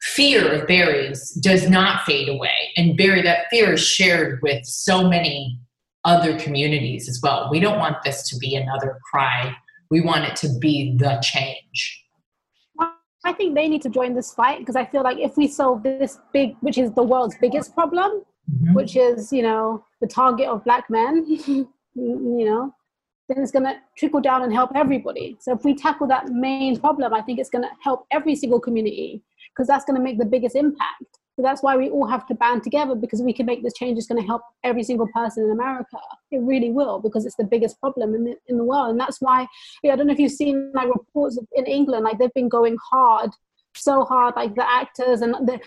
fear 0.02 0.52
of 0.52 0.68
Barry's 0.68 1.32
does 1.42 1.70
not 1.70 2.06
fade 2.06 2.28
away 2.28 2.72
and 2.76 2.98
Barry 2.98 3.22
that 3.22 3.46
fear 3.52 3.74
is 3.74 3.86
shared 3.86 4.40
with 4.42 4.66
so 4.66 5.08
many 5.08 5.60
other 6.06 6.38
communities 6.40 7.08
as 7.08 7.20
well 7.22 7.50
we 7.52 7.60
don't 7.60 7.80
want 7.80 7.98
this 8.04 8.28
to 8.30 8.38
be 8.38 8.56
another 8.56 8.98
cry 9.12 9.56
we 9.90 10.02
want 10.02 10.26
it 10.26 10.36
to 10.36 10.50
be 10.60 10.96
the 10.98 11.20
change 11.22 12.06
i 13.24 13.32
think 13.34 13.54
they 13.54 13.68
need 13.68 13.82
to 13.82 13.90
join 13.90 14.16
this 14.16 14.34
fight 14.34 14.60
because 14.60 14.76
i 14.76 14.86
feel 14.86 15.04
like 15.04 15.18
if 15.20 15.38
we 15.38 15.48
solve 15.48 15.84
this 15.84 16.20
big 16.34 16.56
which 16.62 16.78
is 16.78 16.92
the 16.94 17.04
world's 17.04 17.36
biggest 17.40 17.74
problem 17.76 18.24
mm-hmm. 18.52 18.74
which 18.74 18.96
is 18.96 19.32
you 19.32 19.44
know 19.44 19.84
the 20.02 20.08
target 20.08 20.48
of 20.48 20.64
black 20.64 20.90
men 20.90 21.26
you 21.96 22.46
know 22.46 22.74
then 23.34 23.42
it's 23.42 23.52
going 23.52 23.66
to 23.66 23.76
trickle 23.98 24.20
down 24.20 24.44
and 24.44 24.54
help 24.54 24.72
everybody. 24.76 25.38
So 25.40 25.54
if 25.54 25.64
we 25.64 25.74
tackle 25.74 26.08
that 26.08 26.28
main 26.30 26.78
problem, 26.80 27.14
I 27.14 27.22
think 27.22 27.40
it's 27.40 27.50
going 27.50 27.64
to 27.64 27.70
help 27.82 28.06
every 28.12 28.36
single 28.36 28.60
community 28.60 29.24
because 29.54 29.68
that's 29.68 29.86
going 29.86 29.96
to 29.96 30.04
make 30.04 30.18
the 30.18 30.26
biggest 30.26 30.56
impact. 30.56 31.20
So 31.36 31.42
that's 31.42 31.64
why 31.64 31.78
we 31.78 31.90
all 31.90 32.08
have 32.08 32.28
to 32.28 32.36
band 32.36 32.64
together 32.64 32.94
because 32.94 33.22
we 33.22 33.34
can 33.34 33.46
make 33.46 33.64
this 33.64 33.74
change. 33.74 33.98
It's 33.98 34.08
going 34.08 34.22
to 34.22 34.28
help 34.28 34.42
every 34.64 34.84
single 34.84 35.08
person 35.14 35.46
in 35.46 35.52
America. 35.52 35.98
It 36.30 36.42
really 36.42 36.72
will 36.72 37.00
because 37.00 37.26
it's 37.26 37.36
the 37.36 37.46
biggest 37.46 37.80
problem 37.80 38.14
in 38.14 38.26
the, 38.26 38.36
in 38.48 38.58
the 38.58 38.64
world. 38.64 38.92
And 38.92 39.00
that's 39.00 39.22
why, 39.22 39.48
yeah, 39.82 39.94
I 39.94 39.96
don't 39.96 40.08
know 40.08 40.14
if 40.14 40.20
you've 40.20 40.32
seen 40.32 40.72
like 40.74 40.88
reports 40.88 41.40
in 41.54 41.66
England, 41.66 42.04
like 42.04 42.20
they've 42.20 42.34
been 42.34 42.50
going 42.50 42.78
hard, 42.92 43.32
so 43.76 44.04
hard, 44.04 44.36
like 44.36 44.56
the 44.56 44.70
actors 44.70 45.22
and 45.22 45.34
the 45.48 45.60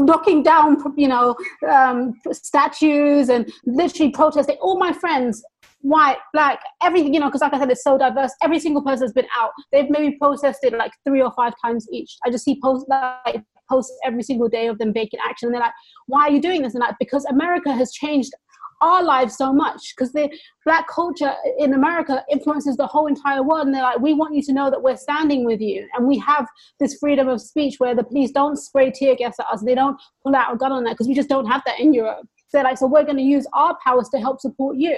knocking 0.00 0.42
down, 0.42 0.76
you 0.96 1.08
know, 1.08 1.36
um, 1.68 2.14
statues 2.32 3.28
and 3.28 3.52
literally 3.66 4.10
protesting. 4.10 4.56
All 4.60 4.78
my 4.78 4.92
friends 4.92 5.44
white, 5.84 6.16
black, 6.32 6.60
everything, 6.82 7.12
you 7.12 7.20
know, 7.20 7.26
because 7.26 7.42
like 7.42 7.52
I 7.52 7.58
said, 7.58 7.70
it's 7.70 7.84
so 7.84 7.98
diverse. 7.98 8.32
Every 8.42 8.58
single 8.58 8.82
person 8.82 9.04
has 9.04 9.12
been 9.12 9.26
out. 9.36 9.50
They've 9.70 9.88
maybe 9.90 10.16
protested 10.16 10.72
like 10.72 10.92
three 11.06 11.20
or 11.20 11.30
five 11.32 11.52
times 11.62 11.86
each. 11.92 12.16
I 12.24 12.30
just 12.30 12.44
see 12.44 12.58
posts 12.62 12.88
like 12.88 13.44
posts 13.74 13.96
every 14.04 14.22
single 14.22 14.48
day 14.48 14.66
of 14.68 14.78
them 14.78 14.92
taking 14.92 15.20
action. 15.28 15.48
And 15.48 15.54
they're 15.54 15.66
like, 15.68 15.72
why 16.06 16.22
are 16.22 16.30
you 16.30 16.40
doing 16.40 16.62
this? 16.62 16.74
And 16.74 16.80
like, 16.80 16.96
because 16.98 17.24
America 17.26 17.72
has 17.72 17.92
changed 17.92 18.32
our 18.80 19.02
lives 19.02 19.36
so 19.36 19.52
much 19.52 19.94
because 19.94 20.12
the 20.12 20.28
black 20.64 20.86
culture 20.88 21.32
in 21.58 21.74
America 21.74 22.22
influences 22.30 22.76
the 22.76 22.86
whole 22.86 23.06
entire 23.06 23.42
world. 23.42 23.66
And 23.66 23.74
they're 23.74 23.82
like, 23.82 24.00
we 24.00 24.14
want 24.14 24.34
you 24.34 24.42
to 24.42 24.52
know 24.52 24.70
that 24.70 24.82
we're 24.82 24.96
standing 24.96 25.44
with 25.44 25.60
you. 25.60 25.88
And 25.94 26.06
we 26.06 26.18
have 26.18 26.46
this 26.80 26.96
freedom 27.00 27.28
of 27.28 27.40
speech 27.40 27.76
where 27.78 27.94
the 27.94 28.04
police 28.04 28.30
don't 28.30 28.56
spray 28.56 28.90
tear 28.90 29.14
gas 29.16 29.36
at 29.40 29.46
us. 29.52 29.62
They 29.62 29.74
don't 29.74 30.00
pull 30.22 30.34
out 30.34 30.54
a 30.54 30.56
gun 30.56 30.72
on 30.72 30.84
that 30.84 30.94
because 30.94 31.08
we 31.08 31.14
just 31.14 31.28
don't 31.28 31.46
have 31.46 31.62
that 31.66 31.80
in 31.80 31.94
Europe. 31.94 32.26
So 32.48 32.60
like, 32.62 32.78
so 32.78 32.86
we're 32.86 33.04
going 33.04 33.16
to 33.16 33.22
use 33.22 33.46
our 33.52 33.76
powers 33.84 34.08
to 34.10 34.18
help 34.20 34.40
support 34.40 34.76
you. 34.76 34.96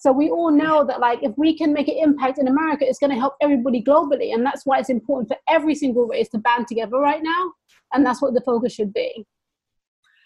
So 0.00 0.12
we 0.12 0.30
all 0.30 0.50
know 0.50 0.84
that 0.86 0.98
like 0.98 1.22
if 1.22 1.32
we 1.36 1.56
can 1.56 1.74
make 1.74 1.88
an 1.88 1.98
impact 1.98 2.38
in 2.38 2.48
America, 2.48 2.86
it's 2.88 2.98
going 2.98 3.12
to 3.12 3.18
help 3.18 3.34
everybody 3.42 3.82
globally, 3.82 4.32
and 4.32 4.44
that's 4.44 4.64
why 4.64 4.78
it's 4.78 4.88
important 4.88 5.28
for 5.28 5.36
every 5.46 5.74
single 5.74 6.06
race 6.06 6.30
to 6.30 6.38
band 6.38 6.68
together 6.68 6.96
right 6.96 7.22
now, 7.22 7.52
and 7.92 8.04
that's 8.04 8.22
what 8.22 8.34
the 8.34 8.40
focus 8.40 8.74
should 8.74 8.92
be. 8.92 9.26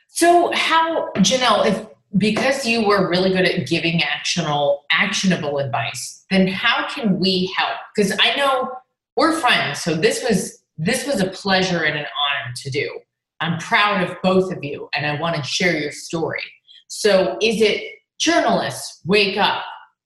So 0.09 0.53
how 0.53 1.11
Janelle, 1.17 1.67
if 1.67 1.87
because 2.17 2.65
you 2.65 2.87
were 2.87 3.09
really 3.09 3.31
good 3.31 3.45
at 3.45 3.67
giving 3.67 4.03
actionable 4.03 4.85
actionable 4.93 5.59
advice, 5.59 6.25
then 6.31 6.47
how 6.47 6.89
can 6.89 7.19
we 7.19 7.53
help? 7.57 7.79
Because 7.95 8.17
I 8.21 8.37
know 8.37 8.71
we're 9.17 9.39
friends, 9.39 9.81
so 9.83 9.95
this 9.95 10.23
was 10.23 10.63
this 10.77 11.07
was 11.07 11.21
a 11.21 11.31
pleasure 11.31 11.85
and 11.85 11.97
an 11.97 12.07
honor 12.07 12.55
to 12.57 12.71
do. 12.71 13.01
I'm 13.41 13.59
proud 13.59 14.09
of 14.09 14.17
both 14.23 14.53
of 14.53 14.63
you, 14.63 14.89
and 14.95 15.07
I 15.07 15.21
want 15.21 15.37
to 15.37 15.43
share 15.43 15.77
your 15.77 15.93
story. 15.93 16.43
So, 16.89 17.37
is 17.43 17.61
it 17.61 17.83
journalists 18.19 19.01
wake 19.05 19.37
up, 19.37 19.65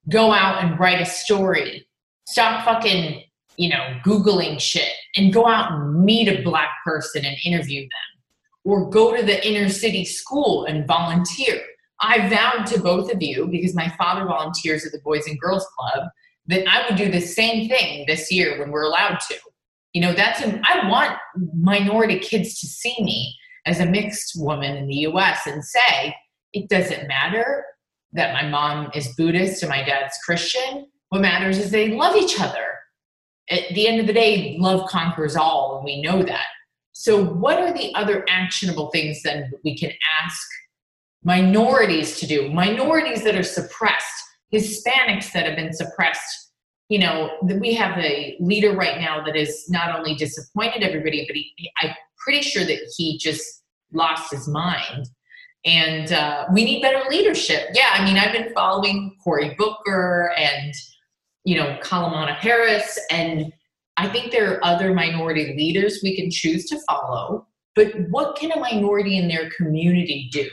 go 0.09 0.33
out 0.33 0.65
and 0.65 0.79
write 0.79 1.01
a 1.01 1.07
story, 1.07 1.87
stop 2.27 2.65
fucking, 2.65 3.23
you 3.57 3.69
know, 3.69 3.99
Googling 4.05 4.59
shit 4.59 4.93
and 5.17 5.33
go 5.33 5.47
out 5.47 5.73
and 5.73 6.05
meet 6.05 6.29
a 6.29 6.43
black 6.43 6.71
person 6.85 7.25
and 7.25 7.37
interview 7.45 7.83
them. 7.83 8.23
Or 8.65 8.91
go 8.91 9.17
to 9.17 9.23
the 9.23 9.47
inner 9.47 9.69
city 9.69 10.05
school 10.05 10.65
and 10.65 10.87
volunteer. 10.87 11.61
I 12.01 12.29
vowed 12.29 12.67
to 12.67 12.81
both 12.81 13.13
of 13.13 13.23
you, 13.23 13.49
because 13.49 13.75
my 13.75 13.89
father 13.97 14.25
volunteers 14.25 14.85
at 14.85 14.93
the 14.93 15.01
Boys 15.01 15.27
and 15.27 15.41
Girls 15.41 15.67
Club, 15.77 16.09
that 16.47 16.69
I 16.69 16.87
would 16.87 16.97
do 16.97 17.11
the 17.11 17.21
same 17.21 17.69
thing 17.69 18.05
this 18.07 18.31
year 18.31 18.59
when 18.59 18.71
we're 18.71 18.85
allowed 18.85 19.19
to. 19.29 19.37
You 19.95 20.03
know, 20.03 20.13
that's, 20.13 20.43
I 20.43 20.89
want 20.89 21.17
minority 21.55 22.19
kids 22.19 22.61
to 22.61 22.67
see 22.67 22.95
me 23.01 23.35
as 23.67 23.81
a 23.81 23.87
mixed 23.87 24.33
woman 24.37 24.77
in 24.77 24.87
the 24.87 24.97
US 25.09 25.47
and 25.47 25.65
say, 25.65 26.15
it 26.53 26.69
doesn't 26.69 27.09
matter 27.09 27.65
that 28.13 28.33
my 28.33 28.49
mom 28.49 28.91
is 28.95 29.15
Buddhist 29.17 29.63
and 29.63 29.71
my 29.71 29.83
dad's 29.83 30.17
Christian. 30.25 30.87
What 31.09 31.23
matters 31.23 31.59
is 31.59 31.71
they 31.71 31.89
love 31.89 32.17
each 32.17 32.41
other. 32.41 32.78
At 33.51 33.75
the 33.75 33.87
end 33.87 34.01
of 34.01 34.07
the 34.07 34.13
day, 34.13 34.57
love 34.59 34.89
conquers 34.89 35.37
all, 35.37 35.77
and 35.77 35.85
we 35.85 36.03
know 36.03 36.23
that. 36.23 36.47
So, 36.93 37.25
what 37.25 37.59
are 37.59 37.73
the 37.73 37.95
other 37.95 38.25
actionable 38.29 38.91
things 38.91 39.23
then 39.23 39.51
we 39.65 39.77
can 39.77 39.93
ask 40.23 40.47
minorities 41.23 42.19
to 42.21 42.27
do? 42.27 42.51
Minorities 42.51 43.25
that 43.25 43.37
are 43.37 43.43
suppressed, 43.43 44.23
Hispanics 44.53 45.33
that 45.33 45.47
have 45.47 45.57
been 45.57 45.73
suppressed. 45.73 46.53
You 46.89 47.01
know, 47.01 47.31
we 47.43 47.75
have 47.75 47.99
a 47.99 48.37
leader 48.41 48.75
right 48.75 48.99
now 48.99 49.23
that 49.25 49.37
is 49.37 49.69
not 49.69 49.97
only 49.97 50.15
disappointed 50.15 50.83
everybody, 50.83 51.25
but 51.27 51.37
he, 51.37 51.53
I'm 51.83 51.95
pretty 52.25 52.43
sure 52.43 52.65
that 52.65 52.79
he 52.97 53.19
just 53.19 53.63
lost 53.93 54.31
his 54.31 54.49
mind 54.49 55.09
and 55.65 56.13
uh, 56.13 56.47
we 56.53 56.65
need 56.65 56.83
better 56.83 57.09
leadership. 57.11 57.69
Yeah, 57.75 57.91
I 57.93 58.05
mean, 58.05 58.17
I've 58.17 58.33
been 58.33 58.53
following 58.55 59.17
Cory 59.23 59.55
Booker 59.59 60.33
and 60.37 60.73
you 61.45 61.57
know 61.57 61.79
Kamala 61.83 62.33
Harris, 62.33 62.99
and 63.11 63.53
I 63.97 64.09
think 64.09 64.33
there 64.33 64.53
are 64.53 64.65
other 64.65 64.95
minority 64.95 65.55
leaders 65.57 66.01
we 66.03 66.17
can 66.17 66.31
choose 66.31 66.67
to 66.67 66.79
follow. 66.89 67.47
But 67.75 67.93
what 68.11 68.37
can 68.37 68.53
a 68.53 68.59
minority 68.59 69.19
in 69.19 69.29
their 69.29 69.51
community 69.51 70.29
do? 70.33 70.49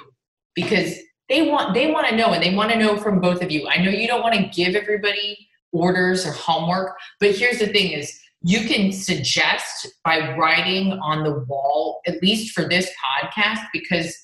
Because 0.54 0.96
they 1.30 1.50
want 1.50 1.74
they 1.74 1.92
want 1.92 2.08
to 2.08 2.16
know, 2.16 2.34
and 2.34 2.44
they 2.44 2.56
want 2.56 2.72
to 2.72 2.78
know 2.78 2.98
from 2.98 3.20
both 3.20 3.42
of 3.42 3.52
you. 3.52 3.68
I 3.68 3.78
know 3.78 3.90
you 3.90 4.08
don't 4.08 4.22
want 4.22 4.36
to 4.36 4.48
give 4.50 4.76
everybody 4.76 5.48
orders 5.72 6.26
or 6.26 6.32
homework, 6.32 6.96
but 7.20 7.36
here's 7.36 7.60
the 7.60 7.68
thing: 7.68 7.92
is 7.92 8.20
you 8.42 8.68
can 8.68 8.92
suggest 8.92 9.88
by 10.04 10.36
writing 10.38 10.94
on 11.04 11.24
the 11.24 11.40
wall, 11.48 12.02
at 12.06 12.22
least 12.22 12.54
for 12.54 12.68
this 12.70 12.90
podcast, 13.04 13.62
because 13.74 14.16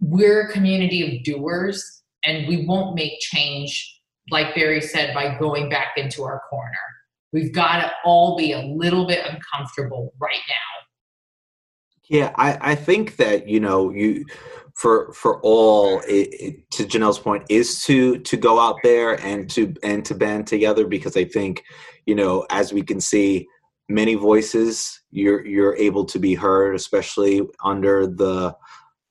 we're 0.00 0.42
a 0.42 0.52
community 0.52 1.02
of 1.02 1.24
doers 1.24 2.02
and 2.24 2.46
we 2.46 2.64
won't 2.66 2.94
make 2.94 3.18
change 3.18 3.97
like 4.30 4.54
barry 4.54 4.80
said 4.80 5.14
by 5.14 5.36
going 5.38 5.68
back 5.68 5.88
into 5.96 6.22
our 6.22 6.42
corner. 6.50 6.72
We've 7.32 7.52
got 7.52 7.80
to 7.80 7.92
all 8.04 8.36
be 8.36 8.52
a 8.52 8.60
little 8.60 9.06
bit 9.06 9.24
uncomfortable 9.24 10.14
right 10.20 10.40
now. 10.48 10.78
Yeah 12.08 12.32
i, 12.36 12.72
I 12.72 12.74
think 12.74 13.16
that 13.16 13.48
you 13.48 13.60
know 13.60 13.90
you 13.90 14.24
for 14.78 15.12
for 15.12 15.40
all 15.42 16.00
it, 16.00 16.28
it, 16.32 16.70
to 16.70 16.84
janelle's 16.84 17.18
point 17.18 17.44
is 17.48 17.82
to 17.82 18.18
to 18.20 18.36
go 18.36 18.60
out 18.60 18.76
there 18.82 19.14
and 19.24 19.50
to 19.50 19.74
and 19.82 20.04
to 20.04 20.14
band 20.14 20.46
together 20.46 20.86
because 20.86 21.16
i 21.16 21.24
think 21.24 21.62
you 22.06 22.14
know 22.14 22.46
as 22.50 22.72
we 22.72 22.82
can 22.82 23.00
see 23.00 23.46
many 23.88 24.14
voices 24.14 25.00
you're 25.10 25.44
you're 25.44 25.76
able 25.76 26.04
to 26.04 26.18
be 26.18 26.34
heard 26.34 26.74
especially 26.74 27.42
under 27.64 28.06
the 28.06 28.54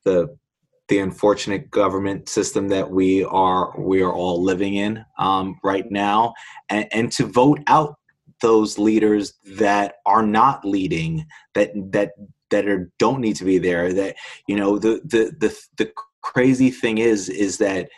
the 0.06 0.37
the 0.88 1.00
unfortunate 1.00 1.70
government 1.70 2.30
system 2.30 2.70
that 2.70 2.90
we 2.90 3.24
are 3.26 3.78
we 3.80 4.02
are 4.02 4.14
all 4.14 4.42
living 4.42 4.76
in 4.76 5.04
um, 5.20 5.60
right 5.64 5.90
now. 5.92 6.34
And, 6.70 6.88
and 6.92 7.12
to 7.14 7.26
vote 7.26 7.60
out 7.68 7.96
those 8.42 8.78
leaders 8.78 9.34
that 9.58 9.96
are 10.06 10.26
not 10.26 10.64
leading 10.64 11.26
that 11.56 11.72
that 11.92 12.12
that 12.50 12.68
are 12.68 12.90
don't 13.00 13.20
need 13.20 13.36
to 13.36 13.44
be 13.44 13.58
there 13.58 13.92
that 13.94 14.16
you 14.48 14.56
know 14.56 14.78
the 14.78 15.02
the 15.04 15.34
the, 15.40 15.58
the 15.78 15.92
crazy 16.22 16.70
thing 16.70 16.98
is 16.98 17.30
is 17.30 17.58
that 17.58 17.90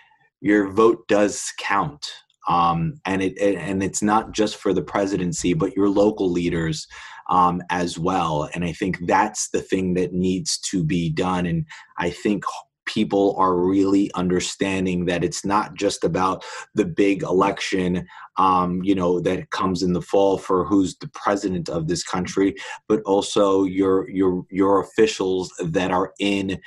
your 0.42 0.70
vote 0.72 1.08
does 1.08 1.52
count. 1.58 2.06
Um, 2.48 2.96
and 3.06 3.22
it, 3.22 3.38
and 3.38 3.84
it's 3.84 4.02
not 4.02 4.32
just 4.32 4.56
for 4.56 4.74
the 4.74 4.82
presidency 4.82 5.54
but 5.54 5.76
your 5.76 5.90
local 5.90 6.32
leaders 6.32 6.88
um, 7.30 7.62
as 7.70 8.00
well. 8.00 8.50
And 8.56 8.64
i 8.64 8.72
think 8.72 8.98
that's 9.06 9.50
the 9.50 9.62
thing 9.62 9.94
that 9.96 10.14
needs 10.14 10.58
to 10.72 10.84
be 10.84 11.12
done. 11.12 11.46
And 11.46 11.66
i 11.98 12.10
think 12.10 12.44
people 12.90 13.36
are 13.38 13.56
really 13.56 14.12
understanding 14.16 15.06
that 15.06 15.24
it's 15.24 15.46
not 15.46 15.76
just 15.76 16.04
about 16.04 16.44
the 16.76 16.86
big 16.86 17.24
election 17.24 18.06
um, 18.38 18.82
you 18.84 18.96
know 18.96 19.20
that 19.20 19.50
comes 19.52 19.84
in 19.84 19.94
the 19.94 20.02
fall 20.02 20.38
for 20.38 20.66
who's 20.66 20.98
the 20.98 21.10
president 21.14 21.70
of 21.70 21.88
this 21.88 22.04
country 22.04 22.56
but 22.88 23.02
also 23.04 23.64
your 23.64 24.10
your 24.10 24.44
your 24.50 24.82
officials 24.82 25.54
that 25.60 25.92
are 25.92 26.14
in 26.20 26.60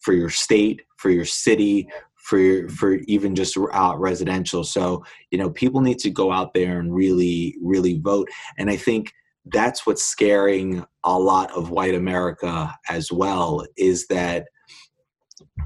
for 0.00 0.12
your 0.12 0.30
state 0.30 0.82
for 0.96 1.10
your 1.10 1.24
city 1.24 1.88
for 2.16 2.68
for 2.68 2.94
even 3.06 3.34
just 3.34 3.56
uh, 3.56 3.94
residential. 3.96 4.62
So 4.62 5.04
you 5.30 5.38
know 5.38 5.50
people 5.50 5.80
need 5.80 5.98
to 6.00 6.10
go 6.10 6.30
out 6.30 6.54
there 6.54 6.78
and 6.78 6.94
really 6.94 7.56
really 7.62 7.98
vote. 7.98 8.28
And 8.58 8.70
i 8.70 8.76
think 8.76 9.12
that's 9.46 9.86
what's 9.86 10.02
scaring 10.02 10.84
a 11.04 11.18
lot 11.18 11.50
of 11.52 11.70
white 11.70 11.94
america 11.94 12.76
as 12.88 13.10
well 13.10 13.64
is 13.76 14.06
that 14.08 14.46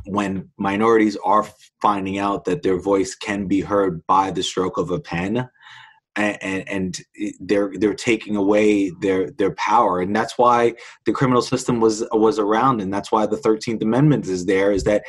when 0.06 0.50
minorities 0.58 1.16
are 1.24 1.46
finding 1.80 2.18
out 2.18 2.44
that 2.44 2.62
their 2.62 2.78
voice 2.78 3.14
can 3.14 3.46
be 3.46 3.60
heard 3.60 4.06
by 4.06 4.30
the 4.30 4.42
stroke 4.42 4.78
of 4.78 4.90
a 4.90 5.00
pen 5.00 5.48
and, 6.16 6.68
and, 6.68 7.00
they're 7.40 7.72
they're 7.74 7.92
taking 7.92 8.36
away 8.36 8.90
their 9.00 9.30
their 9.32 9.52
power. 9.56 10.00
And 10.00 10.14
that's 10.14 10.38
why 10.38 10.74
the 11.06 11.12
criminal 11.12 11.42
system 11.42 11.80
was 11.80 12.04
was 12.12 12.38
around. 12.38 12.80
And 12.80 12.94
that's 12.94 13.10
why 13.10 13.26
the 13.26 13.36
13th 13.36 13.82
amendment 13.82 14.26
is 14.26 14.46
there 14.46 14.70
is 14.70 14.84
that 14.84 15.02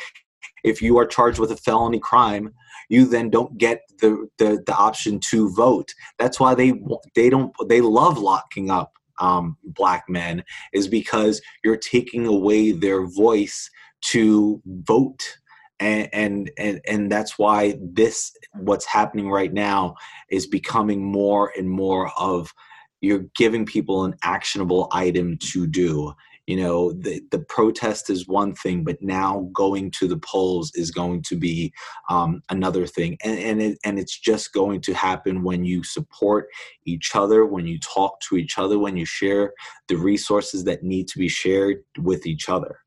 if 0.64 0.82
you 0.82 0.98
are 0.98 1.06
charged 1.06 1.38
with 1.38 1.52
a 1.52 1.58
felony 1.58 2.00
crime 2.00 2.54
you 2.90 3.06
then 3.06 3.30
don't 3.30 3.58
get 3.58 3.82
the 4.00 4.28
the, 4.38 4.64
the 4.66 4.76
option 4.76 5.20
to 5.20 5.54
vote. 5.54 5.94
That's 6.20 6.40
why 6.40 6.56
they 6.56 6.74
they 7.16 7.30
don't 7.30 7.54
they 7.68 7.82
love 7.82 8.18
locking 8.18 8.70
up 8.70 8.94
um, 9.20 9.58
black 9.64 10.06
men 10.10 10.44
is 10.74 10.88
because 10.88 11.42
you're 11.64 11.78
taking 11.78 12.26
away 12.26 12.72
their 12.72 13.06
voice 13.08 13.70
to 14.06 14.62
vote. 14.66 15.38
And, 15.80 16.10
and 16.14 16.52
and 16.58 16.80
and 16.88 17.12
that's 17.12 17.38
why 17.38 17.78
this 17.82 18.32
what's 18.54 18.86
happening 18.86 19.30
right 19.30 19.52
now 19.52 19.96
is 20.30 20.48
becoming 20.48 21.04
more 21.04 21.52
and 21.58 21.70
more 21.70 22.12
of 22.18 22.54
you're 23.02 23.26
giving 23.36 23.66
people 23.66 24.06
an 24.06 24.16
actionable 24.24 24.88
item 24.94 25.38
to 25.52 25.68
do. 25.68 26.14
You 26.48 26.58
know 26.58 26.94
the 26.94 27.22
the 27.32 27.40
protest 27.40 28.10
is 28.10 28.26
one 28.26 28.54
thing 28.54 28.86
but 28.86 29.02
now 29.02 29.50
going 29.52 29.92
to 30.00 30.08
the 30.08 30.20
polls 30.20 30.72
is 30.76 30.92
going 30.92 31.24
to 31.24 31.36
be 31.36 31.74
um, 32.10 32.42
another 32.50 32.88
thing. 32.88 33.18
And 33.22 33.38
and, 33.38 33.62
it, 33.62 33.78
and 33.84 34.00
it's 34.00 34.18
just 34.18 34.54
going 34.54 34.80
to 34.82 34.94
happen 34.94 35.44
when 35.44 35.66
you 35.66 35.84
support 35.84 36.48
each 36.86 37.16
other 37.16 37.46
when 37.46 37.68
you 37.68 37.80
talk 37.80 38.22
to 38.30 38.38
each 38.38 38.58
other 38.58 38.80
when 38.80 38.96
you 38.96 39.06
share 39.06 39.52
the 39.90 39.98
resources 39.98 40.64
that 40.64 40.84
need 40.84 41.10
to 41.10 41.20
be 41.20 41.28
shared 41.28 41.78
with 41.98 42.26
each 42.26 42.48
other 42.48 42.85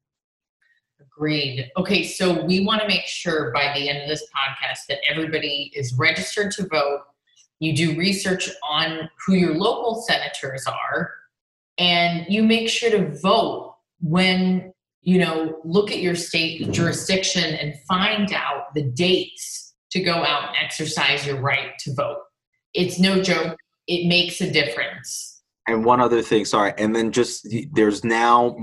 Agreed. 1.19 1.69
Okay, 1.77 2.05
so 2.05 2.45
we 2.45 2.65
want 2.65 2.81
to 2.81 2.87
make 2.87 3.05
sure 3.07 3.51
by 3.51 3.73
the 3.77 3.89
end 3.89 4.03
of 4.03 4.09
this 4.09 4.25
podcast 4.25 4.87
that 4.89 4.99
everybody 5.11 5.73
is 5.75 5.93
registered 5.95 6.53
to 6.53 6.69
vote. 6.69 7.01
You 7.59 7.75
do 7.75 7.99
research 7.99 8.49
on 8.63 9.11
who 9.27 9.35
your 9.35 9.57
local 9.57 10.01
senators 10.03 10.65
are, 10.69 11.11
and 11.77 12.25
you 12.29 12.45
make 12.45 12.69
sure 12.69 12.93
to 12.93 13.09
vote 13.19 13.75
when 14.01 14.73
you 15.01 15.19
know 15.19 15.61
look 15.65 15.91
at 15.91 15.99
your 15.99 16.15
state 16.15 16.71
jurisdiction 16.71 17.43
and 17.43 17.75
find 17.89 18.33
out 18.33 18.73
the 18.77 18.83
dates 18.83 19.75
to 19.91 20.01
go 20.01 20.13
out 20.13 20.51
and 20.51 20.57
exercise 20.63 21.27
your 21.27 21.41
right 21.41 21.77
to 21.81 21.95
vote. 21.95 22.19
It's 22.75 23.01
no 23.01 23.21
joke. 23.21 23.57
It 23.89 24.07
makes 24.07 24.41
a 24.41 24.49
difference. 24.49 25.43
And 25.67 25.85
one 25.85 26.01
other 26.01 26.23
thing, 26.23 26.45
sorry, 26.45 26.75
and 26.79 26.95
then 26.95 27.11
just 27.11 27.49
there's 27.73 28.05
now 28.05 28.57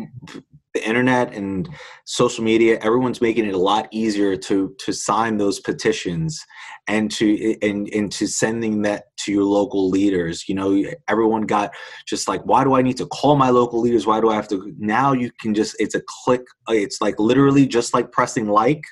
the 0.76 0.86
internet 0.86 1.34
and 1.34 1.70
social 2.04 2.44
media 2.44 2.78
everyone's 2.82 3.22
making 3.22 3.46
it 3.46 3.56
a 3.56 3.58
lot 3.58 3.88
easier 3.92 4.36
to 4.36 4.76
to 4.78 4.92
sign 4.92 5.38
those 5.38 5.62
petitions 5.62 6.46
and 6.88 7.10
to 7.10 7.56
and, 7.62 7.88
and 7.94 8.12
to 8.12 8.28
sending 8.28 8.82
that 8.82 9.06
to 9.18 9.32
your 9.32 9.46
local 9.46 9.90
leaders. 9.90 10.48
You 10.50 10.56
know 10.56 10.84
everyone 11.08 11.44
got 11.44 11.72
just 12.06 12.28
like 12.28 12.42
why 12.46 12.66
do 12.66 12.76
i 12.76 12.82
need 12.82 12.98
to 12.98 13.06
call 13.08 13.38
my 13.38 13.50
local 13.50 13.80
leaders? 13.80 14.06
Why 14.06 14.20
do 14.20 14.30
i 14.30 14.36
have 14.36 14.50
to 14.50 14.76
now 14.78 15.14
you 15.14 15.32
can 15.40 15.54
just 15.54 15.78
it's 15.80 15.96
a 15.96 16.02
click 16.26 16.42
it's 16.68 17.00
like 17.00 17.18
literally 17.20 17.66
just 17.66 17.94
like 17.94 18.12
pressing 18.12 18.48
like 18.48 18.84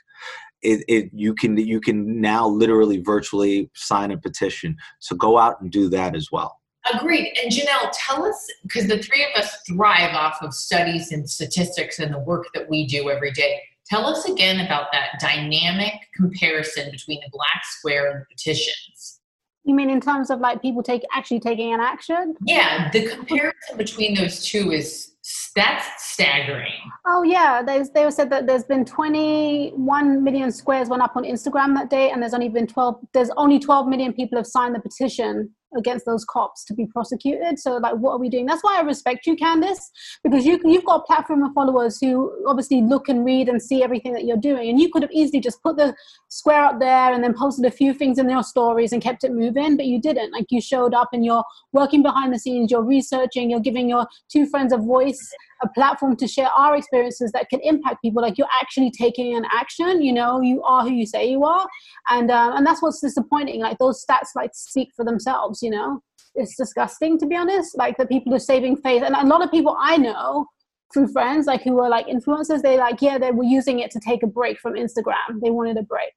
it, 0.61 0.85
it 0.87 1.09
you 1.13 1.35
can 1.35 1.57
you 1.57 1.81
can 1.81 2.21
now 2.21 2.47
literally 2.47 3.01
virtually 3.01 3.69
sign 3.75 4.11
a 4.11 4.17
petition. 4.17 4.77
So 4.99 5.17
go 5.17 5.37
out 5.37 5.59
and 5.59 5.69
do 5.69 5.89
that 5.89 6.15
as 6.15 6.29
well 6.31 6.62
Agreed. 6.91 7.33
And 7.41 7.51
Janelle, 7.51 7.91
tell 7.93 8.25
us, 8.25 8.47
because 8.63 8.87
the 8.87 9.01
three 9.01 9.23
of 9.23 9.41
us 9.41 9.55
thrive 9.67 10.15
off 10.15 10.37
of 10.41 10.53
studies 10.53 11.11
and 11.11 11.29
statistics 11.29 11.99
and 11.99 12.13
the 12.13 12.19
work 12.19 12.47
that 12.53 12.69
we 12.69 12.85
do 12.85 13.09
every 13.09 13.31
day. 13.31 13.61
Tell 13.85 14.05
us 14.05 14.25
again 14.25 14.65
about 14.65 14.87
that 14.91 15.19
dynamic 15.19 15.93
comparison 16.15 16.89
between 16.91 17.19
the 17.21 17.29
black 17.31 17.63
square 17.63 18.11
and 18.11 18.21
the 18.21 18.25
petitions. 18.29 19.19
You 19.65 19.75
mean 19.75 19.89
in 19.89 20.01
terms 20.01 20.29
of 20.29 20.39
like 20.39 20.61
people 20.61 20.83
take 20.83 21.03
actually 21.13 21.39
taking 21.39 21.73
an 21.73 21.79
action? 21.79 22.35
Yeah, 22.45 22.89
the 22.91 23.07
comparison 23.07 23.77
between 23.77 24.15
those 24.15 24.43
two 24.43 24.71
is 24.71 25.13
that's 25.55 25.85
staggering. 26.13 26.73
Oh 27.05 27.23
yeah, 27.23 27.61
they 27.61 27.83
they 27.93 28.09
said 28.11 28.29
that 28.31 28.45
there's 28.45 28.65
been 28.65 28.83
21 28.83 30.23
million 30.23 30.51
squares 30.51 30.89
went 30.89 31.01
up 31.01 31.15
on 31.15 31.23
Instagram 31.23 31.75
that 31.75 31.89
day, 31.89 32.11
and 32.11 32.21
there's 32.21 32.33
only 32.33 32.49
been 32.49 32.67
12. 32.67 32.99
There's 33.13 33.29
only 33.37 33.57
12 33.59 33.87
million 33.87 34.11
people 34.11 34.37
have 34.37 34.47
signed 34.47 34.75
the 34.75 34.81
petition 34.81 35.49
against 35.77 36.05
those 36.05 36.25
cops 36.25 36.63
to 36.65 36.73
be 36.73 36.85
prosecuted. 36.85 37.59
So 37.59 37.77
like, 37.77 37.95
what 37.95 38.11
are 38.11 38.19
we 38.19 38.29
doing? 38.29 38.45
That's 38.45 38.63
why 38.63 38.77
I 38.77 38.81
respect 38.81 39.25
you, 39.25 39.35
Candace, 39.35 39.91
because 40.23 40.45
you 40.45 40.59
you've 40.63 40.85
got 40.85 41.01
a 41.01 41.03
platform 41.03 41.43
of 41.43 41.53
followers 41.53 41.99
who 41.99 42.31
obviously 42.47 42.81
look 42.81 43.09
and 43.09 43.25
read 43.25 43.49
and 43.49 43.61
see 43.61 43.83
everything 43.83 44.13
that 44.13 44.25
you're 44.25 44.37
doing, 44.37 44.69
and 44.69 44.79
you 44.79 44.89
could 44.89 45.01
have 45.01 45.11
easily 45.11 45.39
just 45.39 45.61
put 45.61 45.77
the 45.77 45.95
square 46.33 46.65
up 46.65 46.79
there 46.79 47.13
and 47.13 47.23
then 47.23 47.35
posted 47.35 47.63
a 47.63 47.69
few 47.69 47.93
things 47.93 48.17
in 48.17 48.27
your 48.27 48.41
stories 48.41 48.91
and 48.91 49.03
kept 49.03 49.23
it 49.23 49.31
moving, 49.31 49.77
but 49.77 49.85
you 49.85 50.01
didn't. 50.01 50.31
Like 50.31 50.47
you 50.49 50.59
showed 50.59 50.95
up 50.95 51.09
and 51.13 51.23
you're 51.23 51.43
working 51.73 52.01
behind 52.01 52.33
the 52.33 52.39
scenes, 52.39 52.71
you're 52.71 52.83
researching, 52.83 53.51
you're 53.51 53.59
giving 53.59 53.87
your 53.87 54.07
two 54.29 54.47
friends 54.47 54.73
a 54.73 54.77
voice 54.77 55.31
a 55.61 55.69
platform 55.69 56.15
to 56.17 56.27
share 56.27 56.47
our 56.47 56.75
experiences 56.75 57.31
that 57.33 57.49
can 57.49 57.59
impact 57.61 58.01
people. 58.01 58.21
Like 58.21 58.39
you're 58.39 58.55
actually 58.59 58.89
taking 58.89 59.35
an 59.37 59.45
action 59.53 60.01
you 60.01 60.11
know 60.11 60.41
you 60.41 60.63
are 60.63 60.81
who 60.81 60.91
you 60.91 61.05
say 61.05 61.29
you 61.29 61.43
are. 61.43 61.67
And 62.09 62.31
um, 62.31 62.57
and 62.57 62.65
that's 62.65 62.81
what's 62.81 62.99
disappointing. 62.99 63.61
Like 63.61 63.77
those 63.77 64.03
stats 64.03 64.29
like 64.35 64.51
speak 64.55 64.89
for 64.95 65.05
themselves 65.05 65.61
you 65.61 65.69
know? 65.69 66.01
It's 66.35 66.57
disgusting 66.57 67.19
to 67.19 67.27
be 67.27 67.35
honest. 67.35 67.77
Like 67.77 67.97
the 67.97 68.07
people 68.07 68.33
are 68.33 68.39
saving 68.39 68.77
face 68.77 69.03
and 69.03 69.15
a 69.15 69.23
lot 69.25 69.43
of 69.43 69.51
people 69.51 69.77
i 69.79 69.97
know 69.97 70.47
through 70.93 71.07
friends 71.07 71.47
like 71.47 71.63
who 71.63 71.73
were 71.73 71.89
like 71.89 72.07
influencers 72.07 72.61
they 72.61 72.77
like 72.77 73.01
yeah 73.01 73.17
they 73.17 73.31
were 73.31 73.43
using 73.43 73.79
it 73.79 73.91
to 73.91 73.99
take 73.99 74.23
a 74.23 74.27
break 74.27 74.59
from 74.59 74.73
instagram 74.73 75.41
they 75.41 75.49
wanted 75.49 75.77
a 75.77 75.83
break 75.83 76.13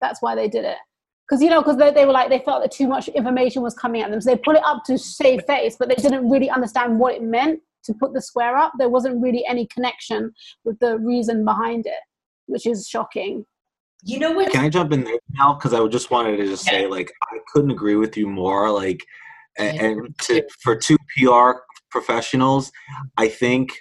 that's 0.00 0.20
why 0.20 0.34
they 0.34 0.48
did 0.48 0.64
it 0.64 0.78
because 1.28 1.42
you 1.42 1.48
know 1.50 1.60
because 1.60 1.76
they, 1.76 1.90
they 1.90 2.04
were 2.04 2.12
like 2.12 2.28
they 2.28 2.40
felt 2.40 2.62
that 2.62 2.70
too 2.70 2.88
much 2.88 3.08
information 3.08 3.62
was 3.62 3.74
coming 3.74 4.02
at 4.02 4.10
them 4.10 4.20
so 4.20 4.30
they 4.30 4.36
put 4.36 4.56
it 4.56 4.64
up 4.64 4.82
to 4.84 4.98
save 4.98 5.42
face 5.44 5.76
but 5.78 5.88
they 5.88 5.94
didn't 5.94 6.28
really 6.28 6.50
understand 6.50 6.98
what 6.98 7.14
it 7.14 7.22
meant 7.22 7.60
to 7.86 7.94
put 7.94 8.12
the 8.12 8.20
square 8.20 8.56
up, 8.56 8.72
there 8.78 8.88
wasn't 8.88 9.22
really 9.22 9.44
any 9.48 9.66
connection 9.66 10.32
with 10.64 10.78
the 10.80 10.98
reason 10.98 11.44
behind 11.44 11.86
it, 11.86 12.00
which 12.46 12.66
is 12.66 12.86
shocking. 12.86 13.46
You 14.04 14.18
know 14.18 14.32
what? 14.32 14.52
Can 14.52 14.64
I 14.64 14.68
jump 14.68 14.92
in 14.92 15.04
there 15.04 15.18
now? 15.32 15.54
Because 15.54 15.72
I 15.72 15.84
just 15.86 16.10
wanted 16.10 16.36
to 16.36 16.44
just 16.44 16.66
yeah. 16.66 16.72
say, 16.72 16.86
like, 16.86 17.10
I 17.32 17.38
couldn't 17.52 17.70
agree 17.70 17.96
with 17.96 18.16
you 18.16 18.28
more. 18.28 18.70
Like, 18.70 19.00
and, 19.58 19.80
and 19.80 20.18
to, 20.18 20.46
for 20.60 20.76
two 20.76 20.98
PR 21.16 21.60
professionals, 21.90 22.70
I 23.16 23.28
think 23.28 23.72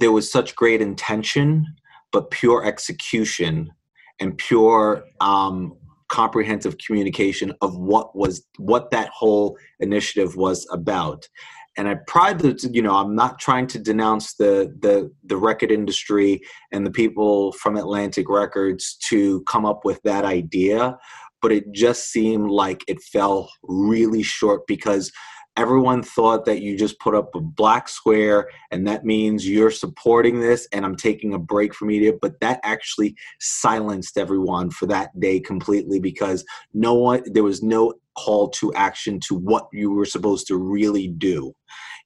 there 0.00 0.10
was 0.10 0.30
such 0.32 0.56
great 0.56 0.80
intention, 0.80 1.66
but 2.10 2.30
pure 2.30 2.64
execution 2.64 3.70
and 4.18 4.36
pure 4.36 5.04
um, 5.20 5.76
comprehensive 6.08 6.76
communication 6.78 7.52
of 7.60 7.76
what 7.76 8.16
was 8.16 8.42
what 8.58 8.90
that 8.90 9.10
whole 9.10 9.56
initiative 9.78 10.34
was 10.36 10.66
about. 10.72 11.28
And 11.76 11.86
I 11.88 11.96
pride 12.06 12.40
that 12.40 12.64
you 12.64 12.82
know 12.82 12.96
I'm 12.96 13.14
not 13.14 13.38
trying 13.38 13.66
to 13.68 13.78
denounce 13.78 14.34
the 14.34 14.74
the 14.80 15.10
the 15.24 15.36
record 15.36 15.70
industry 15.70 16.40
and 16.72 16.84
the 16.84 16.90
people 16.90 17.52
from 17.52 17.76
Atlantic 17.76 18.28
Records 18.28 18.96
to 19.08 19.42
come 19.42 19.64
up 19.64 19.84
with 19.84 20.00
that 20.02 20.24
idea, 20.24 20.98
but 21.40 21.52
it 21.52 21.70
just 21.72 22.10
seemed 22.10 22.50
like 22.50 22.82
it 22.88 23.00
fell 23.02 23.50
really 23.62 24.22
short 24.22 24.66
because 24.66 25.12
everyone 25.56 26.02
thought 26.02 26.44
that 26.44 26.62
you 26.62 26.76
just 26.76 26.98
put 27.00 27.14
up 27.14 27.34
a 27.34 27.40
black 27.40 27.88
square 27.88 28.48
and 28.70 28.86
that 28.86 29.04
means 29.04 29.48
you're 29.48 29.70
supporting 29.70 30.40
this 30.40 30.66
and 30.72 30.84
I'm 30.84 30.96
taking 30.96 31.34
a 31.34 31.38
break 31.38 31.74
from 31.74 31.88
media. 31.88 32.12
But 32.20 32.40
that 32.40 32.60
actually 32.62 33.16
silenced 33.40 34.16
everyone 34.16 34.70
for 34.70 34.86
that 34.86 35.18
day 35.18 35.40
completely 35.40 36.00
because 36.00 36.44
no 36.72 36.94
one, 36.94 37.22
there 37.26 37.42
was 37.42 37.62
no 37.62 37.94
call 38.16 38.48
to 38.50 38.72
action 38.74 39.20
to 39.20 39.34
what 39.34 39.68
you 39.72 39.90
were 39.90 40.06
supposed 40.06 40.46
to 40.48 40.56
really 40.56 41.08
do. 41.08 41.52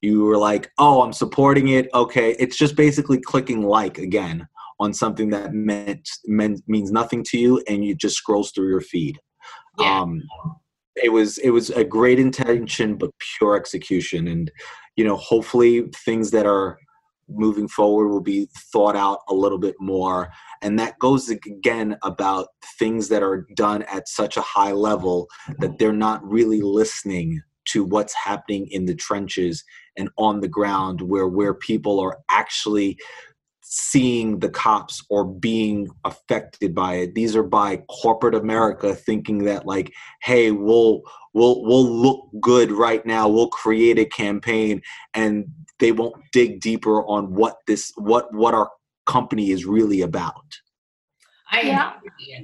You 0.01 0.23
were 0.23 0.37
like, 0.37 0.69
oh, 0.77 1.01
I'm 1.01 1.13
supporting 1.13 1.69
it. 1.69 1.87
Okay. 1.93 2.35
It's 2.39 2.57
just 2.57 2.75
basically 2.75 3.19
clicking 3.19 3.61
like 3.63 3.97
again 3.97 4.47
on 4.79 4.93
something 4.93 5.29
that 5.29 5.53
meant, 5.53 6.09
meant 6.25 6.61
means 6.67 6.91
nothing 6.91 7.23
to 7.23 7.37
you 7.37 7.63
and 7.67 7.85
you 7.85 7.95
just 7.95 8.17
scrolls 8.17 8.51
through 8.51 8.69
your 8.69 8.81
feed. 8.81 9.17
Yeah. 9.79 10.01
Um, 10.01 10.21
it 10.95 11.11
was 11.11 11.37
it 11.39 11.49
was 11.49 11.69
a 11.71 11.83
great 11.83 12.19
intention 12.19 12.95
but 12.95 13.11
pure 13.37 13.55
execution. 13.55 14.27
And 14.27 14.51
you 14.95 15.03
know 15.03 15.17
hopefully 15.17 15.89
things 16.05 16.31
that 16.31 16.45
are 16.45 16.77
moving 17.27 17.67
forward 17.67 18.09
will 18.09 18.21
be 18.21 18.47
thought 18.71 18.95
out 18.95 19.19
a 19.29 19.33
little 19.33 19.57
bit 19.57 19.75
more. 19.79 20.31
And 20.61 20.77
that 20.79 20.99
goes 20.99 21.29
again 21.29 21.97
about 22.03 22.47
things 22.77 23.09
that 23.09 23.23
are 23.23 23.47
done 23.55 23.83
at 23.83 24.07
such 24.07 24.37
a 24.37 24.41
high 24.41 24.73
level 24.73 25.27
that 25.59 25.79
they're 25.79 25.93
not 25.93 26.23
really 26.23 26.61
listening 26.61 27.41
to 27.65 27.83
what's 27.83 28.13
happening 28.13 28.67
in 28.69 28.85
the 28.85 28.95
trenches 28.95 29.63
and 29.97 30.09
on 30.17 30.39
the 30.39 30.47
ground 30.47 31.01
where 31.01 31.27
where 31.27 31.53
people 31.53 31.99
are 31.99 32.19
actually 32.29 32.97
seeing 33.67 34.39
the 34.39 34.49
cops 34.49 35.03
or 35.09 35.25
being 35.25 35.89
affected 36.03 36.75
by 36.75 36.95
it. 36.95 37.15
These 37.15 37.35
are 37.35 37.43
by 37.43 37.77
corporate 38.01 38.35
america 38.35 38.93
thinking 38.93 39.43
that 39.45 39.65
like 39.65 39.91
hey 40.21 40.51
we'll 40.51 41.01
we'll 41.33 41.63
we'll 41.63 41.87
look 41.87 42.29
good 42.39 42.71
right 42.71 43.05
now. 43.05 43.27
We'll 43.27 43.49
create 43.49 43.99
a 43.99 44.05
campaign 44.05 44.81
and 45.13 45.45
they 45.79 45.91
won't 45.91 46.15
dig 46.31 46.61
deeper 46.61 47.05
on 47.05 47.33
what 47.33 47.57
this 47.67 47.91
what 47.97 48.33
what 48.33 48.53
our 48.53 48.69
company 49.05 49.51
is 49.51 49.65
really 49.65 50.01
about. 50.01 50.45
I 51.51 51.61
yeah. 51.61 51.93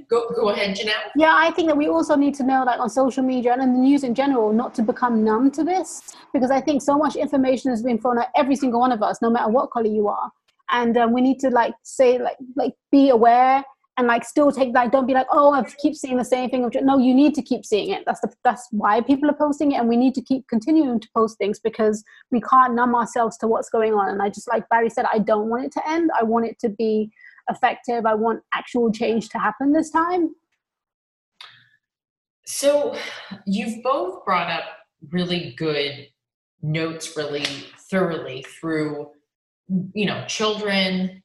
Go, 0.08 0.28
go 0.36 0.50
ahead, 0.50 0.76
Janelle. 0.76 1.10
Yeah, 1.16 1.34
I 1.36 1.50
think 1.50 1.68
that 1.68 1.76
we 1.76 1.88
also 1.88 2.14
need 2.14 2.34
to 2.36 2.44
know, 2.44 2.62
like 2.64 2.78
on 2.78 2.88
social 2.88 3.22
media 3.22 3.52
and 3.52 3.62
in 3.62 3.72
the 3.72 3.78
news 3.78 4.04
in 4.04 4.14
general, 4.14 4.52
not 4.52 4.74
to 4.74 4.82
become 4.82 5.24
numb 5.24 5.50
to 5.52 5.64
this, 5.64 6.14
because 6.32 6.50
I 6.50 6.60
think 6.60 6.82
so 6.82 6.96
much 6.96 7.16
information 7.16 7.70
has 7.70 7.82
been 7.82 7.98
thrown 7.98 8.18
at 8.18 8.28
every 8.36 8.54
single 8.54 8.80
one 8.80 8.92
of 8.92 9.02
us, 9.02 9.20
no 9.20 9.28
matter 9.28 9.50
what 9.50 9.70
color 9.70 9.88
you 9.88 10.08
are 10.08 10.30
and 10.72 10.96
um, 10.96 11.12
we 11.12 11.20
need 11.20 11.38
to 11.40 11.50
like 11.50 11.74
say 11.82 12.18
like 12.18 12.36
like 12.56 12.72
be 12.90 13.10
aware 13.10 13.62
and 13.98 14.06
like 14.06 14.24
still 14.24 14.50
take 14.50 14.72
like 14.74 14.90
don't 14.90 15.06
be 15.06 15.12
like 15.12 15.26
oh 15.30 15.52
I 15.52 15.62
keep 15.80 15.94
seeing 15.94 16.16
the 16.16 16.24
same 16.24 16.50
thing. 16.50 16.68
No, 16.82 16.98
you 16.98 17.14
need 17.14 17.34
to 17.34 17.42
keep 17.42 17.64
seeing 17.64 17.90
it. 17.90 18.04
That's 18.06 18.20
the 18.20 18.32
that's 18.42 18.66
why 18.70 19.00
people 19.02 19.30
are 19.30 19.36
posting 19.36 19.72
it, 19.72 19.76
and 19.76 19.88
we 19.88 19.96
need 19.96 20.14
to 20.14 20.22
keep 20.22 20.48
continuing 20.48 20.98
to 20.98 21.08
post 21.14 21.38
things 21.38 21.60
because 21.60 22.02
we 22.30 22.40
can't 22.40 22.74
numb 22.74 22.94
ourselves 22.94 23.36
to 23.38 23.46
what's 23.46 23.70
going 23.70 23.94
on. 23.94 24.08
And 24.08 24.22
I 24.22 24.30
just 24.30 24.48
like 24.48 24.68
Barry 24.70 24.90
said, 24.90 25.06
I 25.12 25.18
don't 25.18 25.48
want 25.48 25.64
it 25.66 25.72
to 25.72 25.88
end. 25.88 26.10
I 26.18 26.24
want 26.24 26.46
it 26.46 26.58
to 26.60 26.68
be 26.68 27.10
effective. 27.50 28.06
I 28.06 28.14
want 28.14 28.42
actual 28.54 28.90
change 28.90 29.28
to 29.30 29.38
happen 29.38 29.72
this 29.72 29.90
time. 29.90 30.34
So 32.46 32.96
you've 33.46 33.82
both 33.82 34.24
brought 34.24 34.50
up 34.50 34.64
really 35.10 35.54
good 35.56 36.08
notes 36.62 37.16
really 37.16 37.44
thoroughly 37.90 38.44
through 38.60 39.10
you 39.94 40.06
know, 40.06 40.24
children, 40.26 41.22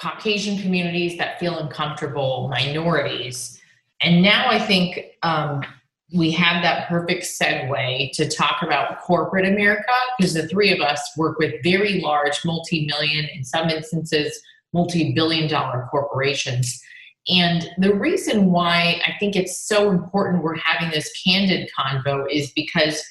Caucasian 0.00 0.60
communities 0.62 1.18
that 1.18 1.40
feel 1.40 1.58
uncomfortable, 1.58 2.48
minorities. 2.48 3.60
And 4.00 4.22
now 4.22 4.48
I 4.48 4.58
think 4.58 5.00
um, 5.22 5.62
we 6.14 6.30
have 6.32 6.62
that 6.62 6.88
perfect 6.88 7.24
segue 7.24 8.12
to 8.12 8.28
talk 8.28 8.62
about 8.62 9.00
corporate 9.00 9.46
America 9.46 9.92
because 10.16 10.34
the 10.34 10.46
three 10.48 10.72
of 10.72 10.80
us 10.80 11.00
work 11.16 11.38
with 11.38 11.54
very 11.62 12.00
large, 12.00 12.44
multi 12.44 12.86
million, 12.86 13.28
in 13.34 13.44
some 13.44 13.68
instances, 13.68 14.40
multi 14.72 15.12
billion 15.12 15.48
dollar 15.48 15.88
corporations. 15.90 16.80
And 17.28 17.68
the 17.76 17.94
reason 17.94 18.52
why 18.52 19.02
I 19.06 19.12
think 19.20 19.36
it's 19.36 19.60
so 19.60 19.90
important 19.90 20.42
we're 20.42 20.56
having 20.56 20.90
this 20.90 21.12
candid 21.22 21.68
convo 21.78 22.26
is 22.30 22.52
because 22.52 23.02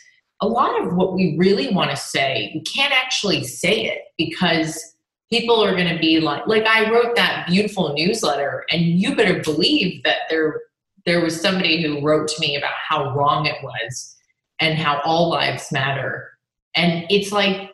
a 0.42 0.48
lot 0.48 0.82
of 0.82 0.94
what 0.94 1.14
we 1.14 1.36
really 1.38 1.74
want 1.74 1.90
to 1.92 1.98
say, 1.98 2.52
we 2.54 2.62
can't 2.62 2.94
actually 2.94 3.44
say 3.44 3.86
it 3.86 4.02
because 4.18 4.96
people 5.30 5.64
are 5.64 5.76
going 5.76 5.94
to 5.94 6.00
be 6.00 6.20
like, 6.20 6.46
like 6.48 6.66
I 6.66 6.92
wrote 6.92 7.16
that 7.16 7.48
beautiful 7.48 7.94
newsletter, 7.94 8.66
and 8.72 8.84
you 8.84 9.16
better 9.16 9.42
believe 9.42 10.04
that 10.04 10.22
there 10.30 10.62
there 11.06 11.22
was 11.22 11.40
somebody 11.40 11.82
who 11.82 12.02
wrote 12.02 12.28
to 12.28 12.42
me 12.42 12.58
about 12.58 12.74
how 12.90 13.16
wrong 13.16 13.46
it 13.46 13.56
was 13.64 14.16
and 14.60 14.78
how 14.78 15.00
all 15.06 15.30
lives 15.30 15.72
matter. 15.72 16.30
And 16.76 17.06
it's 17.10 17.32
like, 17.32 17.72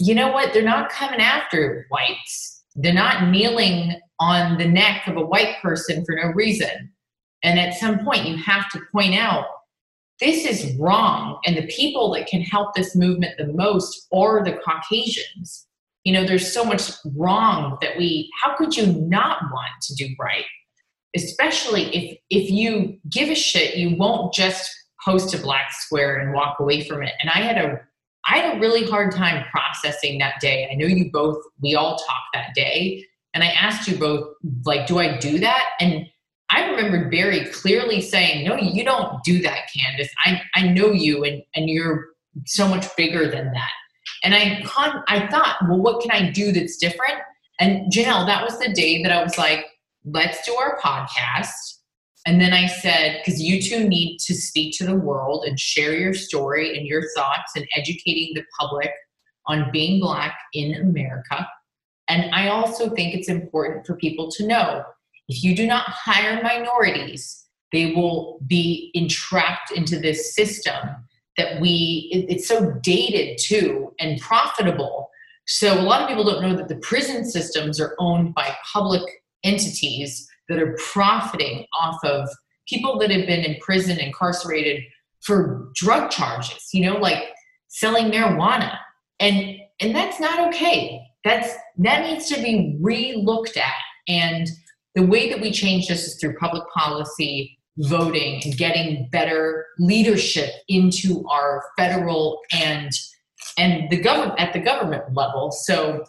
you 0.00 0.14
know 0.14 0.32
what? 0.32 0.54
They're 0.54 0.62
not 0.62 0.88
coming 0.88 1.20
after 1.20 1.86
whites. 1.90 2.64
They're 2.74 2.94
not 2.94 3.28
kneeling 3.28 4.00
on 4.18 4.56
the 4.56 4.66
neck 4.66 5.06
of 5.06 5.18
a 5.18 5.26
white 5.26 5.56
person 5.60 6.06
for 6.06 6.14
no 6.14 6.32
reason. 6.32 6.90
And 7.42 7.60
at 7.60 7.74
some 7.74 7.98
point, 8.02 8.26
you 8.26 8.36
have 8.38 8.70
to 8.70 8.80
point 8.90 9.14
out 9.14 9.44
this 10.20 10.44
is 10.44 10.76
wrong. 10.78 11.40
And 11.44 11.56
the 11.56 11.66
people 11.66 12.12
that 12.14 12.26
can 12.26 12.40
help 12.40 12.74
this 12.74 12.94
movement 12.94 13.36
the 13.38 13.52
most 13.52 14.06
are 14.12 14.44
the 14.44 14.58
Caucasians. 14.64 15.66
You 16.04 16.12
know, 16.12 16.24
there's 16.24 16.52
so 16.52 16.64
much 16.64 16.90
wrong 17.16 17.78
that 17.80 17.96
we, 17.96 18.30
how 18.42 18.56
could 18.56 18.76
you 18.76 18.86
not 18.86 19.42
want 19.52 19.72
to 19.82 19.94
do 19.94 20.08
right? 20.18 20.44
Especially 21.16 21.94
if 21.94 22.18
if 22.30 22.50
you 22.50 22.98
give 23.08 23.28
a 23.28 23.34
shit, 23.34 23.76
you 23.76 23.96
won't 23.96 24.34
just 24.34 24.68
post 25.04 25.32
a 25.34 25.38
black 25.38 25.70
square 25.72 26.18
and 26.18 26.34
walk 26.34 26.58
away 26.58 26.82
from 26.82 27.02
it. 27.02 27.12
And 27.20 27.30
I 27.30 27.38
had 27.38 27.56
a 27.56 27.80
I 28.26 28.38
had 28.38 28.56
a 28.56 28.60
really 28.60 28.84
hard 28.84 29.12
time 29.12 29.44
processing 29.50 30.18
that 30.18 30.40
day. 30.40 30.68
I 30.70 30.74
know 30.74 30.86
you 30.86 31.10
both, 31.12 31.42
we 31.60 31.74
all 31.74 31.96
talked 31.96 32.28
that 32.32 32.54
day. 32.54 33.04
And 33.34 33.44
I 33.44 33.48
asked 33.48 33.88
you 33.88 33.98
both, 33.98 34.28
like, 34.64 34.86
do 34.86 34.98
I 34.98 35.18
do 35.18 35.38
that? 35.40 35.70
And 35.80 36.06
I 36.54 36.70
remembered 36.70 37.10
Barry 37.10 37.44
clearly 37.46 38.00
saying, 38.00 38.46
No, 38.46 38.56
you 38.56 38.84
don't 38.84 39.22
do 39.24 39.42
that, 39.42 39.68
Candace. 39.74 40.10
I, 40.24 40.40
I 40.54 40.68
know 40.68 40.92
you 40.92 41.24
and, 41.24 41.42
and 41.54 41.68
you're 41.68 42.06
so 42.46 42.68
much 42.68 42.94
bigger 42.96 43.28
than 43.28 43.52
that. 43.52 43.70
And 44.22 44.34
I 44.34 44.62
con- 44.64 45.02
I 45.08 45.26
thought, 45.26 45.56
well, 45.68 45.78
what 45.78 46.00
can 46.00 46.10
I 46.10 46.30
do 46.30 46.52
that's 46.52 46.76
different? 46.76 47.14
And 47.60 47.92
Janelle, 47.92 48.26
that 48.26 48.42
was 48.42 48.58
the 48.58 48.72
day 48.72 49.02
that 49.02 49.12
I 49.12 49.22
was 49.22 49.36
like, 49.36 49.66
let's 50.04 50.44
do 50.46 50.54
our 50.54 50.78
podcast. 50.80 51.50
And 52.26 52.40
then 52.40 52.52
I 52.52 52.66
said, 52.66 53.20
because 53.24 53.40
you 53.40 53.60
two 53.60 53.86
need 53.86 54.18
to 54.20 54.34
speak 54.34 54.76
to 54.78 54.86
the 54.86 54.94
world 54.94 55.44
and 55.46 55.60
share 55.60 55.94
your 55.94 56.14
story 56.14 56.76
and 56.76 56.86
your 56.86 57.02
thoughts 57.14 57.52
and 57.54 57.66
educating 57.76 58.32
the 58.34 58.44
public 58.58 58.90
on 59.46 59.70
being 59.72 60.00
Black 60.00 60.36
in 60.54 60.74
America. 60.74 61.46
And 62.08 62.34
I 62.34 62.48
also 62.48 62.90
think 62.90 63.14
it's 63.14 63.28
important 63.28 63.86
for 63.86 63.96
people 63.96 64.30
to 64.32 64.46
know 64.46 64.84
if 65.28 65.42
you 65.42 65.56
do 65.56 65.66
not 65.66 65.88
hire 65.88 66.42
minorities, 66.42 67.46
they 67.72 67.92
will 67.92 68.38
be 68.46 68.90
entrapped 68.94 69.72
into 69.72 69.98
this 69.98 70.34
system 70.34 70.76
that 71.36 71.60
we, 71.60 72.08
it, 72.12 72.32
it's 72.32 72.48
so 72.48 72.72
dated 72.82 73.38
too 73.38 73.92
and 73.98 74.20
profitable. 74.20 75.10
So 75.46 75.78
a 75.78 75.82
lot 75.82 76.02
of 76.02 76.08
people 76.08 76.24
don't 76.24 76.42
know 76.42 76.56
that 76.56 76.68
the 76.68 76.76
prison 76.76 77.24
systems 77.24 77.80
are 77.80 77.94
owned 77.98 78.34
by 78.34 78.54
public 78.72 79.02
entities 79.42 80.28
that 80.48 80.58
are 80.58 80.76
profiting 80.92 81.66
off 81.78 81.98
of 82.04 82.28
people 82.68 82.98
that 82.98 83.10
have 83.10 83.26
been 83.26 83.44
in 83.44 83.60
prison, 83.60 83.98
incarcerated 83.98 84.82
for 85.22 85.70
drug 85.74 86.10
charges, 86.10 86.68
you 86.72 86.82
know, 86.84 86.96
like 86.98 87.24
selling 87.68 88.10
marijuana. 88.10 88.76
And 89.20 89.56
and 89.80 89.94
that's 89.94 90.20
not 90.20 90.48
okay. 90.48 91.02
That's 91.24 91.54
that 91.78 92.06
needs 92.06 92.28
to 92.28 92.42
be 92.42 92.78
re-looked 92.80 93.56
at. 93.56 93.74
And 94.06 94.48
the 94.94 95.04
way 95.04 95.28
that 95.28 95.40
we 95.40 95.50
change 95.50 95.88
this 95.88 96.06
is 96.06 96.16
through 96.20 96.36
public 96.36 96.62
policy, 96.68 97.58
voting, 97.78 98.40
and 98.44 98.56
getting 98.56 99.08
better 99.10 99.66
leadership 99.78 100.50
into 100.68 101.26
our 101.28 101.64
federal 101.76 102.40
and 102.52 102.90
and 103.58 103.88
the 103.90 104.00
government 104.00 104.40
at 104.40 104.52
the 104.52 104.58
government 104.58 105.14
level. 105.14 105.52
So 105.52 106.04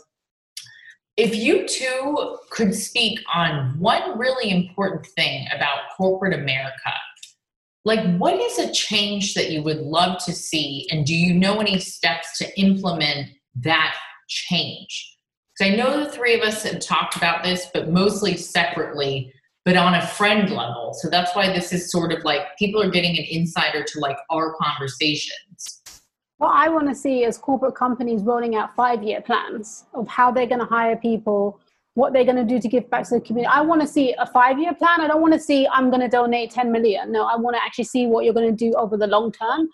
if 1.18 1.36
you 1.36 1.68
two 1.68 2.38
could 2.50 2.74
speak 2.74 3.20
on 3.34 3.80
one 3.80 4.18
really 4.18 4.50
important 4.50 5.06
thing 5.16 5.48
about 5.56 5.90
corporate 5.96 6.34
America, 6.34 6.94
like 7.84 8.18
what 8.18 8.40
is 8.40 8.58
a 8.58 8.72
change 8.74 9.34
that 9.36 9.52
you 9.52 9.62
would 9.64 9.78
love 9.78 10.24
to 10.26 10.34
see 10.34 10.88
and 10.92 11.06
do 11.06 11.16
you 11.16 11.34
know 11.34 11.60
any 11.60 11.80
steps 11.80 12.38
to 12.40 12.60
implement 12.60 13.30
that 13.56 13.96
change 14.28 15.15
because 15.58 15.72
I 15.72 15.76
know 15.76 16.04
the 16.04 16.12
three 16.12 16.34
of 16.36 16.42
us 16.42 16.64
have 16.64 16.80
talked 16.80 17.16
about 17.16 17.44
this, 17.44 17.68
but 17.74 17.90
mostly 17.90 18.36
separately, 18.36 19.32
but 19.64 19.78
on 19.78 19.96
a 19.96 20.06
friend 20.06 20.50
level. 20.50 20.94
So 20.94 21.10
that's 21.10 21.36
why 21.36 21.48
this 21.48 21.72
is 21.72 21.92
sort 21.92 22.12
of 22.12 22.24
like 22.24 22.58
people 22.58 22.82
are 22.82 22.90
getting 22.90 23.18
an 23.18 23.26
insider 23.30 23.84
to 23.84 24.00
like 24.00 24.18
our 24.30 24.54
conversations. 24.56 25.82
What 26.38 26.52
I 26.54 26.68
want 26.68 26.90
to 26.90 26.96
see 26.96 27.24
is 27.24 27.38
corporate 27.38 27.76
companies 27.76 28.22
rolling 28.22 28.56
out 28.56 28.76
five 28.76 29.02
year 29.02 29.22
plans 29.22 29.86
of 29.94 30.08
how 30.08 30.32
they're 30.32 30.46
going 30.46 30.60
to 30.60 30.66
hire 30.66 30.98
people, 30.98 31.62
what 31.94 32.12
they're 32.12 32.26
going 32.26 32.36
to 32.36 32.44
do 32.44 32.60
to 32.60 32.68
give 32.68 32.90
back 32.90 33.08
to 33.08 33.16
the 33.16 33.22
community. 33.22 33.50
I 33.50 33.62
want 33.62 33.80
to 33.80 33.88
see 33.88 34.14
a 34.20 34.26
five 34.26 34.60
year 34.60 34.74
plan. 34.74 35.00
I 35.00 35.08
don't 35.08 35.22
want 35.22 35.34
to 35.34 35.40
see 35.40 35.66
I'm 35.72 35.90
going 35.90 36.02
to 36.02 36.10
donate 36.10 36.52
10 36.52 36.70
million. 36.70 37.14
No, 37.14 37.24
I 37.24 37.38
want 37.38 37.56
to 37.56 37.64
actually 37.64 37.86
see 37.86 38.08
what 38.08 38.26
you're 38.26 38.34
going 38.34 38.54
to 38.54 38.66
do 38.66 38.74
over 38.74 38.98
the 38.98 39.08
long 39.08 39.32
term 39.32 39.70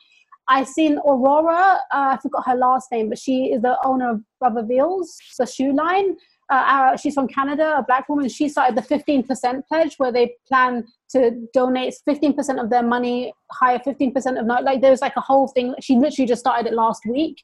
I 0.47 0.63
seen 0.63 0.97
Aurora. 0.99 1.79
Uh, 1.93 2.15
I 2.15 2.17
forgot 2.21 2.45
her 2.47 2.55
last 2.55 2.91
name, 2.91 3.09
but 3.09 3.17
she 3.17 3.53
is 3.53 3.61
the 3.61 3.77
owner 3.85 4.11
of 4.11 4.21
Brother 4.39 4.63
Vellies, 4.63 5.07
the 5.37 5.45
shoe 5.45 5.73
line. 5.73 6.17
Uh, 6.49 6.97
she's 6.97 7.13
from 7.13 7.29
Canada, 7.29 7.75
a 7.77 7.83
black 7.83 8.09
woman. 8.09 8.27
She 8.27 8.49
started 8.49 8.75
the 8.75 8.81
15% 8.81 9.65
pledge 9.67 9.95
where 9.95 10.11
they 10.11 10.35
plan 10.47 10.85
to 11.11 11.31
donate 11.53 11.95
15% 12.07 12.61
of 12.61 12.69
their 12.69 12.83
money, 12.83 13.33
hire 13.51 13.79
15% 13.79 14.37
of 14.37 14.45
not 14.45 14.65
like 14.65 14.81
there's 14.81 14.99
like 14.99 15.15
a 15.15 15.21
whole 15.21 15.47
thing. 15.47 15.73
She 15.79 15.95
literally 15.95 16.27
just 16.27 16.41
started 16.41 16.67
it 16.67 16.73
last 16.73 17.03
week. 17.05 17.41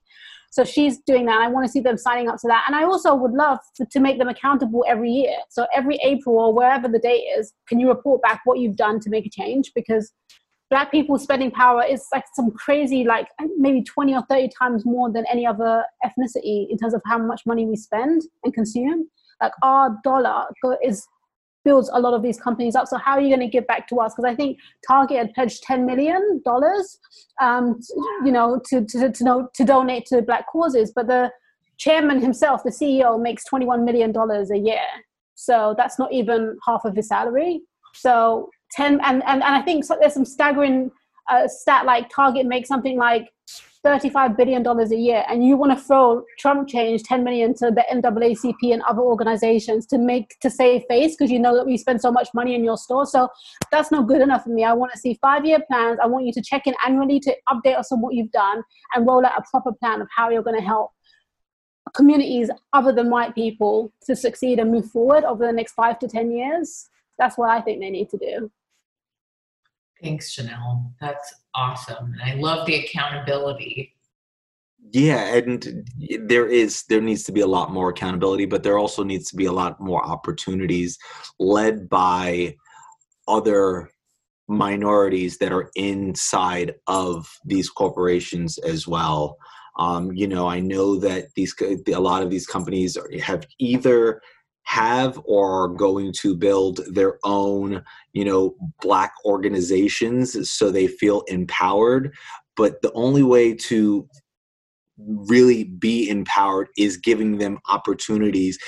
So 0.51 0.65
she's 0.65 0.99
doing 0.99 1.25
that. 1.27 1.41
I 1.41 1.47
want 1.47 1.65
to 1.65 1.71
see 1.71 1.79
them 1.79 1.97
signing 1.97 2.27
up 2.27 2.37
to 2.39 2.47
that. 2.47 2.65
And 2.67 2.75
I 2.75 2.83
also 2.83 3.15
would 3.15 3.31
love 3.31 3.59
to, 3.75 3.85
to 3.85 3.99
make 3.99 4.17
them 4.17 4.27
accountable 4.27 4.83
every 4.87 5.11
year. 5.11 5.35
So 5.49 5.67
every 5.73 5.99
April 6.03 6.37
or 6.37 6.53
wherever 6.53 6.87
the 6.87 6.99
date 6.99 7.25
is, 7.37 7.53
can 7.67 7.79
you 7.79 7.87
report 7.87 8.21
back 8.21 8.41
what 8.43 8.59
you've 8.59 8.75
done 8.75 8.99
to 9.01 9.09
make 9.09 9.25
a 9.25 9.29
change? 9.29 9.71
Because 9.73 10.11
black 10.69 10.91
people 10.91 11.17
spending 11.17 11.51
power 11.51 11.83
is 11.83 12.05
like 12.13 12.25
some 12.33 12.51
crazy 12.51 13.03
like 13.03 13.27
maybe 13.57 13.81
20 13.81 14.13
or 14.13 14.23
30 14.29 14.49
times 14.57 14.85
more 14.85 15.11
than 15.11 15.25
any 15.31 15.45
other 15.45 15.83
ethnicity 16.03 16.67
in 16.69 16.77
terms 16.77 16.93
of 16.93 17.01
how 17.05 17.17
much 17.17 17.45
money 17.45 17.65
we 17.65 17.75
spend 17.75 18.23
and 18.43 18.53
consume. 18.53 19.09
Like 19.41 19.53
our 19.63 19.97
dollar 20.03 20.45
is 20.83 21.07
builds 21.63 21.89
a 21.91 21.99
lot 21.99 22.13
of 22.13 22.23
these 22.23 22.39
companies 22.39 22.75
up. 22.75 22.87
So 22.87 22.97
how 22.97 23.13
are 23.13 23.21
you 23.21 23.27
going 23.27 23.45
to 23.47 23.51
give 23.51 23.67
back 23.67 23.87
to 23.89 23.99
us? 23.99 24.13
Because 24.13 24.31
i 24.31 24.35
think 24.35 24.57
target 24.87 25.17
had 25.17 25.33
pledged 25.33 25.63
10 25.63 25.85
million 25.85 26.41
dollars 26.45 26.97
um, 27.41 27.79
you 28.25 28.31
know 28.31 28.61
to, 28.69 28.85
to, 28.85 29.11
to, 29.11 29.23
know, 29.23 29.49
to 29.53 29.63
donate 29.65 30.05
to 30.07 30.21
black 30.21 30.45
causes. 30.51 30.91
But 30.95 31.07
the 31.07 31.31
chairman 31.77 32.21
himself 32.21 32.63
the 32.63 32.71
ceo 32.71 33.21
makes 33.21 33.43
21 33.45 33.85
million 33.85 34.11
dollars 34.11 34.49
a 34.49 34.57
year. 34.57 34.87
So 35.35 35.75
that's 35.77 35.99
not 35.99 36.11
even 36.11 36.57
half 36.65 36.83
of 36.85 36.95
his 36.95 37.07
salary. 37.09 37.61
So 37.93 38.49
10 38.71 38.93
and, 38.93 39.01
and, 39.03 39.23
and 39.25 39.43
i 39.43 39.61
think 39.61 39.85
there's 39.99 40.13
some 40.13 40.25
staggering 40.25 40.91
uh, 41.29 41.47
stat 41.47 41.85
like 41.85 42.09
target 42.09 42.45
makes 42.45 42.69
something 42.69 42.97
like 42.97 43.29
35 43.83 44.35
billion 44.35 44.63
dollars 44.63 44.91
a 44.91 44.95
year 44.95 45.23
and 45.29 45.45
you 45.45 45.55
want 45.55 45.71
to 45.71 45.81
throw 45.81 46.23
trump 46.37 46.67
change 46.67 47.03
10 47.03 47.23
million 47.23 47.53
to 47.53 47.71
the 47.71 47.83
naacp 47.93 48.73
and 48.73 48.81
other 48.83 49.01
organizations 49.01 49.85
to 49.85 49.97
make 49.97 50.37
to 50.41 50.49
save 50.49 50.83
face 50.89 51.15
because 51.15 51.31
you 51.31 51.39
know 51.39 51.55
that 51.55 51.65
we 51.65 51.77
spend 51.77 52.01
so 52.01 52.11
much 52.11 52.27
money 52.33 52.55
in 52.55 52.63
your 52.63 52.77
store. 52.77 53.05
So 53.05 53.29
that's 53.71 53.91
not 53.91 54.07
good 54.07 54.21
enough 54.21 54.43
for 54.43 54.49
me. 54.49 54.63
I 54.63 54.73
want 54.73 54.91
to 54.91 54.99
see 54.99 55.17
five 55.21 55.45
year 55.45 55.59
plans. 55.69 55.99
I 56.03 56.07
want 56.07 56.25
you 56.25 56.33
to 56.33 56.41
check 56.41 56.67
in 56.67 56.73
annually 56.85 57.19
to 57.21 57.35
update 57.49 57.77
us 57.77 57.91
on 57.91 58.01
what 58.01 58.13
you've 58.13 58.31
done 58.31 58.63
and 58.93 59.07
roll 59.07 59.25
out 59.25 59.37
a 59.37 59.43
proper 59.49 59.71
plan 59.71 60.01
of 60.01 60.07
how 60.15 60.29
you're 60.29 60.43
going 60.43 60.59
to 60.59 60.65
help 60.65 60.91
communities 61.95 62.49
other 62.73 62.91
than 62.91 63.09
white 63.09 63.33
people 63.33 63.93
to 64.05 64.15
succeed 64.15 64.59
and 64.59 64.71
move 64.71 64.91
forward 64.91 65.23
over 65.23 65.45
the 65.45 65.53
next 65.53 65.73
five 65.73 65.97
to 65.99 66.07
ten 66.07 66.29
years 66.31 66.89
that's 67.17 67.37
what 67.37 67.49
i 67.49 67.61
think 67.61 67.79
they 67.79 67.89
need 67.89 68.09
to 68.09 68.17
do 68.17 68.49
Thanks, 70.01 70.35
Janelle. 70.35 70.91
That's 71.01 71.33
awesome. 71.55 72.13
And 72.13 72.21
I 72.21 72.35
love 72.35 72.67
the 72.67 72.75
accountability. 72.75 73.93
Yeah, 74.91 75.35
and 75.35 75.89
there 76.21 76.47
is 76.47 76.83
there 76.87 77.01
needs 77.01 77.23
to 77.23 77.31
be 77.31 77.41
a 77.41 77.47
lot 77.47 77.73
more 77.73 77.89
accountability, 77.89 78.45
but 78.45 78.63
there 78.63 78.77
also 78.77 79.03
needs 79.03 79.29
to 79.31 79.35
be 79.35 79.45
a 79.45 79.51
lot 79.51 79.81
more 79.81 80.05
opportunities 80.05 80.97
led 81.39 81.89
by 81.89 82.55
other 83.27 83.89
minorities 84.47 85.39
that 85.39 85.51
are 85.51 85.69
inside 85.75 86.75
of 86.85 87.27
these 87.43 87.69
corporations 87.69 88.57
as 88.59 88.87
well. 88.87 89.37
Um, 89.77 90.13
you 90.13 90.27
know, 90.27 90.47
I 90.47 90.59
know 90.59 90.95
that 90.99 91.33
these 91.35 91.53
a 91.61 91.99
lot 91.99 92.23
of 92.23 92.29
these 92.29 92.47
companies 92.47 92.97
have 93.21 93.45
either 93.59 94.21
have 94.67 95.17
or 95.23 95.63
are 95.63 95.67
going 95.69 96.11
to 96.11 96.35
build 96.35 96.81
their 96.93 97.17
own 97.23 97.81
you 98.11 98.25
know 98.25 98.53
black 98.81 99.13
organizations 99.23 100.51
so 100.51 100.69
they 100.69 100.87
feel 100.87 101.21
empowered 101.27 102.13
but 102.57 102.81
the 102.81 102.91
only 102.91 103.23
way 103.23 103.53
to 103.53 104.05
really 104.97 105.63
be 105.63 106.09
empowered 106.09 106.67
is 106.77 106.97
giving 106.97 107.37
them 107.37 107.59
opportunities 107.69 108.59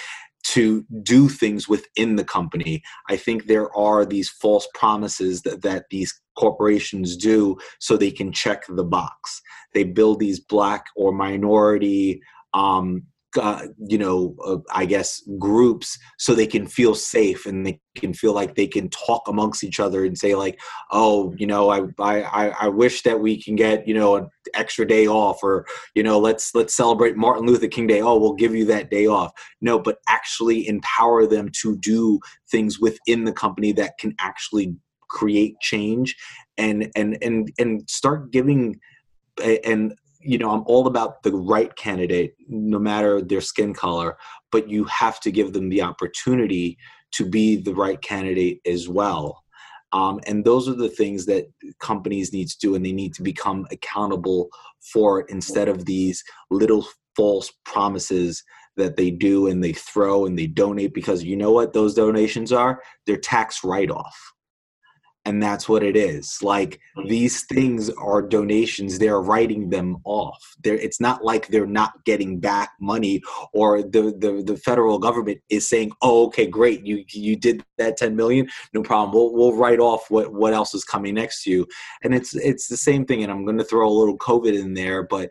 to 0.44 0.86
do 1.04 1.28
things 1.28 1.68
within 1.68 2.16
the 2.16 2.24
company. 2.24 2.82
I 3.10 3.18
think 3.18 3.46
there 3.46 3.76
are 3.76 4.06
these 4.06 4.30
false 4.30 4.68
promises 4.74 5.42
that, 5.42 5.64
that 5.64 5.86
these 5.92 6.18
corporations 6.38 7.18
do 7.18 7.58
so 7.80 7.98
they 7.98 8.10
can 8.10 8.32
check 8.32 8.64
the 8.70 8.86
box. 8.86 9.42
They 9.74 9.84
build 9.84 10.20
these 10.20 10.40
black 10.40 10.86
or 10.96 11.12
minority 11.12 12.22
um, 12.54 13.04
uh, 13.38 13.68
you 13.78 13.98
know, 13.98 14.36
uh, 14.44 14.58
I 14.74 14.86
guess 14.86 15.22
groups 15.38 15.98
so 16.18 16.34
they 16.34 16.48
can 16.48 16.66
feel 16.66 16.96
safe 16.96 17.46
and 17.46 17.66
they 17.66 17.80
can 17.96 18.14
feel 18.14 18.34
like 18.34 18.56
they 18.56 18.68
can 18.68 18.90
talk 18.90 19.28
amongst 19.28 19.64
each 19.64 19.80
other 19.80 20.04
and 20.04 20.18
say 20.18 20.36
like, 20.36 20.60
oh, 20.92 21.34
you 21.38 21.46
know, 21.46 21.70
I 21.70 21.82
I 22.00 22.50
I 22.62 22.68
wish 22.70 23.04
that 23.04 23.20
we 23.20 23.42
can 23.42 23.56
get 23.56 23.88
you 23.88 23.94
know 23.94 24.16
an 24.16 24.30
extra 24.56 24.88
day 24.88 25.08
off 25.08 25.44
or 25.44 25.66
you 25.94 26.02
know 26.02 26.20
let's 26.20 26.56
let's 26.56 26.74
celebrate 26.74 27.18
Martin 27.18 27.46
Luther 27.46 27.68
King 27.68 27.88
Day. 27.88 28.02
Oh, 28.02 28.18
we'll 28.18 28.34
give 28.34 28.56
you 28.56 28.66
that 28.66 28.90
day 28.90 29.06
off. 29.06 29.32
No, 29.62 29.78
but 29.80 30.00
actually 30.08 30.68
empower 30.68 31.28
them 31.28 31.50
to 31.62 31.78
do 31.78 32.20
things 32.50 32.80
within 32.80 33.26
the 33.26 33.34
company 33.34 33.72
that 33.74 33.98
can 34.00 34.16
actually 34.20 34.76
create 35.10 35.60
change 35.62 36.16
and 36.58 36.90
and 36.96 37.18
and 37.22 37.52
and 37.60 37.90
start 37.90 38.32
giving 38.32 38.80
and 39.64 39.94
you 40.20 40.38
know, 40.38 40.52
I'm 40.52 40.64
all 40.66 40.88
about 40.88 41.24
the 41.24 41.32
right 41.32 41.74
candidate, 41.76 42.36
no 42.48 42.80
matter 42.80 43.22
their 43.22 43.42
skin 43.42 43.74
color, 43.74 44.18
but 44.52 44.70
you 44.70 44.84
have 44.86 45.20
to 45.22 45.32
give 45.32 45.54
them 45.54 45.70
the 45.70 45.82
opportunity 45.82 46.78
to 47.14 47.26
be 47.26 47.56
the 47.56 47.74
right 47.74 48.02
candidate 48.02 48.60
as 48.66 48.90
well. 48.90 49.44
Um, 49.92 50.20
and 50.28 50.46
those 50.46 50.68
are 50.68 50.76
the 50.76 50.90
things 50.90 51.26
that 51.26 51.48
companies 51.80 52.32
need 52.32 52.48
to 52.50 52.58
do, 52.60 52.76
and 52.76 52.86
they 52.86 52.92
need 52.92 53.14
to 53.16 53.24
become 53.24 53.66
accountable 53.72 54.50
for 54.94 55.22
it 55.22 55.28
instead 55.30 55.68
of 55.68 55.86
these 55.86 56.24
little 56.52 56.86
false 57.16 57.52
promises 57.66 58.44
that 58.78 58.98
they 58.98 59.10
do 59.10 59.48
and 59.48 59.64
they 59.64 59.74
throw 59.74 60.26
and 60.26 60.38
they 60.38 60.48
donate 60.48 60.94
because 60.94 61.24
you 61.24 61.36
know 61.36 61.52
what 61.52 61.74
those 61.74 61.96
donations 61.96 62.52
are? 62.52 62.82
They're 63.06 63.18
tax 63.18 63.64
write 63.64 63.90
off 63.90 64.16
and 65.26 65.44
that's 65.44 65.68
what 65.68 65.84
it 65.84 65.96
is. 65.96 66.42
Like 66.42 66.80
mm-hmm. 66.98 67.08
these 67.08 67.44
things 67.44 67.90
are 67.92 68.22
donations. 68.22 68.98
They're 68.98 69.22
writing 69.22 69.70
them 69.70 69.98
off. 70.06 70.40
They 70.64 70.72
it's 70.72 71.00
not 71.00 71.24
like 71.24 71.48
they're 71.48 71.66
not 71.66 72.04
getting 72.06 72.40
back 72.40 72.72
money 72.80 73.22
or 73.54 73.82
the, 73.84 74.14
the 74.18 74.44
the 74.46 74.58
federal 74.58 74.98
government 74.98 75.40
is 75.50 75.68
saying 75.68 75.92
oh 76.02 76.28
okay 76.28 76.48
great. 76.48 76.86
You 76.86 77.04
you 77.10 77.36
did 77.36 77.64
that 77.78 77.98
10 77.98 78.16
million. 78.16 78.48
No 78.74 78.82
problem. 78.82 79.14
We'll, 79.14 79.34
we'll 79.34 79.56
write 79.56 79.80
off 79.80 80.10
what 80.10 80.34
what 80.34 80.54
else 80.54 80.74
is 80.74 80.84
coming 80.84 81.16
next 81.16 81.44
to 81.44 81.52
you. 81.52 81.68
And 82.04 82.16
it's 82.16 82.34
it's 82.36 82.68
the 82.68 82.78
same 82.78 83.06
thing 83.06 83.24
and 83.24 83.32
i'm 83.32 83.46
going 83.46 83.58
to 83.58 83.64
throw 83.64 83.88
a 83.88 83.92
little 83.92 84.18
covid 84.18 84.58
in 84.58 84.74
there 84.74 85.04
but 85.04 85.30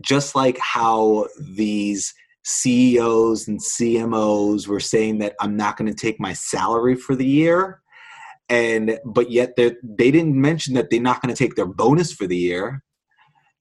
just 0.00 0.34
like 0.34 0.58
how 0.58 1.26
these 1.38 2.14
CEOs 2.44 3.46
and 3.46 3.60
CMOs 3.60 4.66
were 4.66 4.80
saying 4.80 5.18
that 5.18 5.34
I'm 5.40 5.56
not 5.56 5.76
going 5.76 5.92
to 5.92 5.96
take 5.96 6.18
my 6.18 6.32
salary 6.32 6.96
for 6.96 7.14
the 7.14 7.26
year 7.26 7.81
and 8.52 8.98
but 9.06 9.30
yet 9.30 9.56
they 9.56 9.74
they 9.82 10.10
didn't 10.10 10.38
mention 10.38 10.74
that 10.74 10.90
they're 10.90 11.00
not 11.00 11.22
going 11.22 11.34
to 11.34 11.38
take 11.38 11.56
their 11.56 11.66
bonus 11.66 12.12
for 12.12 12.26
the 12.26 12.36
year. 12.36 12.84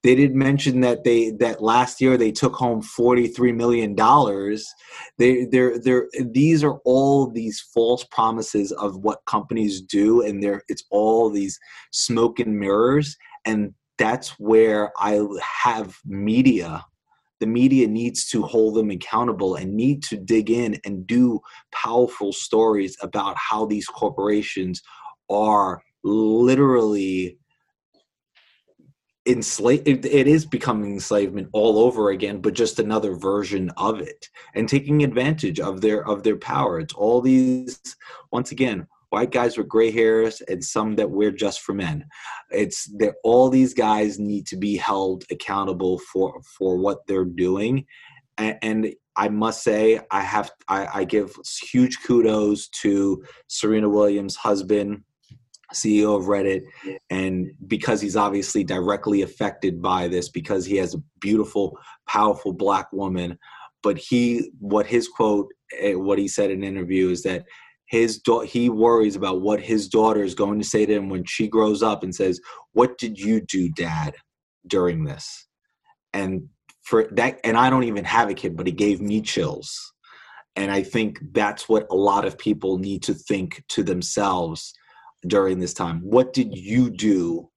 They 0.03 0.15
didn't 0.15 0.37
mention 0.37 0.81
that 0.81 1.05
they 1.05 1.31
that 1.39 1.63
last 1.63 2.01
year 2.01 2.17
they 2.17 2.31
took 2.31 2.55
home 2.55 2.81
43 2.81 3.53
million 3.53 3.95
dollars. 3.95 4.67
They 5.17 5.45
they're 5.45 5.79
they're 5.79 6.07
these 6.19 6.61
are 6.63 6.79
all 6.83 7.27
these 7.31 7.61
false 7.73 8.03
promises 8.03 8.73
of 8.73 8.97
what 8.97 9.25
companies 9.25 9.81
do 9.81 10.21
and 10.23 10.43
they're 10.43 10.61
it's 10.67 10.83
all 10.91 11.29
these 11.29 11.57
smoke 11.91 12.39
and 12.39 12.59
mirrors. 12.59 13.15
And 13.45 13.73
that's 13.97 14.29
where 14.39 14.91
i 14.99 15.21
have 15.63 15.95
media 16.05 16.83
the 17.41 17.47
media 17.47 17.87
needs 17.87 18.27
to 18.27 18.43
hold 18.43 18.75
them 18.75 18.91
accountable 18.91 19.55
and 19.55 19.75
need 19.75 20.03
to 20.03 20.15
dig 20.15 20.51
in 20.51 20.79
and 20.85 21.07
do 21.07 21.41
powerful 21.73 22.31
stories 22.31 22.95
about 23.01 23.35
how 23.35 23.65
these 23.65 23.87
corporations 23.87 24.81
are 25.29 25.81
literally 26.03 27.37
enslaved 29.27 29.87
it, 29.87 30.27
is 30.27 30.45
becoming 30.45 30.93
enslavement 30.93 31.47
all 31.51 31.79
over 31.79 32.09
again 32.09 32.41
but 32.41 32.53
just 32.53 32.79
another 32.79 33.13
version 33.15 33.69
of 33.77 34.01
it 34.01 34.27
and 34.55 34.67
taking 34.67 35.03
advantage 35.03 35.59
of 35.59 35.81
their 35.81 36.07
of 36.07 36.23
their 36.23 36.37
power. 36.37 36.79
It's 36.79 36.93
all 36.93 37.21
these 37.21 37.79
once 38.31 38.51
again 38.51 38.87
white 39.11 39.31
guys 39.31 39.57
with 39.57 39.67
gray 39.67 39.91
hairs 39.91 40.41
and 40.47 40.63
some 40.63 40.95
that 40.95 41.11
wear 41.11 41.31
just 41.31 41.61
for 41.61 41.73
men. 41.73 42.05
It's 42.49 42.85
that 42.97 43.15
all 43.23 43.49
these 43.49 43.73
guys 43.73 44.17
need 44.17 44.47
to 44.47 44.57
be 44.57 44.77
held 44.77 45.25
accountable 45.29 45.99
for 46.11 46.41
for 46.57 46.77
what 46.77 47.05
they're 47.07 47.25
doing, 47.25 47.85
and, 48.37 48.57
and 48.61 48.93
I 49.15 49.29
must 49.29 49.63
say 49.63 49.99
I 50.09 50.21
have 50.21 50.51
I, 50.67 50.87
I 50.93 51.03
give 51.03 51.35
huge 51.71 51.99
kudos 52.03 52.69
to 52.81 53.23
Serena 53.47 53.87
Williams' 53.89 54.35
husband. 54.35 55.03
CEO 55.73 56.19
of 56.19 56.25
Reddit, 56.25 56.63
and 57.09 57.49
because 57.65 58.01
he's 58.01 58.17
obviously 58.17 58.61
directly 58.61 59.21
affected 59.21 59.81
by 59.81 60.09
this, 60.09 60.27
because 60.27 60.65
he 60.65 60.75
has 60.75 60.93
a 60.93 61.01
beautiful, 61.21 61.77
powerful 62.09 62.51
black 62.51 62.91
woman. 62.91 63.39
But 63.81 63.97
he, 63.97 64.51
what 64.59 64.85
his 64.85 65.07
quote, 65.07 65.47
eh, 65.79 65.93
what 65.93 66.19
he 66.19 66.27
said 66.27 66.51
in 66.51 66.57
an 66.57 66.67
interview 66.67 67.07
is 67.07 67.23
that 67.23 67.45
his 67.91 68.19
da- 68.19 68.39
he 68.39 68.69
worries 68.69 69.17
about 69.17 69.41
what 69.41 69.59
his 69.59 69.89
daughter 69.89 70.23
is 70.23 70.33
going 70.33 70.57
to 70.57 70.65
say 70.65 70.85
to 70.85 70.93
him 70.93 71.09
when 71.09 71.25
she 71.25 71.49
grows 71.49 71.83
up 71.83 72.03
and 72.03 72.15
says, 72.15 72.39
"What 72.71 72.97
did 72.97 73.19
you 73.19 73.41
do, 73.41 73.69
Dad, 73.69 74.15
during 74.65 75.03
this?" 75.03 75.45
And 76.13 76.47
for 76.83 77.09
that, 77.11 77.41
and 77.43 77.57
I 77.57 77.69
don't 77.69 77.83
even 77.83 78.05
have 78.05 78.29
a 78.29 78.33
kid, 78.33 78.55
but 78.55 78.69
it 78.69 78.77
gave 78.77 79.01
me 79.01 79.21
chills. 79.21 79.93
And 80.55 80.71
I 80.71 80.83
think 80.83 81.19
that's 81.33 81.67
what 81.67 81.85
a 81.91 81.95
lot 81.95 82.23
of 82.23 82.37
people 82.37 82.77
need 82.77 83.03
to 83.03 83.13
think 83.13 83.61
to 83.69 83.83
themselves 83.83 84.73
during 85.27 85.59
this 85.59 85.73
time. 85.73 85.99
What 85.99 86.31
did 86.31 86.57
you 86.57 86.89
do 86.89 87.49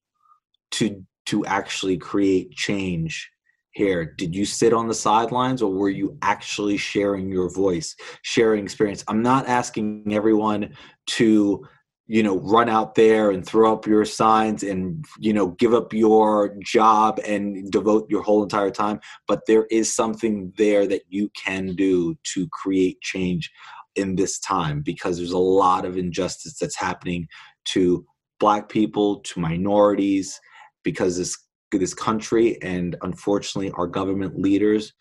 to 0.72 1.04
to 1.26 1.46
actually 1.46 1.96
create 1.96 2.50
change 2.50 3.30
here? 3.74 4.14
Did 4.16 4.34
you 4.34 4.44
sit 4.44 4.72
on 4.72 4.88
the 4.88 4.94
sidelines 4.94 5.62
or 5.62 5.72
were 5.72 5.90
you 5.90 6.16
actually 6.22 6.76
sharing 6.76 7.28
your 7.28 7.50
voice, 7.50 7.94
sharing 8.22 8.64
experience? 8.64 9.04
I'm 9.08 9.22
not 9.22 9.46
asking 9.48 10.12
everyone 10.12 10.74
to 11.06 11.66
you 12.06 12.22
know 12.22 12.38
run 12.40 12.68
out 12.68 12.94
there 12.94 13.30
and 13.30 13.46
throw 13.46 13.72
up 13.72 13.86
your 13.86 14.04
signs 14.04 14.62
and 14.62 15.04
you 15.18 15.32
know 15.32 15.48
give 15.48 15.72
up 15.72 15.92
your 15.92 16.54
job 16.62 17.18
and 17.26 17.70
devote 17.70 18.06
your 18.10 18.22
whole 18.22 18.42
entire 18.42 18.70
time 18.70 19.00
but 19.26 19.40
there 19.46 19.66
is 19.70 19.94
something 19.94 20.52
there 20.58 20.86
that 20.86 21.02
you 21.08 21.30
can 21.30 21.74
do 21.74 22.14
to 22.22 22.46
create 22.48 23.00
change 23.00 23.50
in 23.96 24.16
this 24.16 24.38
time 24.38 24.82
because 24.82 25.16
there's 25.16 25.32
a 25.32 25.38
lot 25.38 25.86
of 25.86 25.96
injustice 25.96 26.58
that's 26.58 26.76
happening 26.76 27.26
to 27.64 28.04
black 28.38 28.68
people 28.68 29.20
to 29.20 29.40
minorities 29.40 30.38
because 30.82 31.16
this 31.16 31.43
this 31.78 31.94
country 31.94 32.60
and 32.62 32.96
unfortunately 33.02 33.70
our 33.72 33.86
government 33.86 34.38
leaders 34.38 34.92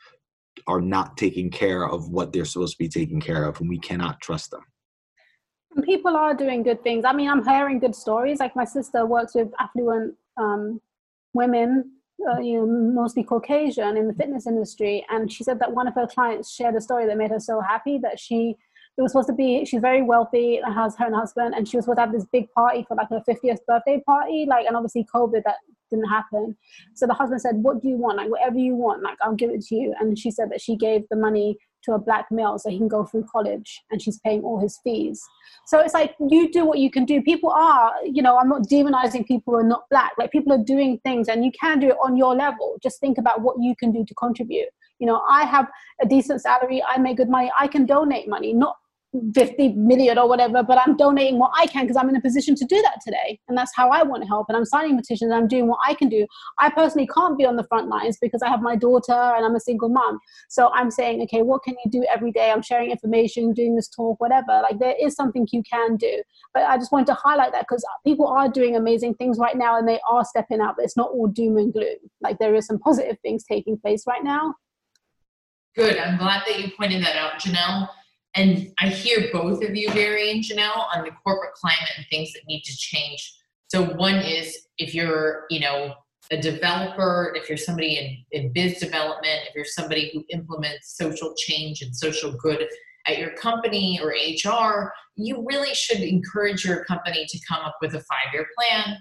are 0.68 0.82
not 0.82 1.18
taking 1.18 1.50
care 1.50 1.88
of 1.88 2.10
what 2.10 2.32
they're 2.32 2.46
supposed 2.46 2.74
to 2.74 2.78
be 2.78 2.90
taking 2.90 3.20
care 3.20 3.46
of 3.46 3.60
and 3.60 3.70
we 3.70 3.80
cannot 3.80 4.22
trust 4.22 4.52
them. 4.52 4.62
People 5.84 6.16
are 6.16 6.36
doing 6.36 6.62
good 6.64 6.84
things. 6.84 7.06
I 7.06 7.14
mean 7.14 7.30
i'm 7.30 7.44
hearing 7.44 7.80
good 7.80 7.96
stories. 7.96 8.40
Like 8.40 8.56
my 8.56 8.66
sister 8.66 9.06
works 9.06 9.34
with 9.36 9.50
affluent 9.60 10.16
um, 10.38 10.80
women 11.34 11.92
uh, 12.30 12.40
you 12.40 12.60
know 12.60 12.66
mostly 12.66 13.24
caucasian 13.24 13.98
in 13.98 14.08
the 14.08 14.14
fitness 14.14 14.48
industry 14.48 15.06
and 15.10 15.32
she 15.32 15.44
said 15.44 15.60
that 15.60 15.74
one 15.74 15.88
of 15.88 15.96
her 15.96 16.08
clients 16.08 16.54
shared 16.54 16.76
a 16.76 16.82
story 16.82 17.06
that 17.06 17.18
made 17.18 17.32
her 17.32 17.40
so 17.40 17.60
happy 17.60 17.98
that 17.98 18.20
she 18.20 18.56
it 18.98 19.02
was 19.02 19.12
supposed 19.12 19.28
to 19.28 19.34
be 19.34 19.66
she's 19.66 19.82
very 19.82 20.02
wealthy 20.02 20.58
and 20.58 20.74
has 20.74 20.96
her 20.98 21.06
and 21.06 21.16
husband 21.16 21.54
and 21.56 21.68
she 21.68 21.78
was 21.78 21.86
supposed 21.86 21.98
to 21.98 22.02
have 22.02 22.12
this 22.12 22.26
big 22.32 22.52
party 22.52 22.86
for 22.88 22.96
like 22.96 23.10
her 23.10 23.24
50th 23.28 23.60
birthday 23.68 24.02
party 24.06 24.46
like 24.48 24.66
and 24.66 24.76
obviously 24.76 25.06
covid 25.14 25.44
that 25.44 25.56
didn't 25.94 26.10
happen. 26.10 26.56
So 26.96 27.08
the 27.08 27.14
husband 27.14 27.42
said 27.42 27.56
what 27.58 27.82
do 27.82 27.90
you 27.90 27.98
want? 27.98 28.18
Like 28.18 28.30
whatever 28.30 28.58
you 28.58 28.76
want 28.76 29.04
like 29.04 29.18
i'll 29.22 29.36
give 29.36 29.52
it 29.52 29.62
to 29.66 29.76
you. 29.76 29.94
And 30.00 30.18
she 30.18 30.32
said 30.32 30.50
that 30.52 30.62
she 30.62 30.76
gave 30.76 31.04
the 31.10 31.16
money 31.16 31.58
to 31.84 31.94
a 31.94 32.00
black 32.00 32.28
male 32.32 32.58
so 32.58 32.70
he 32.70 32.78
can 32.78 32.88
go 32.88 33.04
through 33.04 33.26
college 33.30 33.82
and 33.92 34.02
she's 34.02 34.20
paying 34.20 34.42
all 34.42 34.60
his 34.60 34.80
fees. 34.84 35.22
So 35.68 35.80
it's 35.80 35.94
like 35.94 36.16
you 36.30 36.52
do 36.52 36.66
what 36.66 36.80
you 36.80 36.90
can 36.90 37.06
do. 37.06 37.22
People 37.22 37.52
are 37.52 37.92
you 38.06 38.22
know 38.22 38.38
i'm 38.38 38.50
not 38.50 38.64
demonizing 38.64 39.28
people 39.28 39.54
who 39.54 39.60
are 39.60 39.64
not 39.76 39.84
black. 39.90 40.12
Like 40.18 40.32
people 40.32 40.54
are 40.54 40.64
doing 40.64 41.00
things 41.04 41.28
and 41.28 41.44
you 41.46 41.52
can 41.60 41.80
do 41.80 41.90
it 41.90 41.98
on 42.04 42.18
your 42.18 42.36
level. 42.36 42.78
Just 42.82 43.00
think 43.00 43.18
about 43.18 43.42
what 43.42 43.58
you 43.60 43.76
can 43.76 43.92
do 43.92 44.06
to 44.06 44.14
contribute. 44.16 44.70
You 45.00 45.08
know 45.08 45.22
i 45.28 45.44
have 45.44 45.68
a 46.02 46.06
decent 46.06 46.40
salary 46.42 46.82
i 46.88 46.98
make 46.98 47.18
good 47.18 47.30
money 47.30 47.52
i 47.60 47.68
can 47.68 47.86
donate 47.86 48.30
money 48.30 48.54
not 48.54 48.78
50 49.36 49.74
million 49.74 50.18
or 50.18 50.28
whatever, 50.28 50.64
but 50.64 50.80
I'm 50.80 50.98
donating 50.98 51.38
what 51.38 51.52
I 51.56 51.68
can 51.68 51.84
because 51.84 51.98
I'm 51.98 52.10
in 52.10 52.16
a 52.16 52.22
position 52.22 52.56
to 52.56 52.66
do 52.66 52.82
that 52.82 53.00
today. 53.06 53.40
And 53.48 53.58
that's 53.58 53.72
how 53.76 53.90
I 53.90 54.02
want 54.02 54.24
to 54.24 54.28
help. 54.28 54.48
And 54.50 54.58
I'm 54.58 54.66
signing 54.66 54.98
petitions 54.98 55.32
I'm 55.32 55.48
doing 55.48 55.68
what 55.68 55.80
I 55.86 55.94
can 55.94 56.10
do. 56.10 56.26
I 56.58 56.70
personally 56.72 57.08
can't 57.08 57.38
be 57.38 57.46
on 57.46 57.56
the 57.56 57.64
front 57.66 57.90
lines 57.90 58.18
because 58.20 58.42
I 58.42 58.50
have 58.50 58.62
my 58.62 58.76
daughter 58.76 59.14
and 59.14 59.46
I'm 59.46 59.56
a 59.56 59.60
single 59.60 59.90
mom. 59.90 60.20
So 60.50 60.72
I'm 60.74 60.90
saying, 60.90 61.22
okay, 61.24 61.44
what 61.44 61.64
can 61.64 61.76
you 61.86 61.92
do 61.92 62.06
every 62.12 62.32
day? 62.32 62.52
I'm 62.52 62.64
sharing 62.64 62.90
information, 62.90 63.54
doing 63.54 63.76
this 63.76 63.88
talk, 63.88 64.20
whatever. 64.20 64.62
Like 64.64 64.80
there 64.80 64.96
is 65.00 65.14
something 65.14 65.48
you 65.52 65.62
can 65.70 65.96
do. 65.96 66.24
But 66.54 66.64
I 66.64 66.78
just 66.78 66.92
want 66.92 67.06
to 67.08 67.14
highlight 67.14 67.52
that 67.52 67.66
because 67.70 67.86
people 68.04 68.28
are 68.28 68.50
doing 68.50 68.76
amazing 68.76 69.14
things 69.16 69.38
right 69.38 69.58
now 69.58 69.78
and 69.78 69.88
they 69.88 70.00
are 70.10 70.26
stepping 70.26 70.60
up. 70.62 70.76
It's 70.80 70.98
not 70.98 71.12
all 71.12 71.28
doom 71.28 71.58
and 71.58 71.72
gloom. 71.72 71.98
Like 72.22 72.40
there 72.40 72.56
is 72.56 72.66
some 72.66 72.80
positive 72.80 73.18
things 73.22 73.44
taking 73.44 73.78
place 73.78 74.06
right 74.08 74.24
now. 74.24 74.56
Good. 75.76 75.98
I'm 75.98 76.18
glad 76.18 76.44
that 76.48 76.60
you 76.60 76.72
pointed 76.78 77.04
that 77.04 77.16
out, 77.16 77.40
Janelle 77.40 77.90
and 78.36 78.72
I 78.80 78.88
hear 78.88 79.30
both 79.32 79.64
of 79.64 79.76
you, 79.76 79.90
Barry 79.90 80.32
and 80.32 80.44
Janelle, 80.44 80.86
on 80.96 81.04
the 81.04 81.12
corporate 81.24 81.54
climate 81.54 81.92
and 81.98 82.06
things 82.10 82.34
that 82.34 82.42
need 82.48 82.64
to 82.64 82.76
change. 82.76 83.36
So 83.68 83.84
one 83.84 84.16
is 84.16 84.58
if 84.78 84.96
you're, 84.96 85.46
you 85.50 85.60
know, 85.60 85.94
a 86.32 86.42
developer, 86.42 87.34
if 87.36 87.48
you're 87.48 87.58
somebody 87.58 88.26
in, 88.32 88.44
in 88.44 88.54
biz 88.54 88.80
development, 88.80 89.42
if 89.48 89.56
you're 89.56 89.66
somebody 89.66 90.10
who 90.14 90.24
implements 90.30 90.98
social 90.98 91.34
change 91.38 91.82
and 91.82 91.96
social 91.96 92.32
good 92.32 92.68
at 93.06 93.20
your 93.20 93.32
company 93.32 94.00
or 94.02 94.10
HR, 94.10 94.94
you 95.16 95.46
really 95.48 95.74
should 95.74 96.00
encourage 96.00 96.66
your 96.66 96.86
company 96.86 97.26
to 97.28 97.40
come 97.48 97.64
up 97.64 97.76
with 97.82 97.94
a 97.94 98.00
five-year 98.00 98.48
plan 98.58 98.98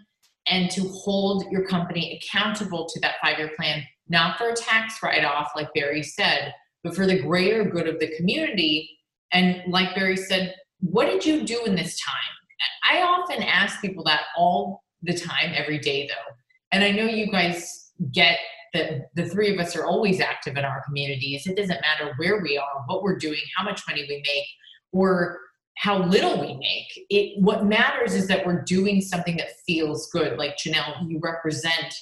and 0.48 0.70
to 0.72 0.82
hold 0.88 1.44
your 1.50 1.64
company 1.64 2.20
accountable 2.20 2.86
to 2.88 3.00
that 3.00 3.14
five-year 3.22 3.52
plan, 3.56 3.84
not 4.08 4.36
for 4.36 4.50
a 4.50 4.54
tax 4.54 4.96
write-off, 5.02 5.52
like 5.54 5.72
Barry 5.74 6.02
said, 6.02 6.52
but 6.82 6.94
for 6.94 7.06
the 7.06 7.22
greater 7.22 7.64
good 7.64 7.86
of 7.88 8.00
the 8.00 8.14
community 8.16 8.90
and 9.32 9.62
like 9.66 9.94
Barry 9.94 10.16
said, 10.16 10.54
what 10.80 11.06
did 11.06 11.24
you 11.24 11.44
do 11.44 11.64
in 11.64 11.74
this 11.74 11.98
time? 12.00 12.14
I 12.88 13.02
often 13.02 13.42
ask 13.42 13.80
people 13.80 14.04
that 14.04 14.22
all 14.36 14.82
the 15.02 15.16
time, 15.16 15.52
every 15.54 15.78
day, 15.78 16.06
though. 16.08 16.34
And 16.72 16.84
I 16.84 16.90
know 16.90 17.04
you 17.04 17.30
guys 17.30 17.92
get 18.12 18.38
that 18.72 19.10
the 19.14 19.26
three 19.26 19.52
of 19.52 19.60
us 19.60 19.76
are 19.76 19.84
always 19.84 20.20
active 20.20 20.56
in 20.56 20.64
our 20.64 20.82
communities. 20.84 21.46
It 21.46 21.56
doesn't 21.56 21.80
matter 21.80 22.14
where 22.16 22.40
we 22.40 22.56
are, 22.56 22.82
what 22.86 23.02
we're 23.02 23.18
doing, 23.18 23.40
how 23.56 23.64
much 23.64 23.82
money 23.86 24.04
we 24.08 24.22
make, 24.24 24.46
or 24.92 25.38
how 25.76 26.02
little 26.04 26.40
we 26.40 26.54
make. 26.54 27.06
It 27.10 27.40
what 27.40 27.66
matters 27.66 28.14
is 28.14 28.28
that 28.28 28.46
we're 28.46 28.62
doing 28.62 29.00
something 29.00 29.36
that 29.36 29.60
feels 29.66 30.08
good. 30.10 30.38
Like 30.38 30.56
Janelle, 30.56 31.08
you 31.08 31.18
represent 31.22 31.94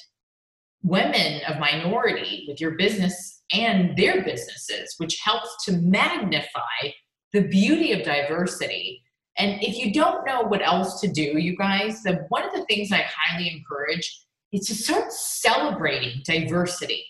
women 0.83 1.43
of 1.49 1.59
minority 1.59 2.45
with 2.49 2.61
your 2.61 2.73
business 2.73 3.43
and 3.53 3.97
their 3.97 4.25
businesses, 4.25 4.95
which 4.99 5.21
helps 5.23 5.65
to 5.65 5.73
magnify 5.73 6.91
the 7.33 7.43
beauty 7.43 7.93
of 7.93 8.03
diversity. 8.03 9.03
And 9.39 9.63
if 9.63 9.77
you 9.77 9.93
don't 9.93 10.27
know 10.27 10.43
what 10.43 10.63
else 10.63 11.01
to 11.01 11.09
do, 11.09 11.39
you 11.39 11.57
guys, 11.57 12.05
one 12.29 12.45
of 12.45 12.53
the 12.53 12.65
things 12.65 12.93
I 12.93 13.07
highly 13.09 13.49
encourage 13.49 14.27
is 14.53 14.67
to 14.67 14.75
start 14.75 15.13
celebrating 15.13 16.23
diversity. 16.25 17.05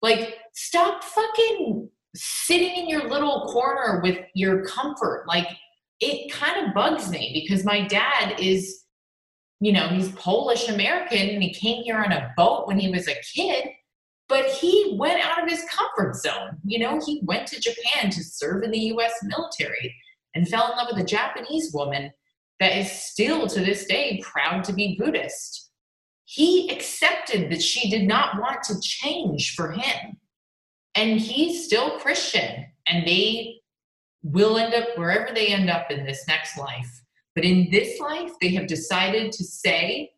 Like, 0.00 0.36
stop 0.54 1.02
fucking 1.02 1.90
sitting 2.14 2.76
in 2.76 2.88
your 2.88 3.08
little 3.08 3.46
corner 3.52 4.00
with 4.02 4.18
your 4.34 4.64
comfort. 4.64 5.24
Like, 5.26 5.48
it 6.00 6.32
kind 6.32 6.66
of 6.66 6.74
bugs 6.74 7.10
me 7.10 7.30
because 7.34 7.64
my 7.64 7.86
dad 7.86 8.38
is, 8.38 8.84
you 9.60 9.72
know, 9.72 9.88
he's 9.88 10.12
Polish 10.12 10.68
American 10.68 11.28
and 11.30 11.42
he 11.42 11.52
came 11.52 11.82
here 11.82 11.98
on 11.98 12.12
a 12.12 12.32
boat 12.36 12.68
when 12.68 12.78
he 12.78 12.90
was 12.90 13.08
a 13.08 13.16
kid 13.34 13.68
but 14.28 14.46
he 14.46 14.96
went 14.98 15.24
out 15.24 15.42
of 15.42 15.48
his 15.48 15.64
comfort 15.70 16.16
zone. 16.16 16.58
You 16.64 16.80
know, 16.80 17.00
he 17.04 17.20
went 17.24 17.46
to 17.48 17.60
Japan 17.60 18.10
to 18.10 18.22
serve 18.22 18.62
in 18.62 18.70
the 18.70 18.92
US 18.94 19.12
military 19.22 19.94
and 20.34 20.46
fell 20.46 20.70
in 20.70 20.76
love 20.76 20.88
with 20.92 21.02
a 21.02 21.06
Japanese 21.06 21.72
woman 21.72 22.12
that 22.60 22.76
is 22.76 22.90
still 22.90 23.46
to 23.48 23.60
this 23.60 23.86
day 23.86 24.22
proud 24.22 24.64
to 24.64 24.72
be 24.72 24.96
Buddhist. 24.98 25.70
He 26.24 26.70
accepted 26.70 27.50
that 27.50 27.62
she 27.62 27.88
did 27.88 28.06
not 28.06 28.38
want 28.38 28.62
to 28.64 28.80
change 28.80 29.54
for 29.54 29.72
him. 29.72 30.18
And 30.94 31.20
he's 31.20 31.64
still 31.64 31.98
Christian, 31.98 32.66
and 32.88 33.06
they 33.06 33.60
will 34.22 34.58
end 34.58 34.74
up 34.74 34.88
wherever 34.96 35.32
they 35.32 35.48
end 35.48 35.70
up 35.70 35.90
in 35.90 36.04
this 36.04 36.26
next 36.26 36.58
life. 36.58 37.02
But 37.34 37.44
in 37.44 37.68
this 37.70 38.00
life, 38.00 38.32
they 38.40 38.48
have 38.54 38.66
decided 38.66 39.30
to 39.32 39.44
say, 39.44 40.10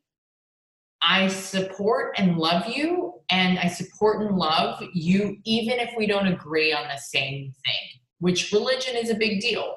I 1.02 1.28
support 1.28 2.14
and 2.18 2.38
love 2.38 2.66
you, 2.66 3.09
and 3.30 3.58
I 3.58 3.68
support 3.68 4.22
and 4.22 4.36
love 4.36 4.82
you, 4.92 5.36
even 5.44 5.78
if 5.78 5.90
we 5.96 6.06
don't 6.06 6.26
agree 6.26 6.72
on 6.72 6.88
the 6.88 6.98
same 6.98 7.52
thing, 7.64 8.00
which 8.18 8.52
religion 8.52 8.96
is 8.96 9.10
a 9.10 9.14
big 9.14 9.40
deal. 9.40 9.74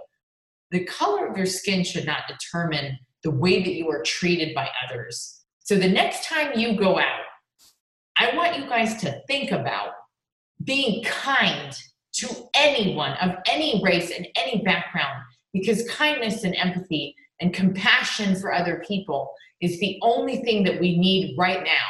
The 0.71 0.85
color 0.85 1.27
of 1.27 1.37
your 1.37 1.45
skin 1.45 1.83
should 1.83 2.05
not 2.05 2.27
determine 2.27 2.97
the 3.23 3.31
way 3.31 3.61
that 3.61 3.73
you 3.73 3.89
are 3.89 4.01
treated 4.03 4.55
by 4.55 4.69
others. 4.85 5.43
So 5.59 5.75
the 5.75 5.87
next 5.87 6.27
time 6.27 6.59
you 6.59 6.75
go 6.77 6.99
out, 6.99 7.21
I 8.17 8.35
want 8.35 8.57
you 8.57 8.65
guys 8.65 8.97
to 9.01 9.21
think 9.27 9.51
about 9.51 9.89
being 10.63 11.03
kind 11.03 11.77
to 12.13 12.27
anyone 12.53 13.13
of 13.21 13.35
any 13.49 13.81
race 13.83 14.11
and 14.15 14.27
any 14.35 14.63
background, 14.63 15.23
because 15.51 15.87
kindness 15.89 16.43
and 16.43 16.55
empathy 16.55 17.15
and 17.39 17.53
compassion 17.53 18.35
for 18.35 18.53
other 18.53 18.83
people 18.87 19.31
is 19.61 19.79
the 19.79 19.97
only 20.01 20.37
thing 20.37 20.63
that 20.63 20.79
we 20.79 20.97
need 20.97 21.35
right 21.37 21.63
now. 21.63 21.87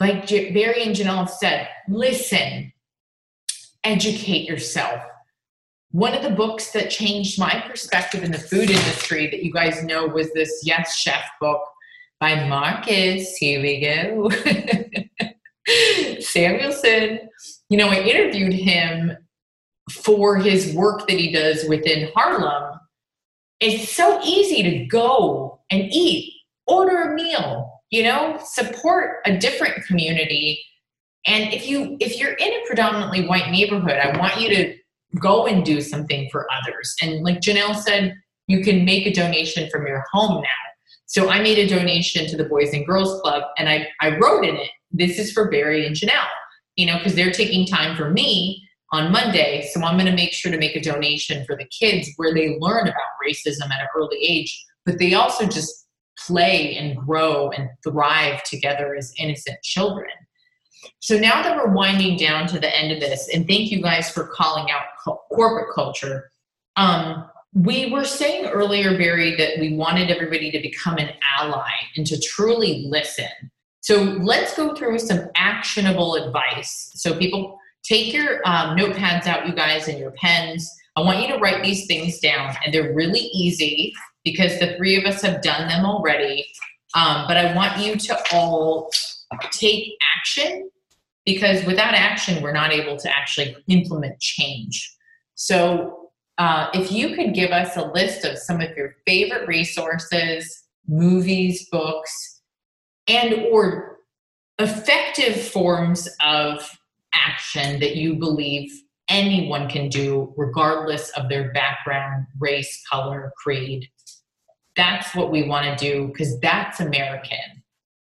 Like 0.00 0.28
Barry 0.28 0.84
and 0.84 0.94
Janelle 0.94 1.28
said, 1.28 1.68
listen, 1.88 2.72
educate 3.84 4.48
yourself. 4.48 5.02
One 5.90 6.14
of 6.14 6.22
the 6.22 6.30
books 6.30 6.70
that 6.72 6.90
changed 6.90 7.38
my 7.38 7.62
perspective 7.66 8.22
in 8.22 8.30
the 8.30 8.38
food 8.38 8.70
industry 8.70 9.26
that 9.28 9.42
you 9.42 9.52
guys 9.52 9.82
know 9.82 10.06
was 10.06 10.32
this 10.32 10.62
Yes 10.64 10.96
Chef 10.96 11.24
book 11.40 11.62
by 12.20 12.46
Marcus. 12.46 13.36
Here 13.36 13.60
we 13.60 13.80
go. 13.80 14.30
Samuelsson. 16.20 17.20
You 17.70 17.78
know, 17.78 17.88
I 17.88 18.00
interviewed 18.02 18.52
him 18.52 19.16
for 19.90 20.36
his 20.36 20.74
work 20.74 21.08
that 21.08 21.18
he 21.18 21.32
does 21.32 21.64
within 21.68 22.10
Harlem 22.14 22.78
it's 23.60 23.94
so 23.94 24.20
easy 24.24 24.62
to 24.62 24.86
go 24.86 25.60
and 25.70 25.88
eat, 25.90 26.32
order 26.66 27.02
a 27.02 27.14
meal, 27.14 27.67
you 27.90 28.02
know, 28.02 28.38
support 28.44 29.18
a 29.24 29.36
different 29.36 29.84
community. 29.86 30.62
And 31.26 31.52
if 31.52 31.66
you 31.68 31.96
if 32.00 32.18
you're 32.18 32.34
in 32.34 32.52
a 32.52 32.66
predominantly 32.66 33.26
white 33.26 33.50
neighborhood, 33.50 33.98
I 33.98 34.16
want 34.18 34.40
you 34.40 34.48
to 34.50 34.74
go 35.20 35.46
and 35.46 35.64
do 35.64 35.80
something 35.80 36.28
for 36.30 36.46
others. 36.52 36.94
And 37.02 37.22
like 37.22 37.40
Janelle 37.40 37.76
said, 37.76 38.14
you 38.46 38.62
can 38.62 38.84
make 38.84 39.06
a 39.06 39.12
donation 39.12 39.68
from 39.70 39.86
your 39.86 40.04
home 40.12 40.42
now. 40.42 40.68
So 41.06 41.30
I 41.30 41.40
made 41.40 41.58
a 41.58 41.66
donation 41.66 42.26
to 42.28 42.36
the 42.36 42.44
Boys 42.44 42.74
and 42.74 42.86
Girls 42.86 43.20
Club 43.22 43.42
and 43.56 43.68
I, 43.68 43.88
I 44.00 44.18
wrote 44.18 44.44
in 44.44 44.56
it, 44.56 44.68
this 44.90 45.18
is 45.18 45.32
for 45.32 45.50
Barry 45.50 45.86
and 45.86 45.96
Janelle, 45.96 46.28
you 46.76 46.86
know, 46.86 46.98
because 46.98 47.14
they're 47.14 47.32
taking 47.32 47.66
time 47.66 47.96
for 47.96 48.10
me 48.10 48.62
on 48.92 49.10
Monday. 49.10 49.68
So 49.72 49.82
I'm 49.82 49.96
going 49.96 50.10
to 50.10 50.16
make 50.16 50.32
sure 50.32 50.52
to 50.52 50.58
make 50.58 50.76
a 50.76 50.82
donation 50.82 51.46
for 51.46 51.56
the 51.56 51.66
kids 51.66 52.10
where 52.16 52.34
they 52.34 52.58
learn 52.58 52.88
about 52.88 52.94
racism 53.26 53.70
at 53.70 53.80
an 53.80 53.88
early 53.96 54.18
age, 54.18 54.64
but 54.84 54.98
they 54.98 55.14
also 55.14 55.46
just 55.46 55.87
play 56.26 56.76
and 56.76 56.96
grow 56.96 57.50
and 57.50 57.68
thrive 57.84 58.42
together 58.44 58.94
as 58.94 59.12
innocent 59.18 59.62
children. 59.62 60.10
So 61.00 61.18
now 61.18 61.42
that 61.42 61.56
we're 61.56 61.72
winding 61.72 62.16
down 62.16 62.46
to 62.48 62.58
the 62.58 62.76
end 62.76 62.92
of 62.92 63.00
this, 63.00 63.28
and 63.32 63.46
thank 63.46 63.70
you 63.70 63.82
guys 63.82 64.10
for 64.10 64.28
calling 64.28 64.70
out 64.70 64.82
co- 65.04 65.20
corporate 65.32 65.74
culture. 65.74 66.30
Um, 66.76 67.28
we 67.54 67.90
were 67.90 68.04
saying 68.04 68.46
earlier, 68.46 68.96
Barry, 68.96 69.34
that 69.36 69.58
we 69.58 69.74
wanted 69.74 70.10
everybody 70.10 70.50
to 70.50 70.60
become 70.60 70.98
an 70.98 71.10
ally 71.38 71.70
and 71.96 72.06
to 72.06 72.20
truly 72.20 72.86
listen. 72.88 73.26
So 73.80 74.02
let's 74.02 74.54
go 74.56 74.74
through 74.74 74.98
some 74.98 75.28
actionable 75.34 76.14
advice. 76.14 76.90
So 76.94 77.18
people 77.18 77.58
take 77.82 78.12
your 78.12 78.46
um, 78.46 78.76
notepads 78.76 79.26
out, 79.26 79.46
you 79.46 79.54
guys, 79.54 79.88
and 79.88 79.98
your 79.98 80.10
pens. 80.12 80.70
I 80.96 81.00
want 81.00 81.22
you 81.22 81.28
to 81.28 81.38
write 81.38 81.62
these 81.62 81.86
things 81.86 82.18
down, 82.18 82.54
and 82.64 82.74
they're 82.74 82.92
really 82.92 83.20
easy 83.20 83.94
because 84.30 84.58
the 84.58 84.76
three 84.76 84.96
of 84.96 85.04
us 85.04 85.22
have 85.22 85.42
done 85.42 85.68
them 85.68 85.84
already. 85.84 86.46
Um, 86.94 87.24
but 87.26 87.36
I 87.36 87.54
want 87.54 87.78
you 87.84 87.96
to 87.96 88.18
all 88.32 88.90
take 89.50 89.92
action 90.16 90.70
because 91.24 91.64
without 91.66 91.94
action, 91.94 92.42
we're 92.42 92.52
not 92.52 92.72
able 92.72 92.96
to 92.96 93.16
actually 93.16 93.56
implement 93.68 94.18
change. 94.20 94.94
So, 95.34 96.10
uh, 96.38 96.68
if 96.72 96.92
you 96.92 97.16
could 97.16 97.34
give 97.34 97.50
us 97.50 97.76
a 97.76 97.90
list 97.90 98.24
of 98.24 98.38
some 98.38 98.60
of 98.60 98.76
your 98.76 98.94
favorite 99.06 99.48
resources, 99.48 100.62
movies, 100.86 101.68
books, 101.70 102.42
and 103.08 103.46
or 103.50 103.98
effective 104.58 105.40
forms 105.40 106.08
of 106.24 106.78
action 107.12 107.80
that 107.80 107.96
you 107.96 108.14
believe 108.14 108.70
anyone 109.08 109.68
can 109.68 109.88
do, 109.88 110.32
regardless 110.36 111.10
of 111.10 111.28
their 111.28 111.52
background, 111.52 112.26
race, 112.38 112.82
color, 112.90 113.32
creed. 113.36 113.88
That's 114.78 115.14
what 115.14 115.32
we 115.32 115.42
want 115.42 115.66
to 115.66 115.76
do 115.76 116.06
because 116.06 116.38
that's 116.38 116.78
American. 116.78 117.62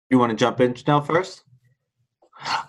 You 0.10 0.20
want 0.20 0.32
to 0.32 0.36
jump 0.36 0.60
in 0.60 0.76
now 0.86 1.00
first? 1.00 1.44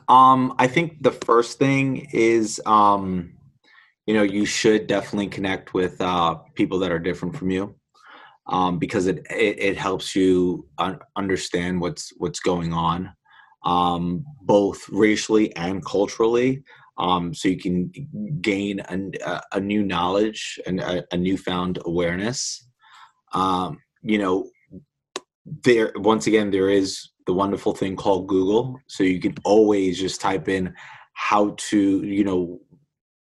Um, 0.09 0.55
I 0.59 0.69
think 0.69 1.03
the 1.03 1.11
first 1.11 1.59
thing 1.59 2.09
is, 2.13 2.61
um, 2.67 3.33
you 4.07 4.15
know, 4.15 4.23
you 4.23 4.47
should 4.47 4.87
definitely 4.87 5.27
connect 5.27 5.75
with 5.75 6.01
uh, 6.01 6.37
people 6.55 6.79
that 6.79 6.93
are 6.93 7.01
different 7.01 7.37
from 7.37 7.51
you, 7.51 7.75
um, 8.47 8.79
because 8.79 9.09
it, 9.09 9.27
it, 9.29 9.59
it 9.59 9.77
helps 9.77 10.15
you 10.15 10.69
un- 10.79 11.01
understand 11.17 11.81
what's 11.81 12.13
what's 12.17 12.39
going 12.39 12.73
on, 12.73 13.13
um, 13.65 14.25
both 14.43 14.89
racially 14.89 15.55
and 15.57 15.85
culturally. 15.85 16.63
Um, 16.97 17.35
so 17.35 17.49
you 17.49 17.59
can 17.59 17.91
gain 18.41 18.81
a, 18.81 19.43
a 19.53 19.61
new 19.61 19.83
knowledge 19.83 20.61
and 20.65 20.79
a, 20.79 21.05
a 21.13 21.17
newfound 21.17 21.81
awareness. 21.85 22.69
Um, 23.33 23.81
you 24.07 24.19
know, 24.19 24.51
there 25.65 25.93
once 25.97 26.27
again 26.27 26.51
there 26.51 26.71
is 26.71 27.11
the 27.27 27.33
wonderful 27.33 27.75
thing 27.75 27.97
called 27.97 28.29
Google. 28.29 28.79
So 28.87 29.03
you 29.03 29.21
can 29.21 29.35
always 29.45 29.99
just 29.99 30.21
type 30.21 30.49
in 30.49 30.73
how 31.15 31.55
to, 31.57 32.05
you 32.05 32.25
know, 32.25 32.61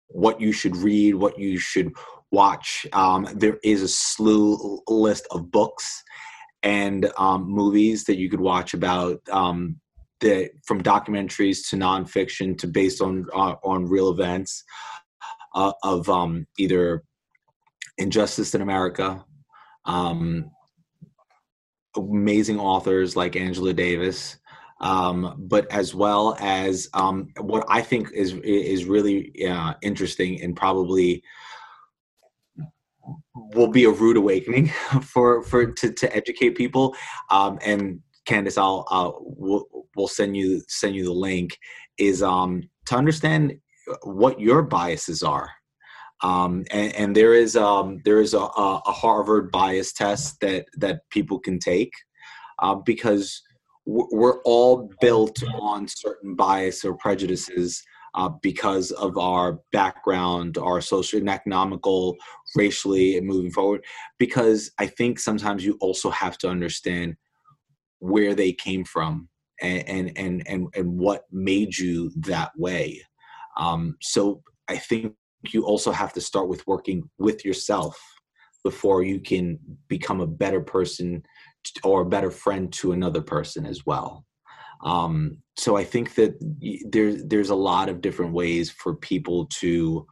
what 0.09 0.41
you 0.41 0.53
should 0.53 0.77
read, 0.77 1.15
what 1.15 1.39
you 1.39 1.59
should 1.59 1.93
watch. 2.33 2.87
Um, 2.93 3.29
there 3.35 3.59
is 3.63 3.83
a 3.83 3.89
slew 3.89 4.81
list 4.89 5.27
of 5.31 5.51
books 5.51 6.03
and 6.63 7.11
um, 7.19 7.45
movies 7.49 8.05
that 8.05 8.17
you 8.17 8.29
could 8.29 8.41
watch 8.41 8.75
about 8.75 9.21
um, 9.31 9.77
the 10.21 10.51
from 10.67 10.83
documentaries 10.83 11.69
to 11.69 11.77
nonfiction 11.77 12.57
to 12.59 12.67
based 12.67 13.01
on 13.01 13.27
uh, 13.35 13.57
on 13.63 13.87
real 13.87 14.11
events 14.11 14.65
uh, 15.55 15.73
of 15.83 16.09
um, 16.09 16.47
either 16.59 17.05
injustice 17.99 18.55
in 18.55 18.63
America, 18.63 19.25
um, 19.85 20.51
amazing 21.97 22.59
authors 22.59 23.17
like 23.17 23.37
Angela 23.37 23.73
Davis, 23.73 24.39
um, 24.81 25.35
but 25.39 25.71
as 25.71 25.95
well 25.95 26.37
as 26.41 26.89
um, 26.95 27.29
what 27.41 27.65
I 27.69 27.81
think 27.81 28.13
is 28.13 28.35
is 28.45 28.85
really 28.85 29.33
uh, 29.49 29.75
interesting 29.83 30.43
and 30.43 30.57
probably 30.57 31.23
will 33.55 33.69
be 33.69 33.85
a 33.85 33.91
rude 33.91 34.17
awakening 34.17 34.69
for 35.03 35.43
for 35.43 35.73
to, 35.73 35.93
to 35.93 36.17
educate 36.17 36.57
people. 36.57 36.95
Um, 37.31 37.59
and 37.65 38.01
Candice, 38.27 38.59
I'll, 38.59 38.87
I'll 38.89 39.19
we'll, 39.21 39.65
we'll 39.97 40.09
send 40.09 40.37
you 40.37 40.63
send 40.69 40.95
you 40.95 41.05
the 41.05 41.13
link. 41.13 41.59
Is 41.99 42.23
um, 42.23 42.63
to 42.87 42.97
understand 42.97 43.59
what 44.03 44.41
your 44.41 44.63
biases 44.63 45.23
are 45.23 45.51
um, 46.25 46.65
and, 46.71 46.95
and, 46.95 47.17
there 47.17 47.35
is 47.35 47.55
um, 47.55 48.01
there 48.07 48.23
is 48.23 48.33
a, 48.33 48.39
a, 48.39 48.93
Harvard 48.93 49.53
bias 49.53 49.93
test 49.93 50.41
that 50.41 50.65
that 50.79 51.03
people 51.11 51.39
can 51.39 51.59
take 51.59 51.93
uh, 52.61 52.75
because 52.75 53.43
we're 53.85 54.41
all 54.45 54.91
built 55.03 55.43
on 55.61 55.87
certain 55.87 56.35
bias 56.35 56.83
or 56.83 56.97
prejudices 56.97 57.83
uh, 58.15 58.31
because 58.41 58.91
of 58.93 59.19
our 59.19 59.61
background, 59.71 60.57
our 60.57 60.81
social 60.81 61.19
and 61.19 61.29
economical, 61.29 62.17
racially, 62.57 63.19
and 63.19 63.27
moving 63.27 63.51
forward. 63.51 63.85
Because 64.19 64.71
I 64.79 64.87
think 64.87 65.19
sometimes 65.19 65.63
you 65.63 65.77
also 65.83 66.09
have 66.09 66.39
to 66.39 66.49
understand 66.49 67.17
where 67.99 68.35
they 68.35 68.55
came 68.55 68.87
from 68.87 69.29
and 69.61 69.87
and 69.87 70.13
and 70.17 70.49
and, 70.49 70.69
and 70.75 70.99
what 70.99 71.25
made 71.31 71.77
you 71.77 72.11
that 72.17 72.53
way. 72.57 73.03
Um, 73.59 73.97
so 74.01 74.43
I 74.69 74.79
think 74.79 75.15
you 75.53 75.65
also 75.65 75.91
have 75.91 76.13
to 76.15 76.21
start 76.21 76.49
with 76.49 76.67
working 76.67 77.09
with 77.19 77.45
yourself 77.45 77.99
before 78.63 79.03
you 79.03 79.21
can 79.21 79.59
become 79.89 80.21
a 80.21 80.27
better 80.27 80.61
person 80.61 81.23
or 81.83 82.03
a 82.03 82.07
better 82.07 82.31
friend 82.31 82.73
to 82.73 82.93
another 82.93 83.21
person 83.21 83.67
as 83.67 83.85
well. 83.85 84.25
Um, 84.83 85.39
so 85.57 85.77
I 85.77 85.85
think 85.85 86.15
that 86.15 86.35
there's 86.91 87.25
there's 87.25 87.51
a 87.51 87.55
lot 87.55 87.89
of 87.89 88.01
different 88.01 88.33
ways 88.33 88.71
for 88.71 88.97
people 88.97 89.47
to 89.61 90.07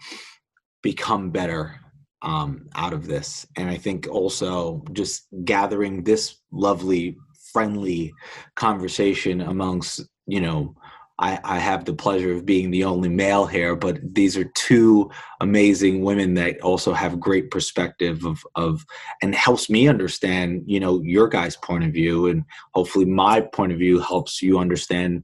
become 0.83 1.31
better 1.31 1.79
um, 2.23 2.67
out 2.75 2.93
of 2.93 3.07
this, 3.07 3.47
and 3.57 3.69
I 3.69 3.77
think 3.77 4.09
also 4.09 4.83
just 4.93 5.27
gathering 5.45 6.05
this 6.05 6.37
lovely, 6.53 7.17
friendly 7.53 8.13
conversation 8.57 9.41
amongst 9.41 10.07
you 10.27 10.41
know 10.41 10.75
I, 11.23 11.39
I 11.45 11.59
have 11.61 11.85
the 11.85 11.95
pleasure 11.95 12.33
of 12.33 12.45
being 12.45 12.73
the 12.73 12.83
only 12.83 13.09
male 13.09 13.47
here, 13.47 13.77
but 13.77 14.01
these 14.03 14.37
are 14.37 14.51
two 14.57 15.09
amazing 15.41 16.03
women 16.03 16.35
that 16.35 16.61
also 16.63 16.93
have 16.93 17.21
great 17.21 17.53
perspective 17.53 18.27
of, 18.27 18.45
of 18.57 18.85
and 19.23 19.33
helps 19.33 19.71
me 19.71 19.87
understand, 19.87 20.65
you 20.67 20.81
know, 20.81 21.01
your 21.03 21.29
guys' 21.29 21.57
point 21.57 21.85
of 21.85 21.93
view, 21.93 22.27
and 22.27 22.45
hopefully 22.75 23.05
my 23.05 23.41
point 23.41 23.71
of 23.71 23.79
view 23.79 24.01
helps 24.01 24.43
you 24.43 24.59
understand 24.59 25.23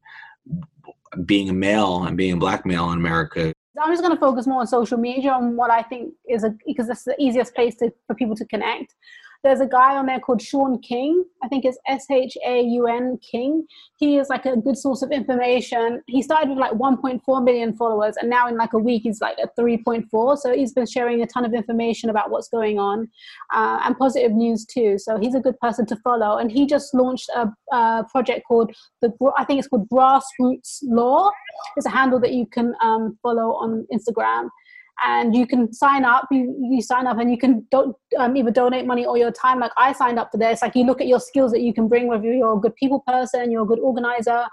being 1.25 1.49
a 1.49 1.53
male 1.53 2.05
and 2.05 2.17
being 2.17 2.35
a 2.35 2.37
black 2.37 2.65
male 2.65 2.93
in 2.93 2.99
America. 2.99 3.53
I'm 3.81 3.91
just 3.91 4.03
going 4.03 4.15
to 4.15 4.21
focus 4.21 4.47
more 4.47 4.61
on 4.61 4.69
social 4.69 4.99
media 4.99 5.37
and 5.37 5.57
what 5.57 5.71
I 5.71 5.83
think 5.83 6.15
is 6.29 6.45
a 6.45 6.55
because 6.65 6.87
that's 6.87 7.05
the 7.05 7.17
easiest 7.19 7.55
place 7.57 7.75
to, 7.77 7.93
for 8.07 8.15
people 8.15 8.37
to 8.37 8.45
connect. 8.45 8.95
There's 9.45 9.61
a 9.61 9.67
guy 9.67 9.97
on 9.97 10.07
there 10.07 10.19
called 10.19 10.43
Shaun 10.43 10.81
King. 10.81 11.25
I 11.45 11.49
think 11.49 11.65
it's 11.65 11.79
S 11.87 12.07
H 12.11 12.37
A 12.45 12.61
U 12.61 12.89
N 12.89 13.19
King. 13.19 13.67
He 13.97 14.19
is 14.19 14.29
like 14.29 14.47
a 14.47 14.57
good 14.57 14.77
source 14.77 15.03
of 15.03 15.13
information. 15.13 16.03
He 16.09 16.23
started 16.23 16.51
with 16.51 16.59
like 16.59 16.73
1.4 16.73 17.45
million 17.45 17.77
followers, 17.77 18.17
and 18.21 18.29
now 18.29 18.49
in 18.49 18.57
like 18.57 18.73
a 18.73 18.79
week 18.79 19.03
he's 19.03 19.21
like 19.21 19.39
at 19.39 19.57
3.4. 19.57 20.39
So 20.39 20.53
he's 20.53 20.73
been 20.73 20.87
sharing 20.87 21.23
a 21.23 21.27
ton 21.27 21.45
of 21.45 21.55
information 21.55 22.11
about 22.11 22.31
what's 22.31 22.49
going 22.49 22.79
on 22.79 23.09
uh, 23.55 23.81
and 23.85 23.97
positive 23.97 24.33
news 24.33 24.67
too. 24.67 24.99
So 24.99 25.19
he's 25.19 25.35
a 25.35 25.41
good 25.41 25.59
person 25.61 25.87
to 25.87 25.97
follow. 25.97 26.39
And 26.39 26.51
he 26.51 26.67
just 26.67 26.93
launched 26.93 27.31
a, 27.35 27.49
a 27.73 28.05
project 28.11 28.47
called 28.47 28.75
the 29.03 29.13
I 29.37 29.45
think 29.45 29.61
it's 29.61 29.69
called 29.69 29.89
Grassroots 29.89 30.81
Law. 30.83 31.31
It's 31.77 31.87
a 31.87 31.91
handle 31.91 32.19
that 32.21 32.33
you 32.33 32.47
can 32.47 32.75
um, 32.83 33.19
follow 33.23 33.55
on 33.55 33.87
Instagram 33.93 34.49
and 35.05 35.35
you 35.35 35.47
can 35.47 35.73
sign 35.73 36.05
up 36.05 36.27
you, 36.31 36.57
you 36.71 36.83
sign 36.83 37.07
up 37.07 37.19
and 37.19 37.31
you 37.31 37.39
can 37.39 37.67
don't 37.71 37.97
um, 38.19 38.37
either 38.37 38.51
donate 38.51 38.87
money 38.87 39.05
or 39.07 39.17
your 39.17 39.31
time. 39.31 39.61
Like 39.61 39.73
i 39.77 39.93
signed 39.93 40.19
up 40.19 40.31
for 40.33 40.39
this. 40.39 40.63
Like 40.63 40.75
you 40.75 40.85
look 40.85 41.01
at 41.01 41.07
your 41.07 41.21
skills 41.21 41.53
that 41.53 41.61
you 41.61 41.73
can 41.73 41.89
bring 41.89 42.07
you. 42.07 42.33
You're 42.33 42.57
a 42.57 42.61
good 42.61 42.75
people 42.77 43.03
person 43.07 43.51
you're 43.51 43.63
a 43.63 43.67
good 43.67 43.81
organizer. 43.81 44.45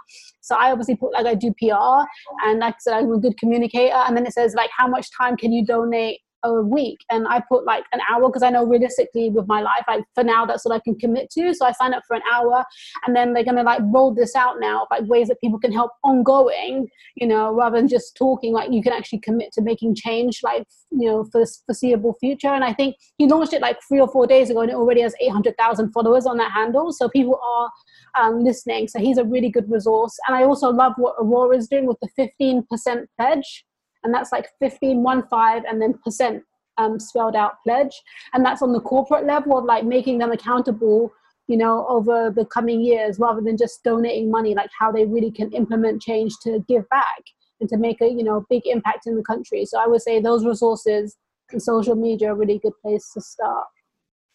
So 0.42 0.56
i 0.56 0.72
obviously 0.72 0.96
put 0.96 1.14
like 1.14 1.26
i 1.26 1.36
do 1.36 1.54
pr 1.60 2.06
and 2.46 2.60
like 2.60 2.76
i 2.76 2.78
said 2.80 2.94
i'm 2.94 3.12
a 3.12 3.20
good 3.20 3.38
communicator. 3.38 3.96
And 3.96 4.16
then 4.16 4.26
it 4.26 4.34
says 4.34 4.54
like 4.56 4.70
how 4.76 4.88
much 4.88 5.08
time 5.18 5.38
can 5.38 5.52
you 5.52 5.66
donate 5.66 6.20
a 6.46 6.62
week 6.62 7.00
and 7.10 7.28
I 7.28 7.42
put 7.48 7.66
like 7.66 7.86
an 7.92 8.00
hour 8.10 8.28
because 8.28 8.44
I 8.44 8.50
know 8.50 8.66
realistically 8.66 9.30
with 9.30 9.48
my 9.48 9.62
life, 9.62 9.84
like 9.88 10.04
for 10.14 10.24
now, 10.24 10.46
that's 10.46 10.66
what 10.66 10.74
I 10.74 10.80
can 10.80 10.96
commit 10.98 11.30
to. 11.32 11.54
So 11.54 11.66
I 11.66 11.72
sign 11.72 11.94
up 11.94 12.04
for 12.08 12.16
an 12.16 12.22
hour 12.32 12.64
and 13.06 13.16
then 13.16 13.34
they're 13.34 13.44
going 13.44 13.58
to 13.58 13.64
like 13.64 13.82
roll 13.86 14.14
this 14.14 14.36
out 14.36 14.60
now, 14.60 14.88
like 14.92 15.04
ways 15.06 15.28
that 15.28 15.42
people 15.42 15.60
can 15.60 15.72
help 15.72 15.92
ongoing, 16.04 16.88
you 17.16 17.28
know, 17.28 17.52
rather 17.52 17.78
than 17.78 17.88
just 17.88 18.16
talking, 18.16 18.54
like 18.54 18.72
you 18.72 18.82
can 18.82 18.94
actually 18.94 19.20
commit 19.20 19.52
to 19.54 19.62
making 19.62 19.96
change, 19.96 20.42
like, 20.44 20.66
you 20.92 21.08
know, 21.08 21.24
for 21.32 21.42
the 21.42 21.52
foreseeable 21.66 22.16
future. 22.20 22.50
And 22.50 22.64
I 22.64 22.74
think 22.74 22.96
he 23.18 23.28
launched 23.28 23.54
it 23.54 23.62
like 23.62 23.80
three 23.88 24.00
or 24.00 24.08
four 24.08 24.28
days 24.28 24.50
ago 24.50 24.62
and 24.62 24.72
it 24.72 24.76
already 24.76 25.02
has 25.02 25.16
800,000 25.20 25.92
followers 25.92 26.26
on 26.26 26.38
that 26.38 26.52
handle. 26.52 26.92
So 26.92 27.10
people 27.10 27.40
are 27.44 27.72
um, 28.20 28.44
listening. 28.44 28.88
So 28.88 29.00
he's 29.00 29.18
a 29.18 29.24
really 29.24 29.50
good 29.50 29.70
resource. 29.70 30.18
And 30.28 30.36
I 30.36 30.44
also 30.44 30.70
love 30.70 30.94
what 30.98 31.16
Aurora 31.20 31.58
is 31.58 31.68
doing 31.68 31.86
with 31.86 31.98
the 32.02 32.10
15% 32.18 33.06
pledge 33.18 33.66
and 34.06 34.14
that's 34.14 34.32
like 34.32 34.48
15 34.60 35.03
one 35.03 35.27
five 35.27 35.64
and 35.68 35.82
then 35.82 35.95
percent 36.03 36.44
um, 36.77 36.99
spelled 36.99 37.36
out 37.36 37.53
pledge. 37.65 38.02
And 38.34 38.45
that's 38.45 38.61
on 38.61 38.72
the 38.72 38.80
corporate 38.80 39.26
level 39.26 39.57
of 39.57 39.65
like 39.65 39.84
making 39.84 40.19
them 40.19 40.32
accountable 40.32 41.11
you 41.48 41.57
know 41.57 41.86
over 41.88 42.32
the 42.36 42.45
coming 42.45 42.82
years 42.82 43.19
rather 43.19 43.41
than 43.41 43.56
just 43.56 43.84
donating 43.84 44.32
money 44.32 44.56
like 44.56 44.69
how 44.80 44.91
they 44.91 45.06
really 45.06 45.30
can 45.30 45.52
implement 45.52 46.02
change 46.02 46.34
to 46.41 46.65
give 46.68 46.90
back 46.90 47.22
and 47.60 47.69
to 47.69 47.77
make 47.77 48.02
a 48.02 48.07
you 48.07 48.23
know 48.23 48.45
big 48.49 48.64
impact 48.65 49.07
in 49.07 49.15
the 49.15 49.23
country. 49.23 49.65
So 49.65 49.80
i 49.80 49.88
would 49.88 50.02
say 50.02 50.19
those 50.19 50.45
resources 50.45 51.18
and 51.52 51.61
social 51.61 51.95
media 51.95 52.30
are 52.30 52.32
a 52.32 52.36
really 52.36 52.60
good 52.60 52.73
place 52.82 53.11
to 53.14 53.22
start. 53.22 53.65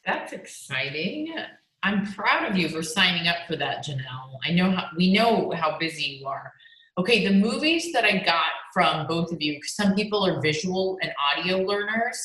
That's 0.07 0.33
exciting. 0.33 1.35
I'm 1.83 2.07
proud 2.13 2.51
of 2.51 2.57
you 2.57 2.69
for 2.69 2.83
signing 2.83 3.27
up 3.27 3.39
for 3.49 3.57
that 3.57 3.85
janelle. 3.85 4.39
I 4.45 4.53
know 4.53 4.71
how 4.71 4.87
we 4.97 5.13
know 5.13 5.53
how 5.55 5.79
busy 5.79 6.21
you 6.21 6.27
are 6.27 6.53
okay, 6.99 7.27
the 7.27 7.35
movies 7.35 7.93
that 7.93 8.05
I 8.05 8.23
got 8.25 8.51
from 8.73 9.07
both 9.07 9.33
of 9.33 9.41
you, 9.41 9.61
some 9.63 9.95
people 9.95 10.25
are 10.25 10.41
visual 10.41 10.99
and 11.03 11.13
audio 11.33 11.59
learners. 11.59 12.19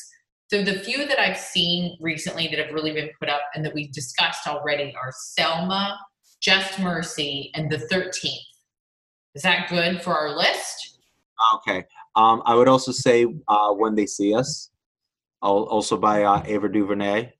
So 0.51 0.63
the 0.63 0.79
few 0.79 1.07
that 1.07 1.19
I've 1.19 1.37
seen 1.37 1.97
recently 1.99 2.47
that 2.47 2.59
have 2.59 2.73
really 2.73 2.93
been 2.93 3.09
put 3.19 3.29
up 3.29 3.41
and 3.55 3.65
that 3.65 3.73
we've 3.73 3.91
discussed 3.91 4.47
already 4.47 4.93
are 4.95 5.11
Selma, 5.11 5.99
Just 6.41 6.79
Mercy, 6.79 7.51
and 7.55 7.71
The 7.71 7.77
13th. 7.91 8.37
Is 9.33 9.41
that 9.41 9.69
good 9.69 10.01
for 10.01 10.15
our 10.15 10.35
list? 10.35 10.99
Okay. 11.55 11.83
Um, 12.15 12.41
I 12.45 12.55
would 12.55 12.67
also 12.67 12.91
say 12.91 13.25
uh, 13.47 13.73
When 13.73 13.95
They 13.95 14.05
See 14.05 14.35
Us, 14.35 14.69
also 15.41 15.97
by 15.97 16.23
uh, 16.23 16.43
Ava 16.45 16.69
DuVernay, 16.69 17.19
okay. 17.19 17.33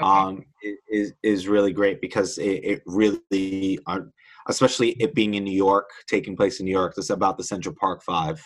um, 0.00 0.44
is, 0.88 1.12
is 1.22 1.48
really 1.48 1.72
great 1.72 2.00
because 2.00 2.38
it, 2.38 2.64
it 2.64 2.82
really, 2.86 3.78
uh, 3.86 4.00
especially 4.48 4.90
it 5.00 5.14
being 5.14 5.34
in 5.34 5.44
New 5.44 5.56
York, 5.56 5.88
taking 6.06 6.36
place 6.36 6.60
in 6.60 6.66
New 6.66 6.72
York. 6.72 6.94
That's 6.96 7.10
about 7.10 7.36
the 7.36 7.44
Central 7.44 7.74
Park 7.78 8.02
Five. 8.02 8.42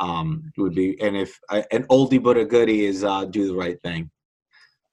Um, 0.00 0.52
would 0.56 0.74
be, 0.74 1.00
and 1.00 1.16
if 1.16 1.36
uh, 1.48 1.62
an 1.72 1.84
oldie 1.84 2.22
but 2.22 2.36
a 2.36 2.44
goodie 2.44 2.86
is 2.86 3.02
uh, 3.02 3.24
do 3.24 3.48
the 3.48 3.54
right 3.54 3.80
thing, 3.82 4.10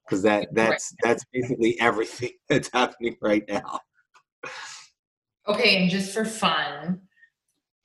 because 0.05 0.23
that 0.23 0.47
that's 0.53 0.93
that's 1.03 1.23
basically 1.31 1.79
everything 1.79 2.31
that's 2.49 2.69
happening 2.73 3.15
right 3.21 3.43
now. 3.47 3.79
Okay, 5.47 5.81
and 5.81 5.91
just 5.91 6.11
for 6.11 6.25
fun, 6.25 7.01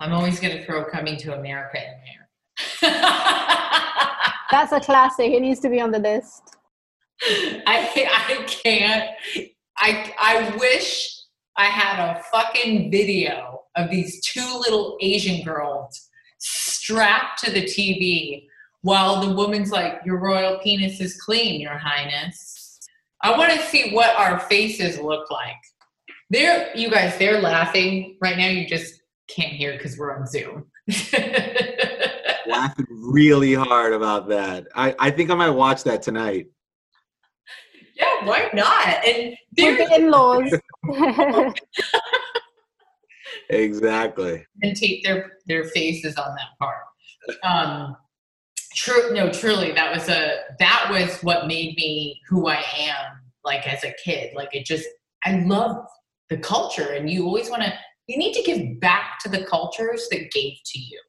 I'm 0.00 0.12
always 0.12 0.40
going 0.40 0.56
to 0.56 0.64
throw 0.64 0.84
"Coming 0.84 1.18
to 1.18 1.38
America" 1.38 1.78
in 1.78 2.00
there. 2.06 2.28
that's 4.50 4.72
a 4.72 4.80
classic. 4.80 5.30
It 5.32 5.40
needs 5.40 5.60
to 5.60 5.68
be 5.68 5.80
on 5.80 5.90
the 5.90 5.98
list. 5.98 6.56
I 7.22 7.90
I 7.96 8.44
can't. 8.46 9.10
I 9.76 10.14
I 10.18 10.56
wish 10.56 11.19
I 11.56 11.66
had 11.66 11.98
a 11.98 12.22
fucking 12.32 12.90
video 12.90 13.62
of 13.76 13.90
these 13.90 14.20
two 14.22 14.58
little 14.60 14.96
Asian 15.00 15.44
girls 15.44 16.08
strapped 16.38 17.42
to 17.44 17.50
the 17.50 17.62
TV 17.62 18.46
while 18.82 19.20
the 19.20 19.34
woman's 19.34 19.70
like, 19.70 20.00
Your 20.04 20.18
royal 20.18 20.58
penis 20.58 21.00
is 21.00 21.20
clean, 21.20 21.60
Your 21.60 21.78
Highness. 21.78 22.78
I 23.22 23.36
want 23.36 23.52
to 23.52 23.58
see 23.66 23.92
what 23.92 24.16
our 24.16 24.40
faces 24.40 24.98
look 24.98 25.30
like. 25.30 25.56
They're, 26.30 26.74
you 26.74 26.90
guys, 26.90 27.18
they're 27.18 27.40
laughing 27.40 28.16
right 28.22 28.38
now. 28.38 28.46
You 28.48 28.66
just 28.66 29.02
can't 29.28 29.52
hear 29.52 29.72
because 29.72 29.98
we're 29.98 30.16
on 30.16 30.26
Zoom. 30.26 30.66
laughing 32.46 32.86
really 32.90 33.54
hard 33.54 33.92
about 33.92 34.28
that. 34.28 34.66
I, 34.74 34.94
I 34.98 35.10
think 35.10 35.30
I 35.30 35.34
might 35.34 35.50
watch 35.50 35.84
that 35.84 36.02
tonight. 36.02 36.46
Yeah, 37.94 38.24
why 38.24 38.48
not? 38.54 39.04
And 39.06 39.36
the 39.52 39.94
in-laws. 39.94 40.54
Exactly. 43.50 44.44
And 44.62 44.76
tape 44.76 45.04
their 45.04 45.32
their 45.46 45.64
faces 45.64 46.16
on 46.16 46.34
that 46.36 46.58
part. 46.58 46.84
Um, 47.42 47.96
true. 48.74 49.12
No, 49.12 49.30
truly, 49.30 49.72
that 49.72 49.94
was 49.94 50.08
a 50.08 50.40
that 50.58 50.88
was 50.90 51.20
what 51.22 51.46
made 51.46 51.76
me 51.76 52.20
who 52.28 52.48
I 52.48 52.64
am. 52.78 53.20
Like 53.44 53.66
as 53.66 53.84
a 53.84 53.94
kid, 54.04 54.34
like 54.34 54.54
it 54.54 54.66
just 54.66 54.86
I 55.24 55.40
love 55.40 55.86
the 56.28 56.38
culture, 56.38 56.92
and 56.92 57.08
you 57.10 57.24
always 57.24 57.50
want 57.50 57.62
to. 57.62 57.72
You 58.06 58.18
need 58.18 58.34
to 58.34 58.42
give 58.42 58.80
back 58.80 59.18
to 59.20 59.28
the 59.28 59.44
cultures 59.44 60.08
that 60.10 60.32
gave 60.32 60.54
to 60.64 60.78
you. 60.78 61.00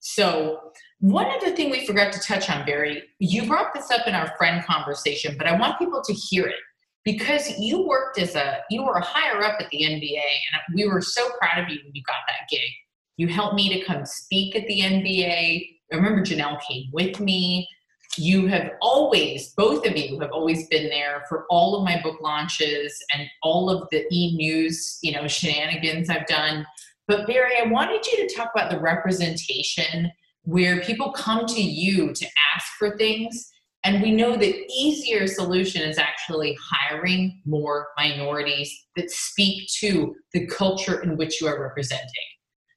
So 0.00 0.58
one 0.98 1.26
other 1.26 1.54
thing 1.54 1.70
we 1.70 1.86
forgot 1.86 2.12
to 2.12 2.20
touch 2.20 2.50
on, 2.50 2.66
Barry, 2.66 3.02
you 3.18 3.46
brought 3.46 3.72
this 3.72 3.90
up 3.90 4.06
in 4.06 4.14
our 4.14 4.32
friend 4.36 4.64
conversation, 4.64 5.36
but 5.38 5.46
I 5.46 5.58
want 5.58 5.78
people 5.78 6.02
to 6.02 6.12
hear 6.12 6.46
it 6.46 6.60
because 7.04 7.58
you 7.58 7.86
worked 7.86 8.18
as 8.18 8.34
a 8.34 8.58
you 8.70 8.84
were 8.84 8.94
a 8.94 9.04
higher 9.04 9.42
up 9.42 9.60
at 9.60 9.68
the 9.70 9.82
NBA, 9.82 10.16
and 10.16 10.74
we 10.74 10.86
were 10.86 11.00
so 11.00 11.28
proud 11.38 11.62
of 11.62 11.68
you 11.68 11.80
when 11.84 11.94
you 11.94 12.02
got 12.06 12.16
that 12.28 12.48
gig. 12.50 12.70
You 13.16 13.28
helped 13.28 13.56
me 13.56 13.68
to 13.74 13.84
come 13.84 14.06
speak 14.06 14.56
at 14.56 14.66
the 14.66 14.80
NBA. 14.80 15.66
I 15.92 15.96
remember 15.96 16.22
Janelle 16.22 16.60
came 16.62 16.84
with 16.92 17.20
me. 17.20 17.68
You 18.16 18.46
have 18.46 18.72
always, 18.82 19.54
both 19.54 19.86
of 19.86 19.96
you 19.96 20.20
have 20.20 20.32
always 20.32 20.68
been 20.68 20.88
there 20.90 21.24
for 21.28 21.46
all 21.48 21.76
of 21.76 21.84
my 21.84 22.00
book 22.02 22.20
launches 22.20 22.94
and 23.14 23.26
all 23.42 23.70
of 23.70 23.88
the 23.90 24.06
e 24.12 24.36
news, 24.36 24.98
you 25.02 25.12
know, 25.12 25.26
shenanigans 25.26 26.10
I've 26.10 26.26
done. 26.26 26.66
But 27.08 27.26
Barry, 27.26 27.54
I 27.62 27.66
wanted 27.66 28.06
you 28.06 28.26
to 28.26 28.34
talk 28.34 28.50
about 28.54 28.70
the 28.70 28.78
representation 28.78 30.10
where 30.44 30.80
people 30.82 31.12
come 31.12 31.46
to 31.46 31.62
you 31.62 32.12
to 32.12 32.26
ask 32.54 32.66
for 32.78 32.96
things 32.96 33.50
and 33.84 34.00
we 34.00 34.12
know 34.12 34.36
the 34.36 34.64
easier 34.68 35.26
solution 35.26 35.82
is 35.82 35.98
actually 35.98 36.56
hiring 36.62 37.40
more 37.44 37.88
minorities 37.96 38.72
that 38.96 39.10
speak 39.10 39.68
to 39.80 40.14
the 40.32 40.46
culture 40.46 41.00
in 41.02 41.16
which 41.16 41.40
you 41.40 41.48
are 41.48 41.60
representing. 41.60 42.08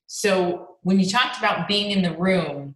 So 0.07 0.77
when 0.81 0.99
you 0.99 1.07
talked 1.07 1.37
about 1.37 1.67
being 1.67 1.91
in 1.91 2.01
the 2.01 2.17
room, 2.17 2.75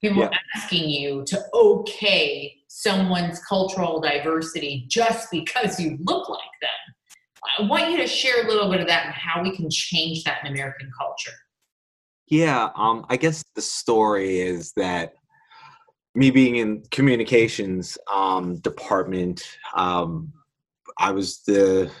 people 0.00 0.22
yeah. 0.22 0.30
asking 0.56 0.90
you 0.90 1.24
to 1.26 1.40
okay 1.54 2.54
someone's 2.68 3.40
cultural 3.44 4.00
diversity 4.00 4.84
just 4.88 5.30
because 5.30 5.80
you 5.80 5.98
look 6.04 6.28
like 6.28 6.40
them. 6.60 6.70
I 7.58 7.62
want 7.62 7.90
you 7.90 7.96
to 7.96 8.06
share 8.06 8.44
a 8.44 8.48
little 8.48 8.70
bit 8.70 8.80
of 8.80 8.86
that 8.88 9.06
and 9.06 9.14
how 9.14 9.42
we 9.42 9.56
can 9.56 9.70
change 9.70 10.24
that 10.24 10.44
in 10.44 10.52
American 10.52 10.90
culture. 10.98 11.32
Yeah, 12.26 12.68
um, 12.76 13.06
I 13.08 13.16
guess 13.16 13.42
the 13.56 13.62
story 13.62 14.40
is 14.40 14.72
that 14.76 15.14
me 16.18 16.32
being 16.32 16.56
in 16.56 16.82
communications 16.90 17.96
um, 18.12 18.56
department, 18.56 19.56
um, 19.74 20.32
I 20.98 21.12
was 21.12 21.42
the 21.46 21.92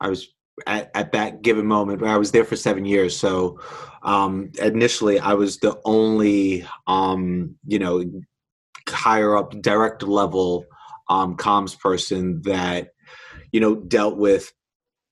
I 0.00 0.08
was 0.08 0.28
at, 0.66 0.90
at 0.94 1.12
that 1.12 1.42
given 1.42 1.66
moment. 1.66 2.02
I 2.02 2.16
was 2.16 2.32
there 2.32 2.46
for 2.46 2.56
seven 2.56 2.86
years, 2.86 3.14
so 3.14 3.60
um, 4.02 4.50
initially 4.62 5.20
I 5.20 5.34
was 5.34 5.58
the 5.58 5.78
only 5.84 6.66
um, 6.86 7.56
you 7.66 7.78
know 7.78 8.02
higher 8.88 9.36
up 9.36 9.50
direct 9.60 10.02
level 10.02 10.64
um, 11.10 11.36
comms 11.36 11.78
person 11.78 12.40
that 12.42 12.88
you 13.52 13.60
know 13.60 13.74
dealt 13.74 14.16
with 14.16 14.50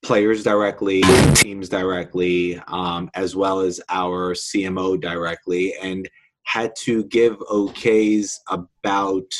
players 0.02 0.42
directly, 0.42 1.02
teams 1.34 1.68
directly, 1.68 2.58
um, 2.68 3.10
as 3.12 3.36
well 3.36 3.60
as 3.60 3.82
our 3.90 4.32
CMO 4.32 4.98
directly, 4.98 5.74
and 5.82 6.08
had 6.48 6.74
to 6.76 7.04
give 7.04 7.38
okays 7.50 8.32
about, 8.48 9.30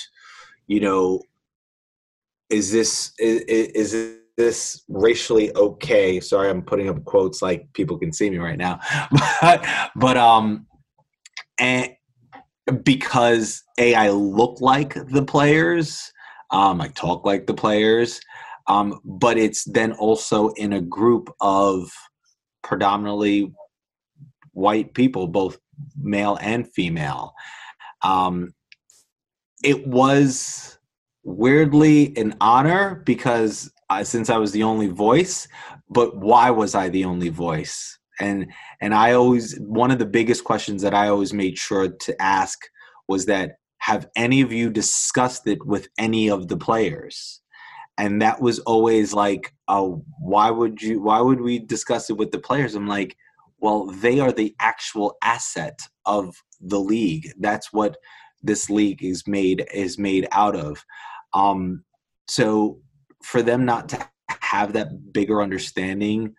you 0.67 0.81
know, 0.81 1.21
is 2.51 2.71
this 2.73 3.13
is, 3.19 3.43
is 3.43 4.19
this 4.37 4.85
racially 4.89 5.55
okay? 5.55 6.21
Sorry, 6.21 6.49
I'm 6.49 6.63
putting 6.63 6.89
up 6.89 7.05
quotes 7.05 7.43
like 7.43 7.73
people 7.73 7.99
can 7.99 8.13
see 8.13 8.31
me 8.31 8.39
right 8.39 8.59
now, 8.59 8.81
but 9.41 9.67
but 9.97 10.17
um, 10.17 10.67
and 11.59 11.91
because 12.83 13.63
a 13.79 13.95
I 13.95 14.11
look 14.11 14.61
like 14.61 14.95
the 14.95 15.25
players, 15.25 16.13
um, 16.51 16.81
I 16.81 16.89
talk 16.89 17.25
like 17.25 17.47
the 17.47 17.55
players 17.55 18.21
um, 18.69 19.01
but 19.05 19.39
it's 19.39 19.65
then 19.65 19.93
also 19.93 20.51
in 20.51 20.75
a 20.75 20.81
group 20.81 21.35
of 21.41 21.91
predominantly 22.63 23.53
white 24.59 24.93
people, 24.93 25.29
both 25.29 25.59
male 25.97 26.37
and 26.41 26.71
female. 26.73 27.33
Um, 28.03 28.53
it 29.63 29.87
was 29.87 30.79
weirdly 31.23 32.17
an 32.17 32.37
honor 32.41 33.03
because 33.07 33.71
uh, 33.91 34.05
since 34.05 34.29
I 34.29 34.37
was 34.37 34.53
the 34.53 34.65
only 34.65 34.89
voice, 34.89 35.49
but 35.89 36.17
why 36.17 36.51
was 36.51 36.75
I 36.75 36.89
the 36.89 37.05
only 37.05 37.29
voice? 37.29 37.99
And 38.21 38.51
and 38.81 38.95
I 38.95 39.13
always 39.13 39.57
one 39.61 39.93
of 39.93 40.01
the 40.01 40.07
biggest 40.07 40.43
questions 40.45 40.83
that 40.83 40.95
I 40.95 41.09
always 41.09 41.33
made 41.33 41.57
sure 41.57 41.89
to 41.89 42.23
ask 42.23 42.59
was 43.07 43.27
that 43.27 43.59
have 43.79 44.09
any 44.17 44.41
of 44.41 44.53
you 44.53 44.71
discussed 44.71 45.47
it 45.47 45.65
with 45.65 45.89
any 45.99 46.29
of 46.29 46.49
the 46.49 46.57
players 46.57 47.41
and 47.97 48.23
that 48.23 48.41
was 48.41 48.59
always 48.61 49.13
like 49.13 49.55
oh 49.69 50.05
why 50.19 50.51
would 50.51 50.81
you 50.83 51.01
why 51.01 51.21
would 51.21 51.41
we 51.41 51.59
discuss 51.59 52.11
it 52.11 52.17
with 52.17 52.31
the 52.33 52.39
players 52.39 52.75
i'm 52.75 52.89
like 52.89 53.17
well 53.59 53.87
they 53.87 54.21
are 54.21 54.33
the 54.33 54.55
actual 54.61 55.17
asset 55.23 55.79
of 56.07 56.35
the 56.61 56.81
league 56.81 57.33
that's 57.39 57.73
what 57.73 57.97
this 58.43 58.71
league 58.71 59.03
is 59.03 59.27
made 59.27 59.67
is 59.73 59.99
made 59.99 60.27
out 60.33 60.57
of 60.57 60.85
um 61.35 61.85
so 62.29 62.81
for 63.23 63.43
them 63.43 63.65
not 63.65 63.89
to 63.89 64.09
have 64.29 64.73
that 64.73 65.13
bigger 65.13 65.43
understanding 65.43 66.35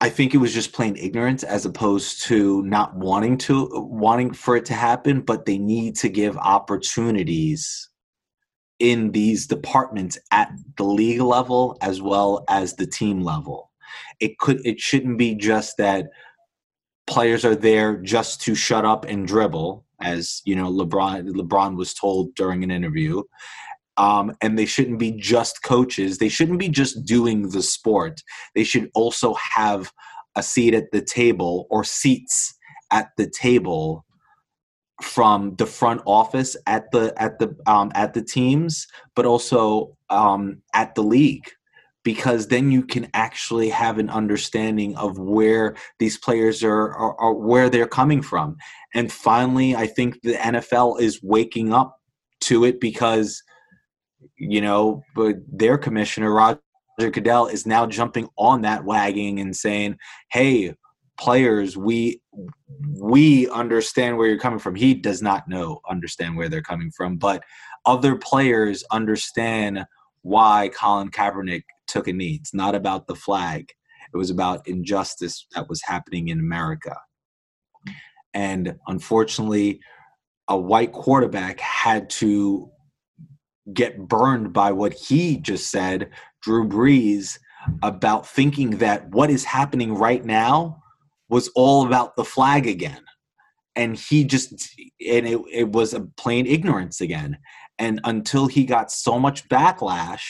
I 0.00 0.10
think 0.10 0.34
it 0.34 0.38
was 0.38 0.52
just 0.52 0.74
plain 0.74 0.96
ignorance 0.96 1.44
as 1.44 1.64
opposed 1.64 2.24
to 2.24 2.62
not 2.64 2.94
wanting 2.94 3.38
to 3.38 3.70
wanting 3.72 4.34
for 4.34 4.54
it 4.54 4.66
to 4.66 4.74
happen, 4.74 5.22
but 5.22 5.46
they 5.46 5.56
need 5.56 5.96
to 5.96 6.10
give 6.10 6.36
opportunities 6.36 7.88
in 8.78 9.12
these 9.12 9.46
departments 9.46 10.18
at 10.30 10.52
the 10.76 10.84
league 10.84 11.22
level 11.22 11.78
as 11.80 12.02
well 12.02 12.44
as 12.50 12.74
the 12.74 12.86
team 12.86 13.22
level. 13.22 13.70
It 14.20 14.38
could 14.38 14.64
it 14.64 14.80
shouldn't 14.80 15.18
be 15.18 15.34
just 15.34 15.76
that 15.78 16.06
players 17.06 17.44
are 17.44 17.56
there 17.56 17.96
just 17.98 18.40
to 18.42 18.54
shut 18.54 18.84
up 18.84 19.04
and 19.04 19.26
dribble 19.26 19.84
as 20.00 20.42
you 20.44 20.56
know 20.56 20.70
LeBron 20.70 21.28
LeBron 21.28 21.76
was 21.76 21.94
told 21.94 22.34
during 22.34 22.64
an 22.64 22.70
interview 22.70 23.22
um, 23.96 24.34
and 24.40 24.58
they 24.58 24.66
shouldn't 24.66 24.98
be 24.98 25.12
just 25.12 25.62
coaches. 25.62 26.18
They 26.18 26.28
shouldn't 26.28 26.58
be 26.58 26.68
just 26.68 27.04
doing 27.04 27.50
the 27.50 27.62
sport. 27.62 28.20
They 28.54 28.64
should 28.64 28.90
also 28.94 29.34
have 29.34 29.92
a 30.36 30.42
seat 30.42 30.74
at 30.74 30.90
the 30.90 31.02
table 31.02 31.66
or 31.70 31.84
seats 31.84 32.54
at 32.90 33.10
the 33.16 33.30
table 33.30 34.04
from 35.02 35.54
the 35.56 35.66
front 35.66 36.00
office 36.06 36.56
at 36.66 36.90
the 36.92 37.12
at 37.20 37.38
the 37.38 37.56
um, 37.66 37.92
at 37.94 38.14
the 38.14 38.22
teams, 38.22 38.86
but 39.14 39.26
also 39.26 39.96
um, 40.10 40.62
at 40.72 40.94
the 40.94 41.02
league, 41.02 41.50
because 42.04 42.48
then 42.48 42.70
you 42.70 42.82
can 42.82 43.08
actually 43.14 43.70
have 43.70 43.98
an 43.98 44.10
understanding 44.10 44.96
of 44.96 45.18
where 45.18 45.74
these 45.98 46.18
players 46.18 46.62
are, 46.62 46.92
are, 46.92 47.18
are 47.18 47.34
where 47.34 47.68
they're 47.68 47.86
coming 47.86 48.22
from. 48.22 48.56
And 48.94 49.10
finally, 49.10 49.74
I 49.74 49.86
think 49.86 50.20
the 50.22 50.34
NFL 50.34 51.00
is 51.00 51.20
waking 51.22 51.72
up 51.72 51.96
to 52.42 52.64
it 52.64 52.80
because 52.80 53.42
you 54.36 54.60
know, 54.60 55.02
but 55.14 55.36
their 55.48 55.78
commissioner, 55.78 56.32
Roger 56.32 56.60
Goodell, 56.98 57.46
is 57.46 57.66
now 57.66 57.86
jumping 57.86 58.28
on 58.36 58.62
that 58.62 58.84
wagging 58.84 59.40
and 59.40 59.54
saying, 59.54 59.96
hey, 60.30 60.74
players, 61.18 61.76
we 61.76 62.20
we 63.00 63.48
understand 63.50 64.16
where 64.16 64.28
you're 64.28 64.38
coming 64.38 64.58
from. 64.58 64.74
He 64.74 64.94
does 64.94 65.22
not 65.22 65.48
know 65.48 65.80
understand 65.88 66.36
where 66.36 66.48
they're 66.48 66.62
coming 66.62 66.90
from, 66.90 67.16
but 67.16 67.42
other 67.86 68.16
players 68.16 68.82
understand 68.90 69.84
why 70.22 70.70
Colin 70.74 71.10
Kaepernick 71.10 71.64
took 71.86 72.08
a 72.08 72.12
knee. 72.12 72.38
It's 72.40 72.54
not 72.54 72.74
about 72.74 73.06
the 73.06 73.14
flag. 73.14 73.70
It 74.12 74.16
was 74.16 74.30
about 74.30 74.66
injustice 74.68 75.46
that 75.54 75.68
was 75.68 75.82
happening 75.82 76.28
in 76.28 76.38
America. 76.38 76.96
And 78.32 78.76
unfortunately, 78.86 79.80
a 80.48 80.58
white 80.58 80.92
quarterback 80.92 81.60
had 81.60 82.10
to 82.10 82.70
get 83.72 84.08
burned 84.08 84.52
by 84.52 84.72
what 84.72 84.92
he 84.92 85.38
just 85.38 85.70
said, 85.70 86.10
Drew 86.42 86.68
Brees, 86.68 87.38
about 87.82 88.26
thinking 88.26 88.78
that 88.78 89.08
what 89.10 89.30
is 89.30 89.44
happening 89.44 89.94
right 89.94 90.24
now 90.24 90.82
was 91.30 91.48
all 91.54 91.86
about 91.86 92.16
the 92.16 92.24
flag 92.24 92.66
again. 92.66 93.02
And 93.76 93.96
he 93.96 94.24
just, 94.24 94.52
and 95.08 95.26
it, 95.26 95.40
it 95.50 95.72
was 95.72 95.94
a 95.94 96.02
plain 96.16 96.46
ignorance 96.46 97.00
again. 97.00 97.38
And 97.78 98.00
until 98.04 98.46
he 98.46 98.64
got 98.64 98.92
so 98.92 99.18
much 99.18 99.48
backlash, 99.48 100.22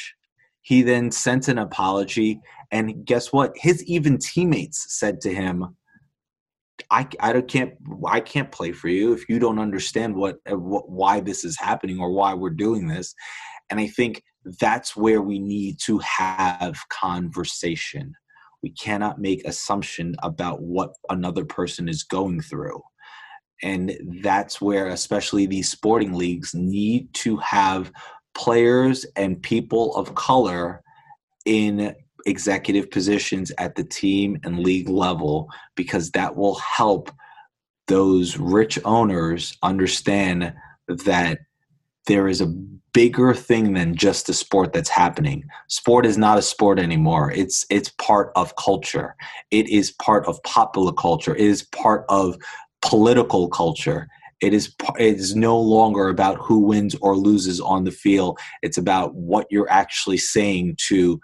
he 0.64 0.80
then 0.80 1.10
sent 1.10 1.48
an 1.48 1.58
apology. 1.58 2.40
And 2.72 3.04
guess 3.04 3.32
what? 3.32 3.52
His 3.54 3.84
even 3.84 4.18
teammates 4.18 4.98
said 4.98 5.20
to 5.20 5.32
him, 5.32 5.76
I, 6.90 7.06
I 7.20 7.40
can't 7.42 7.74
I 8.06 8.20
can't 8.20 8.50
play 8.50 8.72
for 8.72 8.88
you 8.88 9.12
if 9.12 9.28
you 9.28 9.38
don't 9.38 9.60
understand 9.60 10.16
what, 10.16 10.38
uh, 10.50 10.58
what 10.58 10.88
why 10.88 11.20
this 11.20 11.44
is 11.44 11.56
happening 11.56 12.00
or 12.00 12.12
why 12.12 12.34
we're 12.34 12.50
doing 12.50 12.88
this 12.88 13.14
and 13.70 13.78
I 13.78 13.86
think 13.86 14.22
that's 14.60 14.96
where 14.96 15.22
we 15.22 15.38
need 15.38 15.78
to 15.84 15.98
have 15.98 16.76
conversation 16.88 18.12
we 18.60 18.70
cannot 18.70 19.20
make 19.20 19.46
assumption 19.46 20.16
about 20.24 20.62
what 20.62 20.94
another 21.10 21.44
person 21.44 21.88
is 21.88 22.02
going 22.02 22.40
through 22.40 22.82
and 23.62 23.96
that's 24.20 24.60
where 24.60 24.88
especially 24.88 25.46
these 25.46 25.70
sporting 25.70 26.12
leagues 26.12 26.54
need 26.54 27.14
to 27.14 27.36
have 27.36 27.92
players 28.34 29.04
and 29.16 29.42
people 29.42 29.94
of 29.96 30.14
color 30.14 30.82
in 31.44 31.94
executive 32.26 32.90
positions 32.90 33.52
at 33.58 33.74
the 33.74 33.84
team 33.84 34.38
and 34.44 34.60
league 34.60 34.88
level 34.88 35.48
because 35.74 36.10
that 36.12 36.36
will 36.36 36.54
help 36.56 37.10
those 37.86 38.38
rich 38.38 38.78
owners 38.84 39.56
understand 39.62 40.52
that 40.88 41.38
there 42.06 42.28
is 42.28 42.40
a 42.40 42.46
bigger 42.92 43.34
thing 43.34 43.74
than 43.74 43.94
just 43.94 44.28
a 44.28 44.32
sport 44.32 44.72
that's 44.72 44.88
happening. 44.88 45.44
Sport 45.68 46.06
is 46.06 46.16
not 46.16 46.38
a 46.38 46.42
sport 46.42 46.78
anymore. 46.78 47.30
It's 47.32 47.66
it's 47.70 47.90
part 47.90 48.30
of 48.36 48.56
culture. 48.56 49.16
It 49.50 49.68
is 49.68 49.90
part 49.92 50.26
of 50.26 50.42
popular 50.44 50.92
culture. 50.92 51.34
It 51.34 51.44
is 51.44 51.62
part 51.62 52.04
of 52.08 52.36
political 52.82 53.48
culture 53.48 54.08
it 54.44 54.54
is 54.54 54.74
it 54.98 55.16
is 55.16 55.34
no 55.34 55.58
longer 55.58 56.08
about 56.08 56.36
who 56.38 56.58
wins 56.60 56.94
or 57.00 57.16
loses 57.16 57.60
on 57.60 57.84
the 57.84 57.90
field 57.90 58.38
it's 58.62 58.78
about 58.78 59.14
what 59.14 59.46
you're 59.50 59.70
actually 59.70 60.18
saying 60.18 60.76
to 60.88 61.20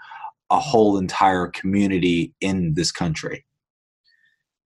a 0.50 0.58
whole 0.58 0.98
entire 0.98 1.46
community 1.46 2.34
in 2.40 2.74
this 2.74 2.90
country. 2.92 3.44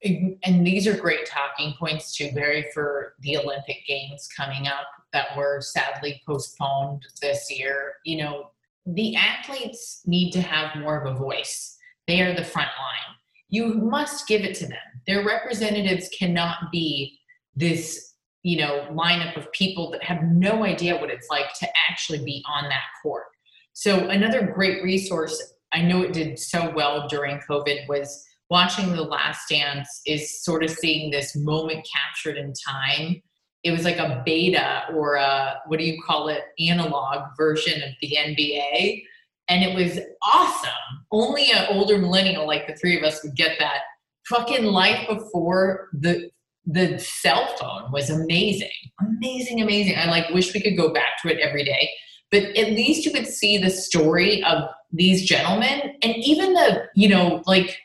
And 0.02 0.66
these 0.66 0.86
are 0.86 0.96
great 0.96 1.24
talking 1.24 1.74
points 1.78 2.14
too, 2.14 2.30
Barry, 2.34 2.66
for 2.74 3.14
the 3.20 3.38
Olympic 3.38 3.86
Games 3.86 4.28
coming 4.36 4.66
up 4.66 4.86
that 5.14 5.34
were 5.36 5.62
sadly 5.62 6.20
postponed 6.26 7.06
this 7.22 7.50
year. 7.50 7.94
You 8.04 8.18
know, 8.18 8.50
the 8.84 9.16
athletes 9.16 10.02
need 10.04 10.32
to 10.32 10.42
have 10.42 10.76
more 10.76 11.00
of 11.00 11.10
a 11.10 11.18
voice. 11.18 11.78
They 12.06 12.20
are 12.20 12.34
the 12.34 12.44
front 12.44 12.68
line. 12.78 13.16
You 13.48 13.74
must 13.74 14.28
give 14.28 14.42
it 14.42 14.54
to 14.56 14.66
them. 14.66 14.76
Their 15.06 15.24
representatives 15.24 16.10
cannot 16.18 16.70
be 16.70 17.18
this, 17.56 18.13
you 18.44 18.58
know, 18.58 18.86
lineup 18.92 19.36
of 19.36 19.50
people 19.52 19.90
that 19.90 20.04
have 20.04 20.22
no 20.22 20.64
idea 20.64 20.96
what 20.96 21.10
it's 21.10 21.28
like 21.30 21.52
to 21.58 21.66
actually 21.90 22.22
be 22.24 22.44
on 22.46 22.64
that 22.68 22.84
court. 23.02 23.24
So 23.72 24.08
another 24.08 24.46
great 24.54 24.84
resource 24.84 25.54
I 25.74 25.82
know 25.82 26.02
it 26.02 26.12
did 26.12 26.38
so 26.38 26.70
well 26.70 27.08
during 27.08 27.40
COVID 27.50 27.88
was 27.88 28.24
watching 28.48 28.92
The 28.92 29.02
Last 29.02 29.48
Dance 29.48 30.02
is 30.06 30.44
sort 30.44 30.62
of 30.62 30.70
seeing 30.70 31.10
this 31.10 31.34
moment 31.34 31.84
captured 31.92 32.36
in 32.36 32.52
time. 32.66 33.20
It 33.64 33.72
was 33.72 33.84
like 33.84 33.98
a 33.98 34.22
beta 34.24 34.84
or 34.94 35.16
a, 35.16 35.60
what 35.66 35.80
do 35.80 35.84
you 35.84 36.00
call 36.06 36.28
it, 36.28 36.44
analog 36.60 37.26
version 37.36 37.82
of 37.82 37.90
the 38.00 38.16
NBA. 38.16 39.02
And 39.48 39.64
it 39.64 39.74
was 39.74 39.98
awesome. 40.22 40.70
Only 41.10 41.50
an 41.50 41.66
older 41.70 41.98
millennial 41.98 42.46
like 42.46 42.68
the 42.68 42.76
three 42.76 42.96
of 42.96 43.02
us 43.02 43.24
would 43.24 43.34
get 43.34 43.58
that. 43.58 43.80
Fucking 44.28 44.64
life 44.64 45.08
before 45.08 45.88
the 45.92 46.30
the 46.66 46.98
cell 46.98 47.46
phone 47.58 47.92
was 47.92 48.10
amazing. 48.10 48.70
Amazing, 49.00 49.60
amazing. 49.60 49.96
I 49.96 50.06
like 50.06 50.28
wish 50.30 50.54
we 50.54 50.60
could 50.60 50.76
go 50.76 50.92
back 50.92 51.20
to 51.22 51.28
it 51.28 51.38
every 51.40 51.64
day 51.64 51.88
but 52.34 52.42
at 52.56 52.70
least 52.70 53.06
you 53.06 53.12
could 53.12 53.28
see 53.28 53.58
the 53.58 53.70
story 53.70 54.42
of 54.42 54.64
these 54.92 55.24
gentlemen 55.24 55.96
and 56.02 56.16
even 56.16 56.52
the 56.52 56.84
you 56.94 57.08
know 57.08 57.42
like 57.46 57.78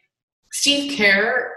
steve 0.51 0.97
kerr 0.97 1.51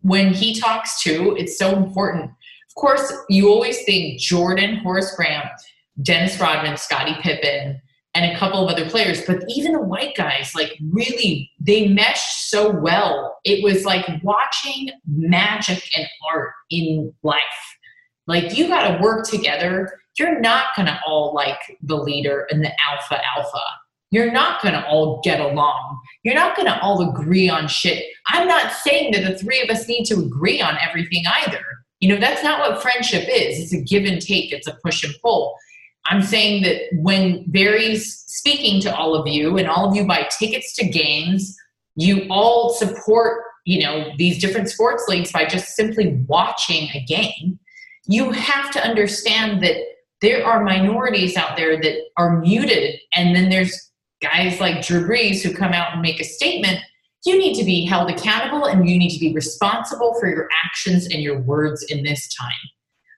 when 0.00 0.34
he 0.34 0.58
talks 0.58 1.00
too 1.02 1.36
it's 1.38 1.56
so 1.56 1.76
important 1.76 2.24
of 2.24 2.74
course 2.76 3.12
you 3.28 3.48
always 3.48 3.84
think 3.84 4.20
jordan 4.20 4.76
horace 4.78 5.14
grant 5.14 5.48
dennis 6.02 6.40
rodman 6.40 6.76
scottie 6.76 7.16
pippen 7.20 7.80
and 8.14 8.30
a 8.30 8.38
couple 8.38 8.62
of 8.62 8.72
other 8.72 8.88
players 8.88 9.24
but 9.26 9.42
even 9.48 9.72
the 9.72 9.80
white 9.80 10.14
guys 10.16 10.54
like 10.54 10.78
really 10.90 11.50
they 11.60 11.88
meshed 11.88 12.50
so 12.50 12.70
well 12.70 13.38
it 13.44 13.62
was 13.64 13.84
like 13.84 14.06
watching 14.22 14.90
magic 15.06 15.82
and 15.96 16.06
art 16.32 16.52
in 16.70 17.12
life 17.22 17.40
like 18.26 18.56
you 18.56 18.68
got 18.68 18.88
to 18.88 19.02
work 19.02 19.26
together 19.26 19.92
you're 20.18 20.40
not 20.40 20.66
going 20.76 20.86
to 20.86 21.00
all 21.06 21.34
like 21.34 21.78
the 21.82 21.96
leader 21.96 22.46
and 22.50 22.62
the 22.62 22.72
alpha 22.90 23.20
alpha. 23.36 23.62
You're 24.10 24.30
not 24.30 24.60
going 24.62 24.74
to 24.74 24.86
all 24.86 25.20
get 25.24 25.40
along. 25.40 26.00
You're 26.22 26.34
not 26.34 26.54
going 26.54 26.68
to 26.68 26.78
all 26.80 27.08
agree 27.08 27.48
on 27.48 27.66
shit. 27.66 28.04
I'm 28.28 28.46
not 28.46 28.72
saying 28.72 29.12
that 29.12 29.24
the 29.24 29.38
three 29.38 29.62
of 29.62 29.70
us 29.70 29.88
need 29.88 30.04
to 30.06 30.18
agree 30.18 30.60
on 30.60 30.76
everything 30.86 31.24
either. 31.26 31.62
You 32.00 32.10
know, 32.10 32.20
that's 32.20 32.42
not 32.42 32.58
what 32.58 32.82
friendship 32.82 33.22
is. 33.22 33.58
It's 33.58 33.72
a 33.72 33.80
give 33.80 34.04
and 34.04 34.20
take, 34.20 34.52
it's 34.52 34.66
a 34.66 34.76
push 34.84 35.02
and 35.02 35.14
pull. 35.22 35.56
I'm 36.06 36.22
saying 36.22 36.62
that 36.64 36.80
when 37.00 37.44
Barry's 37.50 38.24
speaking 38.26 38.80
to 38.82 38.94
all 38.94 39.14
of 39.14 39.26
you 39.26 39.56
and 39.58 39.68
all 39.68 39.88
of 39.88 39.94
you 39.94 40.06
buy 40.06 40.28
tickets 40.38 40.74
to 40.76 40.88
games, 40.88 41.56
you 41.94 42.26
all 42.30 42.70
support, 42.70 43.42
you 43.64 43.82
know, 43.82 44.10
these 44.16 44.40
different 44.40 44.68
sports 44.68 45.04
leagues 45.08 45.30
by 45.30 45.44
just 45.44 45.76
simply 45.76 46.24
watching 46.26 46.88
a 46.94 47.04
game. 47.04 47.58
You 48.06 48.32
have 48.32 48.70
to 48.72 48.82
understand 48.82 49.62
that 49.62 49.76
there 50.20 50.44
are 50.44 50.64
minorities 50.64 51.36
out 51.36 51.56
there 51.56 51.80
that 51.80 51.96
are 52.16 52.40
muted, 52.40 52.98
and 53.14 53.34
then 53.34 53.48
there's 53.48 53.90
guys 54.20 54.60
like 54.60 54.84
Drew 54.84 55.06
Brees 55.06 55.42
who 55.42 55.52
come 55.52 55.72
out 55.72 55.92
and 55.92 56.00
make 56.00 56.20
a 56.20 56.24
statement. 56.24 56.78
You 57.26 57.38
need 57.38 57.54
to 57.58 57.64
be 57.64 57.84
held 57.84 58.10
accountable 58.10 58.64
and 58.64 58.88
you 58.88 58.98
need 58.98 59.10
to 59.10 59.20
be 59.20 59.32
responsible 59.32 60.16
for 60.18 60.28
your 60.28 60.48
actions 60.64 61.06
and 61.06 61.22
your 61.22 61.40
words 61.40 61.84
in 61.84 62.02
this 62.02 62.32
time. 62.34 62.50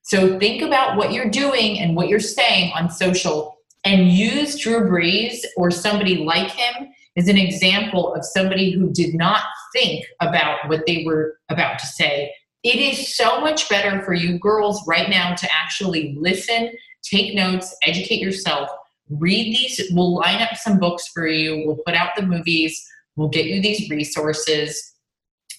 So 0.05 0.39
think 0.39 0.63
about 0.63 0.97
what 0.97 1.13
you're 1.13 1.31
doing 1.31 1.81
and 1.81 1.97
what 1.97 2.09
you're 2.09 2.21
saying 2.21 2.73
on 2.75 2.91
social 2.91 3.59
and 3.85 4.13
use 4.13 4.59
Drew 4.59 4.89
Brees 4.89 5.39
or 5.57 5.71
somebody 5.71 6.19
like 6.19 6.51
him 6.51 6.89
as 7.17 7.29
an 7.29 7.39
example 7.39 8.15
of 8.15 8.25
somebody 8.25 8.71
who 8.71 8.91
did 8.93 9.15
not 9.15 9.43
think 9.75 10.05
about 10.21 10.69
what 10.69 10.85
they 10.87 11.05
were 11.07 11.39
about 11.49 11.79
to 11.79 11.87
say. 11.87 12.33
It 12.63 12.77
is 12.77 13.17
so 13.17 13.41
much 13.41 13.69
better 13.69 14.03
for 14.03 14.15
you 14.15 14.39
girls 14.39 14.83
right 14.87 15.09
now 15.09 15.35
to 15.35 15.49
actually 15.53 16.15
listen, 16.19 16.71
take 17.03 17.35
notes, 17.35 17.75
educate 17.87 18.21
yourself, 18.21 18.69
read 19.11 19.55
these. 19.55 19.91
We'll 19.93 20.15
line 20.15 20.43
up 20.43 20.57
some 20.57 20.79
books 20.79 21.09
for 21.09 21.27
you, 21.27 21.65
we'll 21.67 21.79
put 21.87 21.95
out 21.95 22.11
the 22.17 22.27
movies, 22.27 22.83
we'll 23.17 23.29
get 23.29 23.47
you 23.47 23.63
these 23.63 23.89
resources. 23.91 24.93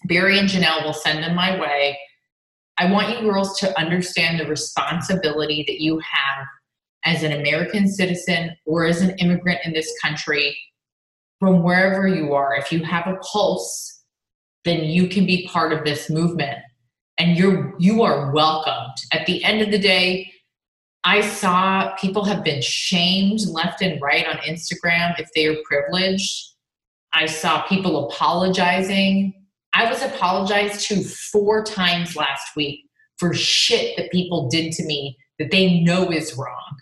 Barry 0.06 0.38
and 0.38 0.50
Janelle 0.50 0.84
will 0.84 0.94
send 0.94 1.24
them 1.24 1.36
my 1.36 1.60
way. 1.60 1.98
I 2.78 2.92
want 2.92 3.10
you 3.10 3.22
girls 3.22 3.58
to 3.60 3.80
understand 3.80 4.40
the 4.40 4.48
responsibility 4.48 5.64
that 5.68 5.82
you 5.82 6.00
have 6.00 6.46
as 7.06 7.24
an 7.24 7.32
American 7.32 7.88
citizen 7.88 8.56
or 8.66 8.86
as 8.86 9.02
an 9.02 9.18
immigrant 9.20 9.60
in 9.64 9.74
this 9.74 9.94
country 10.02 10.58
from 11.40 11.64
wherever 11.64 12.08
you 12.08 12.34
are. 12.34 12.56
If 12.56 12.72
you 12.72 12.84
have 12.84 13.08
a 13.08 13.18
pulse, 13.18 14.04
then 14.66 14.86
you 14.86 15.08
can 15.08 15.26
be 15.26 15.48
part 15.48 15.72
of 15.72 15.86
this 15.86 16.10
movement 16.10 16.58
and 17.18 17.38
you're 17.38 17.74
you 17.80 18.04
are 18.04 18.32
welcomed. 18.32 18.96
At 19.14 19.26
the 19.26 19.44
end 19.44 19.62
of 19.62 19.72
the 19.72 19.80
day, 19.80 20.32
I 21.04 21.22
saw 21.22 21.94
people 21.96 22.26
have 22.26 22.44
been 22.44 22.62
shamed 22.62 23.42
left 23.48 23.82
and 23.82 24.02
right 24.02 24.26
on 24.28 24.38
Instagram 24.38 25.18
if 25.20 25.30
they 25.36 25.46
are 25.46 25.56
privileged. 25.64 26.56
I 27.14 27.28
saw 27.28 27.62
people 27.68 28.10
apologizing. 28.10 29.45
I 29.76 29.90
was 29.90 30.02
apologized 30.02 30.88
to 30.88 31.04
four 31.04 31.64
times 31.64 32.16
last 32.16 32.56
week 32.56 32.86
for 33.18 33.34
shit 33.34 33.98
that 33.98 34.12
people 34.12 34.50
did 34.50 34.72
to 34.74 34.86
me 34.86 35.18
that 35.38 35.52
they 35.52 35.82
know 35.82 36.12
is 36.12 36.38
wrong. 36.38 36.78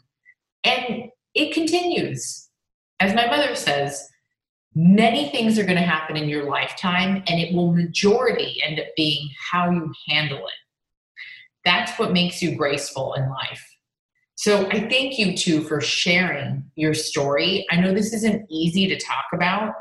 And 0.64 1.06
it 1.34 1.54
continues. 1.54 2.50
As 3.00 3.16
my 3.16 3.26
mother 3.26 3.56
says, 3.56 4.08
many 4.76 5.30
things 5.30 5.58
are 5.58 5.64
going 5.64 5.78
to 5.78 5.82
happen 5.82 6.16
in 6.16 6.30
your 6.30 6.48
lifetime, 6.50 7.24
and 7.28 7.40
it 7.40 7.54
will 7.54 7.74
majority 7.74 8.62
end 8.64 8.80
up 8.80 8.86
being 8.96 9.28
how 9.52 9.72
you 9.72 9.92
handle 10.08 10.46
it. 10.46 10.54
That's 11.66 11.98
what 11.98 12.14
makes 12.14 12.42
you 12.44 12.56
graceful 12.56 13.14
in 13.16 13.28
life. 13.30 13.66
So 14.36 14.68
I 14.68 14.88
thank 14.88 15.18
you 15.18 15.36
too 15.36 15.62
for 15.62 15.82
sharing 15.82 16.64
your 16.76 16.94
story. 16.94 17.66
I 17.72 17.78
know 17.78 17.94
this 17.94 18.14
isn't 18.14 18.46
easy 18.52 18.88
to 18.88 19.00
talk 19.00 19.26
about, 19.34 19.74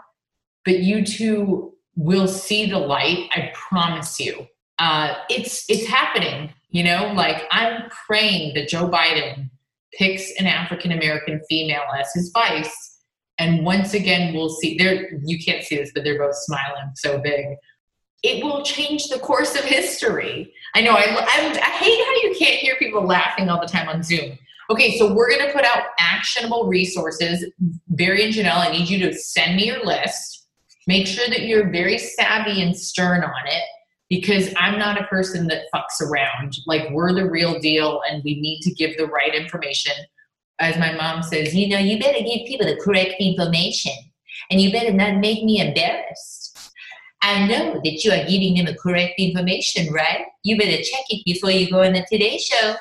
but 0.64 0.78
you 0.78 1.05
two 1.05 1.72
will 1.97 2.28
see 2.28 2.70
the 2.70 2.78
light. 2.78 3.28
I 3.35 3.52
promise 3.55 4.19
you. 4.20 4.47
Uh, 4.78 5.14
it's 5.28 5.69
it's 5.69 5.86
happening. 5.86 6.52
You 6.70 6.85
know, 6.85 7.12
like 7.14 7.44
I'm 7.51 7.90
praying 8.06 8.55
that 8.55 8.69
Joe 8.69 8.89
Biden 8.89 9.51
picks 9.93 10.32
an 10.39 10.47
African 10.47 10.93
American 10.93 11.40
female 11.48 11.82
as 11.98 12.10
his 12.14 12.31
vice 12.32 12.93
and 13.39 13.64
once 13.64 13.94
again, 13.94 14.35
we'll 14.35 14.51
see 14.51 14.77
there, 14.77 15.10
you 15.24 15.39
can't 15.43 15.64
see 15.64 15.77
this, 15.77 15.90
but 15.94 16.05
they're 16.05 16.19
both 16.19 16.36
smiling 16.36 16.93
so 16.94 17.19
big. 17.19 17.56
It 18.23 18.44
will 18.44 18.62
change 18.62 19.09
the 19.09 19.19
course 19.19 19.56
of 19.56 19.64
history. 19.64 20.52
I 20.77 20.81
know, 20.81 20.93
I, 20.93 21.02
I, 21.02 21.48
I 21.51 21.70
hate 21.70 22.05
how 22.05 22.28
you 22.28 22.36
can't 22.39 22.60
hear 22.60 22.77
people 22.77 23.05
laughing 23.05 23.48
all 23.48 23.60
the 23.60 23.66
time 23.66 23.89
on 23.89 24.02
Zoom. 24.02 24.39
Okay, 24.70 24.97
so 24.97 25.12
we're 25.12 25.28
going 25.28 25.44
to 25.44 25.52
put 25.52 25.64
out 25.64 25.86
actionable 25.98 26.69
resources. 26.69 27.44
Barry 27.89 28.24
and 28.24 28.32
Janelle, 28.32 28.59
I 28.59 28.70
need 28.70 28.89
you 28.89 28.98
to 29.01 29.12
send 29.12 29.56
me 29.56 29.66
your 29.66 29.85
list. 29.85 30.41
Make 30.86 31.06
sure 31.06 31.28
that 31.28 31.42
you're 31.42 31.70
very 31.70 31.98
savvy 31.98 32.62
and 32.62 32.76
stern 32.76 33.22
on 33.22 33.46
it 33.46 33.62
because 34.09 34.52
I'm 34.56 34.78
not 34.78 35.00
a 35.00 35.06
person 35.06 35.46
that 35.48 35.66
fucks 35.74 36.00
around. 36.06 36.56
Like, 36.66 36.90
we're 36.90 37.12
the 37.12 37.30
real 37.30 37.59
deal 37.60 38.02
and 38.09 38.22
we 38.24 38.40
need 38.40 38.60
to 38.62 38.74
give 38.74 38.96
the 38.96 39.06
right 39.06 39.34
information 39.34 39.94
as 40.62 40.78
my 40.78 40.92
mom 40.92 41.22
says, 41.22 41.54
you 41.54 41.68
know, 41.68 41.78
you 41.78 41.98
better 41.98 42.20
give 42.20 42.46
people 42.46 42.66
the 42.66 42.76
correct 42.76 43.14
information 43.18 43.92
and 44.50 44.60
you 44.60 44.70
better 44.70 44.92
not 44.92 45.16
make 45.16 45.42
me 45.42 45.60
embarrassed. 45.60 46.70
I 47.20 47.46
know 47.46 47.80
that 47.82 48.04
you 48.04 48.12
are 48.12 48.24
giving 48.28 48.54
them 48.54 48.66
the 48.66 48.76
correct 48.76 49.14
information, 49.18 49.92
right? 49.92 50.24
You 50.44 50.56
better 50.56 50.76
check 50.76 51.04
it 51.09 51.24
before 51.24 51.50
you 51.50 51.70
go 51.70 51.82
on 51.82 51.92
the 51.92 52.06
Today 52.10 52.38
Show 52.38 52.74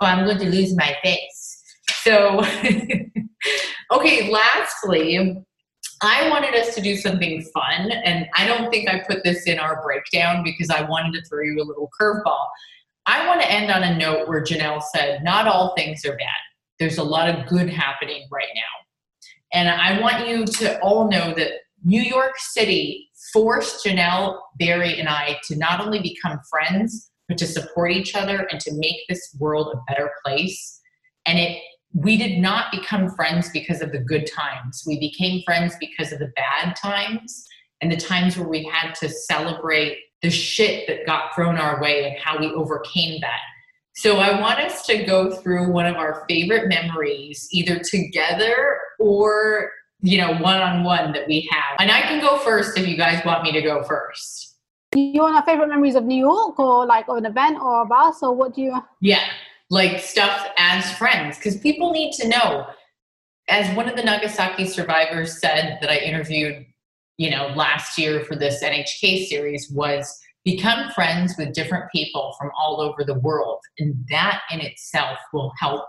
or 0.00 0.08
I'm 0.08 0.24
going 0.24 0.38
to 0.38 0.48
lose 0.48 0.76
my 0.76 0.96
face. 1.02 1.62
So, 2.02 2.38
okay, 3.92 4.30
lastly, 4.30 5.44
I 6.02 6.28
wanted 6.30 6.54
us 6.54 6.74
to 6.74 6.80
do 6.80 6.96
something 6.96 7.42
fun, 7.54 7.90
and 7.90 8.26
I 8.36 8.46
don't 8.46 8.70
think 8.70 8.88
I 8.88 9.00
put 9.08 9.24
this 9.24 9.44
in 9.44 9.58
our 9.58 9.82
breakdown 9.82 10.44
because 10.44 10.70
I 10.70 10.82
wanted 10.82 11.12
to 11.14 11.28
throw 11.28 11.42
you 11.42 11.60
a 11.60 11.64
little 11.66 11.90
curveball. 12.00 12.46
I 13.06 13.26
want 13.26 13.40
to 13.40 13.50
end 13.50 13.70
on 13.70 13.82
a 13.82 13.96
note 13.96 14.28
where 14.28 14.42
Janelle 14.42 14.82
said, 14.94 15.24
Not 15.24 15.48
all 15.48 15.74
things 15.74 16.04
are 16.04 16.16
bad 16.16 16.28
there's 16.78 16.98
a 16.98 17.04
lot 17.04 17.28
of 17.28 17.46
good 17.46 17.68
happening 17.68 18.26
right 18.30 18.48
now. 18.54 18.62
And 19.52 19.68
I 19.68 20.00
want 20.00 20.28
you 20.28 20.44
to 20.44 20.80
all 20.80 21.10
know 21.10 21.34
that 21.34 21.52
New 21.84 22.02
York 22.02 22.34
City 22.38 23.08
forced 23.32 23.84
Janelle, 23.84 24.38
Barry, 24.58 24.98
and 24.98 25.08
I 25.08 25.38
to 25.44 25.56
not 25.56 25.80
only 25.80 26.00
become 26.00 26.38
friends, 26.50 27.10
but 27.28 27.38
to 27.38 27.46
support 27.46 27.92
each 27.92 28.14
other 28.14 28.46
and 28.50 28.60
to 28.60 28.72
make 28.74 28.96
this 29.08 29.36
world 29.38 29.74
a 29.74 29.92
better 29.92 30.10
place. 30.24 30.80
And 31.26 31.38
it 31.38 31.62
we 31.94 32.16
did 32.16 32.38
not 32.38 32.70
become 32.70 33.10
friends 33.10 33.50
because 33.50 33.80
of 33.80 33.92
the 33.92 33.98
good 33.98 34.26
times. 34.26 34.82
We 34.86 35.00
became 35.00 35.42
friends 35.44 35.74
because 35.80 36.12
of 36.12 36.18
the 36.18 36.32
bad 36.36 36.76
times 36.76 37.46
and 37.80 37.90
the 37.90 37.96
times 37.96 38.36
where 38.36 38.48
we 38.48 38.64
had 38.64 38.94
to 38.96 39.08
celebrate 39.08 39.98
the 40.22 40.30
shit 40.30 40.86
that 40.88 41.06
got 41.06 41.34
thrown 41.34 41.56
our 41.56 41.80
way 41.80 42.08
and 42.08 42.18
how 42.18 42.38
we 42.38 42.48
overcame 42.48 43.20
that. 43.20 43.40
So 43.94 44.18
I 44.18 44.40
want 44.40 44.60
us 44.60 44.86
to 44.86 45.04
go 45.04 45.30
through 45.30 45.72
one 45.72 45.86
of 45.86 45.96
our 45.96 46.24
favorite 46.28 46.68
memories, 46.68 47.48
either 47.50 47.80
together 47.80 48.78
or 49.00 49.72
you 50.00 50.18
know 50.18 50.34
one 50.34 50.60
on 50.60 50.84
one 50.84 51.12
that 51.12 51.26
we 51.26 51.48
have. 51.50 51.76
And 51.80 51.90
I 51.90 52.02
can 52.02 52.20
go 52.20 52.38
first 52.38 52.78
if 52.78 52.86
you 52.86 52.96
guys 52.96 53.24
want 53.24 53.42
me 53.42 53.50
to 53.52 53.62
go 53.62 53.82
first. 53.82 54.56
Do 54.92 55.00
you 55.00 55.22
want 55.22 55.34
our 55.34 55.44
favorite 55.44 55.68
memories 55.68 55.96
of 55.96 56.04
New 56.04 56.16
York 56.16 56.58
or 56.58 56.86
like 56.86 57.08
of 57.08 57.16
an 57.16 57.26
event 57.26 57.58
or 57.60 57.82
of 57.82 57.92
us 57.92 58.22
or 58.22 58.34
what 58.34 58.54
do 58.54 58.62
you? 58.62 58.80
Yeah, 59.00 59.24
like 59.70 60.00
stuff 60.00 60.46
as 60.56 60.90
friends 60.96 61.36
because 61.36 61.56
people 61.58 61.92
need 61.92 62.12
to 62.14 62.28
know. 62.28 62.66
As 63.48 63.74
one 63.74 63.88
of 63.88 63.96
the 63.96 64.02
Nagasaki 64.02 64.66
survivors 64.66 65.40
said 65.40 65.78
that 65.80 65.90
I 65.90 65.98
interviewed, 65.98 66.66
you 67.16 67.30
know, 67.30 67.48
last 67.48 67.98
year 67.98 68.24
for 68.24 68.36
this 68.36 68.62
NHK 68.62 69.26
series 69.26 69.70
was 69.70 70.18
become 70.44 70.90
friends 70.92 71.34
with 71.38 71.54
different 71.54 71.90
people 71.92 72.34
from 72.38 72.50
all 72.58 72.80
over 72.80 73.04
the 73.04 73.18
world. 73.18 73.60
And 73.78 73.94
that 74.10 74.42
in 74.50 74.60
itself 74.60 75.18
will 75.32 75.52
help 75.58 75.84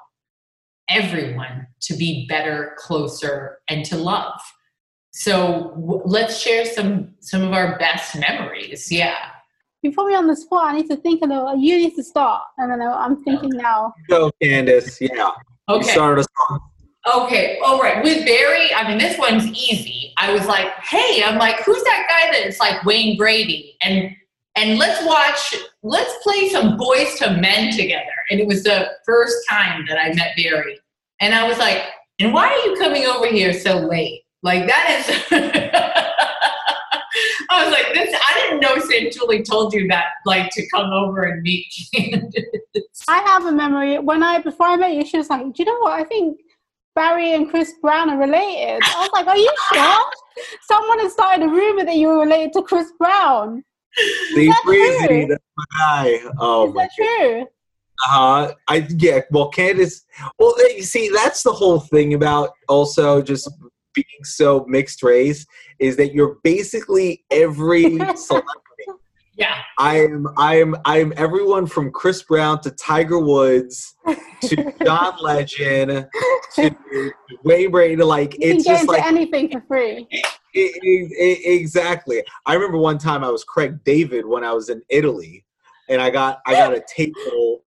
everyone 0.90 1.68
to 1.82 1.96
be 1.96 2.26
better, 2.28 2.76
closer, 2.78 3.60
and 3.70 3.86
to 3.86 3.98
love. 3.98 4.40
So 5.12 5.72
w- 5.76 6.02
let's 6.06 6.40
share 6.40 6.66
some 6.66 7.14
some 7.20 7.44
of 7.44 7.54
our 7.54 7.78
best 7.78 8.18
memories. 8.18 8.92
Yeah. 8.92 9.18
You 9.82 9.92
put 9.94 10.08
me 10.08 10.16
on 10.16 10.28
the 10.28 10.36
spot. 10.36 10.66
I 10.66 10.78
need 10.78 10.88
to 10.88 10.98
think 10.98 11.22
of 11.22 11.30
the. 11.30 11.56
You 11.58 11.78
need 11.78 11.96
to 11.96 12.04
start, 12.04 12.44
and 12.58 12.72
then 12.72 12.82
I'm 12.82 13.24
thinking 13.24 13.52
now. 13.52 13.94
Go, 14.10 14.32
Candice. 14.42 14.98
Yeah. 15.00 15.32
Okay. 15.70 15.86
You 15.86 15.92
started 15.92 16.22
us 16.22 16.28
off. 16.50 16.62
Okay, 17.16 17.58
all 17.64 17.80
right. 17.80 18.04
With 18.04 18.26
Barry, 18.26 18.74
I 18.74 18.88
mean, 18.88 18.98
this 18.98 19.18
one's 19.18 19.46
easy. 19.48 20.14
I 20.18 20.34
was 20.34 20.46
like, 20.46 20.68
hey, 20.82 21.24
I'm 21.24 21.38
like, 21.38 21.62
who's 21.62 21.82
that 21.84 22.08
guy 22.10 22.40
that's 22.40 22.60
like 22.60 22.84
Wayne 22.84 23.18
Brady? 23.18 23.78
And 23.82 24.14
and 24.56 24.78
let's 24.78 25.06
watch, 25.06 25.56
let's 25.84 26.14
play 26.22 26.50
some 26.50 26.78
Boyz 26.78 27.22
II 27.22 27.40
Men 27.40 27.72
together. 27.72 28.04
And 28.30 28.42
it 28.42 28.48
was 28.48 28.64
the 28.64 28.90
first 29.06 29.38
time 29.50 29.86
that 29.88 29.98
I 29.98 30.14
met 30.14 30.36
Barry. 30.36 30.78
And 31.22 31.34
I 31.34 31.48
was 31.48 31.58
like, 31.60 31.84
and 32.20 32.34
why 32.34 32.48
are 32.50 32.70
you 32.70 32.78
coming 32.78 33.06
over 33.06 33.28
here 33.28 33.54
so 33.54 33.78
late? 33.78 34.24
Like 34.44 34.68
that 34.68 34.90
is 35.00 35.30
I 37.60 37.66
was 37.66 37.74
like, 37.74 37.94
this 37.94 38.16
I 38.16 38.40
didn't 38.40 38.62
know 38.62 38.78
St. 38.80 39.12
Julie 39.12 39.44
told 39.44 39.74
you 39.74 39.88
that 39.90 40.06
like 40.26 40.50
to 40.52 40.68
come 40.70 40.92
over 40.92 41.24
and 41.24 41.42
meet 41.42 41.66
Candice. 41.94 42.32
I 43.08 43.20
have 43.20 43.46
a 43.46 43.52
memory 43.52 44.00
when 44.00 44.24
I 44.24 44.40
before 44.40 44.68
I 44.68 44.76
met 44.78 44.94
you, 44.94 45.06
she 45.06 45.18
was 45.18 45.30
like, 45.30 45.42
Do 45.42 45.52
you 45.58 45.66
know 45.66 45.80
what? 45.80 45.94
I 45.94 46.04
think 46.06 46.40
Barry 46.96 47.34
and 47.34 47.50
Chris 47.50 47.74
Brown 47.82 48.10
are 48.10 48.18
related. 48.18 48.82
I 48.84 49.00
was 49.02 49.10
like, 49.14 49.28
Are 49.28 49.38
you 49.38 49.54
sure? 49.74 50.12
Someone 50.62 51.00
has 51.00 51.14
started 51.14 51.46
a 51.46 51.50
rumor 51.50 51.84
that 51.86 51.96
you 51.96 52.08
were 52.08 52.20
related 52.20 52.54
to 52.54 52.62
Chris 52.62 52.92
Brown. 52.98 53.64
Steve 54.32 54.54
Breezy, 54.64 55.26
that's 55.26 55.44
my 55.58 55.66
guy. 55.78 56.20
Oh 56.40 56.70
Is 56.70 56.74
that 56.76 56.90
true? 56.96 57.42
Uh, 57.42 57.46
huh. 58.00 58.54
I 58.70 58.88
yeah. 58.98 59.22
Well, 59.32 59.52
Candice. 59.52 60.04
Well, 60.38 60.56
you 60.70 60.84
see, 60.84 61.10
that's 61.10 61.44
the 61.44 61.52
whole 61.52 61.82
thing 61.82 62.14
about 62.14 62.52
also 62.70 63.22
just 63.22 63.50
being 63.94 64.24
so 64.24 64.66
mixed 64.68 65.04
race 65.04 65.46
is 65.80 65.98
that 65.98 66.14
you're 66.14 66.38
basically 66.44 67.24
every 67.32 67.98
celebrity. 68.16 68.46
Yeah. 69.36 69.62
I 69.78 70.02
am. 70.02 70.28
I 70.38 70.60
am. 70.60 70.76
I 70.84 71.00
am 71.00 71.14
everyone 71.16 71.66
from 71.66 71.92
Chris 71.92 72.22
Brown 72.24 72.60
to 72.62 72.72
Tiger 72.72 73.20
Woods 73.20 73.96
to 74.42 74.74
John 74.84 75.16
Legend 75.22 76.08
to 76.56 76.76
Wayne 77.46 77.72
Brady. 77.72 78.04
Like 78.04 78.34
You 78.34 78.40
it's 78.52 78.66
can 78.66 78.74
get 78.74 78.82
just 78.82 78.82
into 78.82 78.92
like 78.92 79.06
anything 79.06 79.50
for 79.50 79.62
free. 79.66 80.08
E- 80.54 80.60
e- 80.60 81.10
e- 81.18 81.42
exactly. 81.46 82.22
I 82.46 82.54
remember 82.56 82.78
one 82.80 82.98
time 82.98 83.24
I 83.24 83.30
was 83.30 83.46
Craig 83.46 83.82
David 83.86 84.26
when 84.26 84.44
I 84.44 84.52
was 84.52 84.68
in 84.68 84.82
Italy, 84.90 85.46
and 85.88 86.02
I 86.02 86.10
got 86.10 86.40
I 86.46 86.54
got 86.54 86.74
a 86.74 86.84
table 86.94 87.64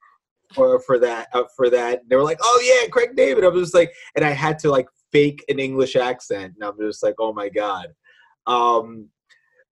for 0.54 0.78
for 0.80 0.98
that 0.98 1.28
uh, 1.32 1.44
for 1.56 1.70
that. 1.70 2.02
They 2.06 2.16
were 2.16 2.22
like, 2.22 2.38
"Oh 2.42 2.60
yeah, 2.62 2.88
Craig 2.90 3.16
David." 3.16 3.44
I 3.44 3.48
was 3.48 3.62
just 3.62 3.74
like, 3.74 3.92
and 4.14 4.24
I 4.26 4.30
had 4.30 4.58
to 4.60 4.70
like 4.70 4.88
fake 5.10 5.42
an 5.48 5.58
English 5.58 5.96
accent, 5.96 6.54
and 6.54 6.64
I'm 6.64 6.76
just 6.78 7.02
like, 7.02 7.14
"Oh 7.18 7.32
my 7.32 7.48
god." 7.48 7.86
Um, 8.46 9.08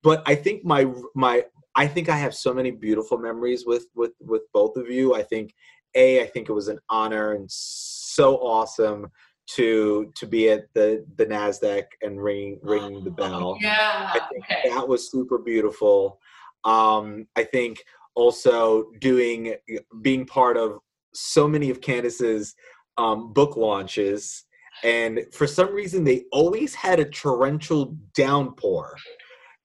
but 0.02 0.22
I 0.26 0.34
think 0.34 0.64
my 0.64 0.86
my 1.14 1.44
I 1.74 1.86
think 1.86 2.08
I 2.08 2.16
have 2.16 2.34
so 2.34 2.52
many 2.52 2.70
beautiful 2.70 3.18
memories 3.18 3.64
with 3.66 3.86
with 3.94 4.12
with 4.20 4.42
both 4.52 4.76
of 4.76 4.90
you. 4.90 5.14
I 5.14 5.22
think 5.22 5.54
a 5.94 6.22
I 6.22 6.26
think 6.26 6.48
it 6.48 6.52
was 6.52 6.68
an 6.68 6.78
honor 6.88 7.32
and 7.32 7.50
so 7.50 8.36
awesome 8.36 9.10
to 9.56 10.12
to 10.16 10.26
be 10.26 10.50
at 10.50 10.72
the 10.74 11.04
the 11.16 11.26
Nasdaq 11.26 11.84
and 12.02 12.22
ring 12.22 12.58
ring 12.62 13.04
the 13.04 13.10
bell. 13.10 13.58
Yeah. 13.60 14.10
I 14.14 14.20
think 14.30 14.44
Okay. 14.44 14.70
that 14.70 14.86
was 14.86 15.10
super 15.10 15.38
beautiful. 15.38 16.20
Um, 16.64 17.26
I 17.36 17.44
think 17.44 17.82
also 18.14 18.90
doing 19.00 19.54
being 20.02 20.26
part 20.26 20.56
of 20.56 20.78
so 21.14 21.48
many 21.48 21.70
of 21.70 21.80
Candice's 21.80 22.54
um, 22.98 23.32
book 23.32 23.56
launches, 23.56 24.44
and 24.84 25.20
for 25.32 25.46
some 25.46 25.72
reason 25.74 26.04
they 26.04 26.24
always 26.32 26.74
had 26.74 27.00
a 27.00 27.04
torrential 27.04 27.96
downpour. 28.14 28.96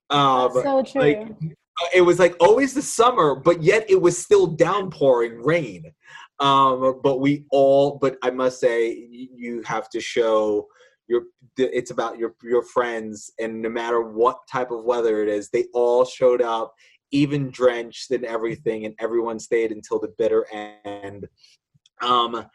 Um, 0.09 0.51
so 0.53 0.83
true. 0.83 1.01
like 1.01 1.27
it 1.93 2.01
was 2.01 2.19
like 2.19 2.35
always 2.39 2.73
the 2.73 2.81
summer, 2.81 3.35
but 3.35 3.61
yet 3.61 3.89
it 3.89 4.01
was 4.01 4.17
still 4.17 4.47
downpouring 4.47 5.43
rain. 5.43 5.91
Um, 6.39 6.99
but 7.03 7.19
we 7.19 7.45
all, 7.51 7.97
but 7.99 8.17
I 8.21 8.29
must 8.29 8.59
say, 8.59 9.07
you 9.09 9.61
have 9.65 9.89
to 9.89 10.01
show 10.01 10.67
your. 11.07 11.23
It's 11.57 11.91
about 11.91 12.17
your 12.17 12.35
your 12.43 12.63
friends, 12.63 13.31
and 13.39 13.61
no 13.61 13.69
matter 13.69 14.01
what 14.01 14.39
type 14.51 14.71
of 14.71 14.83
weather 14.83 15.23
it 15.23 15.29
is, 15.29 15.49
they 15.49 15.65
all 15.73 16.03
showed 16.03 16.41
up, 16.41 16.73
even 17.11 17.49
drenched 17.51 18.11
and 18.11 18.25
everything, 18.25 18.85
and 18.85 18.95
everyone 18.99 19.39
stayed 19.39 19.71
until 19.71 19.99
the 19.99 20.13
bitter 20.17 20.45
end. 20.83 21.27
Um, 22.01 22.45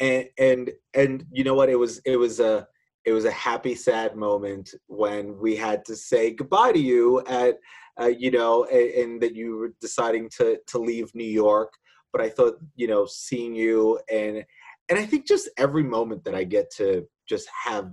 and 0.00 0.70
and 0.94 1.24
you 1.30 1.44
know 1.44 1.54
what? 1.54 1.68
It 1.68 1.78
was 1.78 1.98
it 2.04 2.16
was 2.16 2.40
a 2.40 2.66
it 3.04 3.12
was 3.12 3.24
a 3.24 3.30
happy 3.30 3.74
sad 3.74 4.16
moment 4.16 4.74
when 4.88 5.38
we 5.38 5.56
had 5.56 5.84
to 5.86 5.96
say 5.96 6.32
goodbye 6.32 6.72
to 6.72 6.78
you 6.78 7.22
at 7.26 7.58
uh, 8.00 8.06
you 8.06 8.30
know, 8.30 8.64
and, 8.64 8.90
and 8.90 9.22
that 9.22 9.34
you 9.34 9.56
were 9.56 9.74
deciding 9.80 10.28
to 10.38 10.58
to 10.66 10.78
leave 10.78 11.14
New 11.14 11.24
York. 11.24 11.72
But 12.12 12.20
I 12.20 12.28
thought, 12.28 12.58
you 12.74 12.86
know, 12.86 13.06
seeing 13.06 13.54
you 13.54 14.00
and 14.10 14.44
and 14.88 14.98
I 14.98 15.06
think 15.06 15.26
just 15.26 15.48
every 15.58 15.82
moment 15.82 16.24
that 16.24 16.34
I 16.34 16.44
get 16.44 16.70
to 16.76 17.06
just 17.28 17.48
have 17.64 17.90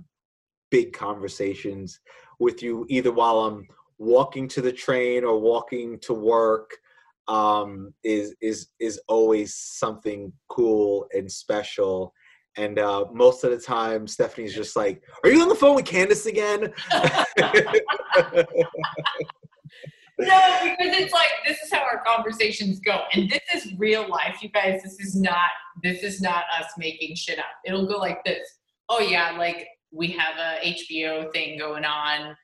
big 0.70 0.92
conversations 0.92 2.00
with 2.38 2.62
you, 2.62 2.86
either 2.88 3.12
while 3.12 3.40
I'm 3.40 3.66
walking 3.98 4.48
to 4.48 4.60
the 4.60 4.72
train 4.72 5.24
or 5.24 5.38
walking 5.38 5.98
to 6.00 6.14
work, 6.14 6.76
um, 7.28 7.94
is 8.02 8.34
is 8.40 8.68
is 8.80 9.00
always 9.08 9.54
something 9.54 10.32
cool 10.48 11.06
and 11.12 11.30
special. 11.30 12.12
And 12.56 12.78
uh, 12.78 13.06
most 13.12 13.42
of 13.42 13.50
the 13.50 13.58
time, 13.58 14.06
Stephanie's 14.06 14.54
just 14.54 14.76
like, 14.76 15.02
"Are 15.24 15.30
you 15.30 15.42
on 15.42 15.48
the 15.48 15.54
phone 15.54 15.74
with 15.74 15.86
Candice 15.86 16.26
again?" 16.26 16.72
No, 20.18 20.58
because 20.62 20.96
it's 20.96 21.12
like 21.12 21.30
this 21.44 21.60
is 21.60 21.72
how 21.72 21.80
our 21.80 22.02
conversations 22.04 22.78
go, 22.78 23.00
and 23.12 23.28
this 23.28 23.42
is 23.52 23.72
real 23.78 24.08
life, 24.08 24.38
you 24.42 24.48
guys. 24.48 24.80
This 24.82 25.00
is 25.00 25.16
not 25.16 25.50
this 25.82 26.04
is 26.04 26.20
not 26.20 26.44
us 26.58 26.66
making 26.78 27.16
shit 27.16 27.38
up. 27.38 27.46
It'll 27.64 27.86
go 27.86 27.98
like 27.98 28.24
this. 28.24 28.46
Oh 28.88 29.00
yeah, 29.00 29.36
like 29.36 29.66
we 29.90 30.08
have 30.12 30.36
a 30.36 30.64
HBO 30.64 31.32
thing 31.32 31.58
going 31.58 31.84
on, 31.84 32.36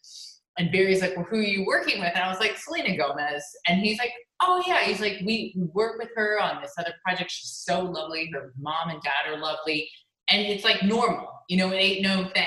and 0.59 0.73
Barry's 0.73 1.01
like, 1.01 1.17
"Well, 1.17 1.27
who 1.31 1.39
are 1.39 1.43
you 1.43 1.65
working 1.65 2.01
with?" 2.01 2.11
And 2.13 2.25
I 2.25 2.29
was 2.29 2.41
like, 2.41 2.57
"Selena 2.57 2.97
Gomez," 2.97 3.45
and 3.69 3.81
he's 3.81 4.01
like, 4.01 4.13
"Oh 4.41 4.63
yeah." 4.67 4.81
He's 4.81 5.01
like, 5.01 5.21
"We 5.25 5.55
work 5.57 5.99
with 5.99 6.11
her 6.17 6.41
on 6.41 6.63
this 6.63 6.73
other 6.79 6.95
project. 7.05 7.31
She's 7.31 7.51
so 7.51 7.83
lovely. 7.85 8.31
Her 8.33 8.53
mom 8.59 8.91
and 8.91 9.01
dad 9.03 9.31
are 9.33 9.39
lovely, 9.39 9.89
and 10.29 10.43
it's 10.43 10.65
like 10.65 10.83
normal. 10.83 11.29
You 11.49 11.59
know, 11.59 11.71
it 11.71 11.77
ain't 11.77 12.03
no 12.03 12.29
thing." 12.35 12.47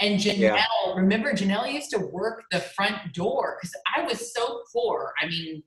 And 0.00 0.18
Janelle, 0.18 0.38
Yeah. 0.38 0.64
remember 0.96 1.32
Janelle 1.34 1.70
used 1.72 1.90
to 1.90 1.98
work 1.98 2.44
the 2.50 2.60
front 2.60 3.12
door 3.12 3.58
because 3.60 3.74
I 3.96 4.02
was 4.02 4.32
so 4.34 4.62
poor. 4.72 5.12
I 5.20 5.26
mean, 5.26 5.62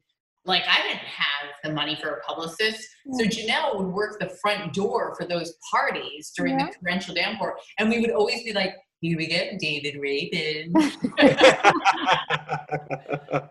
like 0.45 0.63
I 0.67 0.81
didn't 0.81 0.97
have 1.05 1.51
the 1.63 1.71
money 1.71 1.95
for 2.01 2.09
a 2.09 2.21
publicist. 2.21 2.81
So 3.13 3.23
mm. 3.25 3.30
Janelle 3.30 3.77
would 3.77 3.93
work 3.93 4.19
the 4.19 4.30
front 4.41 4.73
door 4.73 5.15
for 5.17 5.25
those 5.27 5.53
parties 5.71 6.31
during 6.35 6.59
Yeah. 6.59 6.65
the 6.67 6.73
torrential 6.80 7.13
downpour. 7.13 7.57
And 7.80 7.89
we 7.89 7.99
would 8.01 8.11
always 8.11 8.43
be 8.43 8.53
like, 8.53 8.75
here 9.01 9.17
we 9.17 9.27
go, 9.27 9.55
David 9.59 9.97
Raven. 10.01 10.73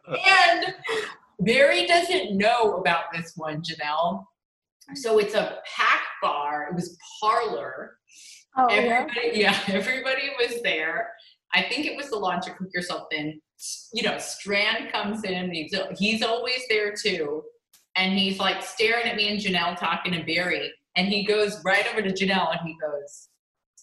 and 0.08 0.74
Barry 1.44 1.86
doesn't 1.86 2.36
know 2.36 2.74
about 2.76 3.04
this 3.12 3.32
one, 3.36 3.62
Janelle. 3.62 4.24
So 4.94 5.18
it's 5.18 5.34
a 5.34 5.58
pack 5.76 6.02
bar. 6.20 6.68
It 6.68 6.74
was 6.74 6.96
parlor. 7.20 7.96
oh, 8.56 8.68
yeah. 8.70 8.76
Everybody, 8.76 9.30
yeah, 9.40 9.58
everybody 9.68 10.30
was 10.38 10.62
there. 10.62 11.10
I 11.54 11.62
think 11.62 11.86
it 11.86 11.96
was 11.96 12.10
the 12.10 12.16
launch 12.16 12.48
of 12.48 12.56
Cook 12.56 12.68
Yourself 12.74 13.08
Thin. 13.10 13.40
You 13.92 14.02
know, 14.02 14.18
Strand 14.18 14.92
comes 14.92 15.24
in. 15.24 15.52
He's, 15.52 15.74
he's 15.98 16.22
always 16.22 16.62
there 16.68 16.94
too. 16.94 17.42
And 17.96 18.18
he's 18.18 18.38
like 18.38 18.62
staring 18.62 19.06
at 19.06 19.16
me 19.16 19.28
and 19.28 19.38
Janelle 19.38 19.76
talking 19.76 20.12
to 20.12 20.24
Barry. 20.24 20.72
And 20.96 21.08
he 21.08 21.24
goes 21.24 21.62
right 21.64 21.86
over 21.90 22.02
to 22.02 22.10
Janelle 22.10 22.50
and 22.50 22.60
he 22.66 22.76
goes, 22.80 23.28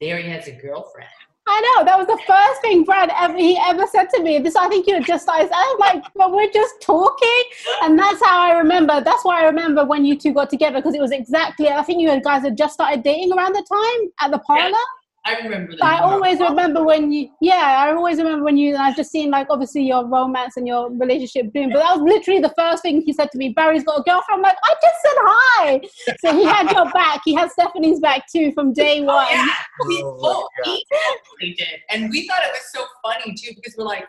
Barry 0.01 0.23
has 0.29 0.47
a 0.47 0.51
girlfriend. 0.51 1.09
I 1.49 1.61
know 1.61 1.85
that 1.85 1.97
was 1.97 2.07
the 2.07 2.19
first 2.27 2.61
thing 2.61 2.83
Brad 2.83 3.09
ever 3.17 3.35
he 3.35 3.57
ever 3.57 3.85
said 3.87 4.09
to 4.13 4.21
me. 4.21 4.37
This 4.39 4.55
I 4.55 4.67
think 4.69 4.85
you 4.87 4.93
had 4.95 5.05
just 5.05 5.23
started. 5.23 5.49
I'm 5.53 5.77
like, 5.79 6.03
but 6.15 6.31
we're 6.31 6.51
just 6.51 6.79
talking, 6.79 7.43
and 7.81 7.97
that's 7.97 8.23
how 8.23 8.39
I 8.39 8.57
remember. 8.57 9.01
That's 9.01 9.25
why 9.25 9.41
I 9.41 9.45
remember 9.45 9.83
when 9.83 10.05
you 10.05 10.15
two 10.15 10.33
got 10.33 10.49
together 10.49 10.77
because 10.77 10.93
it 10.93 11.01
was 11.01 11.11
exactly. 11.11 11.67
I 11.69 11.81
think 11.83 12.01
you 12.01 12.21
guys 12.21 12.43
had 12.43 12.55
just 12.55 12.75
started 12.75 13.03
dating 13.03 13.33
around 13.33 13.53
the 13.53 13.65
time 13.67 14.11
at 14.21 14.31
the 14.31 14.39
parlor. 14.39 14.85
I 15.25 15.35
remember 15.41 15.73
that. 15.73 15.83
I 15.83 15.99
always 15.99 16.39
remember 16.39 16.83
when 16.83 17.11
you, 17.11 17.29
yeah, 17.41 17.75
I 17.85 17.91
always 17.93 18.17
remember 18.17 18.43
when 18.45 18.57
you, 18.57 18.73
and 18.73 18.81
I've 18.81 18.95
just 18.95 19.11
seen 19.11 19.29
like 19.29 19.47
obviously 19.49 19.83
your 19.83 20.07
romance 20.07 20.55
and 20.57 20.65
your 20.67 20.89
relationship 20.91 21.51
bloom, 21.53 21.71
but 21.71 21.79
that 21.79 21.97
was 21.97 22.01
literally 22.03 22.39
the 22.39 22.53
first 22.57 22.83
thing 22.83 23.01
he 23.05 23.13
said 23.13 23.29
to 23.31 23.37
me. 23.37 23.49
Barry's 23.49 23.83
got 23.83 23.99
a 23.99 24.03
girlfriend. 24.03 24.37
I'm 24.37 24.41
like, 24.41 24.57
I 24.63 24.73
just 24.81 25.01
said 25.03 25.17
hi. 25.17 25.81
So 26.19 26.37
he 26.37 26.45
had 26.45 26.71
your 26.71 26.89
back. 26.93 27.21
He 27.25 27.33
had 27.33 27.51
Stephanie's 27.51 27.99
back 27.99 28.23
too 28.33 28.51
from 28.53 28.69
oh, 28.69 28.73
day 28.73 29.01
Oh, 29.01 29.05
one. 29.05 29.27
yeah. 29.29 29.45
We, 29.87 30.01
Oh, 30.03 30.17
my 30.21 30.29
oh, 30.29 30.47
God. 30.63 30.71
he 30.73 30.85
totally 30.91 31.53
did. 31.55 31.79
And 31.89 32.09
we 32.09 32.27
thought 32.27 32.41
it 32.43 32.51
was 32.51 32.71
so 32.73 32.85
funny 33.03 33.35
too 33.35 33.51
because 33.55 33.75
we're 33.77 33.85
like, 33.85 34.05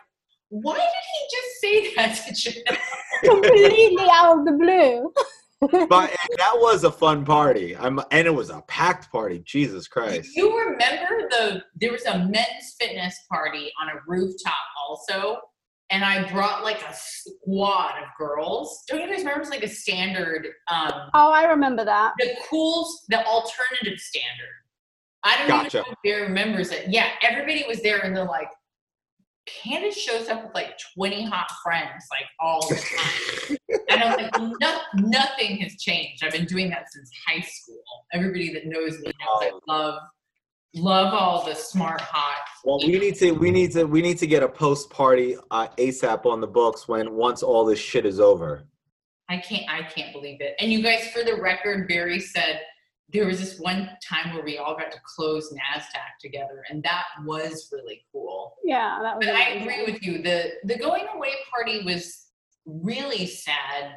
why 0.49 0.75
did 0.75 0.83
he 0.83 1.37
just 1.37 1.61
say 1.61 1.95
that 1.95 2.25
to 2.25 2.33
Janelle? 2.33 2.77
Completely 3.23 4.05
out 4.11 4.39
of 4.39 4.45
the 4.45 4.51
blue. 4.53 5.13
But 5.61 6.09
and 6.09 6.37
that 6.37 6.53
was 6.55 6.83
a 6.83 6.91
fun 6.91 7.23
party. 7.23 7.75
I'm 7.77 7.99
and 8.11 8.25
it 8.27 8.33
was 8.33 8.49
a 8.49 8.61
packed 8.67 9.11
party. 9.11 9.39
Jesus 9.45 9.85
Do 9.85 9.91
Christ. 9.91 10.35
you 10.35 10.57
remember 10.59 11.27
the 11.29 11.63
there 11.79 11.91
was 11.91 12.05
a 12.05 12.17
men's 12.19 12.75
fitness 12.79 13.15
party 13.31 13.71
on 13.81 13.89
a 13.89 13.99
rooftop 14.07 14.53
also, 14.89 15.37
and 15.91 16.03
I 16.03 16.29
brought 16.31 16.63
like 16.63 16.81
a 16.81 16.93
squad 16.93 17.93
of 18.01 18.07
girls. 18.17 18.83
Don't 18.87 19.01
you 19.01 19.07
guys 19.07 19.19
remember? 19.19 19.37
It 19.39 19.43
was 19.43 19.49
like 19.49 19.63
a 19.63 19.67
standard, 19.69 20.47
um, 20.71 20.91
Oh, 21.13 21.31
I 21.31 21.43
remember 21.45 21.85
that. 21.85 22.13
the 22.17 22.35
cool, 22.49 22.87
the 23.09 23.23
alternative 23.25 23.99
standard. 23.99 24.47
I 25.23 25.37
don't 25.37 25.47
Gotcha. 25.47 25.77
even 25.79 25.81
know 25.81 25.91
if 25.91 25.97
Barry 26.03 26.23
remembers 26.23 26.71
it. 26.71 26.87
Yeah, 26.89 27.09
everybody 27.21 27.63
was 27.67 27.81
there, 27.83 27.99
and 27.99 28.17
they're 28.17 28.25
like, 28.25 28.49
Candice 29.47 29.95
shows 29.95 30.29
up 30.29 30.43
with 30.43 30.53
like 30.53 30.77
20 30.95 31.25
hot 31.25 31.47
friends, 31.63 32.05
like 32.11 32.25
all 32.39 32.67
the 32.69 32.75
time. 32.75 33.57
and 33.89 34.03
I'm 34.03 34.17
like, 34.17 34.37
well, 34.37 34.53
no, 34.61 34.79
nothing 34.95 35.57
has 35.57 35.75
changed. 35.77 36.23
I've 36.23 36.31
been 36.31 36.45
doing 36.45 36.69
that 36.69 36.85
since 36.91 37.09
high 37.27 37.41
school. 37.41 37.81
Everybody 38.13 38.53
that 38.53 38.67
knows 38.67 38.99
me 38.99 39.07
knows 39.07 39.13
I 39.41 39.51
love, 39.67 39.99
love 40.75 41.13
all 41.13 41.43
the 41.43 41.55
smart, 41.55 42.01
hot. 42.01 42.37
Well, 42.63 42.79
we 42.79 42.99
need 42.99 43.15
to 43.15 43.31
we 43.31 43.49
need 43.49 43.71
to 43.71 43.85
we 43.85 44.01
need 44.01 44.19
to 44.19 44.27
get 44.27 44.43
a 44.43 44.47
post 44.47 44.89
party 44.91 45.35
uh, 45.49 45.67
ASAP 45.77 46.25
on 46.25 46.39
the 46.39 46.47
books 46.47 46.87
when 46.87 47.13
once 47.13 47.41
all 47.41 47.65
this 47.65 47.79
shit 47.79 48.05
is 48.05 48.19
over. 48.19 48.67
I 49.31 49.37
can't, 49.37 49.63
I 49.69 49.83
can't 49.83 50.11
believe 50.11 50.41
it. 50.41 50.55
And 50.59 50.73
you 50.73 50.83
guys, 50.83 51.07
for 51.07 51.23
the 51.23 51.41
record, 51.41 51.87
Barry 51.87 52.19
said 52.19 52.59
there 53.13 53.27
was 53.27 53.39
this 53.39 53.59
one 53.59 53.89
time 54.07 54.33
where 54.33 54.43
we 54.43 54.57
all 54.57 54.75
got 54.75 54.91
to 54.91 54.99
close 55.15 55.53
Nasdaq 55.53 56.19
together, 56.19 56.63
and 56.69 56.81
that 56.83 57.03
was 57.25 57.69
really 57.71 58.05
cool. 58.11 58.55
Yeah, 58.63 58.99
that 59.01 59.17
was. 59.17 59.25
But 59.25 59.35
I 59.35 59.49
agree 59.49 59.91
with 59.91 60.03
you. 60.03 60.21
The 60.21 60.51
the 60.63 60.77
going 60.77 61.05
away 61.13 61.33
party 61.53 61.83
was 61.83 62.27
really 62.65 63.25
sad. 63.25 63.95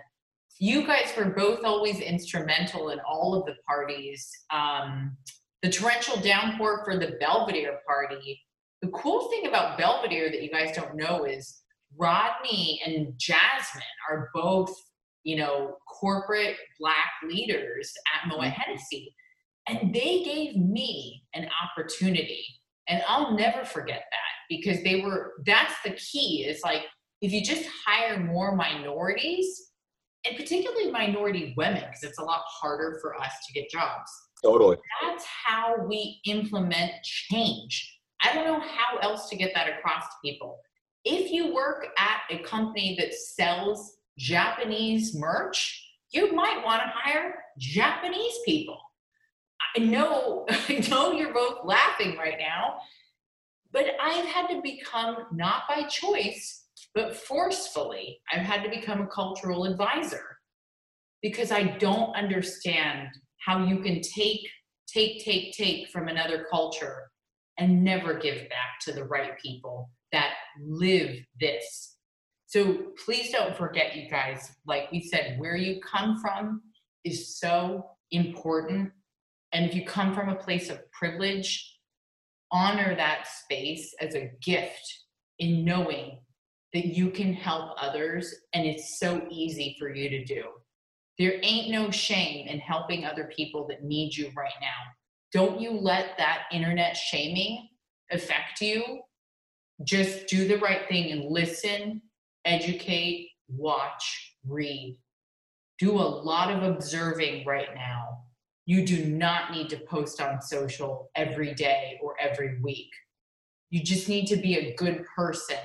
You 0.59 0.87
guys 0.87 1.13
were 1.17 1.31
both 1.31 1.65
always 1.65 2.01
instrumental 2.01 2.91
in 2.91 3.01
all 3.01 3.35
of 3.35 3.47
the 3.47 3.55
parties. 3.67 4.31
Um, 4.51 5.17
the 5.63 5.71
torrential 5.71 6.21
downpour 6.21 6.85
for 6.85 6.97
the 6.99 7.17
Belvedere 7.21 7.81
party. 7.87 8.41
The 8.83 8.89
cool 8.89 9.31
thing 9.31 9.47
about 9.47 9.79
Belvedere 9.79 10.31
that 10.31 10.43
you 10.43 10.51
guys 10.51 10.77
don't 10.77 10.95
know 10.95 11.25
is 11.25 11.63
Rodney 11.97 12.81
and 12.85 13.15
Jasmine 13.17 13.83
are 14.11 14.31
both, 14.35 14.75
you 15.25 15.37
know, 15.37 15.77
corporate 16.01 16.57
black 16.79 17.11
leaders 17.29 17.93
at 18.15 18.29
Moet 18.29 18.41
mm-hmm. 18.41 18.61
Hennessy. 18.61 19.15
And 19.67 19.95
they 19.95 20.23
gave 20.23 20.57
me 20.57 21.23
an 21.35 21.49
opportunity. 21.65 22.45
And 22.89 23.03
I'll 23.09 23.35
never 23.35 23.65
forget 23.65 24.05
that 24.11 24.49
because 24.49 24.83
they 24.85 25.01
were, 25.01 25.33
that's 25.47 25.75
the 25.85 25.93
key 25.93 26.45
is 26.47 26.61
like, 26.63 26.83
if 27.23 27.33
you 27.33 27.43
just 27.43 27.67
hire 27.87 28.21
more 28.21 28.55
minorities, 28.55 29.71
and 30.27 30.37
particularly 30.37 30.91
minority 30.91 31.55
women, 31.57 31.83
because 31.87 32.03
it's 32.03 32.19
a 32.19 32.25
lot 32.25 32.43
harder 32.47 32.99
for 33.01 33.15
us 33.15 33.33
to 33.47 33.53
get 33.53 33.71
jobs. 33.71 34.11
Totally. 34.43 34.77
That's 35.03 35.25
how 35.25 35.77
we 35.87 36.21
implement 36.27 36.93
change. 37.03 37.99
I 38.23 38.35
don't 38.35 38.47
know 38.47 38.61
how 38.61 38.99
else 38.99 39.29
to 39.31 39.37
get 39.37 39.53
that 39.55 39.69
across 39.69 40.03
to 40.03 40.15
people. 40.23 40.59
If 41.05 41.31
you 41.31 41.55
work 41.55 41.89
at 41.99 42.21
a 42.31 42.43
company 42.43 42.97
that 42.99 43.13
sells 43.15 43.97
Japanese 44.19 45.15
merch, 45.15 45.81
you 46.13 46.33
might 46.33 46.65
want 46.65 46.83
to 46.83 46.93
hire 46.95 47.35
Japanese 47.59 48.39
people. 48.45 48.79
I 49.77 49.81
know, 49.81 50.47
I 50.69 50.85
know 50.89 51.13
you're 51.13 51.35
both 51.35 51.65
laughing 51.65 52.17
right 52.17 52.39
now, 52.39 52.77
but 53.73 53.87
I've 54.01 54.27
had 54.27 54.47
to 54.49 54.63
become, 54.63 55.17
not 55.33 55.63
by 55.69 55.83
choice, 55.89 56.67
but 56.95 57.17
forcefully, 57.17 58.21
I've 58.33 58.47
had 58.47 58.63
to 58.63 58.71
become 58.71 59.01
a 59.01 59.09
cultural 59.09 59.65
advisor 59.65 60.23
because 61.23 61.51
I 61.51 61.63
don't 61.79 62.15
understand 62.15 63.09
how 63.45 63.65
you 63.65 63.81
can 63.81 64.01
take, 64.01 64.47
take, 64.87 65.25
take, 65.25 65.53
take 65.53 65.89
from 65.89 66.07
another 66.07 66.47
culture 66.51 67.11
and 67.59 67.83
never 67.83 68.15
give 68.15 68.49
back 68.49 68.79
to 68.83 68.93
the 68.93 69.05
right 69.05 69.33
people 69.41 69.91
that 70.13 70.35
live 70.61 71.17
this. 71.41 71.94
So 72.55 72.93
please 73.05 73.33
don't 73.33 73.57
forget, 73.57 73.97
you 73.97 74.09
guys, 74.09 74.53
like 74.65 74.93
we 74.93 75.01
said, 75.01 75.41
where 75.41 75.57
you 75.57 75.81
come 75.81 76.21
from 76.21 76.63
is 77.05 77.37
so 77.37 77.85
important. 78.13 78.93
And 79.53 79.67
if 79.67 79.75
you 79.75 79.85
come 79.85 80.15
from 80.15 80.29
a 80.29 80.37
place 80.37 80.71
of 80.71 80.79
privilege, 80.93 81.81
honor 82.53 82.95
that 82.95 83.27
space 83.27 83.93
as 84.01 84.15
a 84.15 84.31
gift 84.41 84.87
in 85.41 85.65
knowing 85.65 86.21
that 86.75 86.87
you 86.87 87.11
can 87.11 87.35
help 87.35 87.73
others 87.77 88.33
and 88.53 88.65
it's 88.65 89.01
so 89.01 89.27
easy 89.33 89.75
for 89.77 89.93
you 89.93 90.09
to 90.11 90.25
do. 90.25 90.45
There 91.19 91.41
ain't 91.43 91.73
no 91.73 91.91
shame 91.91 92.47
in 92.47 92.61
helping 92.61 93.05
other 93.05 93.33
people 93.37 93.67
that 93.67 93.83
need 93.83 94.17
you 94.17 94.31
right 94.37 94.53
now. 94.61 94.93
Don't 95.33 95.61
you 95.61 95.73
let 95.73 96.17
that 96.19 96.45
internet 96.53 96.97
shaming 96.97 97.69
affect 98.13 98.61
you. 98.61 99.01
Just 99.83 100.29
do 100.29 100.47
the 100.47 100.59
right 100.59 100.89
thing 100.89 101.11
and 101.11 101.33
listen, 101.33 102.01
educate, 102.45 103.31
watch, 103.49 104.37
read. 104.47 104.99
Do 105.79 105.93
a 105.93 106.03
lot 106.03 106.51
of 106.51 106.63
observing 106.63 107.45
right 107.45 107.75
now. 107.75 108.25
You 108.67 108.87
do 108.87 109.05
not 109.05 109.51
need 109.53 109.69
to 109.71 109.77
post 109.79 110.21
on 110.21 110.41
social 110.41 111.11
every 111.17 111.55
day 111.55 111.99
or 112.03 112.15
every 112.21 112.61
week. 112.61 112.91
You 113.71 113.83
just 113.83 114.09
need 114.09 114.27
to 114.27 114.37
be 114.37 114.55
a 114.57 114.75
good 114.75 115.05
person 115.17 115.59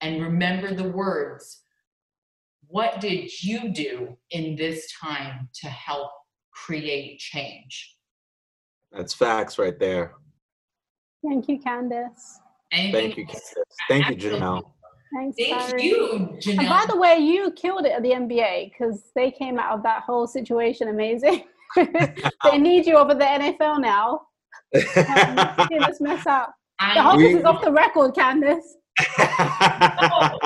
and 0.00 0.22
remember 0.22 0.74
the 0.74 0.88
words. 0.88 1.62
What 2.66 3.00
did 3.00 3.42
you 3.42 3.70
do 3.70 4.16
in 4.30 4.56
this 4.56 4.92
time 5.00 5.48
to 5.60 5.68
help 5.68 6.10
create 6.52 7.18
change? 7.18 7.96
That's 8.92 9.14
facts 9.14 9.58
right 9.58 9.78
there. 9.78 10.14
Thank 11.22 11.48
you, 11.48 11.58
Candice. 11.60 12.38
Thank 12.72 13.16
you, 13.16 13.26
Candice. 13.26 13.40
Thank 13.88 14.08
you, 14.08 14.16
Janelle. 14.16 14.72
Thanks, 15.14 15.36
Thank 15.38 15.70
Barry. 15.70 15.84
you, 15.86 16.36
Janelle. 16.40 16.58
And 16.60 16.68
by 16.68 16.84
the 16.88 16.96
way, 16.96 17.18
you 17.18 17.50
killed 17.52 17.84
it 17.86 17.92
at 17.92 18.02
the 18.02 18.10
NBA 18.10 18.70
because 18.70 19.02
they 19.16 19.30
came 19.30 19.58
out 19.58 19.72
of 19.76 19.82
that 19.82 20.02
whole 20.02 20.26
situation 20.26 20.88
amazing. 20.88 21.44
they 21.76 22.58
need 22.58 22.86
you 22.86 22.96
over 22.96 23.14
the 23.14 23.24
NFL 23.24 23.80
now. 23.80 24.22
Um, 24.74 25.66
see 25.68 25.78
this 25.86 26.00
mess 26.00 26.26
up. 26.26 26.54
The 26.80 26.86
I 26.86 27.02
whole 27.02 27.16
We- 27.18 27.34
is 27.34 27.44
off 27.44 27.62
the 27.62 27.70
record, 27.72 28.14
Candice. 28.14 28.62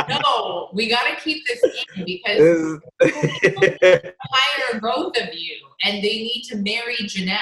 no, 0.08 0.18
no, 0.24 0.68
we 0.74 0.88
got 0.88 1.04
to 1.08 1.16
keep 1.22 1.44
this 1.46 1.62
in 1.96 2.04
because 2.04 2.80
This- 3.00 4.12
hire 4.20 4.80
both 4.82 5.16
of 5.16 5.28
you, 5.32 5.54
and 5.84 5.98
they 5.98 6.02
need 6.02 6.42
to 6.48 6.56
marry 6.56 6.96
Janelle. 6.96 7.38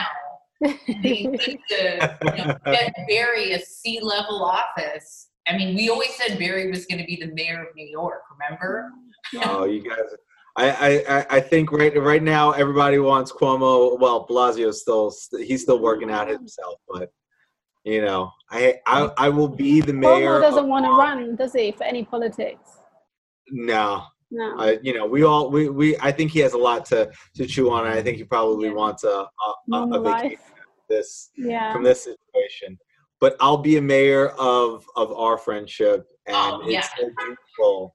And 0.63 0.79
they 1.03 1.23
need 1.25 1.59
to 1.71 2.17
you 2.37 2.45
know, 2.45 2.57
get 2.67 2.93
Barry 3.09 3.53
a 3.53 3.61
C 3.61 3.99
level 4.03 4.45
office. 4.45 5.29
I 5.49 5.57
mean, 5.57 5.75
we 5.75 5.89
always 5.89 6.15
said 6.15 6.39
Barry 6.39 6.71
was 6.71 6.87
going 6.87 7.01
to 7.01 7.05
be 7.07 7.17
the 7.17 7.33
mayor 7.35 7.63
of 7.63 7.75
New 7.75 7.87
York. 7.87 8.23
Remember? 8.39 8.91
oh, 9.45 9.65
you 9.65 9.83
guys. 9.83 9.99
I, 10.57 10.71
I, 10.71 11.19
I- 11.19 11.27
I 11.37 11.41
think 11.41 11.73
right 11.73 11.97
right 12.01 12.23
now 12.23 12.51
everybody 12.53 12.99
wants 12.99 13.33
Cuomo. 13.33 13.99
Well, 13.99 14.27
Blasio's 14.29 14.81
still 14.83 15.13
he's 15.41 15.63
still 15.63 15.79
working 15.81 16.11
out 16.11 16.29
himself, 16.29 16.77
but 16.89 17.11
you 17.85 18.03
know, 18.03 18.31
I 18.51 18.79
I, 18.87 19.11
I 19.17 19.29
will 19.31 19.49
be 19.49 19.81
the 19.81 19.95
mayor. 19.95 20.39
Cuomo 20.39 20.43
doesn't 20.43 20.69
want 20.69 20.85
to 20.85 20.91
run, 20.91 21.37
does 21.37 21.55
he, 21.55 21.73
for 21.73 21.85
any 21.85 22.05
politics? 22.05 22.69
No, 23.51 24.03
No. 24.31 24.57
I, 24.59 24.79
you 24.83 24.93
know, 24.95 25.07
we 25.07 25.25
all 25.25 25.51
we, 25.51 25.69
we 25.71 25.97
I 25.99 26.13
think 26.13 26.31
he 26.31 26.41
has 26.41 26.53
a 26.53 26.59
lot 26.59 26.85
to 26.87 27.11
to 27.37 27.47
chew 27.47 27.71
on. 27.71 27.87
and 27.87 27.95
I 27.99 28.03
think 28.03 28.19
he 28.19 28.25
probably 28.25 28.69
Yeah. 28.69 28.75
wants 28.75 29.05
a 29.05 29.09
a, 29.09 29.21
a, 29.21 29.55
Normal 29.69 30.07
a 30.07 30.13
vacation 30.13 30.39
this 30.89 31.31
Yeah. 31.37 31.73
from 31.73 31.83
this 31.83 32.03
situation. 32.03 32.79
But 33.23 33.37
I'll 33.39 33.57
be 33.57 33.77
a 33.77 33.81
mayor 33.81 34.31
of 34.31 34.85
of 34.97 35.13
our 35.13 35.39
friendship, 35.39 36.09
and 36.27 36.37
Oh, 36.37 36.61
yeah. 36.69 36.81
it's 36.81 36.89
so 36.99 37.09
beautiful 37.25 37.95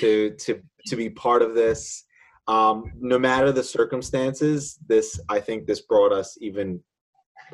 to 0.00 0.34
to 0.44 0.60
to 0.88 0.94
be 0.94 1.08
part 1.08 1.40
of 1.40 1.54
this. 1.54 2.04
Um, 2.48 2.92
no 3.00 3.18
matter 3.18 3.50
the 3.50 3.62
circumstances, 3.64 4.78
this 4.86 5.18
I 5.30 5.40
think 5.40 5.66
this 5.66 5.80
brought 5.80 6.12
us 6.12 6.36
even 6.42 6.80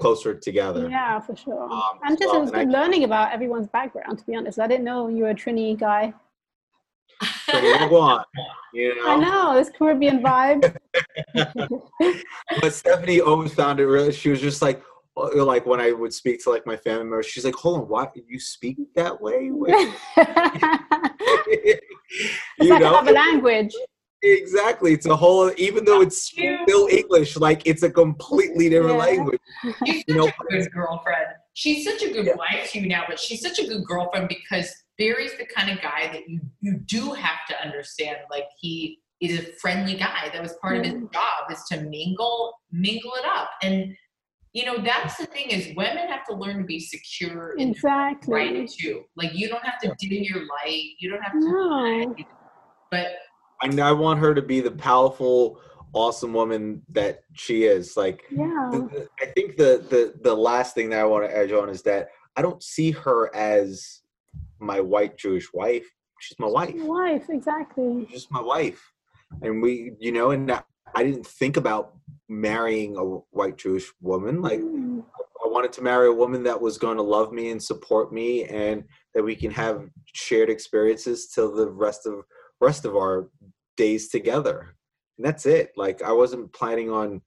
closer 0.01 0.35
together. 0.35 0.89
Yeah, 0.91 1.21
for 1.21 1.37
sure. 1.37 1.71
Um, 1.71 2.01
and 2.05 2.19
just 2.19 2.33
well, 2.33 2.39
it 2.39 2.41
was 2.41 2.51
and 2.51 2.59
I- 2.61 2.65
good 2.65 2.73
learning 2.73 3.05
about 3.05 3.33
everyone's 3.33 3.69
background, 3.69 4.19
to 4.19 4.25
be 4.27 4.35
honest. 4.35 4.59
I 4.59 4.67
didn't 4.67 4.85
know 4.85 5.07
you 5.07 5.23
were 5.23 5.31
a 5.31 5.35
Trini 5.37 5.79
guy. 5.79 6.13
So 7.47 7.61
we'll 7.63 7.89
go 7.91 8.01
on, 8.01 8.25
you 8.73 8.93
know. 8.97 9.09
I 9.09 9.17
know, 9.17 9.55
this 9.55 9.71
Caribbean 9.71 10.21
vibe. 10.21 10.75
but 12.61 12.75
Stephanie 12.75 13.21
always 13.21 13.55
found 13.55 13.79
it 13.79 13.87
really. 13.87 14.11
She 14.13 14.31
was 14.31 14.41
just 14.41 14.61
like, 14.63 14.83
like 15.17 15.65
when 15.67 15.81
I 15.81 15.93
would 15.93 16.13
speak 16.13 16.43
to 16.45 16.51
like 16.51 16.67
my 16.67 16.77
family 16.77 17.05
members, 17.05 17.27
she's 17.27 17.45
like, 17.45 17.55
"Hold 17.55 17.83
on, 17.83 17.89
why 17.89 18.09
you 18.27 18.39
speak 18.41 18.77
that 18.95 19.21
way?" 19.21 19.49
Wait. 19.53 19.95
it's 21.47 21.81
you 22.61 22.69
like 22.71 22.81
know, 22.81 22.89
another 22.99 23.13
language. 23.13 23.75
exactly. 24.23 24.93
It's 24.93 25.07
a 25.07 25.17
whole, 25.17 25.53
even 25.57 25.85
though 25.85 26.01
it's 26.01 26.23
still 26.23 26.89
English, 26.91 27.37
like 27.37 27.63
it's 27.67 27.83
a 27.83 27.91
completely 27.91 28.69
different 28.69 28.97
Yeah. 28.97 29.05
language. 29.05 29.41
She's 29.87 29.97
such 29.99 30.05
You 30.09 30.15
know- 30.17 30.27
a 30.29 30.33
good 30.51 30.71
girlfriend. 30.73 31.27
She's 31.57 31.85
such 31.85 32.03
a 32.03 32.11
good 32.13 32.37
wife 32.37 32.73
to 32.73 32.81
you 32.81 32.89
now, 32.89 33.05
but 33.09 33.19
she's 33.21 33.41
such 33.41 33.61
a 33.61 33.67
good 33.67 33.85
girlfriend 33.85 34.29
because 34.29 34.75
Barry's 34.99 35.37
the 35.39 35.47
kind 35.47 35.71
of 35.71 35.81
guy 35.81 36.11
that 36.13 36.29
you 36.29 36.41
you 36.61 36.79
do 36.87 37.13
have 37.13 37.47
to 37.49 37.61
understand. 37.65 38.17
Like 38.31 38.47
he 38.61 38.99
is 39.21 39.39
a 39.39 39.43
friendly 39.61 39.95
guy. 39.95 40.31
That 40.33 40.43
was 40.43 40.55
part 40.61 40.79
of 40.79 40.85
his 40.85 40.95
Mm. 40.95 41.13
job 41.13 41.51
is 41.53 41.63
to 41.71 41.81
mingle 41.83 42.55
mingle 42.73 43.13
it 43.15 43.25
up. 43.25 43.51
And 43.63 43.97
you 44.55 44.65
know 44.65 44.79
that's 44.79 45.17
the 45.17 45.27
thing 45.27 45.49
is 45.51 45.75
women 45.77 46.09
have 46.09 46.25
to 46.27 46.35
learn 46.35 46.59
to 46.59 46.65
be 46.65 46.79
secure 46.81 47.55
in 47.59 47.71
Exactly. 47.71 48.33
right 48.33 48.71
too. 48.71 49.03
Like 49.17 49.35
you 49.35 49.49
don't 49.49 49.65
have 49.65 49.79
to 49.81 49.89
dim 49.99 50.23
your 50.23 50.43
light. 50.47 50.93
You 50.99 51.11
don't 51.11 51.23
have 51.23 51.33
to. 51.33 51.41
No. 51.41 52.15
But 52.91 53.09
And 53.63 53.81
I 53.81 53.93
want 53.93 54.21
her 54.21 54.33
to 54.35 54.43
be 54.43 54.61
the 54.61 54.71
powerful, 54.71 55.61
awesome 55.93 56.33
woman 56.33 56.83
that 56.91 57.21
she 57.33 57.65
is. 57.65 57.97
Like, 57.97 58.23
Yeah. 58.31 58.69
the, 58.73 58.79
the- 58.79 59.09
I 59.21 59.27
think 59.27 59.57
the, 59.57 59.85
the 59.91 60.15
the 60.23 60.35
last 60.35 60.75
thing 60.75 60.89
that 60.91 61.01
I 61.01 61.05
want 61.05 61.25
to 61.29 61.37
edge 61.37 61.51
on 61.53 61.69
is 61.69 61.83
that 61.83 62.09
I 62.37 62.43
don't 62.43 62.63
see 62.63 62.93
her 62.93 63.35
as 63.35 64.03
my 64.61 64.81
white 64.81 65.17
Jewish 65.19 65.53
wife. 65.53 65.87
She's 66.21 66.39
my 66.39 66.47
wife. 66.47 66.75
Wife, 66.77 67.27
exactly. 67.29 68.05
She's 68.09 68.21
just 68.21 68.31
my 68.31 68.41
wife, 68.41 68.81
and 69.43 69.61
we, 69.61 69.93
you 69.99 70.13
know, 70.13 70.31
and 70.31 70.51
I 70.51 70.63
I 70.95 71.03
didn't 71.03 71.27
think 71.27 71.57
about 71.57 71.97
marrying 72.29 72.97
a 72.97 73.03
white 73.03 73.57
Jewish 73.57 73.93
woman. 74.01 74.41
Like, 74.41 74.61
Mm. 74.61 75.05
I 75.45 75.49
wanted 75.49 75.73
to 75.75 75.83
marry 75.83 76.09
a 76.09 76.13
woman 76.13 76.43
that 76.45 76.61
was 76.61 76.79
going 76.79 76.97
to 76.97 77.03
love 77.03 77.33
me 77.33 77.51
and 77.51 77.63
support 77.63 78.13
me, 78.13 78.45
and 78.45 78.83
that 79.15 79.23
we 79.23 79.37
can 79.37 79.51
have 79.51 79.89
shared 80.07 80.49
experiences 80.49 81.29
till 81.29 81.55
the 81.55 81.71
rest 81.71 82.07
of 82.07 82.25
rest 82.61 82.85
of 82.87 82.97
our 82.97 83.29
days 83.77 84.09
together. 84.09 84.75
And 85.19 85.27
that's 85.27 85.45
it. 85.45 85.73
Like 85.77 86.03
I 86.03 86.13
wasn't 86.13 86.53
planning 86.53 86.91
on. 86.91 87.21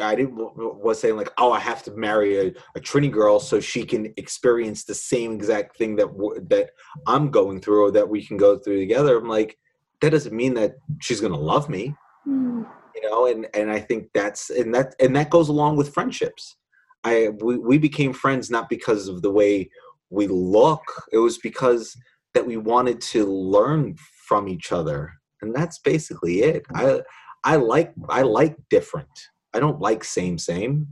I 0.00 0.14
didn't 0.14 0.34
was 0.36 0.98
saying 0.98 1.16
like, 1.16 1.30
oh, 1.38 1.52
I 1.52 1.60
have 1.60 1.82
to 1.84 1.92
marry 1.92 2.38
a, 2.38 2.46
a 2.74 2.80
Trini 2.80 3.10
girl 3.10 3.38
so 3.38 3.60
she 3.60 3.84
can 3.84 4.12
experience 4.16 4.84
the 4.84 4.94
same 4.94 5.32
exact 5.32 5.76
thing 5.76 5.94
that 5.96 6.08
that 6.48 6.70
I'm 7.06 7.30
going 7.30 7.60
through 7.60 7.84
or 7.84 7.90
that 7.92 8.08
we 8.08 8.24
can 8.26 8.36
go 8.36 8.58
through 8.58 8.78
together. 8.78 9.18
I'm 9.18 9.28
like, 9.28 9.58
that 10.00 10.10
doesn't 10.10 10.34
mean 10.34 10.54
that 10.54 10.76
she's 11.00 11.20
gonna 11.20 11.36
love 11.38 11.68
me 11.68 11.94
Mm. 12.26 12.66
You 12.96 13.08
know 13.08 13.26
and 13.26 13.46
and 13.54 13.70
i 13.70 13.78
think 13.78 14.08
that's 14.14 14.50
and 14.50 14.74
that 14.74 14.94
and 15.00 15.14
that 15.14 15.30
goes 15.30 15.48
along 15.48 15.76
with 15.76 15.94
friendships. 15.94 16.56
I 17.04 17.28
we, 17.40 17.56
we 17.58 17.78
became 17.78 18.12
friends 18.12 18.50
not 18.50 18.68
because 18.68 19.06
of 19.06 19.22
the 19.22 19.30
way 19.30 19.70
we 20.10 20.26
look 20.26 20.82
it 21.12 21.18
was 21.18 21.38
because 21.38 21.96
that 22.34 22.46
we 22.46 22.56
wanted 22.56 23.00
to 23.00 23.26
learn 23.26 23.96
from 24.26 24.48
each 24.48 24.72
other 24.72 25.12
and 25.42 25.54
that's 25.54 25.78
basically 25.78 26.40
it. 26.40 26.64
I 26.74 27.00
i 27.44 27.56
like 27.56 27.92
i 28.08 28.22
like 28.22 28.56
different. 28.70 29.28
I 29.54 29.60
don't 29.60 29.80
like 29.80 30.02
same 30.04 30.38
same. 30.38 30.88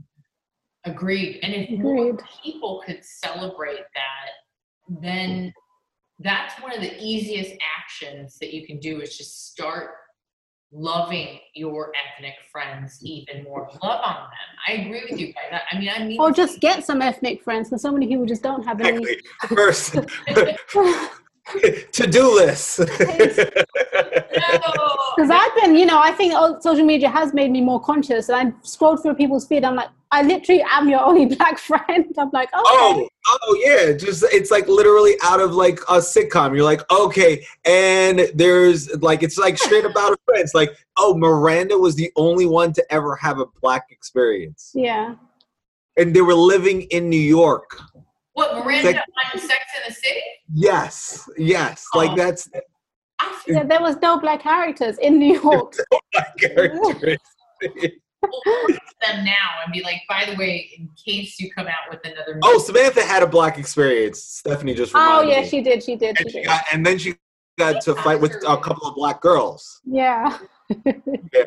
Agreed. 0.84 1.40
And 1.42 1.54
if 1.54 1.70
more 1.80 2.16
people 2.42 2.82
could 2.86 3.02
celebrate 3.02 3.86
that, 3.94 5.00
then 5.00 5.52
that's 6.20 6.60
one 6.60 6.72
of 6.74 6.80
the 6.80 7.02
easiest 7.02 7.52
actions 7.78 8.38
that 8.38 8.54
you 8.54 8.66
can 8.66 8.78
do 8.78 9.00
is 9.00 9.16
just 9.16 9.50
start 9.50 9.92
loving 10.74 11.38
your 11.54 11.92
ethnic 11.94 12.34
friends 12.50 12.98
even 13.02 13.44
more. 13.44 13.68
Love 13.82 14.00
on 14.02 14.14
them. 14.14 14.28
I 14.68 14.72
agree 14.72 15.06
with 15.08 15.18
you 15.18 15.32
guys. 15.32 15.60
I 15.70 15.78
mean, 15.78 15.90
I 15.94 16.04
mean, 16.04 16.20
or 16.20 16.32
just 16.32 16.60
get 16.60 16.84
some 16.84 17.00
ethnic 17.00 17.42
friends 17.42 17.68
because 17.68 17.82
so 17.82 17.92
many 17.92 18.06
people 18.06 18.26
just 18.26 18.42
don't 18.42 18.64
have 18.64 18.80
any. 18.80 19.04
First, 19.48 19.92
to 21.92 22.06
do 22.06 22.34
list. 22.34 22.78
Because 22.78 23.38
I've 25.30 25.54
been, 25.56 25.76
you 25.76 25.86
know, 25.86 26.00
I 26.00 26.12
think 26.12 26.34
oh, 26.36 26.58
social 26.60 26.84
media 26.84 27.08
has 27.08 27.32
made 27.32 27.50
me 27.50 27.60
more 27.60 27.80
conscious. 27.80 28.28
And 28.28 28.52
I 28.52 28.54
scrolled 28.62 29.02
through 29.02 29.14
people's 29.14 29.46
feed. 29.46 29.64
I'm 29.64 29.76
like, 29.76 29.90
I 30.10 30.22
literally 30.22 30.64
am 30.70 30.88
your 30.88 31.02
only 31.02 31.26
black 31.36 31.58
friend. 31.58 32.06
I'm 32.18 32.30
like, 32.32 32.48
oh, 32.52 32.60
okay. 32.60 33.02
oh, 33.02 33.08
oh 33.26 33.62
yeah, 33.64 33.92
just 33.92 34.24
it's 34.32 34.50
like 34.50 34.68
literally 34.68 35.14
out 35.22 35.40
of 35.40 35.52
like 35.52 35.80
a 35.88 35.98
sitcom. 35.98 36.54
You're 36.54 36.64
like, 36.64 36.82
okay, 36.90 37.44
and 37.64 38.30
there's 38.34 38.94
like 39.02 39.22
it's 39.22 39.38
like 39.38 39.58
straight 39.58 39.84
about 39.84 40.12
a 40.12 40.16
friend. 40.24 40.42
It's 40.42 40.54
like, 40.54 40.76
oh, 40.96 41.16
Miranda 41.16 41.78
was 41.78 41.96
the 41.96 42.12
only 42.16 42.46
one 42.46 42.72
to 42.74 42.92
ever 42.92 43.16
have 43.16 43.38
a 43.38 43.46
black 43.60 43.86
experience. 43.90 44.72
Yeah. 44.74 45.14
And 45.96 46.14
they 46.14 46.22
were 46.22 46.34
living 46.34 46.82
in 46.82 47.08
New 47.08 47.16
York. 47.16 47.78
What 48.32 48.64
Miranda 48.64 48.88
like, 48.88 48.96
on 49.32 49.38
Sex 49.38 49.64
in 49.76 49.88
the 49.88 49.94
City? 49.94 50.20
Yes, 50.52 51.28
yes. 51.38 51.86
Oh. 51.94 51.98
Like 51.98 52.16
that's. 52.16 52.48
Yeah, 53.46 53.62
there 53.62 53.80
was 53.80 53.96
no 54.02 54.18
black 54.18 54.42
characters 54.42 54.98
in 54.98 55.18
New 55.18 55.40
York. 55.40 55.74
no 55.92 55.98
black 56.12 56.36
characters. 56.36 57.18
them 59.02 59.24
now 59.24 59.50
and 59.64 59.72
be 59.72 59.82
like, 59.82 60.02
by 60.08 60.24
the 60.28 60.36
way, 60.36 60.70
in 60.78 60.88
case 61.02 61.38
you 61.38 61.50
come 61.52 61.66
out 61.66 61.90
with 61.90 62.00
another. 62.04 62.40
Oh, 62.42 62.52
movie. 62.52 62.56
Oh, 62.56 62.58
Samantha 62.58 63.02
had 63.02 63.22
a 63.22 63.26
black 63.26 63.58
experience. 63.58 64.22
Stephanie 64.22 64.74
just. 64.74 64.92
Oh 64.94 65.22
yeah, 65.22 65.40
me. 65.40 65.48
she 65.48 65.60
did. 65.60 65.82
She 65.82 65.96
did. 65.96 66.16
And, 66.18 66.30
she 66.30 66.38
did. 66.38 66.46
Got, 66.46 66.64
and 66.72 66.84
then 66.84 66.98
she 66.98 67.14
got 67.58 67.80
to 67.82 67.94
fight 67.96 68.20
with 68.20 68.34
a 68.46 68.56
couple 68.56 68.88
of 68.88 68.94
black 68.94 69.20
girls. 69.20 69.80
Yeah. 69.84 70.38
yeah 70.84 71.44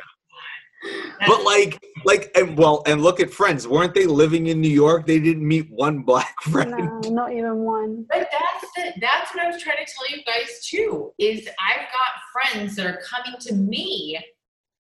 but 1.25 1.43
like 1.43 1.83
like 2.05 2.31
and 2.35 2.57
well 2.57 2.83
and 2.85 3.01
look 3.01 3.19
at 3.19 3.31
friends 3.31 3.67
weren't 3.67 3.93
they 3.93 4.05
living 4.05 4.47
in 4.47 4.61
new 4.61 4.69
york 4.69 5.05
they 5.05 5.19
didn't 5.19 5.47
meet 5.47 5.69
one 5.71 5.99
black 5.99 6.35
friend 6.43 6.71
no 6.71 6.99
not 7.09 7.31
even 7.31 7.57
one 7.57 8.05
but 8.09 8.29
that's 8.31 8.71
the, 8.75 8.99
that's 9.01 9.33
what 9.33 9.43
i 9.43 9.47
was 9.47 9.61
trying 9.61 9.83
to 9.83 9.91
tell 9.91 10.09
you 10.09 10.23
guys 10.23 10.65
too 10.65 11.11
is 11.17 11.47
i've 11.47 11.87
got 11.91 12.11
friends 12.31 12.75
that 12.75 12.85
are 12.85 12.99
coming 13.09 13.39
to 13.39 13.53
me 13.55 14.19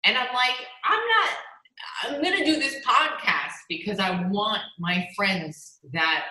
and 0.03 0.17
i'm 0.17 0.33
like 0.33 0.55
i'm 0.85 0.99
not 0.99 1.29
i'm 2.03 2.21
gonna 2.21 2.45
do 2.45 2.55
this 2.55 2.75
podcast 2.85 3.53
because 3.69 3.99
i 3.99 4.25
want 4.29 4.61
my 4.79 5.07
friends 5.15 5.79
that 5.93 6.25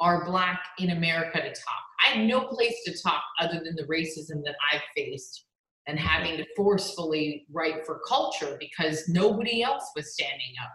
are 0.00 0.24
black 0.24 0.60
in 0.78 0.90
america 0.90 1.40
to 1.40 1.48
talk 1.48 1.82
i 2.04 2.08
have 2.08 2.26
no 2.26 2.46
place 2.46 2.76
to 2.84 2.96
talk 3.02 3.22
other 3.40 3.60
than 3.64 3.76
the 3.76 3.84
racism 3.84 4.42
that 4.44 4.56
i've 4.72 4.82
faced 4.96 5.44
and 5.86 5.98
having 5.98 6.36
to 6.36 6.46
forcefully 6.56 7.46
write 7.52 7.84
for 7.84 8.00
culture 8.06 8.56
because 8.58 9.08
nobody 9.08 9.62
else 9.62 9.90
was 9.94 10.12
standing 10.12 10.54
up. 10.62 10.70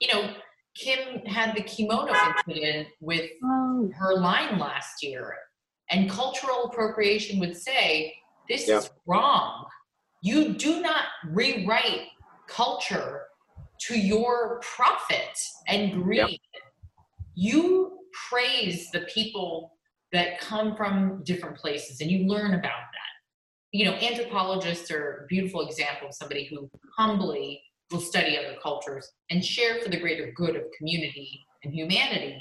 You 0.00 0.08
know, 0.12 0.34
Kim 0.74 1.24
had 1.26 1.56
the 1.56 1.62
kimono 1.62 2.12
incident 2.48 2.88
with 3.00 3.30
oh. 3.44 3.90
her 3.96 4.14
line 4.14 4.58
last 4.58 5.02
year, 5.02 5.34
and 5.90 6.10
cultural 6.10 6.64
appropriation 6.64 7.38
would 7.40 7.56
say, 7.56 8.14
This 8.48 8.68
yep. 8.68 8.82
is 8.82 8.90
wrong. 9.06 9.66
You 10.22 10.54
do 10.54 10.80
not 10.80 11.04
rewrite 11.30 12.08
culture 12.46 13.22
to 13.86 13.98
your 13.98 14.60
profit 14.60 15.38
and 15.68 15.92
greed. 15.92 16.18
Yep. 16.18 16.30
You 17.34 17.98
praise 18.28 18.90
the 18.90 19.00
people 19.00 19.72
that 20.12 20.40
come 20.40 20.76
from 20.76 21.22
different 21.24 21.56
places 21.56 22.00
and 22.00 22.10
you 22.10 22.26
learn 22.26 22.52
about 22.52 22.62
that 22.62 23.12
you 23.72 23.86
know, 23.86 23.94
anthropologists 23.94 24.90
are 24.90 25.24
a 25.24 25.26
beautiful 25.28 25.66
example 25.66 26.08
of 26.08 26.14
somebody 26.14 26.44
who 26.44 26.70
humbly 26.96 27.62
will 27.90 28.00
study 28.00 28.38
other 28.38 28.56
cultures 28.62 29.10
and 29.30 29.44
share 29.44 29.80
for 29.80 29.88
the 29.88 29.98
greater 29.98 30.30
good 30.36 30.56
of 30.56 30.62
community 30.76 31.40
and 31.64 31.74
humanity. 31.74 32.40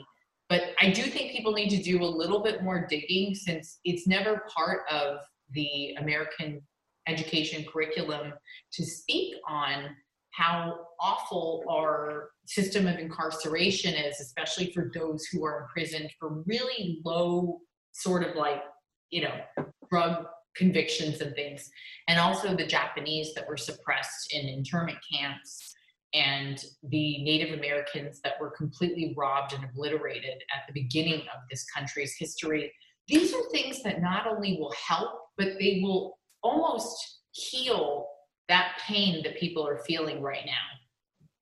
But 0.50 0.76
I 0.82 0.92
do 0.92 1.04
think 1.04 1.32
people 1.32 1.54
need 1.54 1.70
to 1.70 1.82
do 1.82 2.04
a 2.04 2.06
little 2.06 2.42
bit 2.42 2.62
more 2.62 2.86
digging 2.90 3.34
since 3.34 3.80
it's 3.86 4.06
never 4.06 4.44
part 4.54 4.82
of 4.92 5.20
the 5.52 5.96
American 6.00 6.62
education 7.08 7.66
curriculum 7.72 8.34
to 8.74 8.86
speak 8.86 9.36
on 9.48 9.96
how 10.32 10.88
awful 11.00 11.64
our 11.70 12.30
system 12.46 12.88
of 12.88 12.98
incarceration 12.98 13.94
is, 13.94 14.20
especially 14.20 14.72
for 14.74 14.92
those 14.94 15.26
who 15.26 15.46
are 15.46 15.62
imprisoned 15.62 16.10
for 16.20 16.44
really 16.46 17.00
low, 17.06 17.60
sort 17.92 18.24
of 18.24 18.36
like, 18.36 18.64
you 19.10 19.24
know, 19.24 19.66
drug 19.90 20.26
convictions 20.56 21.22
and 21.22 21.34
things, 21.36 21.70
and 22.08 22.20
also 22.20 22.56
the 22.56 22.66
Japanese 22.66 23.34
that 23.34 23.48
were 23.48 23.58
suppressed 23.58 24.34
in 24.34 24.48
internment 24.48 24.98
camps, 25.14 25.74
and 26.14 26.66
the 26.90 27.24
Native 27.24 27.58
Americans 27.58 28.20
that 28.24 28.34
were 28.40 28.52
completely 28.52 29.14
robbed 29.18 29.54
and 29.54 29.64
obliterated 29.64 30.44
at 30.54 30.64
the 30.68 30.74
beginning 30.74 31.22
of 31.22 31.42
this 31.50 31.66
country's 31.74 32.16
history. 32.18 32.72
These 33.08 33.34
are 33.34 33.50
things 33.52 33.82
that 33.84 34.02
not 34.02 34.28
only 34.28 34.58
will 34.60 34.74
help, 34.88 35.12
but 35.38 35.54
they 35.58 35.80
will 35.82 36.18
almost 36.44 37.22
heal 37.32 38.08
that 38.52 38.74
pain 38.86 39.24
that 39.24 39.40
people 39.40 39.66
are 39.66 39.80
feeling 39.88 40.22
right 40.22 40.46
now. 40.46 40.52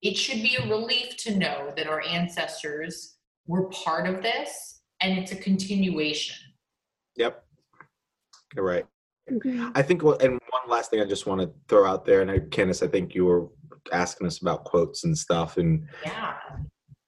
It 0.00 0.16
should 0.16 0.42
be 0.42 0.56
a 0.56 0.68
relief 0.68 1.16
to 1.18 1.36
know 1.36 1.72
that 1.76 1.88
our 1.88 2.00
ancestors 2.02 3.16
were 3.48 3.68
part 3.70 4.08
of 4.08 4.22
this 4.22 4.80
and 5.00 5.18
it's 5.18 5.32
a 5.32 5.36
continuation. 5.36 6.36
Yep. 7.16 7.44
You're 8.54 8.64
right. 8.64 8.86
Mm-hmm. 9.28 9.70
I 9.74 9.82
think, 9.82 10.02
and 10.02 10.32
one 10.32 10.68
last 10.68 10.90
thing 10.90 11.00
I 11.00 11.04
just 11.04 11.26
want 11.26 11.40
to 11.40 11.50
throw 11.68 11.84
out 11.84 12.04
there, 12.04 12.22
and 12.22 12.30
I, 12.30 12.38
Candice, 12.38 12.82
I 12.82 12.88
think 12.88 13.14
you 13.14 13.24
were 13.24 13.48
asking 13.92 14.26
us 14.26 14.40
about 14.40 14.64
quotes 14.64 15.04
and 15.04 15.16
stuff, 15.16 15.56
and 15.56 15.86
yeah, 16.04 16.34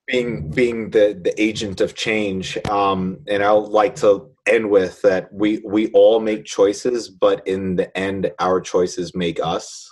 being 0.06 0.48
being 0.50 0.90
the 0.90 1.18
the 1.20 1.34
agent 1.40 1.80
of 1.80 1.94
change. 1.94 2.58
Um, 2.68 3.18
and 3.28 3.42
I'll 3.42 3.66
like 3.66 3.96
to 3.96 4.30
end 4.46 4.70
with 4.70 5.02
that 5.02 5.32
we 5.32 5.62
we 5.64 5.90
all 5.92 6.20
make 6.20 6.44
choices, 6.44 7.08
but 7.08 7.46
in 7.46 7.76
the 7.76 7.96
end, 7.96 8.30
our 8.38 8.60
choices 8.60 9.14
make 9.14 9.40
us. 9.42 9.91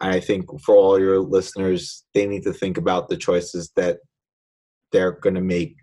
I 0.00 0.20
think 0.20 0.44
for 0.60 0.76
all 0.76 0.98
your 0.98 1.20
listeners, 1.20 2.04
they 2.12 2.26
need 2.26 2.42
to 2.44 2.52
think 2.52 2.76
about 2.76 3.08
the 3.08 3.16
choices 3.16 3.72
that 3.76 3.98
they're 4.92 5.12
going 5.12 5.34
to 5.34 5.40
make 5.40 5.76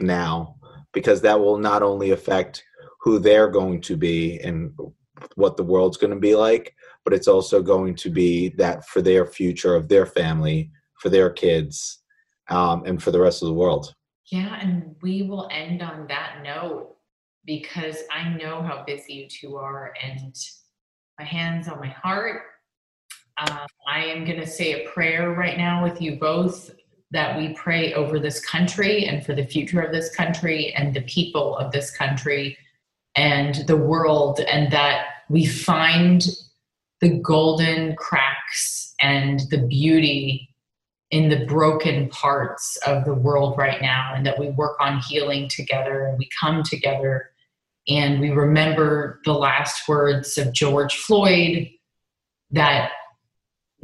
now, 0.00 0.56
because 0.92 1.20
that 1.22 1.38
will 1.38 1.58
not 1.58 1.82
only 1.82 2.10
affect 2.10 2.64
who 3.02 3.18
they're 3.18 3.48
going 3.50 3.80
to 3.82 3.96
be 3.96 4.38
and 4.40 4.72
what 5.34 5.56
the 5.56 5.64
world's 5.64 5.96
going 5.96 6.12
to 6.12 6.18
be 6.18 6.34
like, 6.34 6.74
but 7.04 7.12
it's 7.12 7.28
also 7.28 7.62
going 7.62 7.94
to 7.96 8.10
be 8.10 8.50
that 8.50 8.86
for 8.86 9.02
their 9.02 9.26
future 9.26 9.74
of 9.74 9.88
their 9.88 10.06
family, 10.06 10.70
for 11.00 11.08
their 11.08 11.30
kids, 11.30 12.02
um, 12.48 12.84
and 12.86 13.02
for 13.02 13.10
the 13.10 13.20
rest 13.20 13.42
of 13.42 13.48
the 13.48 13.54
world. 13.54 13.94
Yeah, 14.30 14.58
and 14.60 14.94
we 15.02 15.22
will 15.22 15.48
end 15.50 15.82
on 15.82 16.06
that 16.08 16.40
note 16.42 16.96
because 17.44 17.98
I 18.10 18.28
know 18.30 18.62
how 18.62 18.84
busy 18.86 19.14
you 19.14 19.28
two 19.28 19.56
are, 19.56 19.94
and 20.02 20.34
my 21.18 21.24
hands 21.24 21.68
on 21.68 21.80
my 21.80 21.88
heart. 21.88 22.42
Uh, 23.38 23.66
I 23.86 24.04
am 24.04 24.24
going 24.24 24.40
to 24.40 24.46
say 24.46 24.72
a 24.72 24.88
prayer 24.88 25.30
right 25.30 25.56
now 25.56 25.82
with 25.82 26.02
you 26.02 26.16
both 26.16 26.70
that 27.10 27.38
we 27.38 27.54
pray 27.54 27.94
over 27.94 28.18
this 28.18 28.44
country 28.44 29.04
and 29.06 29.24
for 29.24 29.34
the 29.34 29.46
future 29.46 29.80
of 29.80 29.92
this 29.92 30.14
country 30.14 30.72
and 30.74 30.92
the 30.92 31.02
people 31.02 31.56
of 31.56 31.70
this 31.72 31.90
country 31.90 32.58
and 33.14 33.66
the 33.66 33.76
world, 33.76 34.40
and 34.40 34.70
that 34.72 35.06
we 35.28 35.46
find 35.46 36.26
the 37.00 37.10
golden 37.20 37.94
cracks 37.96 38.94
and 39.00 39.40
the 39.50 39.58
beauty 39.58 40.48
in 41.10 41.28
the 41.28 41.46
broken 41.46 42.08
parts 42.10 42.76
of 42.86 43.04
the 43.04 43.14
world 43.14 43.56
right 43.56 43.80
now, 43.80 44.12
and 44.14 44.26
that 44.26 44.38
we 44.38 44.50
work 44.50 44.76
on 44.80 45.00
healing 45.08 45.48
together 45.48 46.06
and 46.06 46.18
we 46.18 46.28
come 46.38 46.62
together 46.62 47.30
and 47.88 48.20
we 48.20 48.30
remember 48.30 49.20
the 49.24 49.32
last 49.32 49.88
words 49.88 50.36
of 50.36 50.52
George 50.52 50.94
Floyd 50.94 51.70
that 52.50 52.92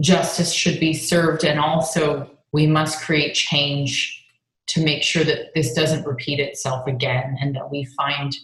justice 0.00 0.52
should 0.52 0.80
be 0.80 0.92
served, 0.92 1.44
and 1.44 1.58
also 1.58 2.30
we 2.52 2.66
must 2.66 3.00
create 3.00 3.34
change 3.34 4.24
to 4.66 4.82
make 4.82 5.02
sure 5.02 5.24
that 5.24 5.54
this 5.54 5.72
doesn't 5.74 6.06
repeat 6.06 6.40
itself 6.40 6.86
again 6.86 7.36
and 7.40 7.54
that 7.54 7.70
we 7.70 7.84
find 7.96 8.34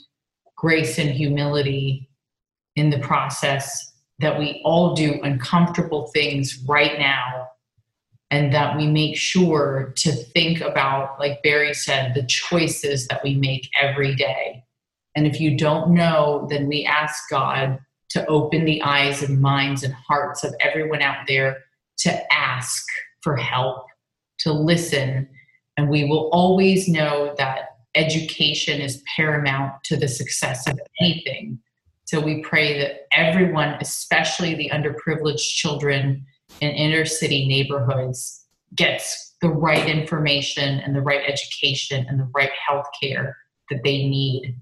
grace 0.57 0.99
and 0.99 1.11
humility 1.11 2.09
in 2.77 2.91
the 2.91 2.99
process, 2.99 3.93
that 4.19 4.39
we 4.39 4.61
all 4.65 4.95
do 4.95 5.21
uncomfortable 5.23 6.09
things 6.09 6.63
right 6.69 6.99
now, 6.99 7.49
and 8.31 8.53
that 8.53 8.77
we 8.77 8.87
make 8.87 9.17
sure 9.17 9.93
to 9.97 10.13
think 10.13 10.61
about, 10.61 11.19
like 11.19 11.43
Barry 11.43 11.75
said, 11.75 12.15
the 12.15 12.27
choices 12.27 13.09
that 13.09 13.25
we 13.25 13.35
make 13.35 13.69
every 13.81 14.15
day. 14.15 14.63
And 15.17 15.27
if 15.27 15.41
you 15.41 15.57
don't 15.57 15.93
know, 15.95 16.47
then 16.49 16.69
we 16.69 16.85
ask 16.85 17.29
God 17.29 17.81
to 18.11 18.27
open 18.27 18.65
the 18.65 18.83
eyes 18.83 19.23
and 19.23 19.41
minds 19.41 19.83
and 19.83 19.95
hearts 19.95 20.45
of 20.45 20.55
everyone 20.61 21.03
out 21.03 21.27
there 21.27 21.59
to 21.99 22.33
ask 22.33 22.85
for 23.23 23.37
help, 23.37 23.85
to 24.41 24.53
listen, 24.53 25.29
And 25.77 25.89
we 25.89 26.05
will 26.05 26.29
always 26.33 26.89
know 26.89 27.35
that 27.39 27.71
education 27.95 28.81
is 28.81 29.03
paramount 29.17 29.83
to 29.85 29.97
the 29.97 30.09
success 30.09 30.69
of 30.69 30.79
anything. 31.01 31.59
So 32.05 32.21
we 32.21 32.43
pray 32.43 32.79
that 32.81 33.07
everyone, 33.13 33.77
especially 33.81 34.55
the 34.55 34.71
underprivileged 34.71 35.39
children 35.39 36.27
in 36.61 36.71
inner 36.71 37.05
city 37.05 37.47
neighborhoods, 37.47 38.45
gets 38.75 39.35
the 39.41 39.49
right 39.49 39.89
information 39.89 40.81
and 40.81 40.95
the 40.95 41.01
right 41.01 41.23
education 41.27 42.05
and 42.09 42.21
the 42.21 42.29
right 42.35 42.51
health 42.67 42.87
care 43.01 43.37
that 43.71 43.81
they 43.85 44.07
need. 44.07 44.57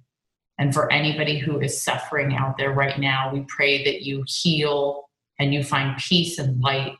And 0.58 0.74
for 0.74 0.92
anybody 0.92 1.38
who 1.38 1.60
is 1.60 1.80
suffering 1.80 2.34
out 2.36 2.58
there 2.58 2.72
right 2.72 2.98
now, 2.98 3.32
we 3.32 3.44
pray 3.48 3.84
that 3.84 4.02
you 4.02 4.24
heal 4.26 5.08
and 5.38 5.54
you 5.54 5.62
find 5.62 5.96
peace 5.98 6.38
and 6.38 6.60
light. 6.60 6.96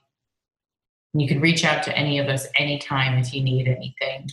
And 1.12 1.22
you 1.22 1.26
can 1.26 1.40
reach 1.40 1.64
out 1.64 1.82
to 1.84 1.96
any 1.96 2.18
of 2.18 2.28
us 2.28 2.46
anytime 2.56 3.18
if 3.18 3.34
you 3.34 3.42
need 3.42 3.66
anything. 3.66 4.30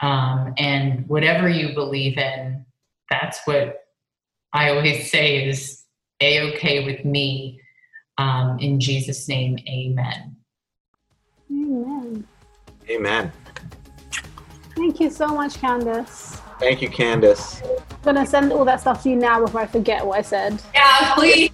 Um, 0.00 0.52
and 0.58 1.08
whatever 1.08 1.48
you 1.48 1.72
believe 1.72 2.18
in, 2.18 2.66
that's 3.08 3.40
what 3.46 3.86
I 4.52 4.70
always 4.70 5.10
say 5.10 5.48
is 5.48 5.84
a 6.20 6.52
okay 6.52 6.84
with 6.84 7.04
me. 7.04 7.60
Um, 8.18 8.58
in 8.58 8.80
Jesus' 8.80 9.28
name, 9.28 9.58
amen. 9.68 10.36
Amen. 11.50 12.26
Amen. 12.90 13.32
Thank 14.74 15.00
you 15.00 15.10
so 15.10 15.28
much, 15.28 15.54
Candice. 15.54 16.40
Thank 16.58 16.82
you, 16.82 16.88
Candice. 16.88 17.62
I'm 17.62 18.14
gonna 18.14 18.26
send 18.26 18.52
all 18.52 18.64
that 18.64 18.80
stuff 18.80 19.02
to 19.02 19.10
you 19.10 19.16
now 19.16 19.44
before 19.44 19.60
I 19.60 19.66
forget 19.66 20.04
what 20.04 20.18
I 20.18 20.22
said. 20.22 20.62
Yeah, 20.74 21.14
please. 21.14 21.50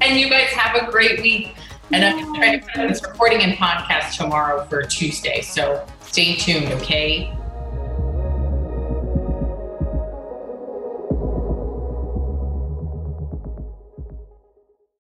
and 0.00 0.18
you 0.18 0.28
guys 0.28 0.48
have 0.50 0.82
a 0.82 0.90
great 0.90 1.20
week. 1.20 1.54
And 1.92 2.04
I'm 2.04 2.22
going 2.22 2.32
to 2.32 2.38
try 2.38 2.56
to 2.56 2.66
put 2.66 2.88
this 2.88 3.02
recording 3.02 3.42
and 3.42 3.54
podcast 3.54 4.16
tomorrow 4.16 4.64
for 4.66 4.82
Tuesday. 4.82 5.40
So 5.40 5.84
stay 6.02 6.36
tuned, 6.36 6.68
okay? 6.74 7.36